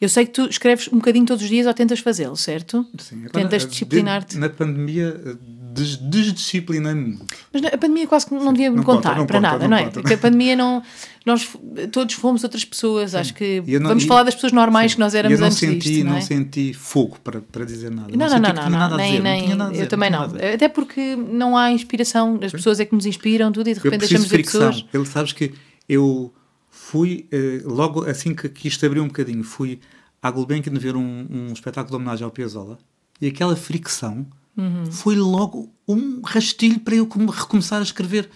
Eu 0.00 0.08
sei 0.08 0.26
que 0.26 0.32
tu 0.32 0.46
escreves 0.48 0.88
um 0.88 0.96
bocadinho 0.96 1.24
todos 1.24 1.44
os 1.44 1.48
dias 1.48 1.64
ou 1.64 1.72
tentas 1.72 2.00
fazê-lo, 2.00 2.36
certo? 2.36 2.84
Sim, 2.98 3.18
agora, 3.18 3.30
Tentas 3.30 3.64
disciplinar-te. 3.64 4.36
Na 4.36 4.48
pandemia, 4.48 5.38
des- 5.74 5.96
desdisciplinei-me. 5.96 7.18
Mas 7.52 7.64
a 7.64 7.70
pandemia 7.78 8.06
quase 8.06 8.26
que 8.26 8.34
não 8.34 8.52
devia 8.52 8.70
me 8.70 8.76
não 8.78 8.84
conta, 8.84 9.08
contar 9.08 9.16
não 9.18 9.26
para 9.26 9.36
conta, 9.38 9.50
nada, 9.52 9.64
não 9.64 9.70
não, 9.70 9.76
é? 9.76 9.84
conta. 9.84 10.00
Porque 10.00 10.14
a 10.14 10.18
pandemia 10.18 10.56
não. 10.56 10.82
Nós 11.26 11.48
todos 11.90 12.14
fomos 12.14 12.44
outras 12.44 12.64
pessoas, 12.64 13.14
acho 13.14 13.32
que. 13.34 13.62
Não- 13.80 13.88
vamos 13.88 14.04
e- 14.04 14.06
falar 14.06 14.22
das 14.24 14.34
pessoas 14.34 14.52
normais 14.52 14.92
Sim. 14.92 14.96
que 14.96 15.00
nós 15.00 15.14
éramos 15.14 15.38
eu 15.38 15.40
não 15.40 15.46
antes 15.46 15.58
senti, 15.58 15.88
disto, 15.90 16.04
não, 16.04 16.16
é? 16.16 16.20
senti 16.20 16.72
fogo 16.74 17.18
para, 17.24 17.40
para 17.40 17.64
dizer 17.64 17.90
nada. 17.90 18.08
Não, 18.14 18.28
não, 18.28 18.38
não, 18.38 18.52
não, 18.52 18.70
nada 18.70 18.96
nem, 18.96 19.10
dizer, 19.12 19.22
nem, 19.22 19.54
nada 19.56 19.70
dizer, 19.70 19.82
eu 19.84 19.88
também 19.88 20.10
não. 20.10 20.24
Até 20.54 20.68
porque 20.68 21.16
não 21.16 21.56
há 21.56 21.70
inspiração, 21.70 22.38
as 22.42 22.52
pessoas 22.52 22.78
é 22.80 22.84
que 22.84 22.94
nos 22.94 23.06
inspiram 23.06 23.50
tudo 23.50 23.68
e 23.68 23.74
de 23.74 23.80
repente 23.80 24.00
deixamos 24.00 24.28
de 24.28 24.36
pessoas. 24.38 24.84
Ele 24.92 25.06
sabes 25.06 25.32
que 25.32 25.52
eu 25.88 26.32
fui, 26.70 27.26
eh, 27.32 27.60
logo 27.64 28.04
assim 28.08 28.34
que, 28.34 28.48
que 28.48 28.68
isto 28.68 28.84
abriu 28.84 29.02
um 29.02 29.06
bocadinho, 29.08 29.42
fui 29.42 29.80
à 30.22 30.30
Gulbenkian 30.30 30.72
ver 30.78 30.94
um, 30.96 31.26
um 31.30 31.52
espetáculo 31.52 31.90
de 31.90 31.96
homenagem 31.96 32.24
ao 32.24 32.30
Piazzolla 32.30 32.78
e 33.20 33.26
aquela 33.28 33.56
fricção 33.56 34.26
Uhum. 34.56 34.86
foi 34.92 35.16
logo 35.16 35.72
um 35.86 36.20
rastilho 36.22 36.78
para 36.80 36.94
eu 36.94 37.06
come- 37.06 37.30
recomeçar 37.30 37.80
a 37.80 37.82
escrever. 37.82 38.30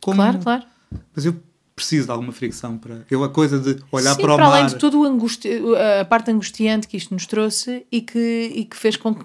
Como... 0.00 0.16
Claro, 0.16 0.38
claro. 0.38 0.64
Mas 1.14 1.24
eu 1.24 1.34
preciso 1.74 2.06
de 2.06 2.12
alguma 2.12 2.32
fricção 2.32 2.76
para. 2.76 3.06
Eu, 3.10 3.24
a 3.24 3.28
coisa 3.30 3.58
de 3.58 3.82
olhar 3.90 4.14
Sim, 4.14 4.20
para 4.22 4.32
o 4.34 4.36
para 4.36 4.44
mar. 4.46 4.56
além 4.58 4.66
de 4.66 4.76
tudo 4.76 5.04
angusti... 5.04 5.48
a 6.00 6.04
parte 6.04 6.30
angustiante 6.30 6.86
que 6.86 6.96
isto 6.96 7.14
nos 7.14 7.26
trouxe 7.26 7.86
e 7.90 8.02
que, 8.02 8.52
e 8.54 8.64
que 8.66 8.76
fez 8.76 8.96
com 8.96 9.14
que 9.14 9.24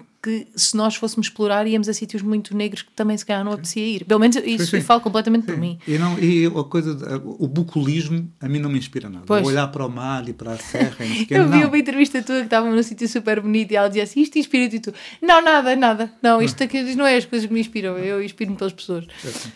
se 0.56 0.76
nós 0.76 0.96
fôssemos 0.96 1.26
explorar 1.28 1.66
íamos 1.66 1.88
a 1.88 1.92
sítios 1.94 2.22
muito 2.22 2.56
negros 2.56 2.82
que 2.82 2.90
também 2.92 3.16
se 3.16 3.24
calhar 3.24 3.44
não 3.44 3.52
apetecia 3.52 3.84
ir. 3.86 4.04
Pelo 4.04 4.18
menos 4.20 4.36
isso 4.36 4.66
sim. 4.66 4.76
eu 4.78 4.82
falo 4.82 5.00
completamente 5.00 5.44
por 5.46 5.56
mim. 5.56 5.78
E, 5.86 5.96
não, 5.96 6.18
e 6.18 6.46
a 6.46 6.64
coisa, 6.64 7.22
o 7.24 7.46
bucolismo 7.46 8.30
a 8.40 8.48
mim 8.48 8.58
não 8.58 8.68
me 8.68 8.78
inspira 8.78 9.08
nada. 9.08 9.24
Pois. 9.26 9.46
Olhar 9.46 9.68
para 9.68 9.86
o 9.86 9.88
mar 9.88 10.28
e 10.28 10.32
para 10.32 10.52
a 10.52 10.56
serra 10.58 10.96
Eu 11.30 11.48
vi 11.48 11.60
não. 11.60 11.68
uma 11.68 11.78
entrevista 11.78 12.20
tua 12.22 12.38
que 12.40 12.44
estava 12.44 12.68
num 12.68 12.82
sítio 12.82 13.08
super 13.08 13.40
bonito 13.40 13.72
e 13.72 13.76
ela 13.76 13.88
dizia 13.88 14.02
assim: 14.02 14.20
Isto 14.22 14.38
inspira-te 14.38 14.76
e 14.76 14.80
tu, 14.80 14.92
não, 15.22 15.40
nada, 15.42 15.76
nada, 15.76 16.12
não, 16.22 16.42
isto 16.42 16.62
aqui 16.64 16.78
isto 16.78 16.98
não 16.98 17.06
é 17.06 17.16
as 17.16 17.24
coisas 17.24 17.46
que 17.46 17.52
me 17.54 17.60
inspiram, 17.60 17.96
eu 17.98 18.22
inspiro-me 18.22 18.56
pelas 18.56 18.72
pessoas. 18.72 19.06
É 19.24 19.28
sim. 19.28 19.48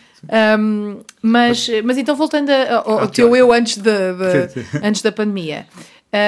Um, 0.59 1.01
mas, 1.21 1.67
mas 1.83 1.97
então, 1.97 2.15
voltando 2.15 2.49
ao, 2.49 2.89
ao 2.91 2.99
Ah, 2.99 3.07
teu 3.07 3.35
eu 3.35 3.51
antes 3.51 3.77
da, 3.77 4.13
da- 4.13 4.47
Sim, 4.47 4.61
sim. 4.63 4.79
antes 4.81 5.01
da 5.01 5.11
pandemia, 5.11 5.67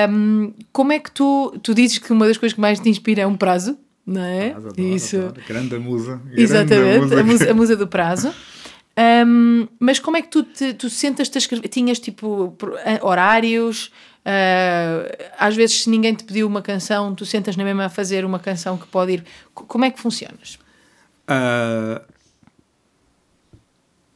um, 0.10 0.52
como 0.74 0.92
é 0.92 1.00
que 1.00 1.10
tu, 1.12 1.58
tu 1.64 1.74
dizes 1.74 1.98
que 2.00 2.12
uma 2.12 2.28
das 2.28 2.38
coisas 2.38 2.54
que 2.54 2.60
mais 2.60 2.78
te 2.80 2.90
inspira 2.90 3.22
é 3.22 3.28
um 3.28 3.38
prazo, 3.38 3.78
não 4.06 4.22
é? 4.22 4.51
Adoro, 4.51 4.70
adoro, 4.70 4.95
Isso. 4.95 5.18
adoro. 5.18 5.41
Grande 5.47 5.78
musa. 5.80 6.16
grande 6.26 6.41
Exatamente, 6.41 7.16
a 7.16 7.24
musa, 7.24 7.51
a 7.51 7.53
musa 7.53 7.76
do 7.76 7.88
prazo. 7.88 8.34
Um, 9.28 9.68
mas 9.80 9.99
como 9.99 10.16
é 10.18 10.22
que 10.22 10.30
tu, 10.30 10.43
te, 10.43 10.74
tu 10.74 10.89
sentas-te 10.89 11.38
a 11.38 11.39
escrever? 11.39 11.68
Tinhas 11.68 11.99
tipo 11.99 12.56
horários? 13.01 13.91
ah, 14.24 15.03
às 15.38 15.56
vezes, 15.56 15.84
se 15.84 15.89
ninguém 15.89 16.14
te 16.16 16.24
pediu 16.24 16.47
uma 16.47 16.62
canção, 16.62 17.14
tu 17.14 17.26
sentas 17.26 17.56
na 17.58 17.64
mesma 17.64 17.86
a 17.86 17.89
fazer 17.89 18.24
uma 18.26 18.39
canção 18.39 18.78
que 18.78 18.88
pode 18.88 19.12
ir. 19.14 19.24
Co- 19.53 19.66
Como 19.66 19.84
é 19.86 19.91
que 19.91 19.99
funcionas? 19.99 20.58
Ah, 21.28 22.01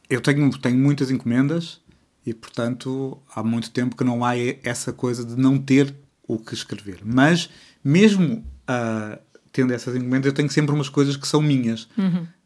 eu 0.08 0.20
tenho, 0.20 0.50
tenho 0.58 0.78
muitas 0.78 1.10
encomendas 1.10 1.80
e, 2.26 2.34
portanto, 2.34 3.18
há 3.34 3.42
muito 3.42 3.70
tempo 3.70 3.94
que 3.96 4.02
não 4.04 4.24
há 4.24 4.32
essa 4.64 4.92
coisa 4.92 5.24
de 5.24 5.36
não 5.36 5.58
ter 5.58 5.94
o 6.26 6.38
que 6.38 6.54
escrever. 6.54 7.00
Mas, 7.04 7.48
mesmo 7.84 8.44
ah, 8.66 9.18
tendo 9.52 9.72
essas 9.72 9.96
encomendas, 9.96 10.26
eu 10.26 10.32
tenho 10.32 10.50
sempre 10.50 10.74
umas 10.74 10.88
coisas 10.88 11.16
que 11.16 11.26
são 11.26 11.42
minhas, 11.42 11.88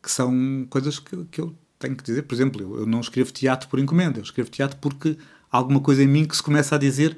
que 0.03 0.11
são 0.11 0.67
coisas 0.71 0.99
que, 0.99 1.25
que 1.31 1.41
eu 1.41 1.55
tenho 1.79 1.97
que 1.97 2.03
dizer. 2.03 2.23
Por 2.23 2.35
exemplo, 2.35 2.63
eu, 2.63 2.81
eu 2.81 2.87
não 2.87 3.01
escrevo 3.01 3.33
teatro 3.33 3.69
por 3.69 3.79
encomenda, 3.79 4.19
eu 4.19 4.23
escrevo 4.23 4.51
teatro 4.51 4.79
porque 4.81 5.17
alguma 5.51 5.81
coisa 5.81 6.03
em 6.03 6.09
mim 6.09 6.25
que 6.25 6.37
se 6.37 6.43
começa 6.43 6.75
a 6.75 6.79
dizer 6.79 7.17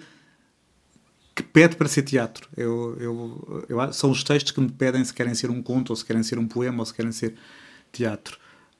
que 1.34 1.42
pede 1.42 1.76
para 1.76 1.86
ser 1.86 2.02
teatro. 2.02 2.48
Eu, 2.56 2.96
eu, 2.98 3.66
eu, 3.68 3.92
são 3.92 4.10
os 4.10 4.24
textos 4.24 4.52
que 4.52 4.60
me 4.60 4.70
pedem 4.70 5.04
se 5.04 5.12
querem 5.12 5.34
ser 5.34 5.50
um 5.50 5.62
conto, 5.62 5.90
ou 5.90 5.96
se 5.96 6.04
querem 6.04 6.22
ser 6.22 6.38
um 6.38 6.48
poema, 6.48 6.80
ou 6.80 6.86
se 6.86 6.94
querem 6.94 7.12
ser 7.12 7.34
teatro. 7.92 8.38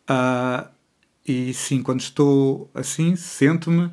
Uh, 0.08 0.66
e 1.26 1.52
sim, 1.52 1.82
quando 1.82 2.00
estou 2.00 2.70
assim, 2.72 3.14
sento-me, 3.14 3.90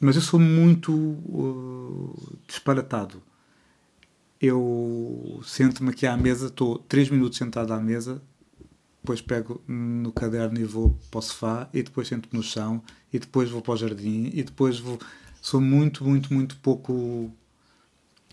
mas 0.00 0.16
eu 0.16 0.22
sou 0.22 0.40
muito 0.40 0.92
uh, 0.92 2.38
disparatado. 2.46 3.22
Eu 4.40 5.40
sento-me 5.44 5.90
aqui 5.90 6.06
à 6.06 6.16
mesa, 6.16 6.46
estou 6.46 6.78
três 6.78 7.08
minutos 7.08 7.38
sentado 7.38 7.72
à 7.72 7.80
mesa, 7.80 8.20
depois 9.00 9.20
pego 9.20 9.62
no 9.66 10.12
caderno 10.12 10.58
e 10.58 10.64
vou 10.64 10.98
para 11.10 11.18
o 11.18 11.22
sofá, 11.22 11.68
e 11.72 11.82
depois 11.82 12.08
sento-me 12.08 12.38
no 12.38 12.42
chão, 12.42 12.82
e 13.12 13.18
depois 13.18 13.50
vou 13.50 13.62
para 13.62 13.74
o 13.74 13.76
jardim, 13.76 14.30
e 14.34 14.42
depois 14.42 14.78
vou 14.78 14.98
sou 15.44 15.60
muito, 15.60 16.02
muito, 16.02 16.32
muito 16.32 16.56
pouco 16.56 17.30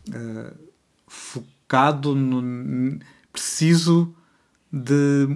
uh, 0.08 0.58
focado 1.06 2.16
no. 2.16 2.98
Preciso 3.34 4.16
de. 4.72 5.28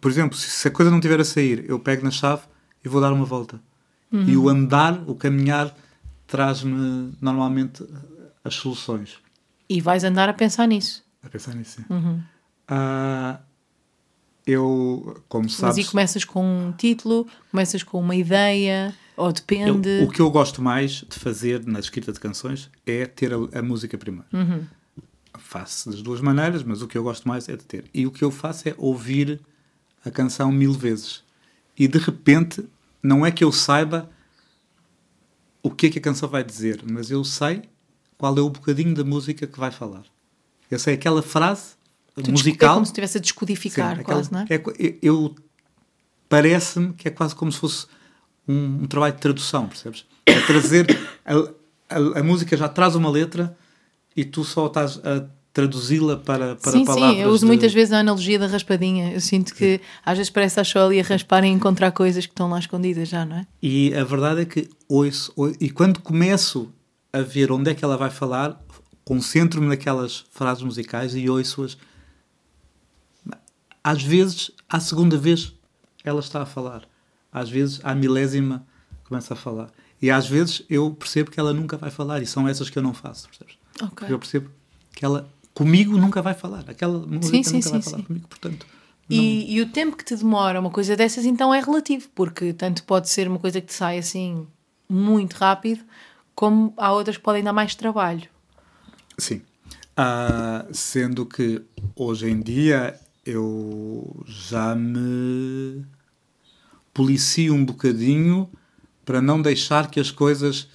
Por 0.00 0.10
exemplo, 0.10 0.38
se 0.38 0.68
a 0.68 0.70
coisa 0.70 0.92
não 0.92 0.98
estiver 0.98 1.20
a 1.20 1.24
sair, 1.24 1.68
eu 1.68 1.78
pego 1.80 2.04
na 2.04 2.12
chave 2.12 2.42
e 2.84 2.88
vou 2.88 3.00
dar 3.00 3.12
uma 3.12 3.24
volta. 3.24 3.60
Uhum. 4.12 4.28
E 4.28 4.36
o 4.36 4.48
andar, 4.48 5.02
o 5.08 5.14
caminhar, 5.16 5.76
traz-me 6.24 7.12
normalmente 7.20 7.84
as 8.44 8.54
soluções. 8.54 9.18
E 9.74 9.80
vais 9.80 10.04
andar 10.04 10.28
a 10.28 10.32
pensar 10.32 10.68
nisso. 10.68 11.04
A 11.20 11.28
pensar 11.28 11.52
nisso, 11.52 11.80
sim. 11.80 11.84
Uhum. 11.92 12.22
Uh, 12.70 13.36
eu, 14.46 15.20
como 15.28 15.50
sabes. 15.50 15.78
Mas 15.78 15.86
e 15.86 15.90
começas 15.90 16.24
com 16.24 16.46
um 16.46 16.70
título, 16.70 17.26
começas 17.50 17.82
com 17.82 17.98
uma 17.98 18.14
ideia. 18.14 18.94
Ou 19.16 19.32
depende. 19.32 19.88
Eu, 19.88 20.04
o 20.04 20.08
que 20.12 20.20
eu 20.20 20.30
gosto 20.30 20.62
mais 20.62 21.04
de 21.08 21.18
fazer 21.18 21.66
na 21.66 21.80
escrita 21.80 22.12
de 22.12 22.20
canções 22.20 22.70
é 22.86 23.04
ter 23.04 23.34
a, 23.34 23.58
a 23.58 23.62
música 23.62 23.98
primeiro. 23.98 24.28
Uhum. 24.32 24.64
Faço 25.40 25.90
das 25.90 26.00
duas 26.00 26.20
maneiras, 26.20 26.62
mas 26.62 26.80
o 26.80 26.86
que 26.86 26.96
eu 26.96 27.02
gosto 27.02 27.26
mais 27.26 27.48
é 27.48 27.56
de 27.56 27.64
ter. 27.64 27.86
E 27.92 28.06
o 28.06 28.12
que 28.12 28.22
eu 28.22 28.30
faço 28.30 28.68
é 28.68 28.76
ouvir 28.78 29.40
a 30.04 30.10
canção 30.10 30.52
mil 30.52 30.72
vezes. 30.72 31.24
E 31.76 31.88
de 31.88 31.98
repente, 31.98 32.64
não 33.02 33.26
é 33.26 33.32
que 33.32 33.42
eu 33.42 33.50
saiba 33.50 34.08
o 35.64 35.70
que 35.72 35.86
é 35.86 35.90
que 35.90 35.98
a 35.98 36.02
canção 36.02 36.28
vai 36.28 36.44
dizer, 36.44 36.80
mas 36.88 37.10
eu 37.10 37.24
sei 37.24 37.73
qual 38.18 38.36
é 38.36 38.40
o 38.40 38.50
bocadinho 38.50 38.94
da 38.94 39.04
música 39.04 39.46
que 39.46 39.58
vai 39.58 39.70
falar. 39.70 40.04
Eu 40.70 40.78
sei 40.78 40.94
aquela 40.94 41.22
frase 41.22 41.74
tu 42.14 42.30
musical. 42.30 42.70
É 42.70 42.74
como 42.74 42.86
se 42.86 42.92
estivesse 42.92 43.18
a 43.18 43.20
descodificar, 43.20 43.96
sim, 43.96 44.02
quase, 44.02 44.28
aquela, 44.28 44.46
não 44.46 44.54
é? 44.54 44.86
é 44.86 44.98
eu 45.02 45.34
Parece-me 46.28 46.92
que 46.94 47.06
é 47.06 47.10
quase 47.10 47.34
como 47.34 47.52
se 47.52 47.58
fosse 47.58 47.86
um, 48.48 48.82
um 48.82 48.86
trabalho 48.86 49.14
de 49.14 49.20
tradução, 49.20 49.68
percebes? 49.68 50.04
É 50.26 50.40
trazer. 50.40 50.86
A, 51.24 51.34
a, 51.96 52.20
a, 52.20 52.22
música 52.22 52.56
já 52.56 52.68
traz 52.68 52.94
uma 52.94 53.08
letra 53.08 53.56
e 54.16 54.24
tu 54.24 54.42
só 54.42 54.66
estás 54.66 54.98
a 55.04 55.26
traduzi-la 55.52 56.16
para, 56.16 56.56
para 56.56 56.72
sim, 56.72 56.84
palavras. 56.84 57.16
Sim, 57.16 57.22
eu 57.22 57.28
uso 57.28 57.40
de... 57.40 57.46
muitas 57.46 57.72
vezes 57.72 57.92
a 57.92 58.00
analogia 58.00 58.38
da 58.38 58.46
raspadinha. 58.46 59.12
Eu 59.12 59.20
sinto 59.20 59.54
que 59.54 59.76
sim. 59.76 59.84
às 60.04 60.16
vezes 60.16 60.30
parece 60.30 60.58
a 60.58 60.84
ali 60.84 60.98
a 60.98 61.04
raspar 61.04 61.44
e 61.44 61.48
encontrar 61.48 61.92
coisas 61.92 62.26
que 62.26 62.32
estão 62.32 62.50
lá 62.50 62.58
escondidas 62.58 63.08
já, 63.08 63.24
não 63.24 63.36
é? 63.36 63.46
E 63.62 63.94
a 63.94 64.02
verdade 64.02 64.40
é 64.40 64.44
que 64.44 64.68
ouço, 64.88 65.32
ouço 65.36 65.56
e 65.60 65.70
quando 65.70 66.00
começo 66.00 66.72
a 67.14 67.22
ver 67.22 67.50
onde 67.52 67.70
é 67.70 67.74
que 67.74 67.84
ela 67.84 67.96
vai 67.96 68.10
falar, 68.10 68.60
concentro-me 69.04 69.68
naquelas 69.68 70.24
frases 70.30 70.62
musicais 70.62 71.14
e 71.14 71.28
ouço-as. 71.28 71.78
Às 73.82 74.02
vezes, 74.02 74.50
à 74.68 74.80
segunda 74.80 75.16
vez, 75.16 75.52
ela 76.04 76.20
está 76.20 76.42
a 76.42 76.46
falar 76.46 76.88
às 77.34 77.50
vezes, 77.50 77.80
à 77.82 77.92
milésima, 77.96 78.64
começa 79.02 79.34
a 79.34 79.36
falar. 79.36 79.68
E 80.00 80.08
às 80.08 80.28
vezes 80.28 80.62
eu 80.70 80.92
percebo 80.92 81.32
que 81.32 81.40
ela 81.40 81.52
nunca 81.52 81.76
vai 81.76 81.90
falar, 81.90 82.22
e 82.22 82.26
são 82.26 82.46
essas 82.46 82.70
que 82.70 82.78
eu 82.78 82.82
não 82.82 82.94
faço, 82.94 83.28
percebes? 83.28 83.56
Okay. 83.82 84.12
Eu 84.12 84.18
percebo 84.20 84.50
que 84.92 85.04
ela 85.04 85.28
comigo 85.52 85.98
nunca 85.98 86.22
vai 86.22 86.32
falar, 86.32 86.64
aquela 86.68 87.00
música 87.00 87.36
sim, 87.36 87.42
sim, 87.42 87.56
nunca 87.56 87.66
sim, 87.66 87.72
vai 87.72 87.82
falar 87.82 88.02
comigo, 88.04 88.28
portanto. 88.28 88.66
Não... 89.10 89.16
E, 89.16 89.56
e, 89.56 89.60
o 89.60 89.68
tempo 89.68 89.96
que 89.96 90.04
te 90.04 90.14
demora 90.16 90.60
uma 90.60 90.70
coisa 90.70 90.96
dessas 90.96 91.24
então 91.24 91.52
é 91.52 91.60
relativo, 91.60 92.08
porque 92.14 92.52
tanto 92.52 92.84
pode 92.84 93.08
ser 93.08 93.26
uma 93.26 93.38
coisa 93.38 93.60
que 93.60 93.66
te 93.66 93.74
sai 93.74 93.98
assim 93.98 94.46
muito 94.88 95.34
rápido, 95.34 95.82
como 96.34 96.74
há 96.76 96.92
outras 96.92 97.16
que 97.16 97.22
podem 97.22 97.42
dar 97.42 97.52
mais 97.52 97.74
trabalho. 97.74 98.28
Sim. 99.18 99.42
Uh, 99.96 100.74
sendo 100.74 101.24
que 101.24 101.62
hoje 101.94 102.28
em 102.28 102.40
dia 102.40 102.98
eu 103.24 104.24
já 104.26 104.74
me 104.74 105.84
policio 106.92 107.54
um 107.54 107.64
bocadinho 107.64 108.50
para 109.04 109.20
não 109.20 109.40
deixar 109.40 109.90
que 109.90 110.00
as 110.00 110.10
coisas 110.10 110.68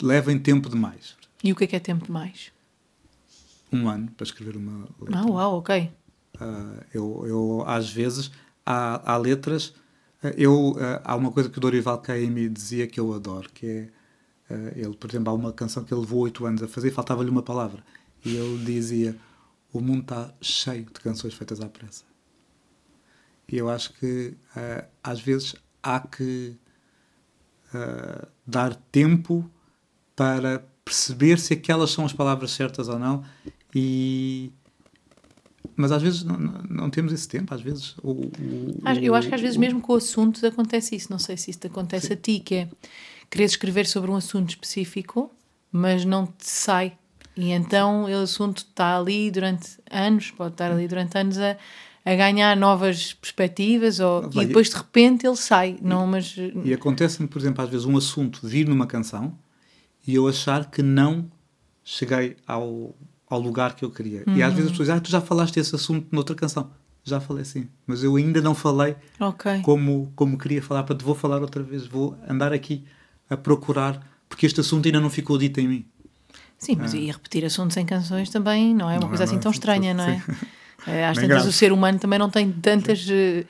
levem 0.00 0.38
tempo 0.38 0.68
demais. 0.68 1.16
E 1.42 1.52
o 1.52 1.56
que 1.56 1.64
é 1.64 1.66
que 1.66 1.76
é 1.76 1.80
tempo 1.80 2.06
demais? 2.06 2.52
Um 3.72 3.88
ano 3.88 4.10
para 4.16 4.24
escrever 4.24 4.56
uma 4.56 4.88
letra. 5.00 5.20
Ah, 5.20 5.26
uau, 5.26 5.58
ok. 5.58 5.90
Uh, 6.36 6.84
eu, 6.94 7.24
eu, 7.26 7.64
às 7.66 7.90
vezes, 7.90 8.30
há, 8.64 9.12
há 9.12 9.16
letras. 9.16 9.74
Eu, 10.36 10.70
uh, 10.70 11.00
há 11.04 11.14
uma 11.16 11.30
coisa 11.30 11.48
que 11.48 11.58
o 11.58 11.60
Dorival 11.60 11.98
Caymmi 11.98 12.48
dizia 12.48 12.86
que 12.86 12.98
eu 12.98 13.12
adoro, 13.12 13.48
que 13.52 13.66
é. 13.66 13.88
Ele, 14.74 14.94
por 14.96 15.10
exemplo, 15.10 15.30
há 15.30 15.34
uma 15.34 15.52
canção 15.52 15.84
que 15.84 15.92
ele 15.92 16.00
levou 16.00 16.20
oito 16.20 16.46
anos 16.46 16.62
a 16.62 16.68
fazer 16.68 16.88
e 16.88 16.90
faltava-lhe 16.90 17.30
uma 17.30 17.42
palavra. 17.42 17.82
E 18.24 18.36
ele 18.36 18.64
dizia: 18.64 19.16
O 19.72 19.80
mundo 19.80 20.00
está 20.00 20.32
cheio 20.40 20.84
de 20.84 21.00
canções 21.00 21.34
feitas 21.34 21.60
à 21.60 21.68
pressa. 21.68 22.04
E 23.50 23.56
eu 23.56 23.68
acho 23.68 23.92
que 23.94 24.34
uh, 24.56 24.86
às 25.02 25.20
vezes 25.20 25.54
há 25.82 26.00
que 26.00 26.56
uh, 27.74 28.26
dar 28.46 28.74
tempo 28.74 29.48
para 30.14 30.66
perceber 30.84 31.38
se 31.38 31.54
aquelas 31.54 31.90
são 31.90 32.04
as 32.04 32.12
palavras 32.12 32.50
certas 32.50 32.88
ou 32.88 32.98
não. 32.98 33.24
E 33.74 34.52
mas 35.76 35.92
às 35.92 36.02
vezes 36.02 36.24
não, 36.24 36.36
não, 36.36 36.90
temos 36.90 37.12
esse 37.12 37.28
tempo, 37.28 37.54
às 37.54 37.60
vezes. 37.60 37.96
O, 38.02 38.10
o, 38.10 38.82
eu 39.00 39.14
acho 39.14 39.28
que 39.28 39.34
às 39.34 39.40
vezes 39.40 39.56
o, 39.56 39.60
mesmo 39.60 39.80
com 39.80 39.94
assuntos 39.94 40.42
acontece 40.42 40.96
isso. 40.96 41.08
Não 41.08 41.20
sei 41.20 41.36
se 41.36 41.50
isso 41.50 41.60
te 41.60 41.68
acontece 41.68 42.08
sim. 42.08 42.14
a 42.14 42.16
ti, 42.16 42.40
que 42.40 42.54
é 42.56 42.68
quereres 43.30 43.52
escrever 43.52 43.86
sobre 43.86 44.10
um 44.10 44.16
assunto 44.16 44.50
específico, 44.50 45.30
mas 45.70 46.04
não 46.04 46.26
te 46.26 46.46
sai. 46.46 46.96
E 47.36 47.50
então 47.50 48.04
o 48.04 48.22
assunto 48.22 48.58
está 48.58 48.98
ali 48.98 49.30
durante 49.30 49.78
anos, 49.90 50.30
pode 50.30 50.54
estar 50.54 50.72
ali 50.72 50.88
durante 50.88 51.16
anos 51.16 51.38
a 51.38 51.56
a 52.08 52.14
ganhar 52.14 52.56
novas 52.56 53.12
perspectivas 53.12 54.00
ou, 54.00 54.30
Vai, 54.30 54.44
e 54.44 54.46
depois 54.46 54.70
de 54.70 54.76
repente 54.76 55.26
ele 55.26 55.36
sai. 55.36 55.78
Não, 55.82 56.06
mas... 56.06 56.34
E 56.64 56.72
acontece-me, 56.72 57.28
por 57.28 57.38
exemplo, 57.38 57.62
às 57.62 57.68
vezes 57.68 57.84
um 57.84 57.98
assunto 57.98 58.46
vir 58.46 58.66
numa 58.66 58.86
canção 58.86 59.36
e 60.06 60.14
eu 60.14 60.26
achar 60.26 60.70
que 60.70 60.82
não 60.82 61.30
cheguei 61.84 62.36
ao, 62.46 62.96
ao 63.28 63.38
lugar 63.38 63.74
que 63.74 63.84
eu 63.84 63.90
queria. 63.90 64.24
Uhum. 64.26 64.36
E 64.36 64.42
às 64.42 64.54
vezes 64.54 64.66
as 64.66 64.70
pessoas 64.70 64.88
dizem, 64.88 64.96
ah, 64.96 65.00
tu 65.02 65.10
já 65.10 65.20
falaste 65.20 65.58
esse 65.58 65.74
assunto 65.74 66.06
noutra 66.10 66.34
canção. 66.34 66.70
Já 67.04 67.20
falei 67.20 67.44
sim, 67.44 67.68
mas 67.86 68.02
eu 68.02 68.16
ainda 68.16 68.40
não 68.40 68.54
falei 68.54 68.96
okay. 69.20 69.60
como, 69.60 70.12
como 70.16 70.36
queria 70.36 70.62
falar, 70.62 70.82
para 70.84 70.96
te 70.96 71.04
vou 71.04 71.14
falar 71.14 71.40
outra 71.40 71.62
vez, 71.62 71.86
vou 71.86 72.16
andar 72.28 72.52
aqui 72.52 72.84
a 73.28 73.36
procurar, 73.36 74.00
porque 74.28 74.46
este 74.46 74.60
assunto 74.60 74.86
ainda 74.86 75.00
não 75.00 75.10
ficou 75.10 75.38
dito 75.38 75.60
em 75.60 75.68
mim. 75.68 75.84
Sim, 76.58 76.76
mas 76.76 76.92
ah. 76.92 76.96
e 76.96 77.10
repetir 77.10 77.44
assuntos 77.44 77.76
em 77.76 77.86
canções 77.86 78.30
também 78.30 78.74
não 78.74 78.90
é 78.90 78.94
uma 78.94 79.02
não 79.02 79.08
coisa 79.08 79.22
é, 79.22 79.26
assim 79.26 79.36
não, 79.36 79.42
tão 79.42 79.52
estranha, 79.52 79.94
não 79.94 80.04
é? 80.04 80.22
É, 80.86 81.06
às 81.06 81.18
tantas 81.18 81.44
o 81.44 81.52
ser 81.52 81.72
humano 81.72 81.98
também 81.98 82.18
não 82.18 82.30
tem 82.30 82.50
tantas. 82.50 83.04
Uh, 83.06 83.44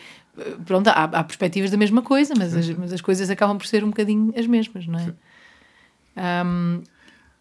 pronto, 0.65 0.89
há, 0.89 1.05
há, 1.05 1.23
perspectivas 1.23 1.71
da 1.71 1.77
mesma 1.77 2.01
coisa, 2.01 2.35
mas 2.37 2.57
as, 2.57 2.69
mas 2.71 2.93
as 2.93 3.01
coisas 3.01 3.29
acabam 3.29 3.57
por 3.59 3.67
ser 3.67 3.85
um 3.85 3.89
bocadinho 3.89 4.33
as 4.35 4.47
mesmas, 4.47 4.87
não 4.87 4.99
é? 4.99 6.45
Um, 6.45 6.83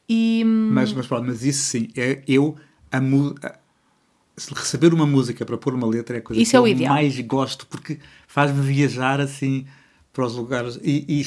e, 0.07 0.43
mas, 0.45 0.93
mas 0.93 1.07
pronto, 1.07 1.25
mas 1.25 1.43
isso 1.43 1.63
sim, 1.63 1.89
é, 1.95 2.21
eu 2.27 2.55
a, 2.91 2.97
a, 2.97 3.55
receber 4.55 4.93
uma 4.93 5.07
música 5.07 5.45
para 5.45 5.57
pôr 5.57 5.73
uma 5.73 5.87
letra 5.87 6.17
é 6.17 6.19
a 6.19 6.21
coisa 6.21 6.41
isso 6.41 6.51
que 6.51 6.57
é 6.57 6.59
eu 6.59 6.67
ideal. 6.67 6.93
mais 6.93 7.19
gosto 7.21 7.65
porque 7.67 7.99
faz-me 8.27 8.61
viajar 8.61 9.19
assim 9.19 9.65
para 10.13 10.25
os 10.25 10.35
lugares 10.35 10.79
e, 10.83 11.05
e 11.07 11.23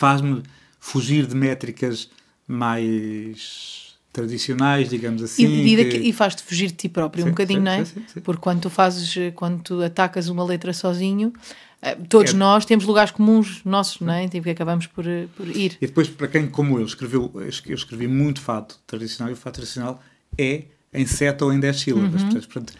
faz-me 0.00 0.42
fugir 0.80 1.26
de 1.26 1.34
métricas 1.34 2.08
mais 2.48 3.96
tradicionais, 4.10 4.88
digamos 4.88 5.22
assim. 5.22 5.46
E, 5.46 5.84
que... 5.84 5.96
e 5.98 6.10
faz-te 6.10 6.42
fugir 6.42 6.68
de 6.68 6.72
ti 6.72 6.88
próprio 6.88 7.22
sim, 7.22 7.28
um 7.28 7.32
bocadinho, 7.32 7.58
sim, 7.60 7.64
não 7.64 7.72
é? 7.72 7.84
Sim, 7.84 8.02
Porque 8.24 8.40
quando 8.40 8.62
tu 8.62 8.70
fazes, 8.70 9.14
quando 9.34 9.62
tu 9.62 9.82
atacas 9.82 10.28
uma 10.28 10.42
letra 10.42 10.72
sozinho, 10.72 11.34
eh, 11.82 11.96
todos 12.08 12.32
é. 12.32 12.34
nós 12.34 12.64
temos 12.64 12.86
lugares 12.86 13.10
comuns 13.10 13.60
nossos, 13.62 14.00
não 14.00 14.14
é? 14.14 14.26
Tipo 14.26 14.44
que 14.44 14.50
acabamos 14.50 14.86
por, 14.86 15.06
eh, 15.06 15.26
por 15.36 15.46
ir. 15.46 15.76
E 15.82 15.86
depois, 15.86 16.08
para 16.08 16.28
quem, 16.28 16.48
como 16.48 16.78
eu, 16.78 16.86
escreveu, 16.86 17.30
eu 17.34 17.74
escrevi 17.74 18.08
muito 18.08 18.40
fado 18.40 18.74
tradicional, 18.86 19.30
e 19.30 19.34
o 19.34 19.36
fado 19.36 19.56
tradicional 19.56 20.02
é 20.38 20.64
em 20.94 21.04
sete 21.04 21.44
ou 21.44 21.52
em 21.52 21.60
dez 21.60 21.78
sílabas. 21.78 22.22
Uhum. 22.22 22.30
Portanto, 22.30 22.72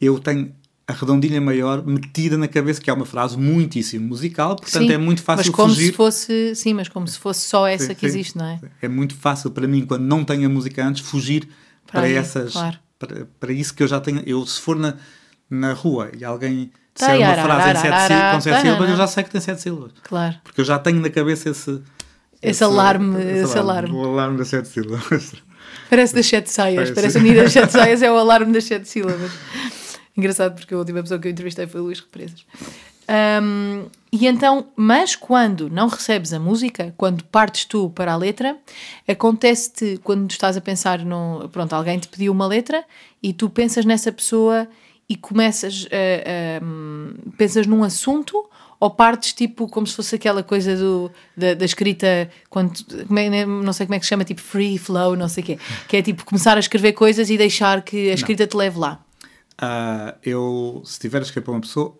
eu 0.00 0.18
tenho 0.18 0.52
a 0.86 0.92
redondilha 0.92 1.40
maior 1.40 1.84
metida 1.86 2.36
na 2.36 2.46
cabeça, 2.46 2.80
que 2.80 2.90
é 2.90 2.92
uma 2.92 3.06
frase 3.06 3.38
muitíssimo 3.38 4.06
musical, 4.06 4.56
portanto 4.56 4.86
sim, 4.86 4.92
é 4.92 4.98
muito 4.98 5.22
fácil 5.22 5.46
mas 5.46 5.54
como 5.54 5.68
fugir. 5.70 5.86
Se 5.86 5.92
fosse, 5.92 6.54
sim, 6.54 6.74
mas 6.74 6.88
como 6.88 7.08
se 7.08 7.18
fosse 7.18 7.48
só 7.48 7.66
essa 7.66 7.86
sim, 7.86 7.94
que 7.94 8.00
sim, 8.00 8.06
existe, 8.06 8.36
não 8.36 8.44
é? 8.44 8.60
É 8.82 8.88
muito 8.88 9.14
fácil 9.14 9.50
para 9.50 9.66
mim, 9.66 9.86
quando 9.86 10.02
não 10.02 10.24
tenho 10.24 10.46
a 10.46 10.48
música 10.48 10.86
antes, 10.86 11.02
fugir 11.02 11.48
para, 11.86 12.00
para 12.00 12.02
aí, 12.02 12.14
essas. 12.14 12.52
Claro. 12.52 12.78
Para, 12.98 13.26
para 13.40 13.52
isso 13.52 13.72
que 13.74 13.82
eu 13.82 13.88
já 13.88 13.98
tenho. 13.98 14.22
Eu, 14.26 14.44
se 14.46 14.60
for 14.60 14.76
na, 14.76 14.94
na 15.48 15.72
rua 15.72 16.10
e 16.18 16.24
alguém 16.24 16.70
disser 16.94 17.16
uma 17.16 17.34
frase 17.34 17.78
em 17.78 17.80
sete, 17.80 18.34
com 18.34 18.40
sete 18.40 18.60
sílabas, 18.60 18.90
eu 18.90 18.96
já 18.96 19.06
sei 19.06 19.24
que 19.24 19.30
tem 19.30 19.40
sete 19.40 19.60
sílabas. 19.62 19.92
Claro. 20.02 20.36
Porque 20.44 20.60
eu 20.60 20.64
já 20.64 20.78
tenho 20.78 21.00
na 21.00 21.08
cabeça 21.08 21.48
esse, 21.48 21.80
esse 22.42 22.62
alarme, 22.62 23.22
esse 23.22 23.58
alarme. 23.58 23.94
O 23.94 24.04
alarme 24.04 24.36
das 24.36 24.48
sete 24.48 24.68
sílabas. 24.68 25.32
Parece 25.88 26.14
das 26.14 26.26
sete 26.26 26.50
saias, 26.50 26.90
parece, 26.90 27.18
parece 27.18 27.38
a 27.38 27.42
das 27.42 27.52
sete 27.52 27.72
saias, 27.72 28.02
é 28.02 28.10
o 28.10 28.16
alarme 28.16 28.52
das 28.52 28.64
sete 28.64 28.86
sílabas. 28.86 29.32
Engraçado 30.16 30.54
porque 30.54 30.74
a 30.74 30.78
última 30.78 31.02
pessoa 31.02 31.18
que 31.18 31.28
eu 31.28 31.32
entrevistei 31.32 31.66
foi 31.66 31.80
o 31.80 31.84
Luís 31.84 32.00
Represas. 32.00 32.44
Um, 33.42 33.86
e 34.10 34.26
então, 34.26 34.68
mas 34.76 35.14
quando 35.14 35.68
não 35.68 35.88
recebes 35.88 36.32
a 36.32 36.38
música, 36.38 36.94
quando 36.96 37.24
partes 37.24 37.64
tu 37.64 37.90
para 37.90 38.12
a 38.12 38.16
letra, 38.16 38.56
acontece-te 39.06 40.00
quando 40.02 40.30
estás 40.30 40.56
a 40.56 40.60
pensar 40.60 41.04
no. 41.04 41.48
Pronto, 41.50 41.72
alguém 41.74 41.98
te 41.98 42.08
pediu 42.08 42.32
uma 42.32 42.46
letra 42.46 42.84
e 43.22 43.32
tu 43.32 43.50
pensas 43.50 43.84
nessa 43.84 44.10
pessoa 44.10 44.68
e 45.08 45.16
começas. 45.16 45.84
Uh, 45.84 46.64
uh, 46.64 47.32
pensas 47.32 47.66
num 47.66 47.82
assunto 47.84 48.48
ou 48.80 48.90
partes 48.90 49.32
tipo 49.32 49.68
como 49.68 49.86
se 49.86 49.94
fosse 49.94 50.14
aquela 50.14 50.42
coisa 50.42 50.76
do, 50.76 51.10
da, 51.36 51.54
da 51.54 51.64
escrita, 51.64 52.28
quando, 52.50 52.72
é, 53.16 53.46
não 53.46 53.72
sei 53.72 53.86
como 53.86 53.94
é 53.94 53.98
que 53.98 54.04
se 54.04 54.10
chama, 54.10 54.24
tipo 54.24 54.40
free 54.40 54.78
flow, 54.78 55.16
não 55.16 55.28
sei 55.28 55.42
o 55.42 55.46
quê, 55.46 55.58
que 55.88 55.96
é 55.96 56.02
tipo 56.02 56.24
começar 56.24 56.56
a 56.56 56.60
escrever 56.60 56.92
coisas 56.92 57.30
e 57.30 57.36
deixar 57.36 57.82
que 57.82 58.10
a 58.10 58.14
escrita 58.14 58.44
não. 58.44 58.48
te 58.48 58.56
leve 58.56 58.78
lá. 58.78 59.03
Uh, 59.60 60.18
eu, 60.22 60.82
se 60.84 60.98
tiver 60.98 61.18
a 61.18 61.22
escrever 61.22 61.44
para 61.44 61.54
uma 61.54 61.60
pessoa, 61.60 61.96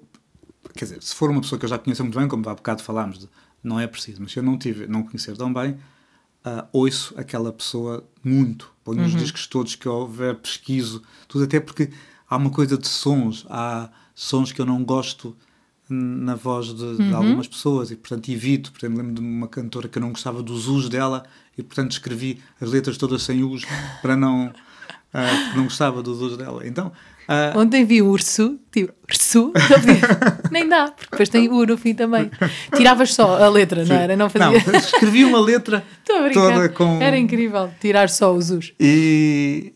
quer 0.75 0.87
dizer, 0.87 1.03
se 1.03 1.15
for 1.15 1.31
uma 1.31 1.41
pessoa 1.41 1.59
que 1.59 1.65
eu 1.65 1.69
já 1.69 1.79
conheço 1.79 2.03
muito 2.03 2.19
bem, 2.19 2.27
como 2.27 2.49
há 2.49 2.55
bocado 2.55 2.83
falámos, 2.83 3.19
de, 3.19 3.29
não 3.63 3.79
é 3.79 3.87
preciso, 3.87 4.21
mas 4.21 4.33
se 4.33 4.39
eu 4.39 4.43
não, 4.43 4.59
tive, 4.59 4.87
não 4.87 5.03
conhecer 5.03 5.37
tão 5.37 5.53
bem, 5.53 5.73
uh, 6.45 6.67
ouço 6.73 7.15
aquela 7.17 7.53
pessoa 7.53 8.05
muito, 8.23 8.73
ponho 8.83 9.01
uhum. 9.01 9.07
os 9.07 9.15
discos 9.15 9.47
todos 9.47 9.75
que 9.75 9.89
houver, 9.89 10.37
pesquiso, 10.37 11.03
tudo, 11.29 11.45
até 11.45 11.61
porque 11.61 11.91
há 12.29 12.37
uma 12.37 12.51
coisa 12.51 12.77
de 12.77 12.89
sons, 12.89 13.47
há 13.49 13.89
sons 14.15 14.53
que 14.53 14.61
eu 14.61 14.67
não 14.67 14.85
gosto 14.85 15.37
na 15.89 16.35
voz 16.35 16.75
de, 16.75 16.83
uhum. 16.83 16.97
de, 16.97 17.15
algumas 17.15 17.47
pessoas 17.47 17.91
e 17.91 17.97
portanto 17.97 18.31
evito, 18.31 18.73
por 18.73 18.79
exemplo, 18.79 18.99
lembro 18.99 19.15
de 19.15 19.21
uma 19.21 19.47
cantora 19.47 19.89
que 19.89 19.99
eu 19.99 20.03
não 20.03 20.11
gostava 20.11 20.43
dos 20.43 20.67
us 20.67 20.89
dela 20.89 21.25
e 21.59 21.63
portanto 21.63 21.93
escrevi 21.93 22.41
as 22.61 22.71
letras 22.71 22.97
todas 22.97 23.23
sem 23.23 23.45
us 23.45 23.65
para 24.01 24.17
não 24.17 24.47
uh, 24.47 25.57
não 25.57 25.65
gostava 25.65 26.03
dos 26.03 26.23
us 26.23 26.39
dela 26.39 26.67
então 26.67 26.91
uh, 27.29 27.59
ontem 27.59 27.85
vi 27.85 28.03
urso 28.03 28.59
tipo, 28.71 28.93
urso 29.09 29.53
nem 30.51 30.69
dá, 30.69 30.91
porque 30.91 31.11
depois 31.11 31.29
tem 31.29 31.49
u 31.49 31.67
no 31.67 31.77
fim 31.77 31.95
também 31.95 32.31
tiravas 32.77 33.15
só 33.15 33.43
a 33.43 33.49
letra, 33.49 33.85
sim. 33.85 33.93
não 33.93 34.01
era? 34.01 34.17
Não, 34.17 34.31
fazia... 34.31 34.73
não 34.73 34.79
escrevi 34.79 35.25
uma 35.25 35.41
letra 35.41 35.85
toda 36.33 36.69
com 36.69 37.01
era 37.01 37.17
incrível, 37.19 37.71
tirar 37.81 38.09
só 38.09 38.35
os 38.35 38.51
us 38.51 38.73
e 38.79 39.73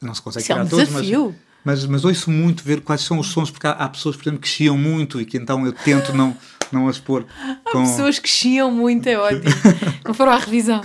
não 0.00 0.14
se 0.14 0.22
consegue 0.22 0.42
Isso 0.42 0.52
tirar 0.52 0.60
é 0.60 0.64
um 0.64 0.68
todos, 0.68 0.88
desafio. 0.88 1.26
mas 1.28 1.52
mas, 1.64 1.86
mas 1.86 2.04
ouço 2.04 2.30
muito 2.30 2.64
ver 2.64 2.80
quais 2.80 3.02
são 3.02 3.18
os 3.18 3.28
sons, 3.28 3.50
porque 3.50 3.66
há, 3.66 3.70
há, 3.70 3.88
pessoas, 3.88 4.16
por 4.16 4.22
exemplo, 4.22 4.40
que 4.40 4.48
chiam 4.48 4.76
muito 4.76 5.20
e 5.20 5.24
que 5.24 5.36
então 5.36 5.64
eu 5.64 5.72
tento 5.72 6.12
não, 6.12 6.36
não 6.72 6.88
as 6.88 6.98
pôr. 6.98 7.24
Com... 7.70 7.78
Há 7.78 7.82
pessoas 7.82 8.18
que 8.18 8.28
chiam 8.28 8.70
muito, 8.70 9.08
é 9.08 9.16
ótimo. 9.16 9.44
não 10.04 10.12
foram 10.12 10.32
à 10.32 10.38
revisão. 10.38 10.82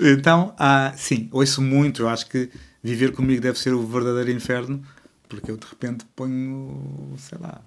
então, 0.00 0.52
há, 0.58 0.92
sim, 0.96 1.28
ouço 1.30 1.62
muito. 1.62 2.02
Eu 2.02 2.08
acho 2.08 2.26
que 2.26 2.50
viver 2.86 3.12
comigo 3.12 3.40
deve 3.40 3.58
ser 3.58 3.74
o 3.74 3.86
verdadeiro 3.86 4.30
inferno, 4.30 4.82
porque 5.28 5.50
eu 5.50 5.56
de 5.56 5.66
repente 5.66 6.04
ponho, 6.14 7.14
sei 7.18 7.38
lá, 7.40 7.60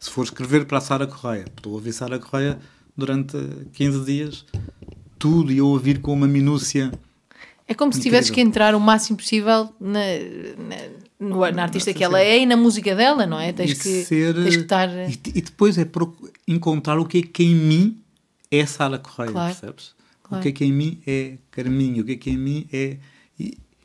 se 0.00 0.10
for 0.10 0.24
escrever 0.24 0.64
para 0.66 0.78
a 0.78 0.80
Sara 0.80 1.06
Correia, 1.06 1.44
estou 1.56 1.72
a 1.72 1.76
ouvir 1.76 1.92
Sara 1.92 2.18
Correia 2.18 2.58
durante 2.96 3.36
15 3.72 4.04
dias, 4.04 4.44
tudo 5.18 5.52
e 5.52 5.58
eu 5.58 5.66
ouvir 5.66 6.00
com 6.00 6.12
uma 6.12 6.28
minúcia 6.28 6.92
é 7.66 7.72
como 7.72 7.92
se 7.92 8.00
tivesses 8.00 8.30
que 8.30 8.40
entrar 8.40 8.74
o 8.74 8.80
máximo 8.80 9.16
possível 9.16 9.72
na, 9.80 10.00
na, 11.18 11.52
na 11.52 11.62
artista 11.62 11.94
que 11.94 12.04
ela 12.04 12.20
é 12.20 12.40
e 12.40 12.46
na 12.46 12.56
música 12.58 12.94
dela, 12.94 13.26
não 13.26 13.40
é? 13.40 13.52
Tens, 13.52 13.72
que, 13.72 14.04
ser, 14.04 14.34
tens 14.34 14.56
que 14.56 14.62
estar. 14.62 14.90
E, 15.08 15.18
e, 15.34 15.40
depois 15.40 15.78
é 15.78 15.88
encontrar 16.46 16.98
o 16.98 17.06
que 17.06 17.18
é 17.18 17.22
que 17.22 17.42
em 17.42 17.54
mim 17.54 18.02
é 18.50 18.66
Sara 18.66 18.98
Correia, 18.98 19.32
claro. 19.32 19.54
percebes? 19.54 19.94
Claro. 20.22 20.40
O 20.40 20.42
que 20.42 20.48
é 20.48 20.52
que 20.52 20.64
em 20.64 20.72
mim 20.72 21.00
é 21.06 21.38
Carminho, 21.50 22.02
o 22.02 22.06
que 22.06 22.12
é 22.12 22.16
que 22.16 22.30
em 22.30 22.36
mim 22.36 22.68
é. 22.70 22.98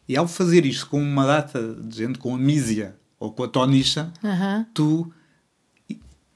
E, 0.10 0.18
ao 0.18 0.28
fazer 0.28 0.66
isto 0.66 0.88
com 0.88 1.00
uma 1.00 1.24
data 1.24 1.76
de 1.76 1.98
gente, 1.98 2.18
com 2.18 2.34
a 2.34 2.38
Mísia 2.38 2.96
ou 3.20 3.32
com 3.32 3.44
a 3.44 3.48
Tonicha, 3.48 4.12
uh 4.24 4.28
-huh. 4.28 4.66
tu 4.74 5.14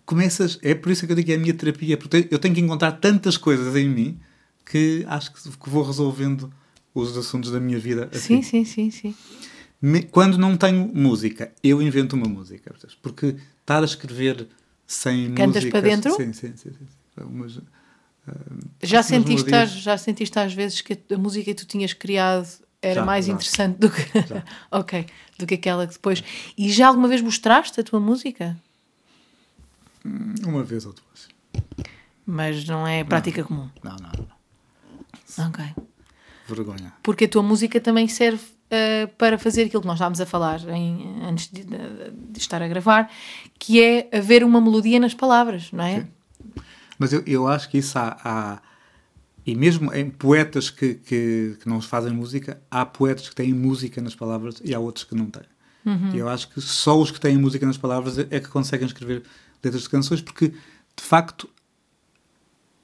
começas. 0.05 0.59
É 0.61 0.75
por 0.75 0.91
isso 0.91 1.07
que 1.07 1.11
eu 1.11 1.15
digo 1.15 1.25
que 1.25 1.31
é 1.31 1.35
a 1.35 1.39
minha 1.39 1.55
terapia, 1.55 1.97
porque 1.97 2.27
eu 2.29 2.37
tenho 2.37 2.53
que 2.53 2.61
encontrar 2.61 2.91
tantas 2.91 3.35
coisas 3.35 3.75
em 3.75 3.89
mim 3.89 4.19
que 4.63 5.03
acho 5.07 5.33
que 5.33 5.69
vou 5.71 5.83
resolvendo 5.83 6.53
os 6.93 7.17
assuntos 7.17 7.49
da 7.49 7.59
minha 7.59 7.79
vida 7.79 8.09
assim. 8.13 8.43
Sim, 8.43 8.63
sim, 8.63 8.91
sim, 8.91 9.15
sim. 9.81 10.01
Quando 10.11 10.37
não 10.37 10.55
tenho 10.55 10.91
música, 10.93 11.51
eu 11.63 11.81
invento 11.81 12.15
uma 12.15 12.27
música. 12.27 12.73
Porque 13.01 13.35
estar 13.59 13.81
a 13.81 13.85
escrever 13.85 14.47
sem 14.85 15.33
Cantas 15.33 15.63
música... 15.63 15.71
para 15.71 15.81
dentro? 15.81 16.15
Sim, 16.15 16.31
sim, 16.31 16.53
sim. 16.55 16.69
sim. 16.69 17.23
Umas, 17.23 17.57
uh, 17.57 17.63
já, 18.81 19.01
sentiste, 19.01 19.49
já 19.65 19.97
sentiste 19.97 20.37
às 20.37 20.53
vezes 20.53 20.79
que 20.81 20.97
a 21.11 21.17
música 21.17 21.45
que 21.45 21.55
tu 21.55 21.65
tinhas 21.65 21.91
criado 21.91 22.47
era 22.83 22.95
já, 22.95 23.05
mais 23.05 23.25
já. 23.25 23.33
interessante 23.33 23.77
do 23.77 23.89
que... 23.89 24.01
ok, 24.71 25.05
do 25.37 25.45
que 25.45 25.55
aquela 25.55 25.87
que 25.87 25.93
depois... 25.93 26.23
E 26.57 26.71
já 26.71 26.87
alguma 26.87 27.07
vez 27.07 27.21
mostraste 27.21 27.79
a 27.79 27.83
tua 27.83 27.99
música? 27.99 28.57
Hum, 30.05 30.35
uma 30.45 30.63
vez 30.63 30.85
ou 30.85 30.93
duas. 30.93 31.29
Mas 32.25 32.65
não 32.65 32.85
é 32.85 33.03
prática 33.03 33.41
não. 33.41 33.47
comum? 33.47 33.69
Não, 33.83 33.95
não, 33.95 34.11
não. 34.17 35.47
Ok 35.47 35.65
vergonha. 36.47 36.93
Porque 37.01 37.25
a 37.25 37.27
tua 37.27 37.43
música 37.43 37.79
também 37.79 38.07
serve 38.07 38.43
uh, 38.43 39.07
para 39.17 39.37
fazer 39.37 39.63
aquilo 39.63 39.81
que 39.81 39.87
nós 39.87 39.95
estávamos 39.95 40.21
a 40.21 40.25
falar 40.25 40.61
em, 40.69 41.21
antes 41.23 41.47
de, 41.47 41.63
de, 41.63 41.77
de, 42.11 42.39
estar 42.39 42.61
a 42.61 42.67
gravar, 42.67 43.09
que 43.57 43.81
é 43.81 44.09
haver 44.11 44.43
uma 44.43 44.59
melodia 44.59 44.99
nas 44.99 45.13
palavras, 45.13 45.71
não 45.71 45.83
é? 45.83 46.01
Sim. 46.01 46.07
Mas 46.97 47.13
eu, 47.13 47.23
eu 47.25 47.47
acho 47.47 47.69
que 47.69 47.77
isso 47.77 47.97
há, 47.97 48.17
há 48.23 48.61
e 49.45 49.55
mesmo 49.55 49.93
em 49.93 50.09
poetas 50.09 50.69
que, 50.69 50.95
que, 50.95 51.57
que, 51.61 51.67
não 51.67 51.81
fazem 51.81 52.13
música, 52.13 52.61
há 52.71 52.85
poetas 52.85 53.27
que 53.27 53.35
têm 53.35 53.53
música 53.53 54.01
nas 54.01 54.15
palavras 54.15 54.61
e 54.63 54.73
há 54.73 54.79
outros 54.79 55.03
que 55.03 55.15
não 55.15 55.25
têm. 55.25 55.43
Uhum. 55.85 56.15
E 56.15 56.17
eu 56.19 56.29
acho 56.29 56.47
que 56.49 56.61
só 56.61 56.99
os 56.99 57.11
que 57.11 57.19
têm 57.19 57.37
música 57.37 57.65
nas 57.65 57.77
palavras 57.77 58.17
é 58.17 58.39
que 58.39 58.47
conseguem 58.47 58.87
escrever 58.87 59.23
letras 59.61 59.83
de 59.83 59.89
canções, 59.89 60.21
porque 60.21 60.49
de 60.49 61.03
facto 61.03 61.49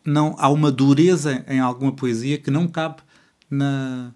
não 0.04 0.36
há 0.38 0.50
uma 0.50 0.72
dureza 0.72 1.46
em 1.48 1.60
alguma 1.60 1.94
poesia 1.94 2.38
que 2.38 2.52
não 2.52 2.68
cabe 2.68 3.02
na, 3.50 4.14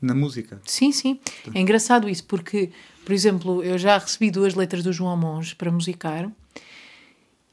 na 0.00 0.14
música. 0.14 0.60
Sim, 0.64 0.92
sim. 0.92 1.18
É 1.52 1.60
engraçado 1.60 2.08
isso, 2.08 2.24
porque, 2.24 2.70
por 3.04 3.12
exemplo, 3.12 3.62
eu 3.64 3.78
já 3.78 3.98
recebi 3.98 4.30
duas 4.30 4.54
letras 4.54 4.84
do 4.84 4.92
João 4.92 5.16
Monge 5.16 5.56
para 5.56 5.70
musicar 5.70 6.30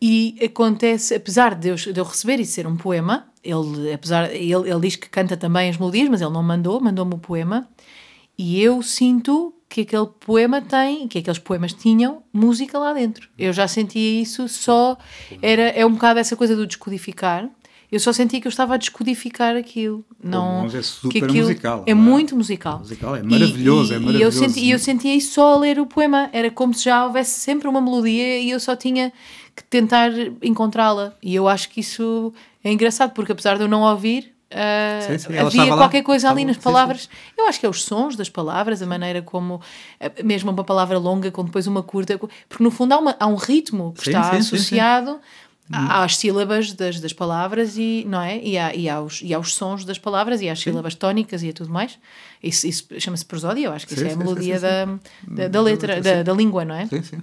e 0.01 0.37
acontece, 0.43 1.15
apesar 1.15 1.55
de 1.55 1.69
eu, 1.69 1.75
de 1.75 1.99
eu 1.99 2.03
receber 2.03 2.39
e 2.39 2.45
ser 2.45 2.67
um 2.67 2.75
poema, 2.75 3.27
ele, 3.45 3.93
apesar, 3.93 4.33
ele, 4.33 4.69
ele 4.69 4.79
diz 4.81 4.95
que 4.95 5.09
canta 5.09 5.37
também 5.37 5.69
as 5.69 5.77
melodias, 5.77 6.09
mas 6.09 6.21
ele 6.21 6.31
não 6.31 6.43
mandou, 6.43 6.81
mandou-me 6.81 7.13
o 7.13 7.19
poema, 7.19 7.69
e 8.37 8.61
eu 8.61 8.81
sinto 8.81 9.53
que 9.69 9.81
aquele 9.81 10.07
poema 10.19 10.61
tem, 10.61 11.07
que 11.07 11.19
aqueles 11.19 11.39
poemas 11.39 11.73
tinham 11.73 12.23
música 12.33 12.77
lá 12.77 12.93
dentro. 12.93 13.29
Eu 13.37 13.53
já 13.53 13.67
sentia 13.67 14.21
isso 14.21 14.47
só, 14.47 14.97
era, 15.41 15.63
é 15.69 15.85
um 15.85 15.93
bocado 15.93 16.19
essa 16.19 16.35
coisa 16.35 16.55
do 16.55 16.65
descodificar, 16.65 17.49
eu 17.91 17.99
só 17.99 18.11
sentia 18.11 18.41
que 18.41 18.47
eu 18.47 18.49
estava 18.49 18.75
a 18.75 18.77
descodificar 18.77 19.55
aquilo. 19.55 20.03
Não, 20.21 20.65
é 20.65 20.81
super 20.81 21.31
musical. 21.31 21.83
É, 21.85 21.91
é, 21.91 21.93
muito 21.93 22.35
musical. 22.35 22.79
musical 22.79 23.15
é 23.15 23.23
maravilhoso, 23.23 23.93
e, 23.93 23.95
é 23.95 23.99
maravilhoso. 23.99 24.17
E 24.17 24.43
eu, 24.43 24.49
senti, 24.49 24.69
eu 24.69 24.79
sentia 24.79 25.15
isso 25.15 25.33
só 25.33 25.53
a 25.53 25.57
ler 25.57 25.79
o 25.79 25.85
poema. 25.85 26.29
Era 26.33 26.49
como 26.49 26.73
se 26.73 26.85
já 26.85 27.05
houvesse 27.05 27.39
sempre 27.39 27.67
uma 27.67 27.81
melodia 27.81 28.39
e 28.39 28.49
eu 28.49 28.59
só 28.59 28.75
tinha 28.75 29.13
que 29.55 29.63
tentar 29.63 30.11
encontrá-la. 30.41 31.13
E 31.21 31.35
eu 31.35 31.47
acho 31.47 31.69
que 31.69 31.79
isso 31.79 32.33
é 32.63 32.71
engraçado, 32.71 33.11
porque 33.11 33.31
apesar 33.31 33.57
de 33.57 33.63
eu 33.63 33.67
não 33.67 33.81
ouvir, 33.81 34.35
Uh, 34.45 35.01
sim, 35.01 35.17
sim, 35.17 35.37
havia 35.37 35.75
qualquer 35.75 35.97
lá. 35.97 36.03
coisa 36.03 36.29
ali 36.29 36.45
nas 36.45 36.55
palavras. 36.55 37.01
Sim, 37.01 37.09
eu 37.37 37.47
acho 37.47 37.59
que 37.59 37.65
é 37.65 37.69
os 37.69 37.83
sons 37.83 38.15
das 38.15 38.29
palavras, 38.29 38.81
a 38.81 38.85
maneira 38.85 39.21
como, 39.21 39.59
eh, 39.99 40.23
mesmo 40.23 40.51
uma 40.51 40.63
palavra 40.63 40.97
longa 40.97 41.31
com 41.31 41.43
depois 41.43 41.65
uma 41.67 41.81
curta, 41.81 42.17
porque 42.17 42.63
no 42.63 42.69
fundo 42.71 42.93
há, 42.93 42.99
uma, 42.99 43.15
há 43.19 43.27
um 43.27 43.35
ritmo 43.35 43.93
que 43.93 44.07
está 44.07 44.29
associado 44.31 45.19
às 45.71 46.17
sílabas 46.17 46.73
das, 46.73 46.99
das 46.99 47.11
palavras 47.11 47.75
e, 47.77 48.05
não 48.07 48.21
é? 48.21 48.39
e, 48.39 48.57
há, 48.57 48.75
e, 48.75 48.87
aos, 48.87 49.21
e 49.23 49.33
aos 49.33 49.55
sons 49.55 49.83
das 49.83 49.97
palavras 49.97 50.41
e 50.41 50.49
às 50.49 50.59
sim. 50.59 50.69
sílabas 50.69 50.93
tónicas 50.93 51.41
e 51.41 51.49
a 51.49 51.53
tudo 51.53 51.71
mais. 51.71 51.97
Isso, 52.41 52.67
isso 52.67 52.87
chama-se 52.99 53.25
prosódia, 53.25 53.65
eu 53.65 53.71
acho 53.71 53.87
que 53.87 53.95
sim, 53.95 54.01
isso 54.01 54.11
é 54.11 54.13
a 54.13 54.17
melodia 54.17 54.59
sim, 54.59 54.61
da, 54.61 54.85
da, 55.27 55.47
da, 55.47 55.61
letra, 55.61 56.01
da, 56.01 56.23
da, 56.23 56.33
língua, 56.33 56.63
não 56.63 56.75
é? 56.75 56.85
Sim, 56.85 57.01
sim. 57.01 57.21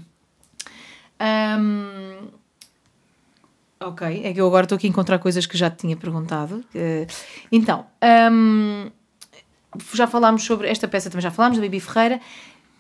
Um, 1.61 2.29
ok, 3.79 4.23
é 4.25 4.33
que 4.33 4.41
eu 4.41 4.47
agora 4.47 4.65
estou 4.65 4.75
aqui 4.75 4.89
a 4.89 4.91
encontrar 4.91 5.21
coisas 5.21 5.47
que 5.47 5.57
já 5.57 5.71
te 5.71 5.79
tinha 5.79 5.97
perguntado. 5.97 6.65
então, 7.53 7.87
um, 8.33 8.91
já 9.95 10.09
falámos 10.09 10.43
sobre 10.43 10.69
esta 10.69 10.89
peça, 10.89 11.09
também 11.09 11.23
já 11.23 11.31
falámos, 11.31 11.59
da 11.59 11.63
Bibi 11.63 11.79
Ferreira, 11.79 12.17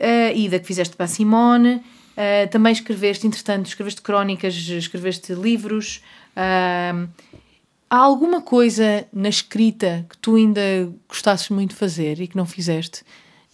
uh, 0.00 0.36
e 0.36 0.48
da 0.48 0.58
que 0.58 0.66
fizeste 0.66 0.96
para 0.96 1.04
a 1.04 1.08
Simone. 1.08 1.82
Uh, 2.12 2.48
também 2.50 2.72
escreveste, 2.72 3.26
entretanto, 3.26 3.66
escreveste 3.66 4.02
crónicas, 4.02 4.54
escreveste 4.54 5.32
livros. 5.34 6.02
Uh, 6.36 7.08
há 7.88 7.96
alguma 7.96 8.42
coisa 8.42 9.06
na 9.12 9.28
escrita 9.28 10.04
que 10.08 10.18
tu 10.18 10.36
ainda 10.36 10.60
gostasses 11.08 11.48
muito 11.48 11.70
de 11.70 11.76
fazer 11.76 12.20
e 12.20 12.26
que 12.26 12.36
não 12.36 12.44
fizeste? 12.44 13.02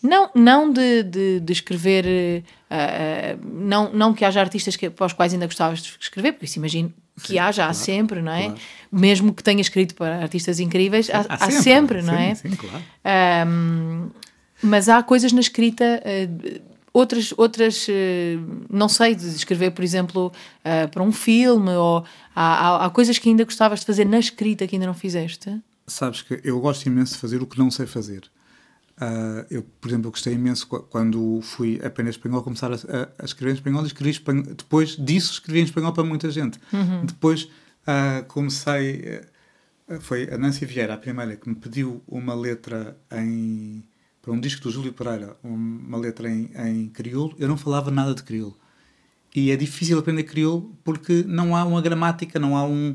Não, 0.02 0.30
não 0.34 0.72
de, 0.72 1.02
de, 1.02 1.40
de 1.40 1.52
escrever, 1.52 2.04
uh, 2.70 3.46
não, 3.46 3.92
não 3.92 4.14
que 4.14 4.24
haja 4.24 4.40
artistas 4.40 4.76
que, 4.76 4.90
para 4.90 5.06
os 5.06 5.12
quais 5.12 5.32
ainda 5.32 5.46
gostavas 5.46 5.82
de 5.82 5.96
escrever, 6.00 6.32
porque 6.32 6.46
isso 6.46 6.58
imagino 6.58 6.92
que 7.20 7.28
Sim, 7.28 7.38
há, 7.38 7.50
já 7.50 7.64
claro, 7.64 7.70
há 7.70 7.74
sempre, 7.74 8.22
não 8.22 8.32
é? 8.32 8.44
Claro. 8.44 8.60
Mesmo 8.90 9.34
que 9.34 9.42
tenha 9.42 9.60
escrito 9.60 9.94
para 9.94 10.20
artistas 10.20 10.60
incríveis, 10.60 11.10
há, 11.10 11.18
há, 11.28 11.34
há 11.34 11.50
sempre, 11.50 12.00
sempre, 12.00 12.02
não 12.02 12.14
é? 12.14 12.34
Sim, 12.34 12.50
claro. 12.50 12.84
Mas 14.62 14.88
há 14.88 15.02
coisas 15.02 15.32
na 15.32 15.40
escrita. 15.40 16.02
Outras, 16.98 17.32
outras 17.36 17.86
uh, 17.86 17.92
não 18.68 18.88
sei, 18.88 19.14
de 19.14 19.28
escrever, 19.28 19.70
por 19.70 19.84
exemplo, 19.84 20.32
uh, 20.64 20.88
para 20.90 21.00
um 21.00 21.12
filme, 21.12 21.70
ou 21.70 22.04
há, 22.34 22.42
há, 22.42 22.86
há, 22.86 22.90
coisas 22.90 23.20
que 23.20 23.28
ainda 23.28 23.44
gostavas 23.44 23.80
de 23.80 23.86
fazer 23.86 24.04
na 24.04 24.18
escrita 24.18 24.66
que 24.66 24.74
ainda 24.74 24.86
não 24.86 24.94
fizeste? 24.94 25.62
Sabes 25.86 26.22
que 26.22 26.40
eu 26.42 26.58
gosto 26.58 26.86
imenso 26.86 27.14
de 27.14 27.20
fazer 27.20 27.40
o 27.40 27.46
que 27.46 27.56
não 27.56 27.70
sei 27.70 27.86
fazer. 27.86 28.22
Uh, 28.96 29.46
eu, 29.48 29.62
por 29.80 29.88
exemplo, 29.88 30.10
gostei 30.10 30.34
imenso 30.34 30.66
quando 30.66 31.40
fui 31.40 31.80
aprender 31.84 32.10
espanhol, 32.10 32.42
começar 32.42 32.72
a, 32.72 32.74
a, 33.16 33.24
escrever 33.24 33.52
em 33.52 33.54
espanhol 33.54 33.86
escrevi 33.86 34.10
espanhol. 34.10 34.42
Depois 34.42 34.96
disso, 34.96 35.34
escrevi 35.34 35.60
em 35.60 35.64
espanhol 35.64 35.92
para 35.92 36.02
muita 36.02 36.28
gente. 36.32 36.58
Uhum. 36.72 37.06
Depois 37.06 37.44
uh, 37.44 38.24
comecei. 38.26 39.22
Uh, 39.88 40.00
foi 40.00 40.28
a 40.32 40.36
Nancy 40.36 40.66
Vieira, 40.66 40.94
a 40.94 40.98
primeira, 40.98 41.36
que 41.36 41.48
me 41.48 41.54
pediu 41.54 42.02
uma 42.08 42.34
letra 42.34 42.98
em. 43.12 43.84
Para 44.28 44.36
um 44.36 44.40
disco 44.40 44.60
do 44.60 44.70
Júlio 44.70 44.92
Pereira, 44.92 45.38
uma 45.42 45.96
letra 45.96 46.28
em, 46.28 46.50
em 46.54 46.88
crioulo. 46.88 47.34
Eu 47.38 47.48
não 47.48 47.56
falava 47.56 47.90
nada 47.90 48.14
de 48.14 48.22
crioulo. 48.22 48.54
E 49.34 49.50
é 49.50 49.56
difícil 49.56 49.98
aprender 49.98 50.24
crioulo 50.24 50.70
porque 50.84 51.24
não 51.26 51.56
há 51.56 51.64
uma 51.64 51.80
gramática, 51.80 52.38
não 52.38 52.54
há 52.54 52.62
um 52.62 52.94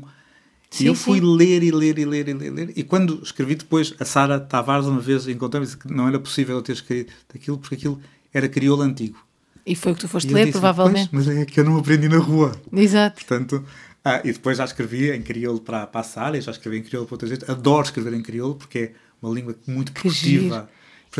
Sim, 0.70 0.84
e 0.84 0.86
eu 0.86 0.94
fui 0.94 1.18
sim. 1.18 1.36
ler 1.36 1.64
e 1.64 1.72
ler 1.72 1.98
e 1.98 2.04
ler 2.04 2.28
e 2.28 2.34
ler, 2.34 2.52
ler. 2.52 2.72
E 2.76 2.84
quando 2.84 3.20
escrevi 3.20 3.56
depois, 3.56 3.94
a 3.98 4.04
Sara 4.04 4.38
Tavares 4.38 4.86
uma 4.86 5.00
vez 5.00 5.26
encontrou-me 5.26 5.66
disse 5.66 5.76
que 5.76 5.92
não 5.92 6.06
era 6.06 6.20
possível 6.20 6.54
eu 6.54 6.62
ter 6.62 6.72
escrito 6.72 7.12
aquilo 7.34 7.58
porque 7.58 7.74
aquilo 7.74 8.00
era 8.32 8.48
crioulo 8.48 8.82
antigo. 8.82 9.18
E 9.66 9.74
foi 9.74 9.90
o 9.90 9.94
que 9.96 10.02
tu 10.02 10.08
foste 10.08 10.32
ler, 10.32 10.46
disse, 10.46 10.52
provavelmente. 10.52 11.08
Mas 11.10 11.26
é 11.26 11.44
que 11.44 11.58
eu 11.58 11.64
não 11.64 11.76
aprendi 11.78 12.08
na 12.08 12.18
rua. 12.18 12.52
Exato. 12.72 13.16
Portanto, 13.16 13.64
ah, 14.04 14.20
e 14.22 14.32
depois 14.32 14.58
já 14.58 14.64
escrevi 14.64 15.10
em 15.10 15.22
crioulo 15.22 15.60
para, 15.60 15.84
para 15.84 16.00
a 16.00 16.04
Sara, 16.04 16.40
já 16.40 16.52
escrevi 16.52 16.78
em 16.78 16.82
crioulo 16.82 17.08
para 17.08 17.14
outra 17.14 17.28
gente. 17.28 17.50
Adoro 17.50 17.84
escrever 17.84 18.14
em 18.14 18.22
crioulo 18.22 18.54
porque 18.54 18.78
é 18.78 18.92
uma 19.20 19.34
língua 19.34 19.56
muito 19.66 19.90
produtiva. 19.90 20.68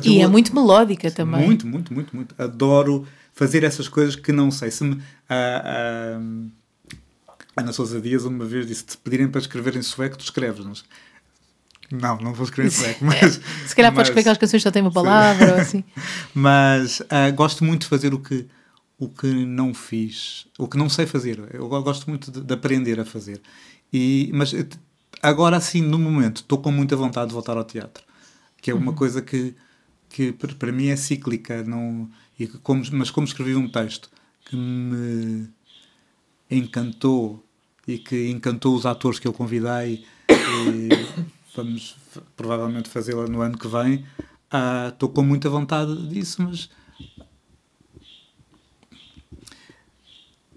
E 0.02 0.20
é 0.20 0.26
muito 0.26 0.54
melódica 0.54 1.10
também. 1.10 1.44
Muito, 1.44 1.66
muito, 1.66 1.92
muito, 1.92 2.16
muito. 2.16 2.34
Adoro 2.38 3.06
fazer 3.32 3.64
essas 3.64 3.88
coisas 3.88 4.16
que 4.16 4.32
não 4.32 4.50
sei. 4.50 4.70
Se 4.70 4.84
me, 4.84 5.02
ah, 5.28 5.62
ah, 5.64 6.20
Ana 7.56 7.72
Sousa 7.72 8.00
Dias 8.00 8.24
uma 8.24 8.44
vez 8.44 8.66
disse: 8.66 8.84
se 8.86 8.96
pedirem 8.96 9.28
para 9.28 9.40
escrever 9.40 9.76
em 9.76 9.82
sueco, 9.82 10.16
tu 10.16 10.24
escreves. 10.24 10.64
Mas... 10.64 10.84
Não, 11.90 12.16
não 12.18 12.32
vou 12.32 12.44
escrever 12.44 12.68
em 12.68 12.70
sueco, 12.74 13.04
mas. 13.04 13.40
Se 13.66 13.76
calhar 13.76 13.92
mas, 13.92 13.96
podes 13.96 14.08
escrever 14.08 14.20
aquelas 14.20 14.38
canções 14.38 14.62
que 14.62 14.68
só 14.68 14.70
têm 14.70 14.82
uma 14.82 14.92
palavra 14.92 15.54
ou 15.54 15.60
assim. 15.60 15.84
mas 16.34 17.00
uh, 17.00 17.32
gosto 17.34 17.64
muito 17.64 17.82
de 17.82 17.88
fazer 17.88 18.14
o 18.14 18.18
que, 18.18 18.46
o 18.98 19.08
que 19.08 19.26
não 19.26 19.74
fiz, 19.74 20.46
o 20.58 20.66
que 20.66 20.76
não 20.76 20.88
sei 20.88 21.06
fazer. 21.06 21.42
Eu 21.52 21.68
gosto 21.68 22.08
muito 22.08 22.30
de, 22.30 22.40
de 22.40 22.54
aprender 22.54 22.98
a 22.98 23.04
fazer. 23.04 23.40
E, 23.92 24.30
mas 24.34 24.52
agora, 25.22 25.56
assim, 25.56 25.80
no 25.80 25.98
momento, 25.98 26.38
estou 26.38 26.58
com 26.58 26.72
muita 26.72 26.96
vontade 26.96 27.28
de 27.28 27.34
voltar 27.34 27.56
ao 27.56 27.64
teatro, 27.64 28.04
que 28.60 28.70
é 28.70 28.74
uma 28.74 28.90
uhum. 28.90 28.96
coisa 28.96 29.22
que, 29.22 29.54
que 30.14 30.32
para 30.32 30.70
mim 30.70 30.86
é 30.86 30.96
cíclica. 30.96 31.64
Não, 31.64 32.08
e 32.38 32.46
como, 32.46 32.84
mas 32.92 33.10
como 33.10 33.26
escrevi 33.26 33.56
um 33.56 33.68
texto 33.68 34.08
que 34.44 34.54
me 34.54 35.48
encantou 36.48 37.44
e 37.86 37.98
que 37.98 38.30
encantou 38.30 38.76
os 38.76 38.86
atores 38.86 39.18
que 39.18 39.26
eu 39.26 39.32
convidei 39.32 40.06
vamos 41.56 41.96
provavelmente 42.36 42.88
fazê-la 42.88 43.26
no 43.26 43.40
ano 43.40 43.58
que 43.58 43.66
vem. 43.66 44.06
Estou 44.88 45.08
uh, 45.08 45.12
com 45.12 45.22
muita 45.22 45.50
vontade 45.50 46.06
disso, 46.06 46.44
mas 46.44 46.70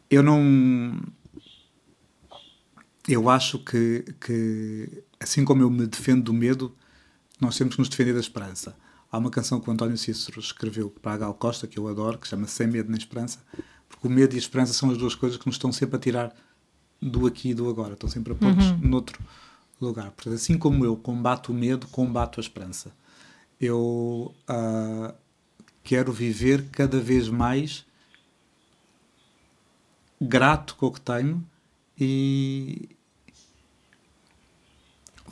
eu 0.08 0.22
não. 0.22 1.02
Eu 3.08 3.28
acho 3.28 3.58
que, 3.58 4.06
que, 4.22 5.04
assim 5.20 5.44
como 5.44 5.64
eu 5.64 5.70
me 5.72 5.88
defendo 5.88 6.26
do 6.26 6.34
medo, 6.34 6.76
nós 7.42 7.58
temos 7.58 7.74
que 7.74 7.82
nos 7.82 7.90
defender 7.90 8.14
da 8.14 8.20
esperança. 8.20 8.76
Há 9.18 9.20
uma 9.20 9.32
canção 9.32 9.60
que 9.60 9.68
o 9.68 9.74
António 9.74 9.98
Cícero 9.98 10.40
escreveu 10.40 10.92
para 10.92 11.14
a 11.14 11.18
Gal 11.18 11.34
Costa, 11.34 11.66
que 11.66 11.80
eu 11.80 11.88
adoro, 11.88 12.20
que 12.20 12.28
chama 12.28 12.46
Sem 12.46 12.68
Medo 12.68 12.92
nem 12.92 13.00
Esperança, 13.00 13.40
porque 13.90 14.06
o 14.06 14.12
medo 14.12 14.34
e 14.34 14.36
a 14.36 14.38
esperança 14.38 14.74
são 14.74 14.92
as 14.92 14.98
duas 15.00 15.16
coisas 15.16 15.40
que 15.40 15.48
nos 15.48 15.56
estão 15.56 15.72
sempre 15.72 15.96
a 15.96 16.00
tirar 16.00 16.36
do 17.02 17.26
aqui 17.26 17.50
e 17.50 17.54
do 17.56 17.68
agora, 17.68 17.94
estão 17.94 18.08
sempre 18.08 18.34
a 18.34 18.36
pôr-nos 18.36 18.70
uhum. 18.70 18.78
noutro 18.78 19.20
lugar. 19.82 20.12
Portanto, 20.12 20.36
assim 20.36 20.56
como 20.56 20.86
eu 20.86 20.96
combato 20.96 21.52
o 21.52 21.56
medo, 21.56 21.88
combato 21.88 22.40
a 22.40 22.44
esperança. 22.44 22.92
Eu 23.60 24.36
uh, 24.48 25.12
quero 25.84 26.14
viver 26.14 26.70
cada 26.70 27.00
vez 27.00 27.28
mais 27.28 27.88
grato 30.22 30.76
com 30.76 30.86
o 30.86 30.92
que 30.92 31.02
tenho 31.02 31.44
e. 32.00 32.88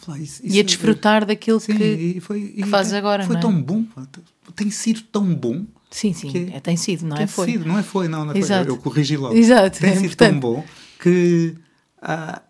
Lá, 0.07 0.19
isso, 0.19 0.41
e 0.43 0.59
a 0.59 0.63
desfrutar 0.63 1.23
é, 1.23 1.25
daquilo 1.25 1.59
sim, 1.59 1.75
que, 1.75 2.19
foi, 2.21 2.49
que 2.49 2.63
fazes 2.65 2.93
agora. 2.93 3.25
Foi 3.25 3.37
é? 3.37 3.39
tão 3.39 3.61
bom, 3.61 3.85
tem 4.55 4.69
sido 4.69 5.01
tão 5.01 5.33
bom 5.33 5.65
Sim, 5.95 6.11
sim, 6.11 6.51
é, 6.53 6.59
tem 6.59 6.75
sido, 6.75 7.05
não 7.05 7.15
é? 7.15 7.25
Foi. 7.25 7.45
Sido, 7.45 7.65
não 7.65 7.79
é 7.79 7.83
foi, 7.83 8.09
não, 8.09 8.25
não 8.25 8.33
é 8.33 8.37
Exato. 8.37 8.65
foi. 8.65 8.73
Eu, 8.73 8.75
eu 8.75 8.81
corrigi 8.81 9.15
logo. 9.15 9.33
Exato. 9.33 9.79
Tem 9.79 9.91
é 9.91 9.93
sido 9.93 10.05
importante. 10.07 10.31
tão 10.31 10.39
bom 10.41 10.65
que 10.99 11.55
ah, 12.01 12.41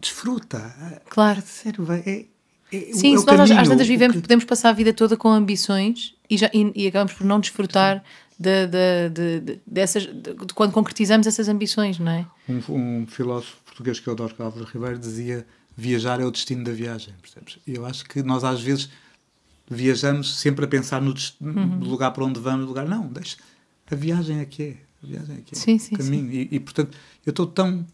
desfruta. 0.00 1.00
Claro. 1.08 1.40
Sério, 1.46 1.86
é, 1.92 2.26
é, 2.72 2.92
Sim, 2.92 3.16
se 3.16 3.26
nós 3.26 3.50
às 3.50 3.68
tantas 3.68 3.86
vivemos, 3.86 4.16
que... 4.16 4.22
podemos 4.22 4.44
passar 4.44 4.70
a 4.70 4.72
vida 4.72 4.92
toda 4.92 5.16
com 5.16 5.28
ambições 5.28 6.16
e, 6.28 6.36
já, 6.36 6.50
e, 6.52 6.72
e 6.74 6.86
acabamos 6.88 7.12
por 7.12 7.24
não 7.24 7.38
desfrutar 7.38 8.02
de, 8.36 8.66
de, 8.66 9.08
de, 9.10 9.40
de, 9.40 9.60
dessas, 9.64 10.06
de, 10.06 10.34
quando 10.54 10.72
concretizamos 10.72 11.28
essas 11.28 11.48
ambições, 11.48 11.98
não 11.98 12.10
é? 12.10 12.26
Um, 12.48 13.00
um 13.02 13.06
filósofo 13.06 13.56
português 13.66 14.00
que 14.00 14.08
eu 14.08 14.14
adoro, 14.14 14.34
Álvaro 14.38 14.64
Ribeiro, 14.64 14.98
dizia 14.98 15.46
viajar 15.80 16.20
é 16.20 16.24
o 16.24 16.30
destino 16.30 16.62
da 16.62 16.72
viagem, 16.72 17.14
percebes? 17.20 17.58
E 17.66 17.74
eu 17.74 17.86
acho 17.86 18.04
que 18.04 18.22
nós 18.22 18.44
às 18.44 18.60
vezes 18.60 18.90
viajamos 19.68 20.38
sempre 20.38 20.64
a 20.64 20.68
pensar 20.68 21.00
no 21.00 21.14
uhum. 21.40 21.78
lugar 21.80 22.10
para 22.10 22.24
onde 22.24 22.38
vamos, 22.38 22.66
lugar 22.66 22.86
não, 22.86 23.06
deixa, 23.06 23.36
a 23.90 23.94
viagem 23.94 24.40
é 24.40 24.44
que 24.44 24.62
é, 24.62 24.76
a 25.02 25.06
viagem 25.06 25.36
é 25.36 25.40
que 25.40 25.54
é, 25.54 25.58
sim, 25.58 25.78
sim, 25.78 25.96
caminho 25.96 26.30
sim. 26.30 26.48
E, 26.50 26.56
e, 26.56 26.60
portanto 26.60 26.96
eu 27.24 27.30
estou 27.30 27.46
tão, 27.46 27.86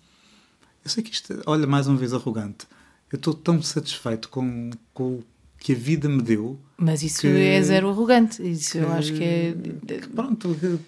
eu 0.85 0.91
sei 0.91 1.03
que 1.03 1.13
isto, 1.13 1.43
olha 1.47 1.67
mais 1.67 1.87
uma 1.87 1.97
vez 1.97 2.13
arrogante, 2.13 2.67
eu 3.13 3.17
estou 3.17 3.35
tão 3.35 3.63
satisfeito 3.63 4.29
com, 4.29 4.71
com 4.93 5.05
o 5.17 5.25
que 5.59 5.73
a 5.73 5.77
vida 5.77 6.09
me 6.09 6.23
deu. 6.23 6.59
Mas 6.77 7.03
isso 7.03 7.21
que, 7.21 7.29
é 7.29 7.63
zero 7.63 7.89
arrogante, 7.91 8.43
isso 8.43 8.73
que, 8.73 8.79
eu 8.79 8.93
acho 8.93 9.13
que 9.13 9.23
é. 9.23 9.55
Que, 9.87 10.09
pronto, 10.09 10.57
que, 10.59 10.79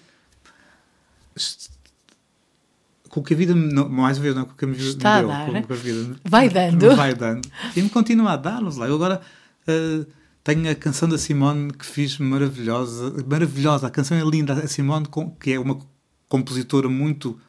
com 3.09 3.19
o 3.19 3.23
que 3.23 3.33
a 3.33 3.37
vida 3.37 3.55
me, 3.55 3.73
mais 3.89 4.17
uma 4.17 4.23
vez, 4.23 4.35
não, 4.35 4.45
com 4.45 4.53
o 4.53 4.55
que 4.55 4.65
a 4.65 4.67
vida 4.67 4.83
Está 4.83 5.15
me 5.15 5.21
deu, 5.21 5.31
a 5.31 5.37
dar. 5.37 5.63
com, 5.63 5.73
a 5.73 5.75
vida 5.75 6.15
vai 6.23 6.49
dando, 6.49 6.95
vai 6.95 7.13
dando 7.13 7.49
e 7.75 7.81
me 7.81 7.89
continua 7.89 8.33
a 8.33 8.37
dar-nos 8.37 8.77
lá. 8.77 8.87
Eu 8.87 8.95
agora 8.95 9.21
uh, 9.67 10.05
tenho 10.43 10.69
a 10.71 10.75
canção 10.75 11.09
da 11.09 11.17
Simone 11.17 11.73
que 11.73 11.85
fiz 11.85 12.17
maravilhosa, 12.17 13.13
maravilhosa. 13.27 13.87
A 13.87 13.89
canção 13.89 14.17
é 14.17 14.23
linda. 14.23 14.53
A 14.53 14.67
Simone, 14.67 15.07
que 15.39 15.53
é 15.53 15.59
uma 15.59 15.79
compositora 16.27 16.87
muito 16.87 17.39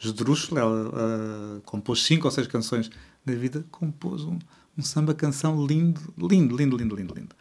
esdrúxula, 0.00 0.60
ela 0.60 0.88
uh, 0.88 1.60
compôs 1.64 2.02
cinco 2.02 2.26
ou 2.26 2.30
seis 2.30 2.46
canções 2.46 2.90
da 3.24 3.34
vida, 3.34 3.64
compôs 3.70 4.22
um, 4.24 4.38
um 4.76 4.82
samba 4.82 5.14
canção 5.14 5.64
lindo, 5.64 6.00
lindo, 6.18 6.56
lindo, 6.56 6.76
lindo, 6.76 6.96
lindo, 6.96 7.14
lindo. 7.14 7.36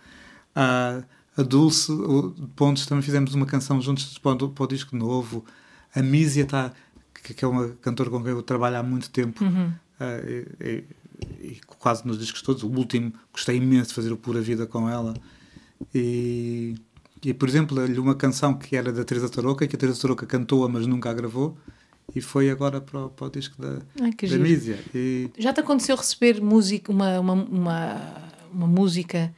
Uh, 0.56 1.04
a 1.36 1.44
Dulce 1.44 1.92
Pontes 2.56 2.86
também 2.86 3.02
fizemos 3.02 3.34
uma 3.34 3.46
canção 3.46 3.82
juntos 3.82 4.18
para 4.18 4.46
o, 4.46 4.50
para 4.50 4.64
o 4.64 4.68
disco 4.68 4.96
novo. 4.96 5.46
A 5.96 6.02
Mísia 6.02 6.44
está, 6.44 6.74
que, 7.24 7.34
que, 7.34 7.46
é 7.46 7.48
uma 7.48 7.70
cantora 7.82 8.10
com 8.10 8.22
quem 8.24 8.32
eu 8.32 8.42
trabalho 8.42 8.78
há 8.78 8.84
muito 8.84 9.10
tempo. 9.10 9.44
Uhum. 9.44 9.74
Uh, 10.00 10.84
e 11.40 11.60
quase 11.80 12.06
nos 12.06 12.18
discos 12.18 12.42
todos. 12.42 12.64
O 12.64 12.70
último, 12.70 13.14
gostei 13.32 13.58
imenso 13.58 13.90
de 13.90 13.96
fazer 13.96 14.12
o 14.12 14.18
Pura 14.18 14.42
Vida 14.42 14.66
com 14.66 14.90
ela. 14.90 15.14
E, 15.94 16.76
e 17.24 17.34
por 17.34 17.48
exemplo, 17.48 17.78
uma 18.00 18.16
canção 18.16 18.54
que 18.54 18.76
era 18.76 18.92
da 18.92 19.04
Teresa 19.04 19.30
Tarouca, 19.30 19.68
que 19.68 19.76
a 19.76 19.80
Teresa 19.80 20.02
Tarouca 20.02 20.26
cantou-a, 20.26 20.68
mas 20.68 20.86
nunca 20.88 21.10
a 21.10 21.14
gravou, 21.14 21.58
e 22.16 22.22
foi 22.22 22.50
agora 22.50 22.82
para 22.82 23.06
o, 23.06 23.10
para 23.10 23.28
o 23.28 23.30
disco 23.30 23.62
da, 23.62 23.80
Ai, 24.02 24.12
da 24.12 24.38
Mísia. 24.38 24.80
E... 24.94 25.30
Já 25.38 25.54
te 25.54 25.60
aconteceu 25.60 25.96
receber 25.96 26.42
música, 26.42 26.92
uma, 26.92 27.20
uma, 27.20 27.34
uma, 27.34 28.32
uma 28.54 28.68
música 28.68 29.34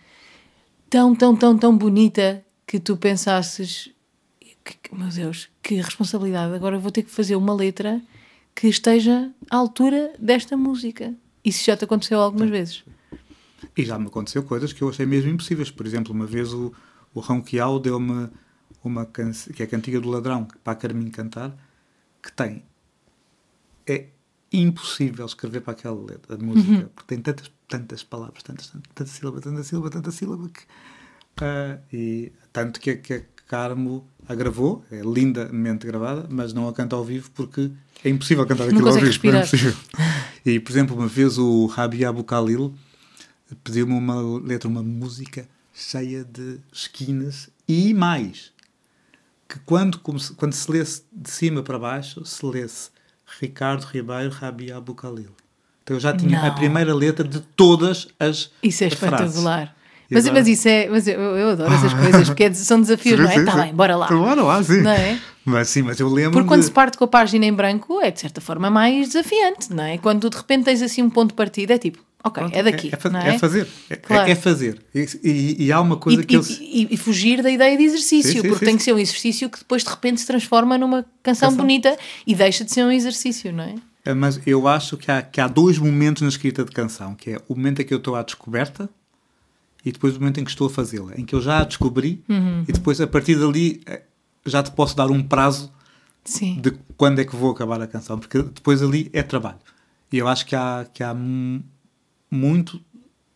tão, 0.90 1.16
tão, 1.16 1.36
tão, 1.36 1.58
tão 1.58 1.78
bonita 1.78 2.44
que 2.66 2.80
tu 2.80 2.98
pensasses 2.98 3.92
que, 4.64 4.96
meu 4.96 5.10
Deus, 5.10 5.50
que 5.62 5.76
responsabilidade, 5.76 6.54
agora 6.54 6.80
vou 6.80 6.92
ter 6.92 7.04
que 7.04 7.12
fazer 7.12 7.36
uma 7.36 7.54
letra 7.54 8.02
que 8.56 8.68
esteja 8.68 9.32
à 9.50 9.58
altura 9.58 10.14
desta 10.20 10.56
música. 10.56 11.14
Isso 11.44 11.66
já 11.66 11.76
te 11.76 11.86
aconteceu 11.86 12.20
algumas 12.20 12.48
Sim. 12.48 12.52
vezes? 12.52 12.84
E 13.76 13.84
já 13.84 13.98
me 13.98 14.08
aconteceu 14.08 14.44
coisas 14.44 14.72
que 14.72 14.82
eu 14.82 14.90
achei 14.90 15.06
mesmo 15.06 15.32
impossíveis. 15.32 15.72
Por 15.72 15.86
exemplo, 15.86 16.14
uma 16.14 16.26
vez 16.26 16.54
o, 16.54 16.72
o 17.14 17.20
Ronquial 17.20 17.80
deu-me 17.80 18.30
uma 18.84 19.06
canção, 19.06 19.54
que 19.54 19.64
é 19.64 19.66
a 19.66 19.70
Cantiga 19.70 20.00
do 20.00 20.10
Ladrão, 20.10 20.48
para 20.64 20.74
a 20.74 20.76
Carminho 20.76 21.12
cantar, 21.12 21.56
que 22.22 22.32
tem. 22.32 22.64
É 23.88 24.08
impossível 24.52 25.26
escrever 25.26 25.62
para 25.62 25.74
aquela 25.74 26.00
letra, 26.00 26.36
a 26.36 26.38
música, 26.38 26.72
uhum. 26.72 26.90
porque 26.90 27.16
tem 27.16 27.20
tantas, 27.20 27.52
tantas 27.68 28.04
palavras, 28.04 28.44
tantas, 28.44 28.68
tantas, 28.68 28.92
tanta 28.94 29.10
sílaba, 29.10 29.42
tanta 29.42 29.64
sílaba, 29.64 29.90
tanta 29.90 30.12
sílaba, 30.12 30.50
que. 30.50 30.62
Uh, 31.42 31.82
e 31.92 32.32
tanto 32.52 32.80
que, 32.80 32.98
que 32.98 33.26
Carmo 33.54 34.04
a 34.28 34.34
gravou, 34.34 34.84
é 34.92 35.02
lindamente 35.02 35.86
gravada, 35.86 36.26
mas 36.28 36.54
não 36.54 36.68
a 36.68 36.74
canta 36.74 36.96
ao 36.96 37.06
vivo 37.06 37.30
porque 37.36 37.70
é 38.04 38.10
impossível 38.10 38.48
cantar 38.48 38.64
aquilo 38.64 38.88
ao 38.88 38.94
vivo. 38.96 39.06
É 39.06 39.10
respirar. 39.10 39.46
É 40.44 40.50
E, 40.50 40.60
por 40.60 40.72
exemplo, 40.72 40.96
uma 40.98 41.06
vez 41.06 41.38
o 41.38 41.68
Rabi 41.68 42.04
Abu 42.04 42.24
Khalil 42.24 42.74
pediu-me 43.64 43.94
uma 43.94 44.20
letra, 44.40 44.68
uma 44.68 44.82
música 44.82 45.48
cheia 45.72 46.24
de 46.24 46.58
esquinas 46.74 47.48
e 47.68 47.94
mais. 47.94 48.52
Que 49.48 49.60
quando, 49.60 50.00
quando 50.00 50.54
se 50.54 50.72
lesse 50.72 51.04
de 51.12 51.30
cima 51.30 51.62
para 51.62 51.78
baixo, 51.78 52.26
se 52.26 52.44
lesse 52.44 52.90
Ricardo 53.40 53.84
Ribeiro 53.84 54.32
Rabi 54.32 54.72
Abu 54.72 54.96
Khalil. 54.96 55.30
Então 55.84 55.96
eu 55.96 56.00
já 56.00 56.12
tinha 56.12 56.42
Não. 56.42 56.48
a 56.48 56.52
primeira 56.52 56.96
letra 56.96 57.28
de 57.28 57.40
todas 57.40 58.08
as 58.20 58.50
Isso 58.64 58.84
é 58.84 58.88
espetacular. 58.88 59.76
Mas, 60.14 60.30
mas 60.30 60.48
isso 60.48 60.68
é. 60.68 60.88
Mas 60.90 61.08
eu, 61.08 61.20
eu 61.20 61.50
adoro 61.50 61.74
essas 61.74 61.94
coisas, 61.94 62.28
porque 62.30 62.44
é 62.44 62.54
são 62.54 62.80
desafios, 62.82 63.18
sim, 63.18 63.24
não 63.24 63.32
é? 63.32 63.36
Está 63.38 63.64
bem, 63.64 63.74
bora 63.74 63.96
lá. 63.96 64.08
Bora 64.08 64.44
lá, 64.44 64.64
sim. 64.64 64.82
Não 64.82 64.92
é? 64.92 65.20
Mas 65.46 65.70
sim, 65.70 65.82
mas 65.82 66.00
eu 66.00 66.08
lembro. 66.08 66.32
Porque 66.32 66.48
quando 66.48 66.62
de... 66.62 66.68
se 66.68 66.72
parte 66.72 66.98
com 66.98 67.04
a 67.04 67.08
página 67.08 67.46
em 67.46 67.54
branco 67.54 68.00
é 68.02 68.12
de 68.12 68.20
certa 68.20 68.40
forma 68.40 68.70
mais 68.70 69.08
desafiante, 69.08 69.74
não 69.74 69.84
é? 69.84 69.98
Quando 69.98 70.30
de 70.30 70.38
repente 70.38 70.66
tens 70.66 70.82
assim 70.82 71.02
um 71.02 71.10
ponto 71.10 71.30
de 71.30 71.36
partida, 71.36 71.74
é 71.74 71.78
tipo, 71.78 72.00
ok, 72.24 72.44
Pronto, 72.44 72.56
é 72.56 72.64
daqui. 72.64 72.90
É, 72.90 73.28
é, 73.28 73.36
é 73.36 73.40
fazer. 73.40 73.68
É, 73.90 73.96
claro. 73.96 74.32
é, 74.32 74.36
fazer. 74.36 74.82
E, 74.96 75.08
e, 75.24 75.66
e, 75.66 75.72
há 75.72 75.82
uma 75.82 75.98
coisa 75.98 76.22
e, 76.22 76.26
que 76.26 76.36
eu. 76.36 76.42
E, 76.42 76.96
fugir 76.96 77.44
da 77.44 77.52
ideia 77.52 77.78
de 77.78 77.84
exercício, 77.84 78.32
sim, 78.32 78.42
sim, 78.42 78.48
porque 78.48 78.60
sim, 78.60 78.72
tem 78.72 78.78
que 78.78 78.84
ser 78.84 78.94
um 78.94 79.00
exercício 79.00 79.50
que 79.50 79.60
depois 79.60 79.84
de 79.84 79.90
repente 79.90 80.22
se 80.22 80.28
transforma 80.28 80.78
numa 80.78 81.06
canção, 81.22 81.50
canção, 81.50 81.58
bonita 81.58 81.98
e 82.26 82.34
deixa 82.34 82.64
de 82.64 82.72
ser 82.72 82.84
um 82.86 82.92
exercício, 82.92 83.52
não 83.52 83.66
é? 83.66 83.76
é? 84.06 84.14
Mas 84.14 84.40
eu 84.46 84.66
acho 84.68 84.96
que 84.96 85.12
há, 85.12 85.22
que 85.22 85.42
há 85.42 85.48
dois 85.48 85.78
momentos 85.78 86.22
na 86.22 86.30
escrita 86.30 86.64
de 86.64 86.72
canção, 86.72 87.16
que 87.16 87.32
é 87.32 87.42
o 87.50 87.56
momento 87.56 87.82
em 87.82 87.86
que 87.86 87.94
eu 87.94 87.98
estou 87.98 88.16
à 88.16 88.24
descoberta 88.24 88.90
e 89.86 89.92
depois 89.92 90.16
o 90.16 90.20
momento 90.20 90.40
em 90.40 90.44
que 90.44 90.50
estou 90.50 90.68
a 90.68 90.70
fazê-la, 90.70 91.14
em 91.16 91.26
que 91.26 91.36
eu 91.36 91.42
já 91.42 91.60
a 91.60 91.64
descobri 91.64 92.24
uhum. 92.30 92.64
e 92.68 92.72
depois 92.72 93.02
a 93.02 93.08
partir 93.08 93.36
dali 93.36 93.82
eh, 93.86 94.04
já 94.46 94.64
te 94.64 94.72
posso 94.72 94.96
dar 94.96 95.10
um 95.12 95.22
prazo 95.22 95.72
Sim. 96.24 96.60
de 96.62 96.72
quando 96.96 97.20
é 97.20 97.26
que 97.26 97.36
vou 97.36 97.52
acabar 97.52 97.82
a 97.82 97.88
canção, 97.88 98.18
porque 98.18 98.42
depois 98.42 98.82
ali 98.82 99.10
é 99.14 99.22
trabalho. 99.22 99.60
E 100.12 100.18
eu 100.18 100.28
acho 100.28 100.46
que 100.46 100.56
há, 100.56 100.86
que 100.94 101.04
há 101.04 101.16
muito 102.32 102.80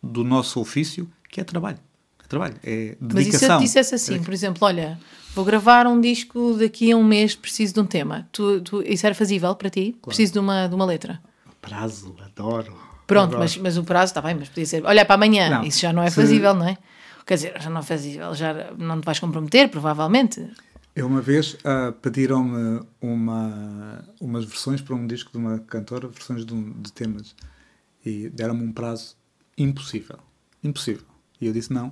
do 0.02 0.24
nosso 0.24 0.60
ofício 0.60 1.08
que 1.28 1.40
é 1.40 1.44
trabalho. 1.44 1.78
É 2.24 2.26
trabalho, 2.26 2.54
é 2.62 2.96
dedicação. 3.00 3.14
Mas 3.14 3.26
e 3.26 3.38
se 3.38 3.44
eu 3.44 3.56
te 3.58 3.62
dissesse 3.62 3.94
assim, 3.94 4.14
é. 4.16 4.18
por 4.18 4.32
exemplo, 4.32 4.66
olha, 4.66 4.98
vou 5.34 5.44
gravar 5.44 5.86
um 5.86 6.00
disco 6.00 6.54
daqui 6.54 6.90
a 6.92 6.96
um 6.96 7.04
mês, 7.04 7.34
preciso 7.34 7.74
de 7.74 7.80
um 7.80 7.86
tema. 7.86 8.28
Tu, 8.32 8.60
tu, 8.62 8.82
isso 8.82 9.04
era 9.04 9.14
fazível 9.14 9.54
para 9.54 9.68
ti? 9.68 9.96
Claro. 10.00 10.06
Preciso 10.06 10.32
de 10.32 10.38
uma, 10.38 10.66
de 10.66 10.74
uma 10.74 10.84
letra? 10.84 11.20
Prazo, 11.60 12.14
adoro. 12.24 12.87
Pronto, 13.08 13.38
Mas, 13.38 13.56
mas 13.56 13.78
o 13.78 13.84
prazo 13.84 14.10
está 14.10 14.20
bem, 14.20 14.34
mas 14.34 14.48
podia 14.48 14.66
ser, 14.66 14.84
olha, 14.84 15.02
para 15.02 15.14
amanhã, 15.14 15.48
não, 15.48 15.64
isso 15.64 15.80
já 15.80 15.94
não 15.94 16.02
é 16.02 16.10
fazível, 16.10 16.52
se... 16.52 16.58
não 16.58 16.68
é? 16.68 16.76
Quer 17.26 17.34
dizer, 17.34 17.54
já 17.58 17.70
não 17.70 17.80
é 17.80 17.82
fazível, 17.82 18.34
já 18.34 18.70
não 18.76 19.00
te 19.00 19.04
vais 19.06 19.18
comprometer, 19.18 19.70
provavelmente. 19.70 20.46
Eu 20.94 21.06
uma 21.06 21.22
vez 21.22 21.54
uh, 21.54 21.90
pediram-me 22.02 22.82
uma, 23.00 24.04
umas 24.20 24.44
versões 24.44 24.82
para 24.82 24.94
um 24.94 25.06
disco 25.06 25.32
de 25.32 25.38
uma 25.38 25.58
cantora, 25.58 26.06
versões 26.06 26.44
de, 26.44 26.52
um, 26.52 26.70
de 26.72 26.92
temas, 26.92 27.34
e 28.04 28.28
deram-me 28.28 28.62
um 28.62 28.72
prazo 28.72 29.16
impossível. 29.56 30.18
Impossível. 30.62 31.06
E 31.40 31.46
eu 31.46 31.52
disse 31.52 31.72
não. 31.72 31.90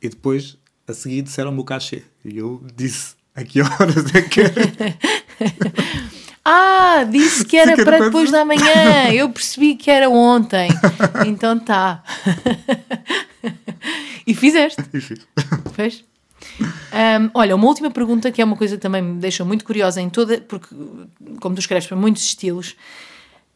E 0.00 0.08
depois, 0.08 0.56
a 0.86 0.92
seguir, 0.92 1.22
disseram-me 1.22 1.58
o 1.58 1.64
cachê. 1.64 2.04
E 2.24 2.38
eu 2.38 2.64
disse 2.76 3.16
a 3.34 3.42
que 3.42 3.60
horas 3.60 4.14
é 4.14 4.22
que 4.22 4.42
Ah, 6.44 7.04
disse 7.10 7.44
que 7.44 7.56
era 7.56 7.74
para 7.82 8.04
depois 8.04 8.30
da 8.30 8.44
manhã. 8.44 9.10
Eu 9.12 9.30
percebi 9.30 9.74
que 9.74 9.90
era 9.90 10.08
ontem. 10.08 10.68
Então 11.26 11.58
tá. 11.58 12.02
e 14.26 14.34
fizeste? 14.34 14.82
E 14.92 15.00
fiz. 15.00 15.26
Fez? 15.72 16.04
Um, 16.60 17.30
olha, 17.34 17.56
uma 17.56 17.66
última 17.66 17.90
pergunta 17.90 18.30
que 18.30 18.42
é 18.42 18.44
uma 18.44 18.56
coisa 18.56 18.76
que 18.76 18.82
também 18.82 19.02
me 19.02 19.18
deixa 19.18 19.44
muito 19.44 19.64
curiosa 19.64 20.00
em 20.00 20.10
toda, 20.10 20.40
porque 20.40 20.68
como 21.40 21.54
tu 21.54 21.60
escreves 21.60 21.86
para 21.86 21.96
muitos 21.96 22.22
estilos 22.22 22.76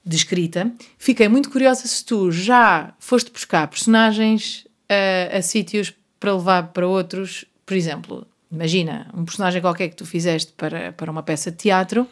de 0.05 0.17
escrita, 0.17 0.73
fiquei 0.97 1.29
muito 1.29 1.51
curiosa 1.51 1.87
se 1.87 2.05
tu 2.05 2.31
já 2.31 2.95
foste 2.99 3.31
buscar 3.31 3.69
personagens 3.69 4.65
uh, 4.91 5.37
a 5.37 5.43
sítios 5.43 5.93
para 6.19 6.35
levar 6.35 6.69
para 6.69 6.87
outros, 6.87 7.45
por 7.67 7.77
exemplo, 7.77 8.27
imagina 8.51 9.11
um 9.15 9.25
personagem 9.25 9.61
qualquer 9.61 9.89
que 9.89 9.97
tu 9.97 10.07
fizeste 10.07 10.53
para, 10.53 10.93
para 10.93 11.11
uma 11.11 11.23
peça 11.23 11.51
de 11.51 11.57
teatro 11.59 12.07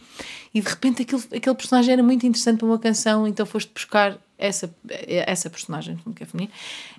e 0.53 0.61
de 0.61 0.69
repente 0.69 1.03
aquele, 1.03 1.23
aquele 1.35 1.55
personagem 1.55 1.93
era 1.95 2.03
muito 2.03 2.27
interessante 2.27 2.59
para 2.59 2.67
uma 2.67 2.79
canção, 2.79 3.27
então 3.27 3.47
foste 3.47 3.73
buscar 3.73 4.19
essa, 4.39 4.75
essa 5.09 5.49
personagem, 5.49 5.99
que 6.15 6.23
é 6.23 6.27
feminino. 6.27 6.53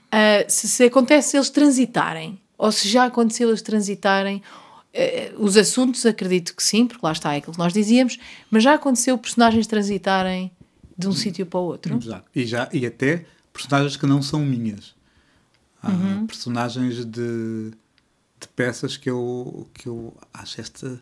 Uh, 0.08 0.50
se, 0.50 0.68
se 0.68 0.84
acontece 0.86 1.38
eles 1.38 1.50
transitarem 1.50 2.40
ou 2.58 2.72
se 2.72 2.88
já 2.88 3.06
aconteceu 3.06 3.50
eles 3.50 3.62
transitarem, 3.62 4.42
eh, 4.94 5.32
os 5.38 5.56
assuntos 5.56 6.04
acredito 6.08 6.56
que 6.56 6.64
sim, 6.64 6.88
porque 6.88 7.06
lá 7.06 7.12
está 7.12 7.34
é 7.36 7.38
aquilo 7.38 7.54
que 7.54 7.60
nós 7.60 7.72
dizíamos, 7.72 8.18
mas 8.50 8.64
já 8.64 8.74
aconteceu 8.74 9.16
personagens 9.16 9.68
transitarem 9.68 10.52
de 10.98 11.08
um 11.08 11.12
sítio 11.12 11.46
para 11.46 11.60
o 11.60 11.64
outro? 11.64 12.02
Já. 12.02 12.24
E, 12.36 12.46
já, 12.46 12.68
e 12.74 12.84
até 12.84 13.26
personagens 13.54 13.96
que 13.96 14.08
não 14.08 14.24
são 14.24 14.40
minhas. 14.40 14.96
Há 15.84 15.92
uhum. 15.92 16.26
personagens 16.26 17.06
de, 17.06 17.72
de 18.40 18.48
peças 18.50 18.98
que 18.98 19.10
eu, 19.10 19.70
que 19.74 19.88
eu 19.88 20.16
acho 20.34 20.62
esta 20.62 21.02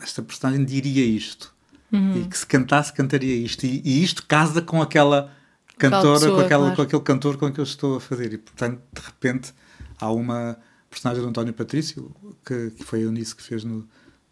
esta 0.00 0.22
personagem 0.22 0.64
diria 0.64 1.04
isto 1.04 1.52
uhum. 1.92 2.22
e 2.22 2.28
que 2.28 2.38
se 2.38 2.46
cantasse 2.46 2.92
cantaria 2.92 3.34
isto 3.34 3.64
e, 3.66 3.82
e 3.84 4.02
isto 4.02 4.24
casa 4.26 4.62
com 4.62 4.80
aquela 4.80 5.34
cantora, 5.80 6.20
pessoa, 6.20 6.36
com, 6.36 6.44
aquela, 6.44 6.62
claro. 6.62 6.76
com 6.76 6.82
aquele 6.82 7.02
cantor 7.02 7.36
com 7.38 7.52
que 7.52 7.58
eu 7.58 7.64
estou 7.64 7.96
a 7.96 8.00
fazer. 8.00 8.32
E, 8.34 8.38
portanto, 8.38 8.80
de 8.92 9.00
repente, 9.00 9.54
há 9.98 10.12
uma 10.12 10.58
personagem 10.90 11.22
do 11.22 11.28
António 11.28 11.54
Patrício, 11.54 12.14
que, 12.44 12.70
que 12.72 12.84
foi 12.84 13.00
a 13.00 13.02
Eunice 13.02 13.34
que 13.34 13.42
fez 13.42 13.64
no, 13.64 13.88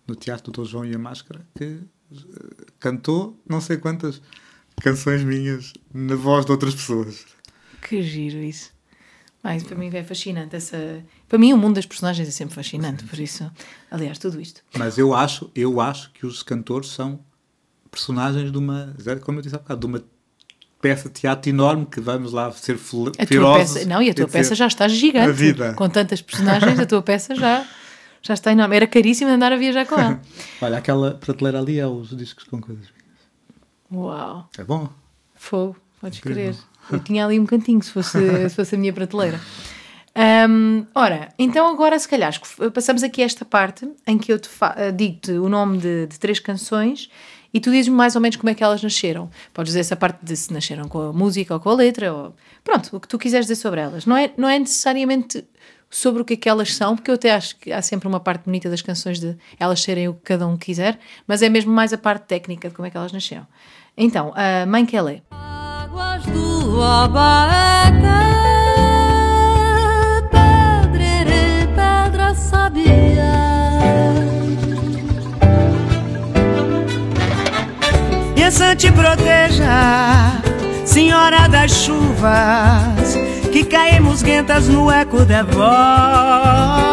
no 0.06 0.14
teatro 0.14 0.52
do 0.52 0.62
Dom 0.62 0.64
João 0.68 0.84
e 0.84 0.94
a 0.94 0.98
Máscara, 0.98 1.40
que 1.56 1.64
uh, 1.64 2.66
cantou 2.78 3.40
não 3.48 3.60
sei 3.60 3.78
quantas 3.78 4.20
canções 4.82 5.24
minhas 5.24 5.72
na 5.92 6.14
voz 6.14 6.44
de 6.44 6.52
outras 6.52 6.74
pessoas. 6.74 7.24
Que 7.82 8.02
giro 8.02 8.38
isso. 8.38 8.72
Mas 9.43 9.62
para 9.62 9.77
mim 9.77 9.89
é 9.93 10.02
fascinante 10.02 10.56
essa. 10.56 11.02
Para 11.28 11.39
mim 11.39 11.52
o 11.52 11.56
mundo 11.56 11.77
das 11.77 11.86
personagens 11.86 12.28
é 12.28 12.31
sempre 12.31 12.55
fascinante, 12.55 13.05
por 13.05 13.19
isso, 13.19 13.51
aliás, 13.90 14.19
tudo 14.19 14.40
isto. 14.40 14.62
Mas 14.77 14.98
eu 14.98 15.15
acho, 15.15 15.51
eu 15.55 15.81
acho 15.81 16.10
que 16.12 16.27
os 16.27 16.43
cantores 16.43 16.90
são 16.90 17.20
personagens 17.90 18.51
de 18.51 18.59
uma, 18.59 18.94
como 19.23 19.39
eu 19.39 19.43
disse 19.43 19.55
há 19.55 19.59
bocado, 19.59 19.81
de 19.81 19.86
uma 19.86 20.05
peça 20.81 21.09
de 21.09 21.20
teatro 21.20 21.51
enorme 21.51 21.86
que 21.86 22.01
vamos 22.01 22.32
lá 22.32 22.51
ser. 22.52 22.78
Peça, 23.59 23.85
não, 23.86 24.02
e 24.02 24.10
a 24.10 24.15
tua 24.15 24.28
peça 24.28 24.55
já 24.55 24.66
está 24.66 24.89
gigante. 24.89 25.28
A 25.28 25.32
vida. 25.32 25.74
Com 25.74 25.89
tantas 25.89 26.20
personagens, 26.20 26.78
a 26.78 26.86
tua 26.86 27.02
peça 27.02 27.35
já, 27.35 27.66
já 28.23 28.35
está 28.35 28.52
enorme. 28.52 28.77
Era 28.77 28.86
caríssimo 28.86 29.31
andar 29.31 29.52
a 29.52 29.56
viajar 29.56 29.86
com 29.86 29.98
ela. 29.98 30.20
Olha, 30.60 30.78
aquela 30.78 31.15
prateleira 31.15 31.59
ali 31.59 31.78
é 31.78 31.86
os 31.86 32.16
discos 32.16 32.44
com 32.44 32.60
coisas. 32.60 32.86
Uau. 33.93 34.48
É 34.59 34.65
bom? 34.65 34.89
Fogo, 35.35 35.77
podes 36.01 36.20
crer. 36.20 36.55
Eu 36.90 37.01
tinha 37.01 37.24
ali 37.24 37.39
um 37.39 37.47
cantinho 37.47 37.82
se 37.82 37.90
fosse, 37.90 38.48
se 38.48 38.55
fosse 38.55 38.74
a 38.74 38.78
minha 38.78 38.93
prateleira. 38.93 39.40
Um, 40.48 40.85
ora, 40.94 41.28
então 41.39 41.69
agora 41.69 41.97
se 41.97 42.09
calhar 42.09 42.32
passamos 42.74 43.05
aqui 43.05 43.23
a 43.23 43.24
esta 43.24 43.44
parte 43.44 43.89
em 44.05 44.19
que 44.19 44.32
eu 44.32 44.39
te 44.39 44.48
digo-te 44.97 45.32
o 45.32 45.48
nome 45.48 45.78
de, 45.78 46.06
de 46.06 46.19
três 46.19 46.40
canções 46.40 47.09
e 47.55 47.60
tu 47.60 47.70
dizes-me 47.70 47.97
mais 47.97 48.16
ou 48.16 48.20
menos 48.20 48.36
como 48.36 48.51
é 48.51 48.55
que 48.55 48.62
elas 48.62 48.82
nasceram. 48.82 49.31
Podes 49.55 49.70
dizer 49.70 49.81
essa 49.81 49.97
parte 49.97 50.19
de 50.23 50.36
se 50.36 50.52
nasceram 50.52 50.89
com 50.89 51.01
a 51.01 51.12
música 51.12 51.55
ou 51.55 51.60
com 51.60 51.70
a 51.70 51.74
letra, 51.74 52.12
ou 52.12 52.35
pronto, 52.65 52.97
o 52.97 53.01
que 53.01 53.09
tu 53.09 53.19
quiseres 53.19 53.47
dizer 53.47 53.60
sobre 53.60 53.81
elas. 53.81 54.06
Não 54.06 54.16
é, 54.16 54.32
não 54.36 54.48
é 54.48 54.59
necessariamente 54.59 55.44
sobre 55.90 56.20
o 56.20 56.24
que 56.24 56.35
é 56.35 56.36
que 56.36 56.48
elas 56.48 56.74
são, 56.74 56.97
porque 56.97 57.10
eu 57.10 57.15
até 57.15 57.32
acho 57.32 57.56
que 57.56 57.73
há 57.73 57.81
sempre 57.81 58.06
uma 58.06 58.20
parte 58.20 58.44
bonita 58.44 58.69
das 58.69 58.82
canções 58.82 59.19
de 59.19 59.36
elas 59.59 59.81
serem 59.81 60.09
o 60.09 60.15
que 60.15 60.20
cada 60.23 60.47
um 60.47 60.56
quiser, 60.56 60.98
mas 61.27 61.43
é 61.43 61.48
mesmo 61.48 61.73
mais 61.73 61.93
a 61.93 61.98
parte 61.98 62.27
técnica 62.27 62.69
de 62.69 62.74
como 62.74 62.86
é 62.86 62.90
que 62.90 62.97
elas 62.97 63.12
nasceram. 63.12 63.47
Então, 63.97 64.32
a 64.35 64.66
Mãe 64.66 64.85
que 64.85 64.97
ela 64.97 65.12
é. 65.12 65.23
Águas 65.90 66.23
do 66.27 66.82
Abaeté, 66.82 68.09
pedrere, 70.31 71.66
pedra 71.74 72.35
sabia. 72.35 73.48
bênção 78.35 78.74
te 78.77 78.90
proteja, 78.93 80.40
Senhora 80.85 81.48
das 81.48 81.70
chuvas, 81.70 83.16
que 83.52 83.65
caímos 83.65 84.23
guentas 84.23 84.69
no 84.69 84.90
eco 84.90 85.24
da 85.24 85.43
voz. 85.43 86.89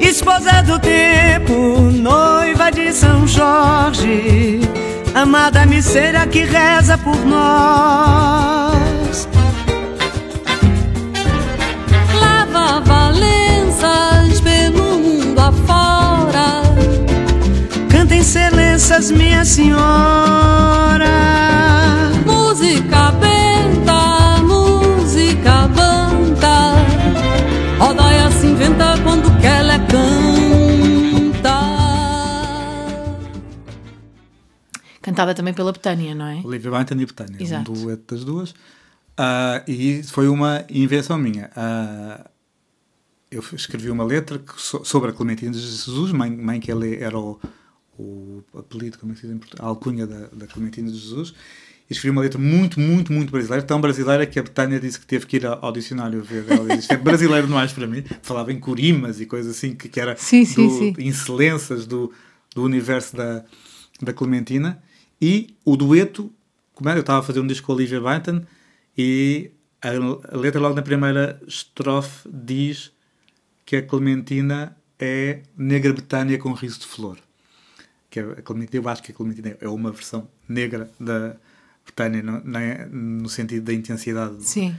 Esposa 0.00 0.62
do 0.62 0.78
tempo, 0.78 1.80
noiva 1.92 2.70
de 2.70 2.92
São 2.92 3.26
Jorge, 3.26 4.60
amada 5.14 5.64
miseira 5.66 6.26
que 6.26 6.44
reza 6.44 6.96
por 6.98 7.16
nós. 7.24 9.28
Lava 12.20 12.80
Valenças, 12.80 14.40
pelo 14.40 14.98
mundo 14.98 15.38
afora 15.38 16.62
Canta 17.90 18.16
excelências, 18.16 19.10
minha 19.10 19.44
senhora. 19.44 19.82
Música 22.24 23.10
benta, 23.12 23.41
cantada 35.02 35.34
também 35.34 35.52
pela 35.52 35.72
Betânia, 35.72 36.14
não 36.14 36.26
é? 36.26 36.40
Olivia 36.44 36.70
Banton 36.70 36.94
e 36.94 37.06
Betânia, 37.06 37.58
um 37.58 37.62
dueto 37.62 38.14
das 38.14 38.24
duas. 38.24 38.54
Ah, 39.16 39.62
e 39.68 40.02
foi 40.04 40.28
uma 40.28 40.64
invenção 40.70 41.18
minha. 41.18 41.50
Ah, 41.54 42.30
eu 43.30 43.42
escrevi 43.52 43.90
uma 43.90 44.04
letra 44.04 44.38
que 44.38 44.52
sobre 44.60 45.10
a 45.10 45.12
Clementina 45.12 45.52
de 45.52 45.58
Jesus, 45.58 46.12
mãe, 46.12 46.30
mãe 46.30 46.60
que 46.60 46.70
ele 46.70 47.02
era 47.02 47.18
o, 47.18 47.40
o 47.98 48.42
apelido, 48.54 48.98
como 48.98 49.12
é 49.12 49.14
que 49.14 49.20
se 49.20 49.26
diz 49.26 49.34
em 49.34 49.38
português? 49.38 49.64
A 49.64 49.68
alcunha 49.68 50.06
da, 50.06 50.26
da 50.32 50.46
Clementina 50.46 50.90
de 50.90 50.98
Jesus. 50.98 51.34
E 51.88 51.92
escrevi 51.92 52.10
uma 52.10 52.22
letra 52.22 52.38
muito, 52.38 52.78
muito, 52.78 53.12
muito 53.12 53.30
brasileira, 53.30 53.62
tão 53.64 53.80
brasileira 53.80 54.26
que 54.26 54.38
a 54.38 54.42
Betânia 54.42 54.78
disse 54.78 55.00
que 55.00 55.06
teve 55.06 55.26
que 55.26 55.36
ir 55.36 55.46
ao, 55.46 55.72
dicionário 55.72 56.22
ver. 56.22 56.44
Ela 56.48 56.76
disse, 56.76 56.92
é 56.92 56.96
brasileiro 56.96 57.46
demais 57.46 57.72
para 57.72 57.86
mim. 57.86 58.04
Falava 58.22 58.52
em 58.52 58.58
corimas 58.58 59.20
e 59.20 59.26
coisas 59.26 59.56
assim, 59.56 59.74
que, 59.74 59.88
que 59.88 60.00
era 60.00 60.16
Sim, 60.16 60.44
do, 60.44 60.70
sim. 60.70 60.94
excelências 60.98 61.86
do, 61.86 62.12
do 62.54 62.62
universo 62.62 63.16
da, 63.16 63.44
da 64.00 64.12
Clementina. 64.12 64.82
E 65.22 65.56
o 65.64 65.76
dueto, 65.76 66.32
como 66.74 66.90
é, 66.90 66.96
eu 66.96 67.00
estava 67.00 67.20
a 67.20 67.22
fazer 67.22 67.38
um 67.38 67.46
disco 67.46 67.66
com 67.66 67.72
a 67.72 67.76
Olivia 67.76 68.00
Banton 68.00 68.42
e 68.98 69.52
a, 69.80 69.90
a 70.34 70.36
letra 70.36 70.60
logo 70.60 70.74
na 70.74 70.82
primeira 70.82 71.40
estrofe 71.46 72.28
diz 72.28 72.90
que 73.64 73.76
a 73.76 73.86
Clementina 73.86 74.76
é 74.98 75.42
negra 75.56 75.92
Betânia 75.92 76.36
com 76.38 76.52
riso 76.52 76.80
de 76.80 76.86
flor. 76.88 77.18
Que 78.10 78.18
é 78.18 78.22
a 78.22 78.42
Clementina, 78.42 78.82
eu 78.82 78.88
acho 78.88 79.00
que 79.00 79.12
a 79.12 79.14
Clementina 79.14 79.56
é 79.60 79.68
uma 79.68 79.92
versão 79.92 80.28
negra 80.48 80.90
da 80.98 81.36
Betânia, 81.86 82.20
no, 82.20 82.58
é? 82.58 82.84
no 82.86 83.28
sentido 83.28 83.64
da 83.64 83.72
intensidade. 83.72 84.42
Sim. 84.42 84.74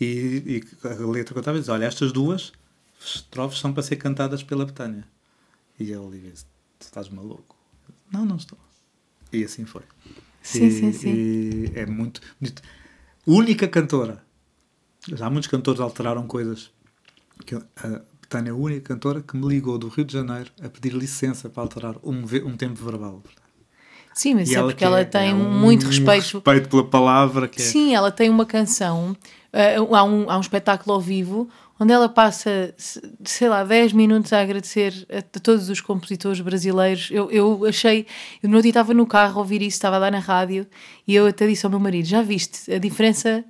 E, 0.00 0.06
e 0.46 0.86
a 0.86 1.06
letra 1.10 1.34
que 1.34 1.38
eu 1.38 1.40
estava 1.40 1.58
a 1.58 1.60
dizer, 1.60 1.72
olha, 1.72 1.86
estas 1.86 2.12
duas 2.12 2.52
estrofes 3.04 3.58
são 3.58 3.72
para 3.72 3.82
ser 3.82 3.96
cantadas 3.96 4.44
pela 4.44 4.64
Betânia. 4.64 5.04
E 5.80 5.92
a 5.92 6.00
Olivia 6.00 6.32
"Tu 6.78 6.84
estás 6.84 7.08
maluco? 7.08 7.56
Não, 8.12 8.24
não 8.24 8.36
estou. 8.36 8.58
E 9.32 9.44
assim 9.44 9.64
foi. 9.64 9.82
Sim, 10.42 10.66
e, 10.66 10.70
sim, 10.72 10.92
sim. 10.92 11.12
E 11.14 11.72
é 11.74 11.86
muito 11.86 12.20
bonito. 12.40 12.62
Única 13.26 13.68
cantora. 13.68 14.22
Já 15.08 15.28
muitos 15.30 15.48
cantores 15.48 15.80
alteraram 15.80 16.26
coisas. 16.26 16.70
Que 17.46 17.54
a 17.54 17.60
Betânia 18.20 18.50
é 18.50 18.52
a 18.52 18.56
única 18.56 18.94
cantora 18.94 19.22
que 19.22 19.36
me 19.36 19.46
ligou 19.48 19.78
do 19.78 19.88
Rio 19.88 20.04
de 20.04 20.12
Janeiro 20.12 20.50
a 20.62 20.68
pedir 20.68 20.92
licença 20.92 21.48
para 21.48 21.62
alterar 21.62 21.96
um, 22.02 22.22
um 22.46 22.56
tempo 22.56 22.84
verbal. 22.84 23.22
Sim, 24.12 24.34
mas 24.34 24.50
E 24.50 24.56
é 24.56 24.60
porque 24.60 24.74
que 24.76 24.84
ela 24.84 25.00
é- 25.00 25.04
tem 25.04 25.30
é 25.30 25.34
um 25.34 25.48
muito 25.60 25.86
respeito. 25.86 26.34
respeito 26.38 26.68
pela 26.68 26.84
palavra. 26.84 27.46
Que 27.48 27.60
é, 27.62 27.64
Sim, 27.64 27.94
ela 27.94 28.10
tem 28.10 28.28
uma 28.28 28.44
canção, 28.44 29.16
eh, 29.52 29.76
há, 29.76 30.04
um, 30.04 30.28
há 30.30 30.36
um 30.36 30.40
espetáculo 30.40 30.94
ao 30.94 31.00
vivo, 31.00 31.48
onde 31.80 31.92
ela 31.92 32.08
passa, 32.08 32.74
se- 32.76 33.00
sei 33.24 33.48
lá, 33.48 33.64
10 33.64 33.92
minutos 33.94 34.32
a 34.34 34.40
agradecer 34.42 34.92
a, 35.10 35.18
a 35.18 35.40
todos 35.40 35.70
os 35.70 35.80
compositores 35.80 36.40
brasileiros. 36.40 37.08
Eu, 37.10 37.30
eu 37.30 37.64
achei, 37.66 38.06
eu 38.42 38.48
no 38.50 38.56
outro 38.56 38.64
dia 38.64 38.70
estava 38.70 38.92
no 38.94 39.06
carro 39.06 39.36
a 39.36 39.38
ouvir 39.38 39.62
isso, 39.62 39.76
estava 39.76 39.96
lá 39.98 40.10
na 40.10 40.18
rádio, 40.18 40.66
e 41.08 41.14
eu 41.14 41.26
até 41.26 41.46
disse 41.46 41.64
ao 41.64 41.70
meu 41.70 41.80
marido: 41.80 42.06
já 42.06 42.20
viste 42.22 42.70
a 42.72 42.78
diferença 42.78 43.42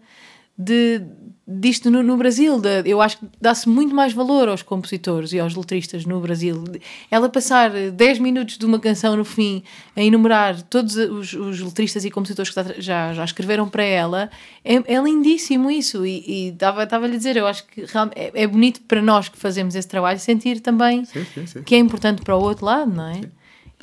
de, 0.57 1.03
disto 1.51 1.91
no, 1.91 2.03
no 2.03 2.17
Brasil? 2.17 2.61
Da- 2.61 2.81
eu 2.85 3.01
acho 3.01 3.19
que 3.19 3.27
dá-se 3.41 3.69
muito 3.69 3.95
mais 3.95 4.13
valor 4.13 4.49
aos 4.49 4.63
compositores 4.63 5.33
e 5.33 5.41
aos 5.41 5.55
letristas 5.55 6.05
no 6.05 6.21
Brasil. 6.21 6.63
Ela 7.11 7.29
passar 7.29 7.71
10 7.71 8.19
minutos 8.19 8.57
de 8.57 8.65
uma 8.65 8.79
canção 8.79 9.17
no 9.17 9.25
fim 9.25 9.63
a 9.97 10.03
enumerar 10.03 10.63
todos 10.63 10.97
os, 10.97 11.33
os 11.33 11.61
letristas 11.61 12.05
e 12.05 12.11
compositores 12.11 12.51
que 12.53 12.81
já, 12.81 13.13
já 13.13 13.25
escreveram 13.25 13.69
para 13.69 13.83
ela, 13.83 14.31
é, 14.65 14.75
é 14.95 15.01
lindíssimo 15.03 15.71
isso. 15.71 16.07
E 16.07 16.49
estava 16.49 16.83
a 16.85 17.09
lhe 17.09 17.17
dizer, 17.17 17.37
eu 17.37 17.47
acho 17.47 17.67
que 17.67 17.85
realmente 17.85 18.19
é, 18.19 18.31
é 18.35 18.47
bonito 18.47 18.81
para 18.83 19.03
nós 19.03 19.29
que 19.29 19.39
fazemos 19.39 19.75
esse 19.75 19.89
trabalho 19.89 20.19
sentir 20.19 20.61
também 20.61 21.05
Sim, 21.05 21.25
sim, 21.35 21.47
sim. 21.47 21.63
que 21.63 21.75
é 21.75 21.79
importante 21.79 22.23
para 22.23 22.37
o 22.37 22.41
outro 22.43 22.65
lado, 22.67 22.91
não 22.95 23.07
é? 23.09 23.21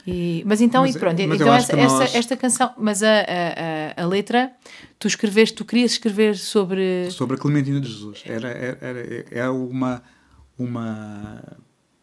E- 0.10 0.42
mas 0.46 0.62
então, 0.62 0.84
Mas 0.84 0.94
e 0.96 0.98
é- 0.98 1.00
pronto, 1.02 1.20
então 1.22 1.54
essa, 1.54 1.76
nós- 1.76 2.16
esta 2.16 2.38
canção, 2.38 2.74
mas 2.78 3.04
a, 3.04 3.10
a, 3.98 4.04
a, 4.04 4.06
letra, 4.08 4.52
tu 4.98 5.06
escreveste, 5.06 5.54
tu 5.54 5.66
querias 5.66 5.92
escrever 5.92 6.38
sobre. 6.38 7.12
sobre 7.12 7.36
a 7.36 7.40
Clementina 7.40 7.82
de 7.82 7.90
Jesus. 7.92 8.24
Era, 8.26 8.48
era, 8.48 8.78
era- 8.80 9.26
é 9.32 9.50
uma, 9.50 10.02
uma 10.58 11.44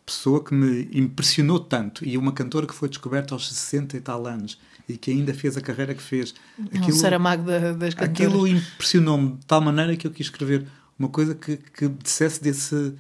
pessoa 0.05 0.45
que 0.45 0.53
me 0.55 0.87
impressionou 0.93 1.59
tanto 1.59 2.07
e 2.07 2.19
uma 2.19 2.31
cantora 2.33 2.67
que 2.67 2.75
foi 2.75 2.91
descoberta 2.91 3.35
aos 3.35 3.49
60 3.49 3.97
e 3.97 4.01
tal 4.01 4.27
anos 4.27 4.59
e 4.87 4.99
que 4.99 5.11
ainda 5.11 5.33
fez 5.33 5.57
a 5.57 5.63
carreira 5.63 5.95
que 5.95 6.03
fez. 6.03 6.35
Aquilo, 6.75 6.89
um 6.89 6.93
Saramago 6.93 7.45
da- 7.45 7.73
das 7.73 7.95
cantoras. 7.95 8.11
aquilo 8.11 8.47
impressionou-me 8.47 9.33
de 9.39 9.47
tal 9.47 9.63
maneira 9.63 9.97
que 9.97 10.07
eu 10.07 10.11
quis 10.11 10.27
escrever 10.27 10.67
uma 10.99 11.09
coisa 11.09 11.35
que, 11.35 11.57
que 11.57 11.89
dissesse 11.89 12.43
desse, 12.43 12.93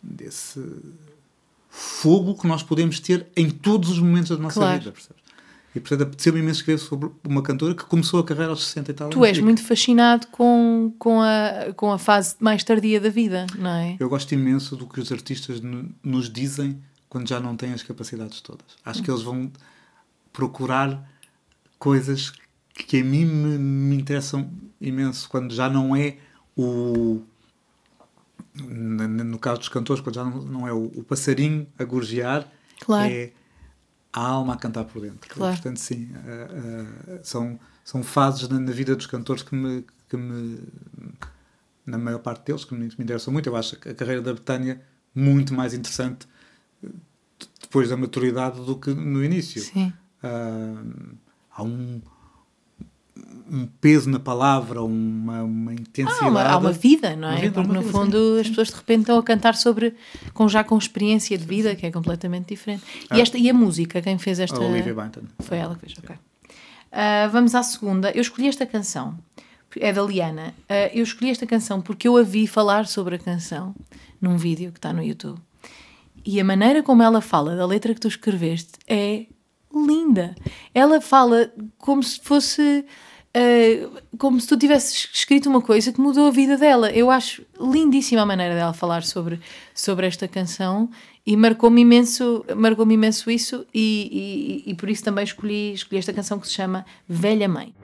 desse 0.00 0.60
fogo 1.74 2.34
que 2.38 2.46
nós 2.46 2.62
podemos 2.62 3.00
ter 3.00 3.26
em 3.34 3.48
todos 3.48 3.88
os 3.88 3.98
momentos 3.98 4.28
da 4.30 4.36
nossa 4.36 4.60
Claro. 4.60 4.78
vida, 4.78 4.92
percebes? 4.92 5.22
E 5.74 5.80
portanto 5.80 6.02
apeteceu-me 6.02 6.40
imenso 6.40 6.60
escrever 6.60 6.78
sobre 6.78 7.08
uma 7.26 7.42
cantora 7.42 7.74
que 7.74 7.84
começou 7.84 8.20
a 8.20 8.24
carreira 8.24 8.50
aos 8.50 8.62
60 8.66 8.90
e 8.90 8.94
tal 8.94 9.08
Tu 9.08 9.24
és 9.24 9.38
muito 9.38 9.62
fascinado 9.62 10.26
com, 10.26 10.92
com, 10.98 11.22
a, 11.22 11.72
com 11.74 11.90
a 11.90 11.98
fase 11.98 12.36
mais 12.38 12.62
tardia 12.62 13.00
da 13.00 13.08
vida, 13.08 13.46
não 13.58 13.70
é? 13.70 13.96
Eu 13.98 14.06
gosto 14.10 14.32
imenso 14.34 14.76
do 14.76 14.86
que 14.86 15.00
os 15.00 15.10
artistas 15.10 15.62
no- 15.62 15.88
nos 16.04 16.28
dizem 16.30 16.78
quando 17.08 17.26
já 17.26 17.40
não 17.40 17.56
têm 17.56 17.72
as 17.72 17.82
capacidades 17.82 18.42
todas. 18.42 18.66
Acho 18.84 19.02
que 19.02 19.10
eles 19.10 19.22
vão 19.22 19.50
procurar 20.30 21.10
coisas 21.78 22.32
que 22.74 23.00
a 23.00 23.04
mim 23.04 23.24
me, 23.24 23.58
me 23.58 23.96
interessam 23.96 24.50
imenso 24.78 25.26
quando 25.28 25.54
já 25.54 25.70
não 25.70 25.96
é 25.96 26.16
o. 26.56 27.22
No 28.54 29.38
caso 29.38 29.60
dos 29.60 29.68
cantores, 29.68 30.02
quando 30.02 30.14
já 30.16 30.24
não, 30.24 30.42
não 30.42 30.68
é 30.68 30.72
o, 30.72 30.84
o 30.84 31.02
passarinho 31.04 31.66
a 31.78 31.84
gorjear, 31.84 32.46
Claro. 32.80 33.10
é 33.12 33.32
a 34.12 34.20
alma 34.20 34.54
a 34.54 34.56
cantar 34.56 34.84
por 34.84 35.00
dentro. 35.00 35.28
Claro. 35.30 35.54
Portanto, 35.54 35.78
sim, 35.78 36.10
ah, 36.14 36.48
ah, 37.14 37.20
são, 37.22 37.58
são 37.82 38.02
fases 38.02 38.46
na, 38.48 38.58
na 38.60 38.72
vida 38.72 38.94
dos 38.94 39.06
cantores 39.06 39.42
que 39.42 39.54
me, 39.54 39.84
que 40.08 40.16
me 40.16 40.60
na 41.86 41.96
maior 41.96 42.18
parte 42.18 42.44
deles, 42.46 42.64
que 42.64 42.74
me, 42.74 42.84
me 42.86 42.94
interessam 42.98 43.32
muito. 43.32 43.48
Eu 43.48 43.56
acho 43.56 43.76
a 43.76 43.94
carreira 43.94 44.20
da 44.20 44.34
Betânia 44.34 44.82
muito 45.14 45.54
mais 45.54 45.72
interessante 45.72 46.28
eh, 46.84 46.88
depois 47.60 47.88
da 47.88 47.96
maturidade 47.96 48.62
do 48.64 48.76
que 48.78 48.90
no 48.92 49.24
início. 49.24 49.62
Sim. 49.62 49.92
Ah, 50.22 50.82
há 51.52 51.62
um, 51.62 52.02
um 53.52 53.66
peso 53.66 54.08
na 54.08 54.18
palavra, 54.18 54.82
uma, 54.82 55.42
uma 55.42 55.74
intensidade. 55.74 56.24
Há 56.24 56.28
uma, 56.28 56.42
há 56.42 56.56
uma 56.56 56.72
vida, 56.72 57.14
não 57.14 57.28
é? 57.28 57.36
vida, 57.42 57.52
Porque 57.52 57.72
no 57.72 57.80
vida, 57.82 57.92
fundo 57.92 58.34
sim, 58.36 58.40
as 58.40 58.48
pessoas 58.48 58.68
de 58.68 58.74
repente 58.76 59.00
estão 59.02 59.18
a 59.18 59.22
cantar 59.22 59.54
sobre, 59.54 59.94
com, 60.32 60.48
já 60.48 60.64
com 60.64 60.78
experiência 60.78 61.36
de 61.36 61.44
vida, 61.44 61.76
que 61.76 61.84
é 61.84 61.90
completamente 61.92 62.48
diferente. 62.48 62.82
E, 63.04 63.06
Ah. 63.10 63.18
esta, 63.20 63.36
e 63.36 63.50
a 63.50 63.54
música, 63.54 64.00
quem 64.00 64.16
fez 64.18 64.40
esta. 64.40 64.56
A 64.56 64.66
Olivia 64.66 64.94
Banton. 64.94 65.20
Foi 65.40 65.58
ela 65.58 65.74
que 65.74 65.82
fez, 65.82 65.98
ok. 65.98 66.16
Ah, 66.90 67.28
vamos 67.30 67.54
à 67.54 67.62
segunda. 67.62 68.10
Eu 68.12 68.22
escolhi 68.22 68.48
esta 68.48 68.64
canção, 68.66 69.18
é 69.76 69.92
da 69.92 70.02
Liana. 70.02 70.54
Ah, 70.68 70.88
eu 70.94 71.02
escolhi 71.02 71.30
esta 71.30 71.46
canção 71.46 71.80
porque 71.82 72.08
eu 72.08 72.16
a 72.16 72.22
vi 72.22 72.46
falar 72.46 72.86
sobre 72.86 73.16
a 73.16 73.18
canção 73.18 73.74
num 74.20 74.36
vídeo 74.38 74.72
que 74.72 74.78
está 74.78 74.92
no 74.94 75.02
YouTube. 75.02 75.38
E 76.24 76.40
a 76.40 76.44
maneira 76.44 76.82
como 76.82 77.02
ela 77.02 77.20
fala 77.20 77.54
da 77.54 77.66
letra 77.66 77.92
que 77.92 78.00
tu 78.00 78.08
escreveste 78.08 78.72
é 78.88 79.26
linda. 79.74 80.34
Ela 80.74 81.00
fala 81.00 81.50
como 81.76 82.02
se 82.02 82.20
fosse. 82.22 82.84
Ah, 83.34 84.00
como 84.18 84.40
se 84.40 84.46
tu 84.46 84.56
tivesses 84.56 85.08
escrito 85.12 85.48
uma 85.48 85.60
coisa 85.60 85.92
que 85.92 86.00
mudou 86.00 86.26
a 86.26 86.30
vida 86.30 86.56
dela. 86.56 86.90
Eu 86.90 87.10
acho 87.10 87.42
lindíssima 87.60 88.22
a 88.22 88.26
maneira 88.26 88.54
dela 88.54 88.72
falar 88.72 89.02
sobre, 89.02 89.40
sobre 89.74 90.06
esta 90.06 90.28
canção 90.28 90.90
e 91.26 91.36
marcou-me 91.36 91.80
imenso, 91.82 92.44
marcou 92.56 92.90
imenso 92.90 93.30
isso 93.30 93.66
e, 93.72 94.62
e, 94.66 94.70
e 94.70 94.74
por 94.74 94.90
isso 94.90 95.04
também 95.04 95.24
escolhi, 95.24 95.72
escolhi 95.72 95.98
esta 95.98 96.12
canção 96.12 96.38
que 96.38 96.46
se 96.46 96.54
chama 96.54 96.84
Velha 97.08 97.48
Mãe. 97.48 97.74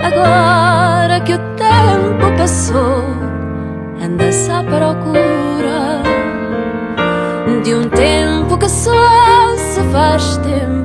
Agora 0.00 1.20
que 1.20 1.32
o 1.32 1.38
tempo 1.56 2.36
passou, 2.36 3.02
anda-se 4.02 4.50
à 4.50 4.62
procura 4.62 6.02
de 7.64 7.74
um 7.74 7.88
tempo 7.88 8.58
que 8.58 8.68
só 8.68 9.56
se 9.56 9.80
faz 9.90 10.36
tempo 10.38 10.75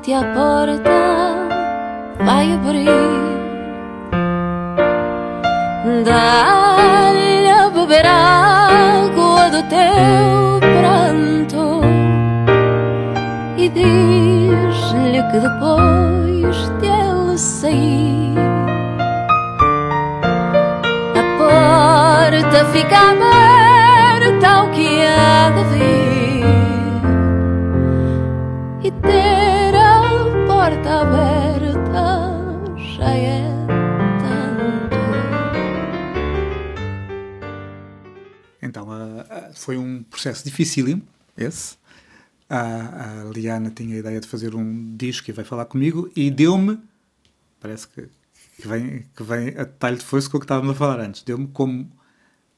bate 0.00 0.14
à 0.14 0.22
porta, 0.34 0.90
vai 2.24 2.52
abrir. 2.52 2.86
Dá-lhe 6.04 7.50
a 7.50 7.68
beber 7.70 8.06
água 8.06 9.50
do 9.50 9.62
teu 9.68 10.60
pranto 10.60 11.80
e 13.56 13.68
diz-lhe 13.68 15.22
que 15.30 15.38
depois 15.38 16.68
de 16.80 16.86
ele 16.86 17.38
sair, 17.38 18.34
a 21.14 21.22
porta 21.38 22.64
fica 22.72 22.98
aberta 23.10 24.48
ao 24.48 24.68
que 24.68 25.02
há 25.02 25.50
de 25.50 25.64
vir 25.64 25.99
foi 39.60 39.76
um 39.76 40.02
processo 40.02 40.44
dificílimo, 40.44 41.02
esse. 41.36 41.76
A, 42.48 43.20
a 43.20 43.24
Liana 43.32 43.70
tinha 43.70 43.94
a 43.94 43.98
ideia 43.98 44.20
de 44.20 44.26
fazer 44.26 44.54
um 44.54 44.96
disco 44.96 45.30
e 45.30 45.32
vai 45.32 45.44
falar 45.44 45.66
comigo 45.66 46.10
e 46.16 46.30
deu-me, 46.30 46.78
parece 47.60 47.86
que, 47.86 48.08
que, 48.60 48.66
vem, 48.66 49.04
que 49.14 49.22
vem 49.22 49.48
a 49.50 49.64
detalhe 49.64 49.98
de 49.98 50.04
força 50.04 50.28
com 50.28 50.36
o 50.36 50.40
que 50.40 50.44
estávamos 50.44 50.72
a 50.72 50.74
falar 50.74 51.00
antes, 51.00 51.22
deu-me 51.22 51.46
como 51.48 51.88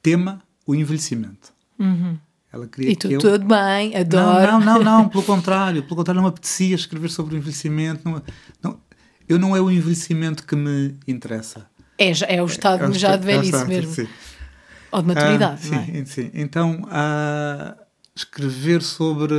tema 0.02 0.42
o 0.66 0.74
envelhecimento. 0.74 1.52
Uhum. 1.78 2.16
Ela 2.50 2.66
queria 2.66 2.92
E 2.92 2.96
tu, 2.96 3.08
que 3.08 3.14
eu... 3.14 3.20
tudo 3.20 3.44
bem, 3.44 3.94
adoro. 3.96 4.52
Não, 4.52 4.60
não, 4.60 4.78
não, 4.78 4.84
não, 4.84 5.08
pelo 5.08 5.24
contrário, 5.24 5.82
pelo 5.82 5.96
contrário, 5.96 6.20
não 6.20 6.28
me 6.28 6.30
apetecia 6.30 6.74
escrever 6.74 7.10
sobre 7.10 7.34
o 7.34 7.38
envelhecimento. 7.38 8.08
Não, 8.08 8.22
não, 8.62 8.80
eu 9.28 9.38
não 9.38 9.56
é 9.56 9.60
o 9.60 9.70
envelhecimento 9.70 10.46
que 10.46 10.56
me 10.56 10.94
interessa. 11.06 11.66
É, 11.98 12.36
é 12.36 12.42
o 12.42 12.46
estado 12.46 12.84
É 12.84 12.92
já 12.92 13.16
de 13.16 13.30
é 13.30 13.36
velhice 13.36 13.64
mesmo. 13.66 13.92
sim. 13.94 14.08
Ou 14.92 15.00
de 15.02 15.08
maturidade, 15.08 15.68
Ah, 15.72 15.76
é? 15.76 15.84
sim, 15.84 16.04
sim. 16.04 16.30
Então, 16.34 16.86
ah, 16.90 17.76
escrever 18.14 18.82
sobre. 18.82 19.34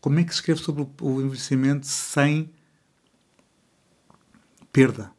Como 0.00 0.18
é 0.18 0.24
que 0.24 0.30
se 0.32 0.36
escreve 0.40 0.60
sobre 0.62 0.86
o- 1.00 1.20
envelhecimento 1.20 1.86
sem 1.86 2.50
perda? 4.72 5.10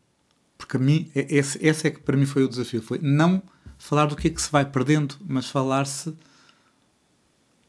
Porque 0.58 0.78
a 0.78 0.80
mim, 0.80 1.10
é- 1.16 1.28
esse, 1.36 1.58
esse 1.66 1.88
é 1.88 1.92
que 1.92 2.00
para 2.02 2.18
mim 2.18 2.26
foi 2.26 2.44
o 2.44 2.50
desafio. 2.50 2.82
Foi 2.82 3.00
não 3.02 3.42
falar 3.78 4.06
do 4.06 4.16
que 4.16 4.28
é 4.28 4.32
que 4.32 4.42
se 4.42 4.52
vai 4.52 4.66
perdendo, 4.66 5.16
mas 5.28 5.48
falar-se 5.50 6.14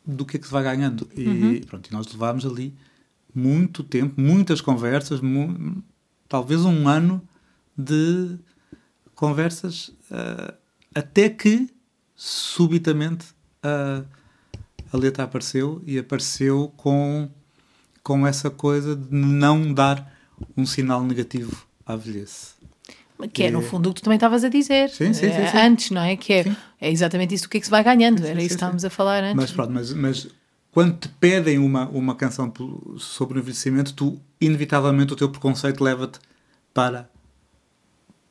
do 0.07 0.25
que 0.25 0.37
é 0.37 0.41
que 0.41 0.47
se 0.47 0.53
vai 0.53 0.63
ganhando. 0.65 1.09
E 1.17 1.27
Uhum. 1.27 1.61
pronto, 1.67 1.89
e 1.89 1.93
nós 1.93 2.07
levámos 2.13 2.45
ali 2.45 2.75
muito 3.35 3.83
tempo, 3.85 4.21
muitas 4.21 4.61
conversas, 4.61 5.21
mu- 5.21 5.83
talvez 6.29 6.65
um 6.65 6.89
ano 6.89 7.23
de 7.77 8.39
conversas 9.21 9.93
ah, 10.11 10.55
até 10.95 11.29
que 11.29 11.69
subitamente 12.17 13.27
ah, 13.63 14.03
a 14.91 14.97
letra 14.97 15.25
apareceu 15.25 15.83
e 15.87 15.99
apareceu 15.99 16.73
com, 16.75 17.29
com 18.03 18.27
essa 18.27 18.51
coisa 18.51 18.97
de 18.97 19.15
não 19.15 19.75
dar 19.75 20.11
um 20.57 20.65
sinal 20.65 21.05
negativo 21.05 21.67
à 21.85 21.95
velhice. 21.95 22.55
Que 23.35 23.43
é, 23.43 23.51
no 23.51 23.61
fundo, 23.61 23.91
o 23.91 23.95
que 23.95 24.01
tu 24.01 24.05
também 24.05 24.17
estavas 24.17 24.43
a 24.43 24.49
dizer. 24.49 24.89
Sim, 24.89 25.13
sim, 25.13 25.29
sim, 25.29 25.35
eh, 25.35 25.51
sim. 25.51 25.59
Antes, 25.59 25.91
não 25.91 26.01
é? 26.01 26.17
Que 26.17 26.33
é, 26.33 26.57
é 26.81 26.91
exatamente 26.91 27.35
isso 27.35 27.45
do 27.45 27.51
que 27.51 27.59
é 27.59 27.61
que 27.61 27.67
se 27.67 27.71
vai 27.71 27.85
ganhando. 27.85 28.21
Sim, 28.21 28.25
sim, 28.25 28.31
Era 28.31 28.41
isso 28.41 28.49
que 28.49 28.55
estávamos 28.55 28.83
a 28.87 28.89
falar 28.89 29.23
antes. 29.23 29.37
Mas 29.37 29.53
pronto, 29.53 29.71
mas, 29.71 29.93
mas 29.93 30.29
quando 30.73 30.99
te 30.99 31.09
pedem 31.09 31.59
uma, 31.59 31.87
uma 31.91 32.15
canção 32.15 32.51
sobre 32.97 33.39
o 33.39 33.41
envelhecimento, 33.41 33.93
tu, 33.93 34.19
inevitavelmente, 34.41 35.13
o 35.13 35.17
teu 35.17 35.29
preconceito 35.29 35.85
leva-te 35.85 36.19
para 36.73 37.11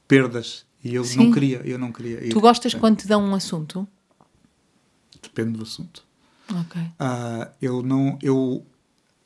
perdas. 0.08 0.66
E 0.84 0.96
eu 0.96 1.04
Sim. 1.04 1.18
não 1.18 1.32
queria, 1.32 1.62
eu 1.66 1.78
não 1.78 1.92
queria. 1.92 2.26
ir. 2.26 2.30
Tu 2.30 2.40
gostas 2.40 2.74
quando 2.74 2.98
te 2.98 3.08
dão 3.08 3.24
um 3.24 3.36
assunto? 3.36 3.88
Depende 5.22 5.58
do 5.58 5.64
assunto. 5.64 6.04
Ok. 6.52 6.82
Ah, 6.98 7.50
eu 7.62 7.84
não 7.84 8.18
eu 8.22 8.66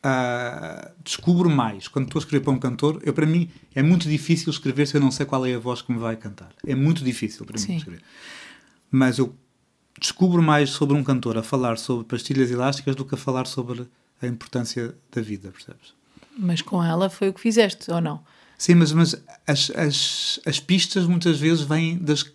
ah, 0.04 0.92
descubro 1.04 1.50
mais 1.50 1.88
quando 1.88 2.06
estou 2.08 2.20
a 2.20 2.24
escrever 2.24 2.44
para 2.44 2.52
um 2.52 2.60
cantor 2.60 3.02
eu 3.04 3.14
para 3.14 3.26
mim 3.26 3.50
é 3.74 3.82
muito 3.82 4.10
difícil 4.10 4.50
escrever 4.50 4.86
se 4.86 4.98
eu 4.98 5.02
não 5.02 5.10
sei 5.10 5.26
qual 5.26 5.46
é 5.46 5.54
a 5.54 5.60
voz 5.60 5.82
que 5.82 5.94
me 5.94 5.98
vai 5.98 6.18
cantar 6.18 6.50
é 6.68 6.76
muito 6.76 7.04
difícil 7.06 7.46
para 7.46 7.54
mim 7.54 7.66
Sim. 7.66 7.78
escrever 7.78 8.02
mas 8.92 9.18
eu 9.18 9.34
descubro 9.98 10.44
mais 10.44 10.72
sobre 10.72 10.98
um 10.98 11.04
cantor 11.04 11.38
a 11.38 11.44
falar 11.44 11.78
sobre 11.78 12.06
pastilhas 12.06 12.52
elásticas 12.52 12.96
do 12.98 13.06
que 13.06 13.16
a 13.16 13.18
falar 13.18 13.48
sobre 13.48 13.88
a 14.22 14.28
importância 14.28 14.94
da 15.10 15.22
vida 15.22 15.50
percebes 15.52 15.94
Mas 16.38 16.62
com 16.62 16.84
ela 16.84 17.10
foi 17.10 17.30
o 17.30 17.34
que 17.34 17.40
fizeste, 17.40 17.90
ou 17.90 18.02
não? 18.02 18.22
Sim 18.58 18.76
mas 18.76 18.92
mas 18.92 19.16
as, 19.48 19.70
as, 19.72 20.40
as 20.46 20.60
pistas 20.60 21.06
muitas 21.06 21.38
vezes 21.40 21.62
vêm 21.64 21.98
das 21.98 22.26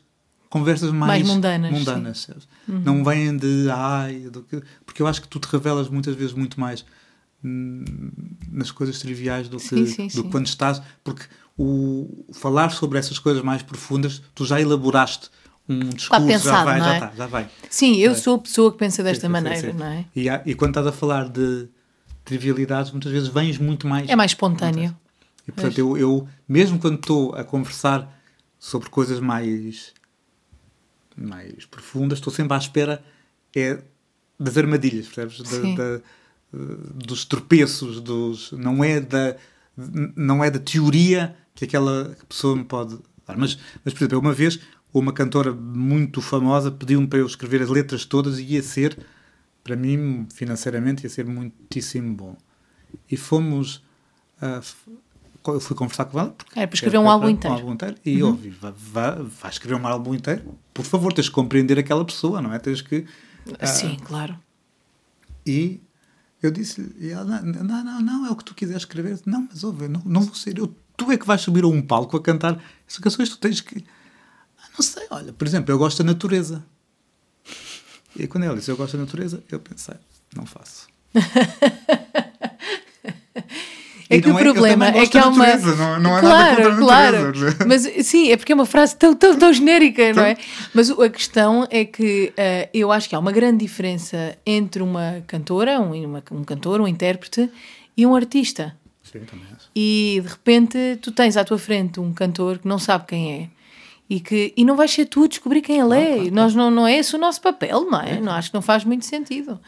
conversas 0.50 0.90
mais, 0.90 1.22
Mais 1.22 1.28
mundanas, 1.28 1.70
mundanas 1.72 2.18
sabes? 2.20 2.48
não 2.66 3.04
vêm 3.04 3.36
de 3.36 3.68
ai 3.70 4.20
do 4.30 4.42
que, 4.42 4.62
porque 4.86 5.02
eu 5.02 5.06
acho 5.06 5.20
que 5.22 5.28
tu 5.28 5.38
te 5.38 5.46
revelas 5.46 5.88
muitas 5.88 6.14
vezes 6.14 6.32
muito 6.32 6.58
mais 6.58 6.84
hum, 7.44 7.84
nas 8.50 8.70
coisas 8.70 8.98
triviais 8.98 9.48
do 9.48 9.58
que, 9.58 9.66
Sim, 9.66 9.86
sim, 9.86 10.08
do 10.08 10.22
sim. 10.22 10.30
quando 10.30 10.46
estás 10.46 10.80
porque 11.04 11.24
o 11.56 12.24
falar 12.32 12.70
sobre 12.70 12.98
essas 12.98 13.18
coisas 13.18 13.42
mais 13.42 13.62
profundas 13.62 14.22
tu 14.34 14.44
já 14.44 14.60
elaboraste 14.60 15.28
um 15.68 15.80
discurso 15.90 16.22
já 16.28 16.32
pensado, 16.32 16.64
vai 16.64 16.78
não 16.78 16.84
já 16.86 16.92
é? 16.92 16.94
está 16.94 17.12
já 17.16 17.26
vai 17.26 17.48
Sim, 17.68 17.96
eu 17.96 18.14
sou 18.14 18.36
a 18.36 18.38
pessoa 18.38 18.72
que 18.72 18.78
pensa 18.78 19.02
desta 19.02 19.28
maneira, 19.28 19.72
não 19.74 19.84
é? 19.86 20.04
e, 20.16 20.28
há- 20.30 20.42
e 20.46 20.54
quando 20.54 20.70
estás 20.70 20.86
a 20.86 20.92
falar 20.92 21.28
de 21.28 21.68
trivialidades 22.24 22.90
muitas 22.90 23.12
vezes 23.12 23.28
vens 23.28 23.58
muito 23.58 23.86
mais 23.86 24.08
É 24.08 24.16
mais 24.16 24.30
espontâneo. 24.30 24.96
E 25.48 25.52
portanto, 25.52 25.78
eu, 25.78 25.96
eu, 25.96 26.28
mesmo 26.48 26.78
quando 26.78 26.96
estou 26.96 27.34
a 27.34 27.42
conversar 27.42 28.16
sobre 28.58 28.88
coisas 28.90 29.18
mais, 29.20 29.92
mais 31.16 31.64
profundas, 31.66 32.18
estou 32.18 32.32
sempre 32.32 32.54
à 32.54 32.58
espera 32.58 33.02
é, 33.54 33.82
das 34.38 34.56
armadilhas, 34.56 35.06
percebes? 35.08 35.40
Da- 35.40 35.50
da- 35.76 36.00
dos 36.94 37.24
tropeços, 37.26 38.00
dos, 38.00 38.52
não, 38.52 38.82
é 38.82 39.00
da, 39.00 39.36
não 40.16 40.42
é 40.42 40.50
da 40.50 40.58
teoria 40.58 41.36
que 41.54 41.64
aquela 41.66 42.16
pessoa 42.26 42.56
me 42.56 42.64
pode 42.64 42.98
dar. 43.26 43.36
Mas, 43.36 43.58
mas 43.84 43.92
por 43.92 44.00
exemplo, 44.04 44.18
uma 44.20 44.32
vez, 44.32 44.58
uma 44.92 45.12
cantora 45.12 45.52
muito 45.52 46.22
famosa 46.22 46.70
pediu-me 46.70 47.06
para 47.06 47.18
eu 47.18 47.26
escrever 47.26 47.60
as 47.60 47.68
letras 47.68 48.06
todas 48.06 48.38
e 48.38 48.44
ia 48.44 48.62
ser, 48.62 48.98
para 49.62 49.76
mim, 49.76 50.26
financeiramente, 50.32 51.04
ia 51.04 51.10
ser 51.10 51.26
muitíssimo 51.26 52.14
bom. 52.14 52.36
E 53.10 53.16
fomos. 53.16 53.82
f- 54.40 54.90
eu 55.46 55.60
fui 55.60 55.76
conversar 55.76 56.04
com 56.06 56.18
ela. 56.18 56.30
porque 56.30 56.58
Era 56.58 56.66
para 56.68 56.74
escrever 56.74 56.98
um 56.98 57.08
álbum. 57.08 57.26
Um 57.28 57.52
álbum 57.52 57.72
inteiro 57.72 57.96
e 58.04 58.18
eu 58.18 58.28
ouvi, 58.28 58.50
vai, 58.50 58.72
vai, 58.76 59.22
vai 59.22 59.50
escrever 59.50 59.74
um 59.74 59.86
álbum 59.86 60.14
inteiro. 60.14 60.58
Por 60.74 60.84
favor, 60.84 61.12
tens 61.12 61.28
que 61.28 61.34
compreender 61.34 61.78
aquela 61.78 62.04
pessoa, 62.04 62.40
não 62.42 62.52
é? 62.52 62.58
Tens 62.58 62.80
que. 62.82 63.06
ah, 63.58 63.66
Sim, 63.66 63.96
claro. 64.04 64.38
E 65.46 65.80
eu 66.42 66.50
disse-lhe, 66.50 66.94
e 66.98 67.10
ela, 67.10 67.24
não, 67.24 67.64
não, 67.64 68.00
não, 68.00 68.26
é 68.26 68.30
o 68.30 68.36
que 68.36 68.44
tu 68.44 68.54
quiseres 68.54 68.82
escrever. 68.82 69.14
Disse, 69.14 69.28
Não, 69.28 69.48
mas 69.50 69.64
ouve, 69.64 69.88
não, 69.88 70.02
não 70.04 70.20
vou 70.20 70.34
ser 70.34 70.58
eu. 70.58 70.74
Tu 70.96 71.10
é 71.10 71.16
que 71.16 71.26
vais 71.26 71.40
subir 71.40 71.64
a 71.64 71.68
um 71.68 71.80
palco 71.80 72.16
a 72.16 72.22
cantar 72.22 72.62
essas 72.88 72.98
canções, 72.98 73.28
tu 73.28 73.38
tens 73.38 73.60
que. 73.60 73.84
Ah, 74.58 74.68
não 74.74 74.82
sei, 74.82 75.06
olha, 75.10 75.32
por 75.32 75.46
exemplo, 75.46 75.72
eu 75.72 75.78
gosto 75.78 76.02
da 76.02 76.12
natureza. 76.12 76.64
E 78.16 78.26
quando 78.26 78.44
ela 78.44 78.56
disse 78.56 78.70
eu 78.70 78.76
gosto 78.76 78.96
da 78.96 79.04
natureza, 79.04 79.42
eu 79.50 79.60
pensei, 79.60 79.94
não 80.34 80.44
faço. 80.44 80.88
É 84.10 84.20
que 84.20 84.28
não 84.28 84.36
o 84.36 84.38
é 84.38 84.42
problema 84.42 84.88
é 84.88 85.06
que 85.06 85.18
há 85.18 85.28
uma. 85.28 85.46
natureza, 85.46 85.76
não- 85.76 86.00
não 86.00 86.16
há 86.16 86.22
nada 86.22 86.54
claro, 86.56 86.76
claro. 86.78 87.34
Mas 87.66 87.82
sim, 88.06 88.32
é 88.32 88.36
porque 88.36 88.52
é 88.52 88.54
uma 88.54 88.64
frase 88.64 88.96
tão, 88.96 89.14
tão, 89.14 89.36
tão 89.38 89.52
genérica, 89.52 90.12
não 90.14 90.22
é? 90.22 90.36
Mas 90.72 90.90
a 90.90 91.08
questão 91.10 91.66
é 91.70 91.84
que 91.84 92.32
eh, 92.36 92.70
eu 92.72 92.90
acho 92.90 93.08
que 93.08 93.14
há 93.14 93.18
uma 93.18 93.32
grande 93.32 93.58
diferença 93.64 94.36
entre 94.46 94.82
uma 94.82 95.22
cantora, 95.26 95.78
um, 95.80 95.92
uma- 96.04 96.22
um 96.32 96.42
cantor, 96.42 96.80
um 96.80 96.88
intérprete 96.88 97.50
e 97.96 98.06
um 98.06 98.14
artista. 98.16 98.74
Sim, 99.02 99.20
também 99.20 99.46
acho. 99.54 99.68
E 99.76 100.20
de 100.22 100.28
repente 100.28 100.98
tu 101.02 101.12
tens 101.12 101.36
à 101.36 101.44
tua 101.44 101.58
frente 101.58 102.00
um 102.00 102.12
cantor 102.12 102.58
que 102.58 102.66
não 102.68 102.78
sabe 102.78 103.04
quem 103.08 103.32
é. 103.42 103.48
E, 104.10 104.20
que, 104.20 104.54
e 104.56 104.64
não 104.64 104.74
vais 104.74 104.90
ser 104.90 105.04
tu 105.04 105.24
a 105.24 105.28
descobrir 105.28 105.60
quem 105.60 105.78
ele 105.80 105.94
é. 105.94 106.30
Nós 106.30 106.54
não, 106.54 106.70
não 106.70 106.86
é 106.86 106.96
esse 106.96 107.14
o 107.14 107.18
nosso 107.18 107.42
papel, 107.42 107.84
não 107.90 108.00
é? 108.00 108.18
Não 108.18 108.32
acho 108.32 108.48
que 108.50 108.54
não 108.54 108.62
faz 108.62 108.82
muito 108.82 109.04
sentido. 109.04 109.60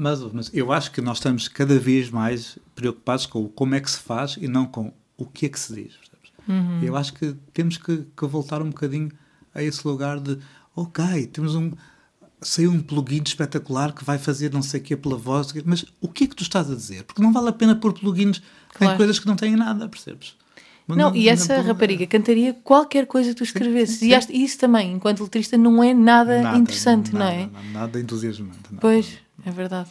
Mas, 0.00 0.20
mas 0.32 0.50
eu 0.54 0.72
acho 0.72 0.90
que 0.92 1.00
nós 1.02 1.18
estamos 1.18 1.46
cada 1.46 1.78
vez 1.78 2.08
mais 2.10 2.58
preocupados 2.74 3.26
com 3.26 3.44
o 3.44 3.48
como 3.50 3.74
é 3.74 3.80
que 3.80 3.90
se 3.90 3.98
faz 3.98 4.36
e 4.40 4.48
não 4.48 4.64
com 4.64 4.92
o 5.18 5.26
que 5.26 5.44
é 5.44 5.48
que 5.50 5.60
se 5.60 5.74
diz. 5.74 5.92
Uhum. 6.48 6.80
Eu 6.82 6.96
acho 6.96 7.12
que 7.12 7.34
temos 7.52 7.76
que, 7.76 8.06
que 8.16 8.26
voltar 8.26 8.62
um 8.62 8.70
bocadinho 8.70 9.10
a 9.54 9.62
esse 9.62 9.86
lugar 9.86 10.18
de 10.18 10.38
ok, 10.74 11.26
temos 11.26 11.54
um 11.54 11.70
saiu 12.40 12.70
um 12.72 12.80
plugin 12.80 13.20
espetacular 13.22 13.92
que 13.92 14.02
vai 14.02 14.16
fazer 14.16 14.50
não 14.50 14.62
sei 14.62 14.80
o 14.80 14.82
que 14.82 14.96
pela 14.96 15.16
voz, 15.18 15.52
mas 15.66 15.84
o 16.00 16.08
que 16.08 16.24
é 16.24 16.26
que 16.26 16.34
tu 16.34 16.42
estás 16.42 16.70
a 16.70 16.74
dizer? 16.74 17.04
Porque 17.04 17.20
não 17.20 17.30
vale 17.34 17.50
a 17.50 17.52
pena 17.52 17.76
pôr 17.76 17.92
plugins 17.92 18.40
Claro. 18.72 18.94
em 18.94 18.96
coisas 18.96 19.18
que 19.18 19.26
não 19.26 19.36
têm 19.36 19.54
nada, 19.54 19.86
percebes? 19.86 20.34
Mas 20.86 20.96
Não, 20.96 21.14
e 21.14 21.28
essa 21.28 21.58
não- 21.58 21.64
rapariga 21.64 22.06
cantaria 22.06 22.54
qualquer 22.64 23.06
coisa 23.06 23.28
que 23.30 23.34
tu 23.36 23.44
escrevesses. 23.44 23.98
sim, 23.98 24.08
E 24.08 24.14
acho- 24.14 24.32
e 24.32 24.42
isso 24.42 24.58
também, 24.58 24.92
enquanto 24.92 25.22
letrista, 25.22 25.58
não 25.58 25.82
é 25.84 25.92
nada, 25.92 26.40
nada, 26.40 26.56
interessante, 26.58 27.12
não 27.12 27.20
nada, 27.20 27.32
é? 27.32 27.46
Nada, 27.46 27.66
nada 27.72 28.00
entusiasmante. 28.00 28.58
Pois, 28.80 29.18
é 29.44 29.50
verdade. 29.50 29.90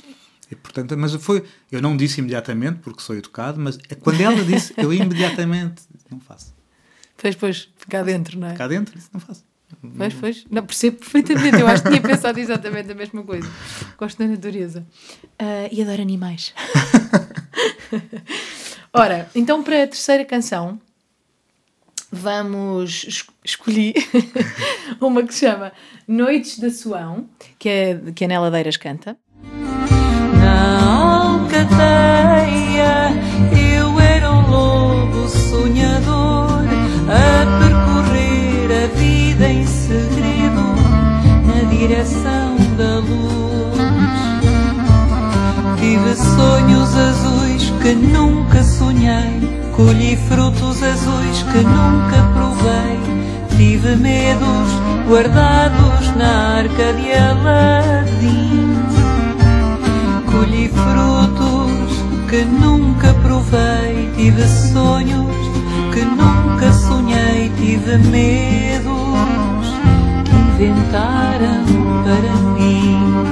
E, 0.52 0.56
portanto, 0.56 0.96
mas 0.98 1.14
foi, 1.16 1.44
eu 1.72 1.82
não 1.82 1.96
disse 1.96 2.20
imediatamente, 2.20 2.80
porque 2.80 3.02
sou 3.02 3.16
educado, 3.16 3.60
mas 3.60 3.78
é 3.90 3.96
quando 3.96 4.20
ela 4.22 4.44
disse, 4.44 4.74
eu 4.78 4.92
imediatamente 4.94 5.84
não 6.10 6.20
faço. 6.20 6.54
Pois, 7.18 7.36
pois, 7.36 7.70
cá 7.88 8.02
dentro, 8.02 8.40
não 8.40 8.48
é? 8.48 8.56
Cá 8.56 8.68
dentro, 8.68 8.96
disse, 8.96 9.10
não 9.14 9.20
faço. 9.20 9.44
Pois, 9.98 10.14
pois. 10.16 10.46
Não, 10.50 10.66
percebo 10.66 10.98
perfeitamente. 10.98 11.60
Eu 11.60 11.68
acho 11.68 11.84
que 11.84 11.90
tinha 11.90 12.02
pensado 12.02 12.40
exatamente 12.40 12.92
a 12.92 12.96
mesma 12.96 13.22
coisa. 13.24 13.48
Gosto 13.98 14.18
da 14.18 14.28
natureza. 14.28 14.86
Ah, 15.38 15.70
e 15.72 15.82
adoro 15.84 16.02
animais. 16.02 16.54
Ora, 18.92 19.30
então 19.36 19.62
para 19.64 19.84
a 19.84 19.88
terceira 19.88 20.26
canção, 20.26 20.80
vamos 22.12 23.06
es- 23.08 23.26
escolher 23.46 23.94
uma 25.00 25.22
que 25.24 25.34
se 25.34 25.42
chama 25.46 25.72
Noites 26.08 26.58
da 26.60 26.72
Suão, 26.72 27.30
que 27.60 27.70
é 27.70 28.02
que 28.16 28.26
a 28.26 28.28
Nela 28.28 28.50
Deiras 28.50 28.78
canta. 28.78 29.16
Eu 33.52 34.00
era 34.00 34.32
um 34.32 34.50
lobo 34.50 35.28
sonhador 35.28 36.64
a 37.10 37.60
percorrer 37.60 38.86
a 38.86 38.88
vida 38.98 39.50
em 39.50 39.66
segredo 39.66 40.64
na 41.46 41.70
direção 41.70 42.56
da 42.78 43.00
luz. 43.00 43.78
Tive 45.80 46.16
sonhos 46.16 46.96
azuis 46.96 47.74
que 47.82 47.94
nunca 47.94 48.64
sonhei, 48.64 49.42
colhi 49.76 50.16
frutos 50.16 50.82
azuis 50.82 51.44
que 51.52 51.58
nunca 51.58 52.24
provei. 52.34 53.00
Tive 53.58 53.98
medos 53.98 54.70
guardados 55.10 56.16
na 56.16 56.60
arca 56.60 56.94
de 56.94 57.12
Aladim 57.12 58.79
que 62.30 62.46
nunca 62.46 63.14
provei. 63.16 64.12
Tive 64.16 64.48
sonhos 64.48 65.36
que 65.92 66.06
nunca 66.06 66.72
sonhei. 66.72 67.50
Tive 67.58 67.98
medos 67.98 68.94
que 70.26 70.66
inventaram 70.66 71.66
para 72.04 72.34
mim. 72.54 73.26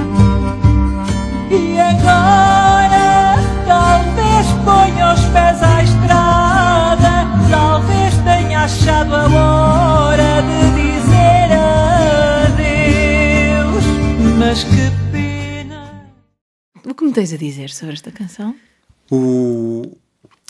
E 1.50 1.78
agora 1.78 3.38
talvez 3.66 4.46
ponha 4.64 5.14
os 5.14 5.20
pés 5.26 5.62
à 5.62 5.82
estrada, 5.82 7.26
talvez 7.48 8.14
tenha 8.24 8.64
achado 8.64 9.14
a 9.14 9.28
hora 9.28 10.42
de 10.42 10.70
dizer 10.74 11.52
adeus. 12.48 13.84
Mas 14.38 14.64
que 14.64 14.90
pena. 15.12 16.12
O 16.84 16.94
que 16.94 17.04
me 17.04 17.12
tens 17.12 17.32
a 17.32 17.36
dizer 17.36 17.70
sobre 17.70 17.94
esta 17.94 18.10
canção? 18.10 18.56
O... 19.10 19.96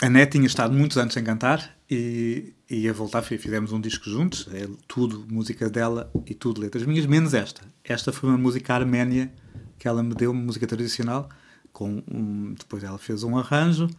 A 0.01 0.09
Net 0.09 0.31
tinha 0.31 0.45
estado 0.45 0.73
muitos 0.73 0.97
anos 0.97 1.13
sem 1.13 1.23
cantar 1.23 1.77
e 1.89 2.53
ia 2.69 2.93
voltar, 2.93 3.21
fizemos 3.21 3.73
um 3.73 3.81
disco 3.81 4.09
juntos, 4.09 4.47
é 4.53 4.67
tudo 4.87 5.25
música 5.29 5.69
dela 5.69 6.09
e 6.25 6.33
tudo 6.33 6.61
letras 6.61 6.85
minhas, 6.85 7.05
menos 7.05 7.33
esta. 7.33 7.61
Esta 7.83 8.13
foi 8.13 8.29
uma 8.29 8.37
música 8.37 8.73
arménia 8.73 9.33
que 9.77 9.87
ela 9.87 10.01
me 10.01 10.13
deu, 10.13 10.31
uma 10.31 10.41
música 10.41 10.65
tradicional, 10.65 11.27
com 11.73 12.01
um, 12.09 12.53
depois 12.53 12.83
ela 12.83 12.97
fez 12.97 13.23
um 13.23 13.37
arranjo 13.37 13.89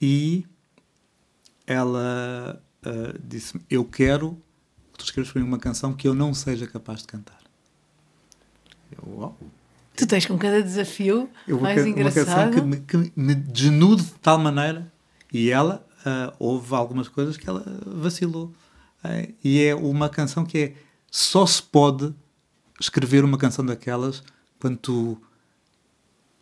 e 0.00 0.46
ela 1.66 2.62
uh, 2.86 3.18
disse-me, 3.24 3.64
eu 3.68 3.84
quero 3.84 4.40
que 4.92 4.98
tu 4.98 5.04
escreves 5.04 5.32
para 5.32 5.40
mim 5.40 5.48
uma 5.48 5.58
canção 5.58 5.94
que 5.94 6.06
eu 6.06 6.14
não 6.14 6.32
seja 6.34 6.66
capaz 6.66 7.00
de 7.00 7.06
cantar. 7.06 7.40
Eu, 8.92 9.14
uau, 9.16 9.38
Tu 9.96 10.06
tens 10.06 10.24
com 10.26 10.38
cada 10.38 10.62
desafio 10.62 11.28
eu 11.46 11.56
vou 11.56 11.62
mais 11.64 11.76
ca- 11.82 11.88
uma 11.88 12.10
canção 12.10 12.22
engraçado. 12.22 12.54
que 12.54 12.60
me, 12.62 12.76
que 12.80 13.12
me 13.16 13.34
desnude 13.34 14.02
de 14.04 14.12
tal 14.14 14.38
maneira 14.38 14.90
e 15.32 15.50
ela 15.50 15.86
ah, 16.06 16.32
houve 16.38 16.74
algumas 16.74 17.08
coisas 17.08 17.36
que 17.36 17.48
ela 17.48 17.64
vacilou 17.86 18.52
Eh, 19.02 19.30
e 19.42 19.62
é 19.64 19.74
uma 19.74 20.10
canção 20.10 20.44
que 20.44 20.58
é 20.58 20.74
só 21.10 21.46
se 21.46 21.62
pode 21.62 22.14
escrever 22.78 23.24
uma 23.24 23.38
canção 23.38 23.64
daquelas 23.64 24.22
quando 24.58 24.76
tu 24.76 25.18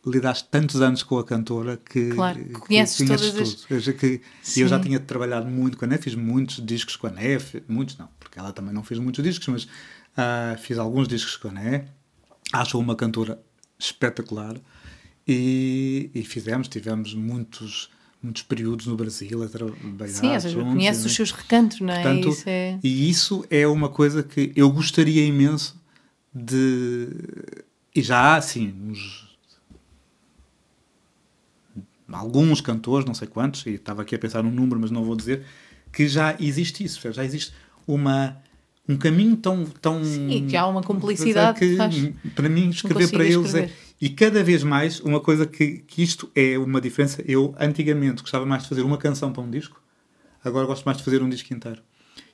lidaste 0.07 0.49
tantos 0.51 0.81
anos 0.81 1.03
com 1.03 1.19
a 1.19 1.25
cantora 1.25 1.77
que, 1.77 2.11
Claro, 2.11 2.39
que 2.45 2.53
conheces 2.55 3.07
todas 3.07 3.23
as- 3.39 3.55
tudo. 3.55 3.67
Eu 3.75 3.81
já, 3.81 3.93
que, 3.93 4.21
e 4.57 4.61
eu 4.61 4.67
já 4.69 4.77
Sim. 4.79 4.83
tinha 4.85 4.99
trabalhado 5.01 5.47
muito 5.47 5.77
com 5.77 5.85
a 5.85 5.89
NEF, 5.89 6.03
fiz 6.05 6.15
muitos 6.15 6.65
discos 6.65 6.97
com 6.97 7.07
a 7.07 7.11
NEF, 7.11 7.63
muitos 7.69 7.97
não, 7.99 8.09
porque 8.19 8.39
ela 8.39 8.53
também 8.53 8.73
não 8.75 8.83
fez 8.83 8.99
muitos 8.99 9.23
discos, 9.23 9.47
mas 9.49 9.69
ah, 10.17 10.57
fiz 10.59 10.79
alguns 10.79 11.07
discos 11.07 11.37
com 11.37 11.49
a 11.49 11.53
NEF. 11.53 11.89
Acho 12.53 12.79
uma 12.79 12.97
cantora 12.97 13.41
espetacular 13.79 14.57
e, 15.27 16.11
e 16.15 16.23
fizemos, 16.25 16.69
tivemos 16.69 17.13
muitos, 17.15 17.91
muitos 18.23 18.43
períodos 18.43 18.87
no 18.87 18.97
Brasil 18.97 19.43
a 19.43 19.49
trabalhar. 19.49 20.41
Sim, 20.41 20.49
juntos, 20.51 20.73
conheces 20.73 21.05
e- 21.05 21.07
os 21.07 21.15
seus 21.15 21.31
recantos, 21.31 21.81
não 21.81 21.93
é? 21.93 22.03
Portanto, 22.03 22.29
Isso 22.31 22.45
é... 22.49 22.79
E 22.83 23.11
isso 23.11 23.45
é 23.51 23.67
uma 23.67 23.89
coisa 23.89 24.23
que 24.23 24.53
eu 24.57 24.71
gostaria 24.71 25.25
imenso 25.25 25.79
de. 26.35 27.09
E 27.95 28.03
já 28.03 28.19
há, 28.19 28.37
assim, 28.37 28.75
uns. 28.89 29.29
Alguns 32.11 32.63
cantores, 32.63 33.05
não 33.05 33.13
sei 33.13 33.29
quantos, 33.29 33.67
e 33.67 33.71
estava 33.71 34.01
aqui 34.01 34.15
a 34.15 34.19
pensar 34.19 34.43
num 34.43 34.51
número, 34.51 34.81
mas 34.81 34.91
não 34.91 35.05
vou 35.05 35.15
dizer, 35.15 35.45
que 35.93 36.09
já 36.09 36.35
existe 36.41 36.83
isso, 36.83 37.13
já 37.13 37.23
existe 37.23 37.53
uma, 37.87 38.35
um 38.89 38.97
caminho 38.97 39.37
tão. 39.37 39.65
tão 39.65 40.03
Sim, 40.05 40.47
que 40.49 40.57
há 40.57 40.67
uma 40.67 40.83
cumplicidade 40.83 41.59
que, 41.59 41.71
que 41.71 41.77
faz- 41.77 42.11
para 42.35 42.49
mim, 42.49 42.71
escrever 42.71 43.11
para 43.11 43.25
eles 43.25 43.47
escrever. 43.47 43.69
é. 43.69 43.89
E 44.01 44.09
cada 44.11 44.43
vez 44.45 44.63
mais, 44.63 45.01
uma 45.01 45.21
coisa 45.21 45.45
que, 45.47 45.79
que 45.87 46.03
isto 46.03 46.31
é 46.35 46.57
uma 46.59 46.81
diferença. 46.81 47.23
Eu, 47.27 47.55
antigamente, 47.59 48.23
gostava 48.23 48.47
mais 48.47 48.63
de 48.63 48.69
fazer 48.69 48.83
uma 48.83 48.97
canção 48.97 49.33
para 49.33 49.43
um 49.43 49.51
disco, 49.51 49.83
agora 50.45 50.67
gosto 50.67 50.85
mais 50.85 50.99
de 50.99 51.05
fazer 51.05 51.23
um 51.23 51.29
disco 51.29 51.53
inteiro. 51.53 51.83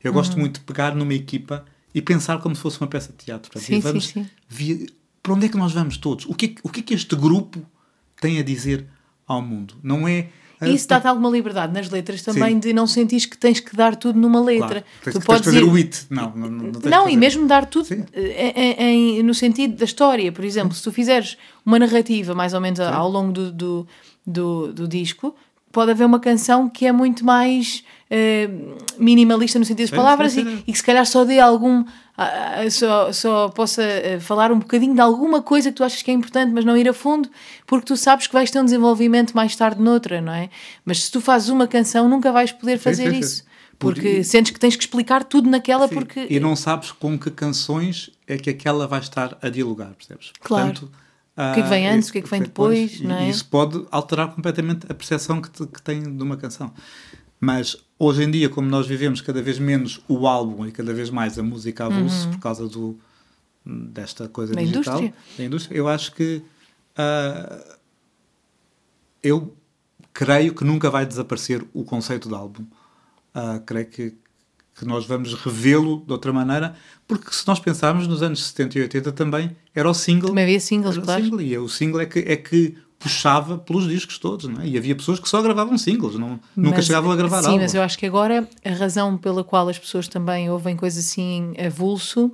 Eu 0.03 0.11
Uhum. 0.11 0.15
gosto 0.19 0.39
muito 0.39 0.61
de 0.61 0.67
pegar 0.67 0.95
numa 0.95 1.15
equipa 1.15 1.65
e 1.95 2.03
pensar 2.03 2.39
como 2.41 2.55
se 2.55 2.61
fosse 2.61 2.79
uma 2.81 2.87
peça 2.87 3.13
de 3.13 3.25
teatro. 3.25 3.59
Sim, 3.59 3.81
vamos 3.81 4.07
sim, 4.09 4.25
sim. 4.25 4.31
vi- 4.49 4.87
para 5.23 5.33
onde 5.33 5.47
é 5.47 5.49
que 5.49 5.57
nós 5.57 5.73
vamos 5.73 5.97
todos? 5.97 6.27
O 6.27 6.33
é 6.33 6.35
que- 6.35 6.57
o 6.63 6.69
que 6.69 6.81
é 6.81 6.83
que 6.83 6.93
este 6.95 7.17
grupo 7.17 7.65
tem 8.21 8.39
a 8.39 8.43
dizer 8.43 8.87
ao 9.27 9.41
mundo? 9.41 9.75
Não 9.83 10.07
é. 10.07 10.29
E 10.63 10.75
isso 10.75 10.89
dá-te 10.89 11.07
alguma 11.07 11.29
liberdade 11.29 11.73
nas 11.73 11.91
letras 11.91 12.23
também 12.23 12.55
Sim. 12.55 12.59
de 12.61 12.73
não 12.73 12.87
sentires 12.87 13.27
que 13.27 13.37
tens 13.37 13.61
que 13.61 13.75
dar 13.77 13.97
tudo 13.97 14.19
numa 14.19 14.41
claro, 14.43 14.47
letra. 14.47 14.85
tens, 15.03 15.13
tu 15.15 15.19
tens 15.19 15.25
podes 15.25 15.43
de 15.43 15.47
fazer 15.47 15.59
ir- 15.63 15.69
o 15.69 15.75
it. 15.77 16.07
Não, 16.11 16.33
não, 16.35 16.49
não, 16.51 16.73
tens 16.73 16.85
Não, 16.91 17.03
e 17.03 17.05
fazer. 17.07 17.17
mesmo 17.17 17.47
dar 17.47 17.67
tudo 17.67 17.87
Sim. 17.87 18.05
eh, 18.13 18.53
em- 18.79 19.19
em- 19.19 19.23
no 19.23 19.35
sentido 19.35 19.77
da 19.77 19.85
história. 19.85 20.31
Por 20.33 20.45
exemplo, 20.45 20.73
se 20.75 20.83
tu 20.83 20.93
fizeres 20.93 21.37
uma 21.67 21.79
narrativa 21.79 22.35
mais 22.35 22.55
ou 22.55 22.61
menos 22.61 22.81
a- 22.81 22.95
ao 22.95 23.11
longo 23.11 23.33
do, 23.33 23.53
do, 23.53 23.87
do, 24.27 24.73
do 24.73 24.89
disco, 24.89 25.35
pode 25.75 25.91
haver 25.91 26.07
uma 26.07 26.19
canção 26.21 26.69
que 26.69 26.87
é 26.87 26.93
muito 26.93 27.25
mais 27.25 27.85
eh, 28.11 28.49
minimalista 28.97 29.59
no 29.59 29.65
sentido 29.65 29.89
das 29.89 29.97
palavras 29.97 30.33
sim, 30.33 30.41
e- 30.41 30.45
sim. 30.45 30.63
E, 30.67 30.73
que 30.73 30.79
se 30.79 30.85
calhar 30.85 31.05
só 31.05 31.25
dê 31.25 31.39
algum. 31.41 31.85
ah, 32.17 32.63
só, 32.71 33.13
só 33.13 33.49
possa 33.49 33.83
eh, 33.83 34.21
falar 34.21 34.53
um 34.53 34.59
bocadinho 34.61 34.95
de 34.95 35.01
alguma 35.01 35.43
coisa 35.43 35.71
que 35.71 35.77
tu 35.77 35.85
achas 35.85 36.01
que 36.01 36.11
é 36.11 36.15
importante, 36.15 36.53
mas 36.53 36.65
não 36.65 36.77
ir 36.77 36.89
a 36.89 36.93
fundo, 36.93 37.29
porque 37.67 37.87
tu 37.87 37.97
sabes 37.97 38.27
que 38.27 38.33
vais 38.33 38.51
ter 38.51 38.61
um 38.61 38.65
desenvolvimento 38.65 39.35
mais 39.35 39.55
tarde 39.57 39.83
noutra, 39.83 40.21
não 40.21 40.33
é? 40.33 40.49
Mas 40.85 41.03
se 41.05 41.11
tu 41.11 41.21
fazes 41.21 41.49
uma 41.49 41.67
canção, 41.67 42.09
nunca 42.09 42.31
vais 42.33 42.53
poder 42.53 42.79
fazer 42.79 43.13
isso. 43.13 43.43
Por- 43.77 43.95
Porque 43.95 44.23
sentes 44.23 44.53
que 44.53 44.61
tens 44.61 44.77
que 44.77 44.85
explicar 44.85 45.25
tudo 45.25 45.51
naquela, 45.51 45.89
porque 45.89 46.27
E 46.31 46.39
não 46.39 46.55
sabes 46.55 46.93
com 46.93 47.19
que 47.19 47.29
canções 47.31 48.11
é 48.29 48.39
que 48.39 48.49
aquela 48.49 48.87
vai 48.87 49.01
estar 49.01 49.37
a 49.43 49.49
dialogar, 49.49 49.91
percebes? 49.99 50.31
Claro. 50.41 50.67
Portanto, 50.73 50.93
O 51.37 51.53
que 51.55 51.61
é 51.61 51.63
que 51.65 51.69
vem 51.69 51.89
ah, 51.89 51.95
antes, 51.95 52.09
o 52.09 52.13
que 52.13 52.19
é 52.19 52.23
que 52.23 52.31
vem 52.31 52.43
depois, 52.43 53.01
não 53.01 53.15
é? 53.17 53.29
isso 53.29 53.45
pode 53.47 53.85
alterar 53.91 54.33
completamente 54.35 54.87
a 54.89 54.95
percepção 54.95 55.41
que, 55.43 55.51
te- 55.51 55.67
que 55.67 55.83
tem 55.83 56.01
de 56.17 56.23
uma 56.23 56.37
canção. 56.37 56.73
Mas 57.41 57.77
hoje 57.99 58.23
em 58.23 58.31
dia, 58.31 58.49
como 58.49 58.69
nós 58.69 58.87
vivemos 58.87 59.21
cada 59.21 59.43
vez 59.43 59.59
menos 59.59 60.01
o 60.09 60.27
álbum 60.29 60.65
e 60.67 60.71
cada 60.73 60.95
vez 60.95 61.11
mais 61.11 61.37
a 61.39 61.43
música 61.43 61.87
avulso 61.87 62.29
por 62.31 62.39
causa 62.39 62.69
do, 62.69 62.97
desta 63.67 64.29
coisa 64.29 64.53
Uhum. 64.53 64.57
Da 64.57 64.63
digital, 64.63 64.99
indústria. 65.01 65.15
da 65.39 65.45
indústria, 65.45 65.77
eu 65.77 65.89
acho 65.89 66.13
que 66.15 66.43
ah, 66.97 67.65
eu 69.23 69.55
creio 70.13 70.55
que 70.55 70.65
nunca 70.65 70.91
vai 70.91 71.05
desaparecer 71.05 71.65
o 71.75 71.85
conceito 71.85 72.29
de 72.29 72.35
álbum. 72.35 72.65
Ah, 73.35 73.61
creio 73.65 73.87
que, 73.87 74.15
que 74.75 74.85
nós 74.85 75.07
vamos 75.07 75.35
revê-lo 75.35 76.03
de 76.07 76.13
outra 76.13 76.33
maneira, 76.33 76.75
porque 77.07 77.33
se 77.33 77.47
nós 77.47 77.61
pensarmos 77.61 78.07
nos 78.07 78.23
anos 78.23 78.45
70 78.47 78.79
e 78.79 78.83
80 78.83 79.13
também 79.13 79.57
era 79.75 79.89
o 79.89 79.95
single. 79.95 80.29
Também 80.29 80.45
havia 80.45 80.61
singles, 80.61 80.95
era 80.95 81.03
o 81.03 81.05
claro. 81.05 81.25
single, 81.25 81.41
e 81.41 81.59
o 81.59 81.69
single 81.69 82.01
é 82.01 82.07
que, 82.07 82.19
é 82.21 82.37
que 82.37 82.75
puxava 82.99 83.59
pelos 83.59 83.87
discos 83.87 84.19
todos, 84.19 84.49
não 84.49 84.63
é? 84.63 84.67
E 84.67 84.79
havia 84.79 84.97
pessoas 84.97 85.21
que 85.21 85.29
só 85.29 85.43
gravavam 85.43 85.77
singles, 85.77 86.15
não, 86.15 86.41
nunca 86.57 86.77
Mas, 86.77 86.87
chegavam 86.87 87.13
a 87.13 87.17
gravar 87.17 87.43
Sim, 87.43 87.49
álbuns. 87.49 87.63
mas 87.63 87.75
eu 87.75 87.83
acho 87.83 87.99
que 87.99 88.07
agora 88.07 88.49
a 88.65 88.71
razão 88.71 89.17
pela 89.17 89.45
qual 89.45 89.69
as 89.69 89.79
pessoas 89.79 90.09
também 90.09 90.51
ouvem 90.51 90.75
coisas 90.75 91.05
assim 91.05 91.53
avulso 91.59 92.33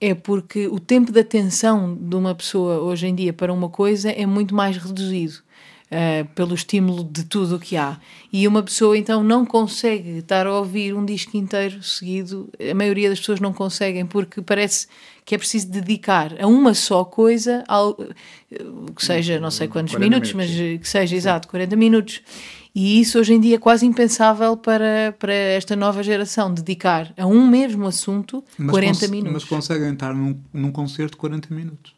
é 0.00 0.14
porque 0.14 0.68
o 0.68 0.78
tempo 0.78 1.10
de 1.10 1.20
atenção 1.20 1.96
de 1.98 2.14
uma 2.14 2.34
pessoa 2.34 2.80
hoje 2.80 3.06
em 3.06 3.14
dia 3.14 3.32
para 3.32 3.52
uma 3.52 3.68
coisa 3.68 4.10
é 4.10 4.26
muito 4.26 4.54
mais 4.54 4.76
reduzido. 4.76 5.38
Eh, 5.90 6.24
pelo 6.34 6.54
estímulo 6.54 7.04
de 7.04 7.24
tudo 7.24 7.56
o 7.56 7.58
que 7.60 7.76
há. 7.76 7.98
E 8.32 8.46
uma 8.48 8.62
pessoa 8.62 8.96
então 8.98 9.22
não 9.22 9.44
consegue 9.46 10.18
estar 10.18 10.46
a 10.46 10.52
ouvir 10.58 10.94
um 10.94 11.04
disco 11.04 11.36
inteiro 11.36 11.82
seguido. 11.82 12.48
A 12.70 12.74
maioria 12.74 13.08
das 13.08 13.20
pessoas 13.20 13.40
não 13.40 13.52
conseguem, 13.52 14.04
porque 14.06 14.42
parece 14.42 14.86
que 15.24 15.34
é 15.34 15.38
preciso 15.38 15.68
dedicar 15.70 16.34
a 16.40 16.46
uma 16.46 16.72
só 16.74 17.04
coisa, 17.04 17.64
ao, 17.66 17.96
eh, 18.50 18.58
que 18.94 19.04
seja 19.04 19.40
não 19.40 19.50
sei 19.50 19.66
quantos 19.68 19.92
40 19.94 20.08
minutos, 20.10 20.32
minutos, 20.34 20.56
mas 20.56 20.60
eh, 20.74 20.78
que 20.78 20.88
seja 20.88 21.16
exato, 21.16 21.48
40 21.48 21.76
minutos. 21.76 22.20
E 22.74 23.00
isso 23.00 23.18
hoje 23.18 23.32
em 23.32 23.40
dia 23.40 23.56
é 23.56 23.58
quase 23.58 23.86
impensável 23.86 24.54
para, 24.54 25.16
para 25.18 25.32
esta 25.32 25.74
nova 25.74 26.02
geração, 26.02 26.52
dedicar 26.52 27.10
a 27.16 27.26
um 27.26 27.46
mesmo 27.46 27.86
assunto 27.86 28.44
Mas 28.58 28.70
40 28.70 28.98
cons- 29.00 29.08
minutos. 29.10 29.32
Mas 29.32 29.44
conseguem 29.44 29.92
estar 29.94 30.12
num, 30.14 30.38
num 30.52 30.70
concerto 30.70 31.16
40 31.16 31.54
minutos. 31.54 31.95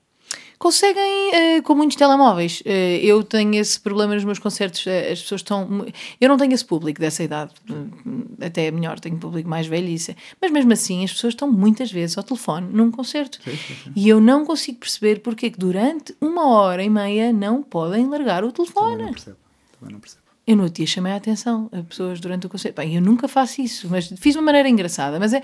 Conseguem 0.59 1.35
eh, 1.35 1.63
com 1.63 1.75
muitos 1.77 1.97
telemóveis. 1.97 2.63
Eh, 2.65 2.99
eu 3.03 3.23
tenho 3.23 3.55
esse 3.55 3.79
problema 3.81 4.15
nos 4.15 4.25
meus 4.25 4.41
concertos. 4.41 4.85
eh, 4.89 5.13
as 5.13 5.23
pessoas 5.23 5.41
estão. 5.41 5.87
Eu 6.21 6.29
não 6.29 6.37
tenho 6.37 6.53
esse 6.53 6.65
público 6.65 7.01
dessa 7.01 7.23
idade. 7.23 7.53
Até 8.41 8.67
é 8.67 8.71
melhor, 8.73 8.99
tenho 8.99 9.17
público 9.19 9.49
mais 9.49 9.69
velho. 9.69 9.87
e 9.87 9.95
Isso 9.95 10.11
é- 10.11 10.17
Mas 10.41 10.51
mesmo 10.51 10.73
assim, 10.73 11.05
as 11.05 11.13
pessoas 11.13 11.35
estão 11.35 11.51
muitas 11.51 11.93
vezes 11.93 12.19
ao 12.19 12.25
telefone 12.25 12.67
num 12.73 12.91
concerto. 12.91 13.39
E 13.95 14.09
eu 14.09 14.21
não 14.21 14.45
consigo 14.45 14.79
perceber 14.79 15.21
porque 15.21 15.47
é 15.47 15.51
que 15.51 15.59
durante 15.59 16.15
uma 16.21 16.49
hora 16.49 16.83
e 16.83 16.91
meia 16.91 17.33
não 17.33 17.63
podem 17.63 18.09
largar 18.09 18.43
o 18.45 18.51
Também 18.51 18.67
telefone. 18.73 19.03
não 19.05 19.13
percebo. 19.13 19.37
Também 19.79 19.93
não 19.95 20.01
percebo. 20.01 20.23
Eu 20.45 20.57
no 20.57 20.63
outro 20.65 20.77
dia 20.79 20.87
chamei 20.87 21.13
a 21.13 21.17
atenção 21.17 21.69
a 21.71 21.83
pessoas 21.83 22.19
durante 22.21 22.47
o 22.47 22.49
concerto. 22.49 22.81
Bem, 22.81 22.95
eu 22.97 23.03
nunca 23.03 23.29
faço 23.29 23.61
isso, 23.61 23.87
mas 23.91 24.09
fiz 24.09 24.33
de 24.33 24.39
uma 24.39 24.47
maneira 24.47 24.69
engraçada. 24.69 25.21
Mas 25.21 25.33
é. 25.35 25.43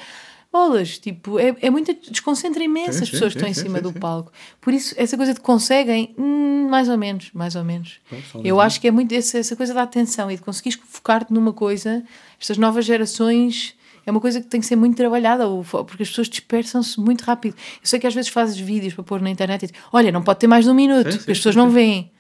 Bolas, 0.55 0.98
tipo, 0.98 1.36
é, 1.36 1.56
é 1.60 1.68
muito. 1.68 1.93
desconcentra 2.09 2.62
imenso 2.62 2.98
Sim, 2.98 3.02
as 3.02 3.09
sim, 3.09 3.10
pessoas 3.10 3.32
que 3.35 3.40
sim, 3.40 3.47
estão 3.47 3.48
em 3.51 3.55
sim, 3.55 3.62
cima 3.62 3.78
sim, 3.78 3.82
do 3.82 3.93
palco. 3.98 4.31
Por 4.60 4.72
isso, 4.72 4.94
essa 4.97 5.16
coisa 5.16 5.35
de 5.35 5.40
conseguem, 5.40 6.14
hum, 6.16 6.68
mais 6.70 6.89
ou 6.89 6.97
menos, 6.97 7.31
mais 7.35 7.56
ou 7.56 7.64
menos. 7.64 7.98
Pois, 8.09 8.22
Eu 8.44 8.60
acho 8.60 8.81
que 8.81 8.86
é 8.86 8.90
muito 8.93 9.12
essa, 9.12 9.36
essa 9.36 9.56
coisa 9.56 9.74
da 9.74 9.82
atenção 9.82 10.31
e 10.31 10.36
de 10.36 10.43
conseguires 10.43 10.78
focar-te 10.89 11.32
numa 11.32 11.52
coisa. 11.52 12.05
Estas 12.40 12.56
novas 12.56 12.85
gerações 12.85 13.74
é 14.06 14.10
uma 14.12 14.20
coisa 14.20 14.40
que 14.40 14.47
tem 14.47 14.60
que 14.60 14.66
ser 14.66 14.76
muito 14.76 14.97
trabalhada, 14.97 15.44
porque 15.68 16.05
as 16.05 16.09
pessoas 16.09 16.28
dispersam-se 16.28 17.01
muito 17.01 17.22
rápido. 17.22 17.56
Eu 17.82 17.86
sei 17.89 17.98
que 17.98 18.06
às 18.06 18.14
vezes 18.14 18.31
fazes 18.31 18.56
vídeos 18.56 18.94
para 18.94 19.02
pôr 19.02 19.20
na 19.20 19.31
internet 19.31 19.64
e 19.64 19.66
dizes, 19.66 19.82
olha, 19.93 20.12
não 20.12 20.22
pode 20.22 20.39
ter 20.39 20.47
mais 20.47 20.64
de 20.64 20.70
um 20.70 20.74
minuto, 20.74 21.10
Sim, 21.10 21.18
porque 21.18 21.24
sim, 21.24 21.32
as 21.32 21.39
pessoas 21.39 21.55
sim, 21.56 21.60
não 21.60 21.68
veem. 21.68 22.12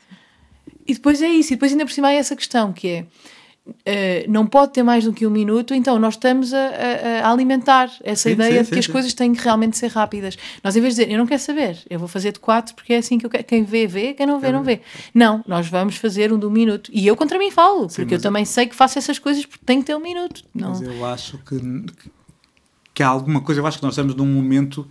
E 0.86 0.92
depois 0.94 1.22
é 1.22 1.28
isso, 1.28 1.52
e 1.52 1.56
depois 1.56 1.70
ainda 1.70 1.84
por 1.84 1.92
cima 1.92 2.08
há 2.08 2.12
essa 2.12 2.34
questão 2.34 2.72
que 2.72 2.88
é. 2.88 3.06
Eh, 3.86 4.26
não 4.28 4.46
pode 4.46 4.72
ter 4.72 4.82
mais 4.82 5.04
do 5.04 5.12
que 5.12 5.26
um 5.26 5.30
minuto, 5.30 5.72
então 5.74 5.98
nós 5.98 6.14
estamos 6.14 6.52
a, 6.52 6.58
a- 6.58 7.26
a 7.28 7.30
alimentar 7.32 7.90
essa 8.02 8.28
Sim, 8.28 8.34
ideia 8.34 8.58
sim, 8.58 8.62
de 8.64 8.68
que 8.68 8.74
sim, 8.74 8.80
as 8.80 8.86
coisas 8.86 9.14
têm 9.14 9.32
que 9.32 9.42
realmente 9.42 9.76
ser 9.78 9.88
rápidas. 9.90 10.36
Nós, 10.62 10.76
em 10.76 10.80
vez 10.80 10.94
de 10.94 11.00
dizer, 11.02 11.12
eu 11.12 11.18
não 11.18 11.26
quero 11.26 11.40
saber, 11.40 11.78
eu 11.88 11.98
vou 11.98 12.06
fazer 12.08 12.32
de 12.32 12.40
quatro 12.40 12.74
porque 12.74 12.92
é 12.92 12.98
assim 12.98 13.18
que 13.18 13.24
eu 13.26 13.30
quero. 13.30 13.44
Quem 13.44 13.64
vê, 13.64 13.86
vê, 13.86 14.12
quem 14.14 14.26
não 14.26 14.38
vê, 14.38 14.52
não 14.52 14.62
vê. 14.62 14.80
Não, 15.14 15.42
nós 15.46 15.66
vamos 15.68 15.96
fazer 15.96 16.32
um 16.32 16.38
de 16.38 16.44
um 16.46 16.50
minuto. 16.50 16.90
E 16.92 17.06
eu 17.06 17.16
contra 17.16 17.38
mim 17.38 17.50
falo, 17.50 17.88
porque 17.88 18.14
eu 18.14 18.20
também 18.20 18.44
sei 18.44 18.66
que 18.66 18.74
faço 18.74 18.98
essas 18.98 19.18
coisas 19.18 19.46
porque 19.46 19.64
tenho 19.64 19.80
que 19.80 19.86
ter 19.86 19.94
um 19.96 20.00
minuto. 20.00 20.42
Não. 20.54 20.68
Mas 20.70 20.82
eu 20.82 21.04
acho 21.06 21.38
que, 21.38 21.56
que 22.92 23.02
há 23.02 23.08
alguma 23.08 23.40
coisa, 23.40 23.60
eu 23.60 23.66
acho 23.66 23.78
que 23.78 23.84
nós 23.84 23.94
estamos 23.94 24.14
num 24.14 24.26
momento 24.26 24.86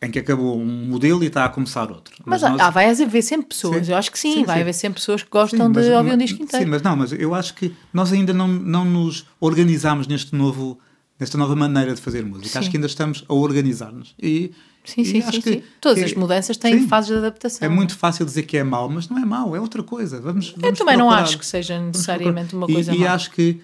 em 0.00 0.10
que 0.10 0.18
acabou 0.18 0.58
um 0.58 0.64
modelo 0.86 1.22
e 1.22 1.26
está 1.26 1.44
a 1.44 1.48
começar 1.48 1.90
outro. 1.90 2.14
Mas, 2.24 2.42
nós- 2.42 2.58
ah, 2.60 2.70
vai 2.70 2.90
haver 2.90 3.22
sempre 3.22 3.46
pessoas, 3.48 3.86
Sim. 3.86 3.92
eu 3.92 3.98
acho 3.98 4.10
que 4.10 4.18
sim, 4.18 4.32
Sim, 4.34 4.44
vai 4.44 4.56
sim. 4.56 4.62
haver 4.62 4.72
sempre 4.72 5.00
pessoas 5.00 5.22
que 5.22 5.30
gostam 5.30 5.68
mas- 5.70 5.84
de 5.84 5.90
ouvir 5.92 6.08
um 6.12 6.16
mas- 6.16 6.28
disco 6.28 6.42
inteiro. 6.42 6.64
Sim, 6.64 6.70
mas 6.70 6.82
não, 6.82 6.96
mas 6.96 7.12
eu 7.12 7.34
acho 7.34 7.54
que 7.54 7.74
nós 7.92 8.12
ainda 8.12 8.32
não, 8.32 8.48
não 8.48 8.84
nos 8.84 9.26
organizamos 9.40 10.06
neste 10.06 10.34
novo, 10.34 10.78
nesta 11.20 11.36
nova 11.38 11.54
maneira 11.54 11.94
de 11.94 12.00
fazer 12.00 12.24
música. 12.24 12.58
Acho 12.58 12.70
que 12.70 12.76
ainda 12.76 12.86
estamos 12.86 13.24
a 13.28 13.34
organizar-nos. 13.34 14.14
E, 14.20 14.52
Sim, 14.84 15.00
e 15.02 15.04
sim, 15.04 15.18
acho 15.22 15.32
sim, 15.32 15.40
que- 15.42 15.52
sim. 15.54 15.62
Todas 15.80 15.98
que- 15.98 16.04
as 16.06 16.14
mudanças 16.14 16.56
têm 16.56 16.86
fases 16.88 17.10
de 17.10 17.16
adaptação. 17.16 17.64
É 17.66 17.68
muito 17.68 17.96
fácil 17.96 18.24
dizer 18.26 18.42
que 18.44 18.56
é 18.56 18.64
mau, 18.64 18.88
mas 18.88 19.08
não 19.08 19.18
é 19.18 19.24
mau, 19.24 19.54
é 19.54 19.60
outra 19.60 19.82
coisa. 19.82 20.20
Vamos, 20.20 20.52
Eu 20.56 20.60
vamos 20.62 20.78
também 20.78 20.96
não 20.96 21.06
procurar. 21.06 21.22
acho 21.24 21.38
que 21.38 21.46
seja 21.46 21.78
necessariamente 21.80 22.54
uma 22.54 22.66
coisa 22.66 22.94
e, 22.94 23.00
e 23.00 23.06
acho 23.06 23.30
que 23.30 23.60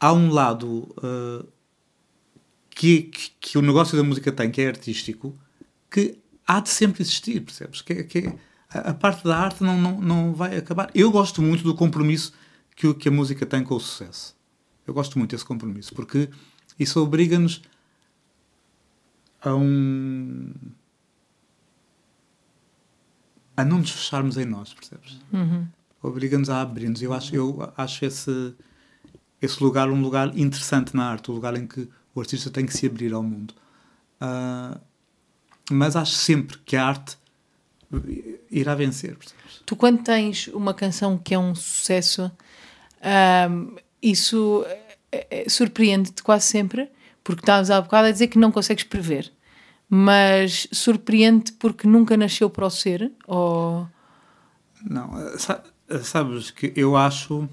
há 0.00 0.12
um 0.12 0.30
lado 0.30 0.88
uh, 0.98 1.46
que, 2.74 3.02
que, 3.04 3.30
que 3.40 3.58
o 3.58 3.62
negócio 3.62 3.96
da 3.96 4.02
música 4.02 4.32
tem, 4.32 4.50
que 4.50 4.60
é 4.60 4.68
artístico, 4.68 5.38
que 5.90 6.18
há 6.46 6.60
de 6.60 6.68
sempre 6.68 7.02
existir, 7.02 7.40
percebes? 7.40 7.80
Que, 7.82 8.04
que 8.04 8.32
a, 8.68 8.90
a 8.90 8.94
parte 8.94 9.24
da 9.24 9.38
arte 9.38 9.62
não, 9.62 9.80
não, 9.80 10.00
não 10.00 10.34
vai 10.34 10.56
acabar. 10.56 10.90
Eu 10.94 11.10
gosto 11.10 11.40
muito 11.40 11.62
do 11.62 11.74
compromisso 11.74 12.32
que, 12.74 12.92
que 12.94 13.08
a 13.08 13.12
música 13.12 13.46
tem 13.46 13.62
com 13.62 13.74
o 13.74 13.80
sucesso. 13.80 14.36
Eu 14.86 14.92
gosto 14.92 15.18
muito 15.18 15.30
desse 15.30 15.44
compromisso, 15.44 15.94
porque 15.94 16.28
isso 16.78 17.00
obriga-nos 17.00 17.62
a 19.40 19.54
um. 19.54 20.52
a 23.56 23.64
não 23.64 23.78
nos 23.78 23.90
fecharmos 23.90 24.36
em 24.36 24.44
nós, 24.44 24.74
percebes? 24.74 25.20
Obriga-nos 26.02 26.50
a 26.50 26.60
abrir-nos. 26.60 27.00
Eu 27.00 27.14
acho, 27.14 27.34
eu 27.34 27.72
acho 27.76 28.04
esse, 28.04 28.54
esse 29.40 29.62
lugar 29.62 29.88
um 29.88 30.02
lugar 30.02 30.36
interessante 30.36 30.94
na 30.94 31.08
arte, 31.08 31.30
o 31.30 31.34
lugar 31.34 31.56
em 31.56 31.66
que 31.66 31.88
o 32.14 32.20
artista 32.20 32.50
tem 32.50 32.64
que 32.64 32.76
se 32.76 32.86
abrir 32.86 33.12
ao 33.12 33.22
mundo. 33.22 33.54
Ah, 34.20 34.78
mas 35.70 35.96
acho 35.96 36.12
sempre 36.12 36.58
que 36.58 36.76
a 36.76 36.86
arte 36.86 37.16
irá 38.50 38.74
vencer, 38.74 39.16
percebes? 39.16 39.62
Tu, 39.64 39.76
quando 39.76 40.02
tens 40.02 40.48
uma 40.48 40.74
canção 40.74 41.16
que 41.16 41.34
é 41.34 41.38
um 41.38 41.54
sucesso, 41.54 42.30
ahm, 43.02 43.76
isso 44.02 44.64
eh, 45.10 45.26
eh, 45.30 45.48
surpreende-te 45.48 46.22
quase 46.22 46.46
sempre, 46.46 46.90
porque 47.22 47.42
estavas 47.42 47.70
há 47.70 47.80
bocado 47.80 48.08
a 48.08 48.10
dizer 48.10 48.28
que 48.28 48.38
não 48.38 48.52
consegues 48.52 48.84
prever, 48.84 49.32
mas 49.88 50.66
surpreende-te 50.72 51.52
porque 51.52 51.86
nunca 51.86 52.16
nasceu 52.16 52.50
para 52.50 52.66
o 52.66 52.70
ser? 52.70 53.12
Ou... 53.26 53.88
Não, 54.84 55.18
eh, 55.18 55.98
sabes 56.02 56.50
que 56.50 56.72
eu 56.76 56.96
acho 56.96 57.48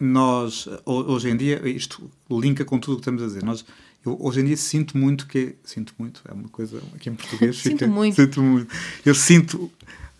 nós 0.00 0.66
ho- 0.84 1.12
hoje 1.12 1.28
em 1.30 1.36
dia 1.36 1.66
isto 1.68 2.10
linka 2.30 2.64
com 2.64 2.78
tudo 2.78 2.94
o 2.94 2.96
que 2.96 3.00
estamos 3.02 3.22
a 3.22 3.26
dizer. 3.26 3.42
Nós 3.42 3.64
eu 4.04 4.16
hoje 4.20 4.40
em 4.40 4.44
dia 4.44 4.56
sinto 4.56 4.96
muito 4.96 5.26
que 5.26 5.56
sinto 5.64 5.92
muito 5.98 6.20
é 6.28 6.32
uma 6.32 6.48
coisa 6.48 6.80
aqui 6.94 7.10
em 7.10 7.14
português 7.14 7.56
Sinto 7.58 7.88
muito. 7.88 8.14
sinto 8.14 8.40
muito. 8.42 8.72
Eu 9.04 9.14
sinto 9.14 9.70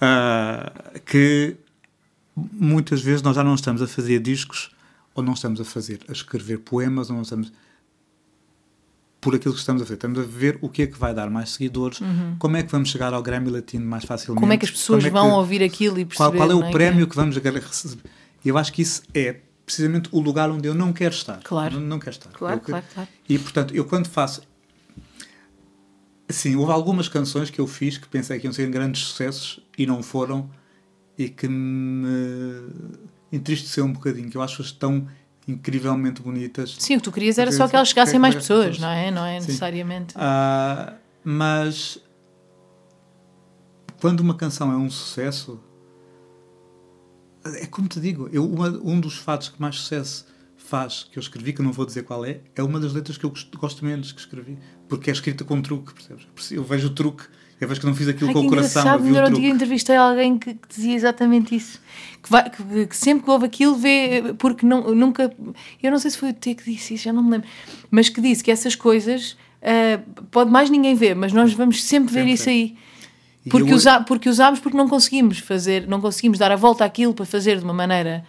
ah, 0.00 0.72
que 1.06 1.56
muitas 2.52 3.00
vezes 3.00 3.22
nós 3.22 3.36
já 3.36 3.44
não 3.44 3.54
estamos 3.54 3.80
a 3.82 3.86
fazer 3.86 4.18
discos 4.20 4.70
ou 5.14 5.22
não 5.22 5.32
estamos 5.32 5.60
a 5.60 5.64
fazer 5.64 6.00
a 6.08 6.12
escrever 6.12 6.58
poemas 6.58 7.08
ou 7.10 7.16
não 7.16 7.22
estamos 7.22 7.52
por 9.20 9.34
aquilo 9.34 9.52
que 9.52 9.60
estamos 9.60 9.82
a 9.82 9.84
fazer. 9.84 9.94
Estamos 9.94 10.18
a 10.18 10.22
ver 10.22 10.58
o 10.60 10.68
que 10.68 10.82
é 10.82 10.86
que 10.86 10.96
vai 10.98 11.12
dar 11.12 11.28
mais 11.28 11.50
seguidores, 11.50 12.00
como 12.38 12.56
é 12.56 12.62
que 12.62 12.70
vamos 12.70 12.88
chegar 12.88 13.12
ao 13.12 13.22
Grammy 13.22 13.50
Latino 13.50 13.84
mais 13.84 14.04
facilmente. 14.04 14.36
Uhum. 14.38 14.40
Como 14.42 14.52
é 14.52 14.56
que 14.56 14.64
as 14.64 14.70
pessoas 14.70 15.04
é 15.04 15.10
vão 15.10 15.26
que- 15.28 15.34
ouvir 15.36 15.62
aquilo 15.62 15.98
e 15.98 16.04
qual, 16.04 16.30
perceber? 16.30 16.36
qual 16.38 16.50
é 16.50 16.62
não 16.62 16.68
o 16.68 16.72
prémio 16.72 17.06
que 17.08 17.16
vamos 17.16 17.36
receber? 17.36 18.02
Eu 18.44 18.56
acho 18.56 18.72
que 18.72 18.82
isso 18.82 19.02
é 19.12 19.40
precisamente 19.68 20.08
o 20.12 20.18
lugar 20.20 20.50
onde 20.50 20.66
eu 20.66 20.74
não 20.74 20.92
quero 20.92 21.14
estar. 21.14 21.40
Claro. 21.44 21.74
Não, 21.74 21.80
não 21.86 21.98
quero 21.98 22.16
estar. 22.16 22.30
Claro, 22.30 22.56
Eu 22.56 22.60
que- 22.60 22.66
claro, 22.70 22.84
claro. 22.94 23.08
E 23.28 23.38
portanto, 23.38 23.74
eu 23.74 23.84
quando 23.84 24.08
faço. 24.08 24.40
Assim, 26.28 26.56
houve 26.56 26.72
algumas 26.72 27.08
canções 27.08 27.48
que 27.50 27.58
eu 27.60 27.66
fiz 27.66 27.96
que 27.98 28.06
pensei 28.08 28.38
que 28.38 28.46
iam 28.46 28.52
ser 28.52 28.68
grandes 28.70 29.02
sucessos 29.02 29.60
e 29.78 29.86
não 29.86 30.02
foram 30.02 30.50
e 31.16 31.28
que 31.28 31.48
me 31.48 32.70
entristeceu 33.32 33.84
um 33.84 33.92
bocadinho, 33.92 34.30
que 34.30 34.36
eu 34.36 34.42
acho-as 34.42 34.70
tão 34.72 35.06
incrivelmente 35.46 36.20
bonitas. 36.22 36.76
Sim, 36.78 36.94
o 36.96 36.98
que 36.98 37.04
tu 37.04 37.12
querias 37.12 37.38
era 37.38 37.50
só 37.52 37.66
que 37.68 37.74
elas 37.76 37.88
chegassem 37.88 38.16
a 38.16 38.20
mais 38.20 38.34
quero- 38.34 38.42
pessoas, 38.42 38.78
não 38.78 38.88
é? 38.88 39.10
Não 39.10 39.24
é 39.24 39.40
Sim. 39.40 39.46
necessariamente. 39.46 40.14
Ah, 40.16 40.94
mas 41.24 41.98
quando 44.00 44.20
uma 44.20 44.34
canção 44.34 44.70
é 44.70 44.76
um 44.76 44.90
sucesso, 44.90 45.58
é 47.44 47.66
como 47.66 47.88
te 47.88 48.00
digo, 48.00 48.28
eu, 48.32 48.44
uma- 48.44 48.80
um 48.84 49.00
dos 49.00 49.16
fatos 49.16 49.48
que 49.48 49.60
mais 49.60 49.76
sucesso 49.76 50.26
faz, 50.56 51.06
que 51.10 51.18
eu 51.18 51.20
escrevi, 51.20 51.52
que 51.52 51.60
eu 51.60 51.64
não 51.64 51.72
vou 51.72 51.86
dizer 51.86 52.02
qual 52.02 52.24
é, 52.24 52.40
é 52.54 52.62
uma 52.62 52.78
das 52.78 52.92
letras 52.92 53.16
que 53.16 53.24
eu 53.24 53.32
gosto, 53.58 53.84
menos 53.84 54.12
que 54.12 54.20
escrevi, 54.20 54.58
porque 54.88 55.08
é 55.10 55.12
escrita 55.12 55.44
com 55.44 55.60
truque, 55.62 55.94
percebes? 55.94 56.26
Eu 56.50 56.62
vejo 56.64 56.88
o 56.88 56.90
truque, 56.90 57.24
eu 57.60 57.66
vejo 57.66 57.80
que 57.80 57.86
não 57.86 57.94
fiz 57.94 58.06
aquilo 58.08 58.28
Ai, 58.28 58.34
com 58.34 58.40
o 58.40 58.48
coração, 58.48 58.82
eu 58.86 59.04
ainda 59.04 59.18
o 59.20 59.22
ontem 59.22 59.32
truque. 59.32 59.46
entrevistei 59.48 59.96
alguém 59.96 60.38
que, 60.38 60.54
que 60.54 60.68
dizia 60.68 60.94
exatamente 60.94 61.54
isso. 61.54 61.80
Que, 62.22 62.28
vai- 62.30 62.50
que- 62.50 62.86
que 62.86 62.96
sempre 62.96 63.24
que 63.24 63.30
ouve 63.30 63.46
aquilo 63.46 63.76
vê, 63.76 64.34
porque 64.38 64.66
não, 64.66 64.94
nunca. 64.94 65.32
Eu 65.82 65.90
não 65.90 65.98
sei 65.98 66.10
se 66.10 66.18
foi 66.18 66.30
o 66.30 66.34
T 66.34 66.54
que 66.54 66.70
disse 66.70 66.94
isso, 66.94 67.04
já 67.04 67.12
não 67.12 67.22
me 67.22 67.30
lembro. 67.30 67.48
Mas 67.90 68.08
que 68.08 68.20
disse 68.20 68.44
que 68.44 68.50
essas 68.50 68.74
coisas 68.76 69.36
ah, 69.62 70.00
pode 70.30 70.50
mais 70.50 70.68
ninguém 70.68 70.94
ver, 70.94 71.14
mas 71.16 71.32
nós 71.32 71.52
vamos 71.54 71.82
sempre 71.82 72.12
ver 72.12 72.20
Sempre, 72.20 72.32
isso 72.34 72.48
aí. 72.48 72.76
Porque, 73.48 73.70
eu- 73.70 73.76
usa, 73.76 74.00
porque 74.02 74.28
usámos 74.28 74.60
porque 74.60 74.76
não 74.76 74.88
conseguimos 74.88 75.38
fazer, 75.38 75.86
não 75.86 76.00
conseguimos 76.00 76.38
dar 76.38 76.50
a 76.52 76.56
volta 76.56 76.84
àquilo 76.84 77.12
para 77.14 77.24
fazer 77.26 77.58
de 77.58 77.64
uma 77.64 77.74
maneira 77.74 78.24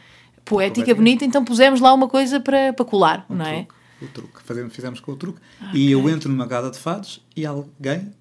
poética, 0.46 0.82
Correto. 0.86 0.96
bonita, 0.98 1.26
então 1.26 1.44
pusemos 1.46 1.80
lá 1.80 1.94
uma 1.94 2.08
coisa 2.08 2.40
para, 2.40 2.74
para 2.74 2.86
colar, 2.86 3.26
não 3.30 3.46
é? 3.46 3.66
truque, 3.66 3.74
o 4.02 4.08
truque. 4.08 4.40
Fazemos, 4.44 4.74
fizemos 4.76 5.00
com 5.00 5.12
o 5.12 5.16
truque. 5.16 5.40
E 5.74 5.92
eu 5.92 6.10
entro 6.10 6.30
numa 6.30 6.46
gada 6.48 6.70
de 6.72 6.78
fados 6.80 7.24
e 7.36 7.46
alguém, 7.46 8.12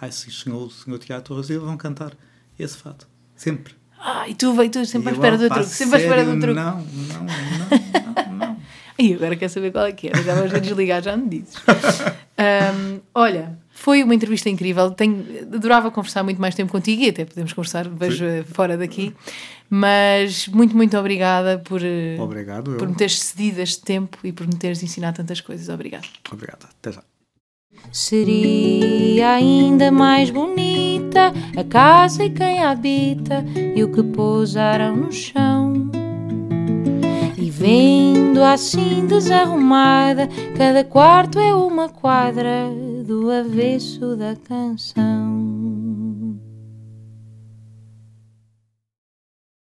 ai, 0.00 0.10
sim, 0.10 0.30
senhor, 0.30 0.62
o 0.66 0.70
senhor 0.70 0.98
Tiago 0.98 1.22
Torres, 1.24 1.48
vão 1.48 1.76
cantar 1.76 2.12
esse 2.58 2.76
fado. 2.76 3.06
Sempre. 3.36 3.74
Ah, 3.98 4.28
e 4.28 4.34
tu, 4.34 4.52
veio 4.54 4.70
tu 4.70 4.84
sempre 4.84 5.10
à 5.10 5.12
espera 5.12 5.38
do 5.38 5.46
"Opa, 5.46 5.54
truque, 5.56 5.70
sempre 5.70 5.96
à 5.96 6.00
espera 6.00 6.24
do 6.24 6.38
truque. 6.40 6.54
Não, 6.54 6.76
não, 6.78 6.84
não, 6.84 8.32
não, 8.38 8.46
não. 8.48 8.56
E 8.98 9.12
agora 9.12 9.36
quer 9.36 9.48
saber 9.48 9.72
qual 9.72 9.84
é 9.84 9.92
que 9.92 10.08
é. 10.08 10.22
Já 10.22 10.32
a 10.42 10.58
desligar, 10.58 11.02
já 11.02 11.14
me 11.18 11.28
dizes. 11.28 11.54
Ahm, 12.38 13.00
olha, 13.14 13.58
foi 13.86 14.02
uma 14.02 14.16
entrevista 14.16 14.50
incrível. 14.50 14.90
Tenho, 14.90 15.24
adorava 15.42 15.92
conversar 15.92 16.24
muito 16.24 16.40
mais 16.40 16.56
tempo 16.56 16.72
contigo 16.72 17.02
e 17.02 17.10
até 17.10 17.24
podemos 17.24 17.52
conversar, 17.52 17.88
vejo 17.88 18.24
eh, 18.24 18.42
fora 18.42 18.76
daqui. 18.76 19.14
Mas 19.70 20.48
muito, 20.48 20.76
muito 20.76 20.98
obrigada 20.98 21.60
por, 21.60 21.80
eh, 21.84 22.16
Obrigado, 22.18 22.72
eu. 22.72 22.78
por 22.78 22.88
me 22.88 22.96
teres 22.96 23.20
cedido 23.20 23.60
este 23.60 23.84
tempo 23.84 24.18
e 24.24 24.32
por 24.32 24.44
me 24.44 24.56
teres 24.56 24.82
ensinado 24.82 25.18
tantas 25.18 25.40
coisas. 25.40 25.68
Obrigada. 25.68 26.04
Obrigado. 26.32 26.66
Até 26.68 26.90
já. 26.90 27.02
Seria 27.92 29.34
ainda 29.34 29.92
mais 29.92 30.30
bonita 30.30 31.32
a 31.56 31.62
casa 31.62 32.24
e 32.24 32.30
quem 32.30 32.64
a 32.64 32.72
habita 32.72 33.44
e 33.76 33.84
o 33.84 33.92
que 33.92 34.02
pousaram 34.02 34.96
no 34.96 35.12
chão. 35.12 35.75
Vendo 37.66 38.44
assim 38.44 39.08
desarrumada, 39.08 40.28
cada 40.56 40.84
quarto 40.84 41.40
é 41.40 41.52
uma 41.52 41.88
quadra 41.88 42.70
do 43.04 43.28
avesso 43.28 44.14
da 44.14 44.36
canção. 44.36 45.25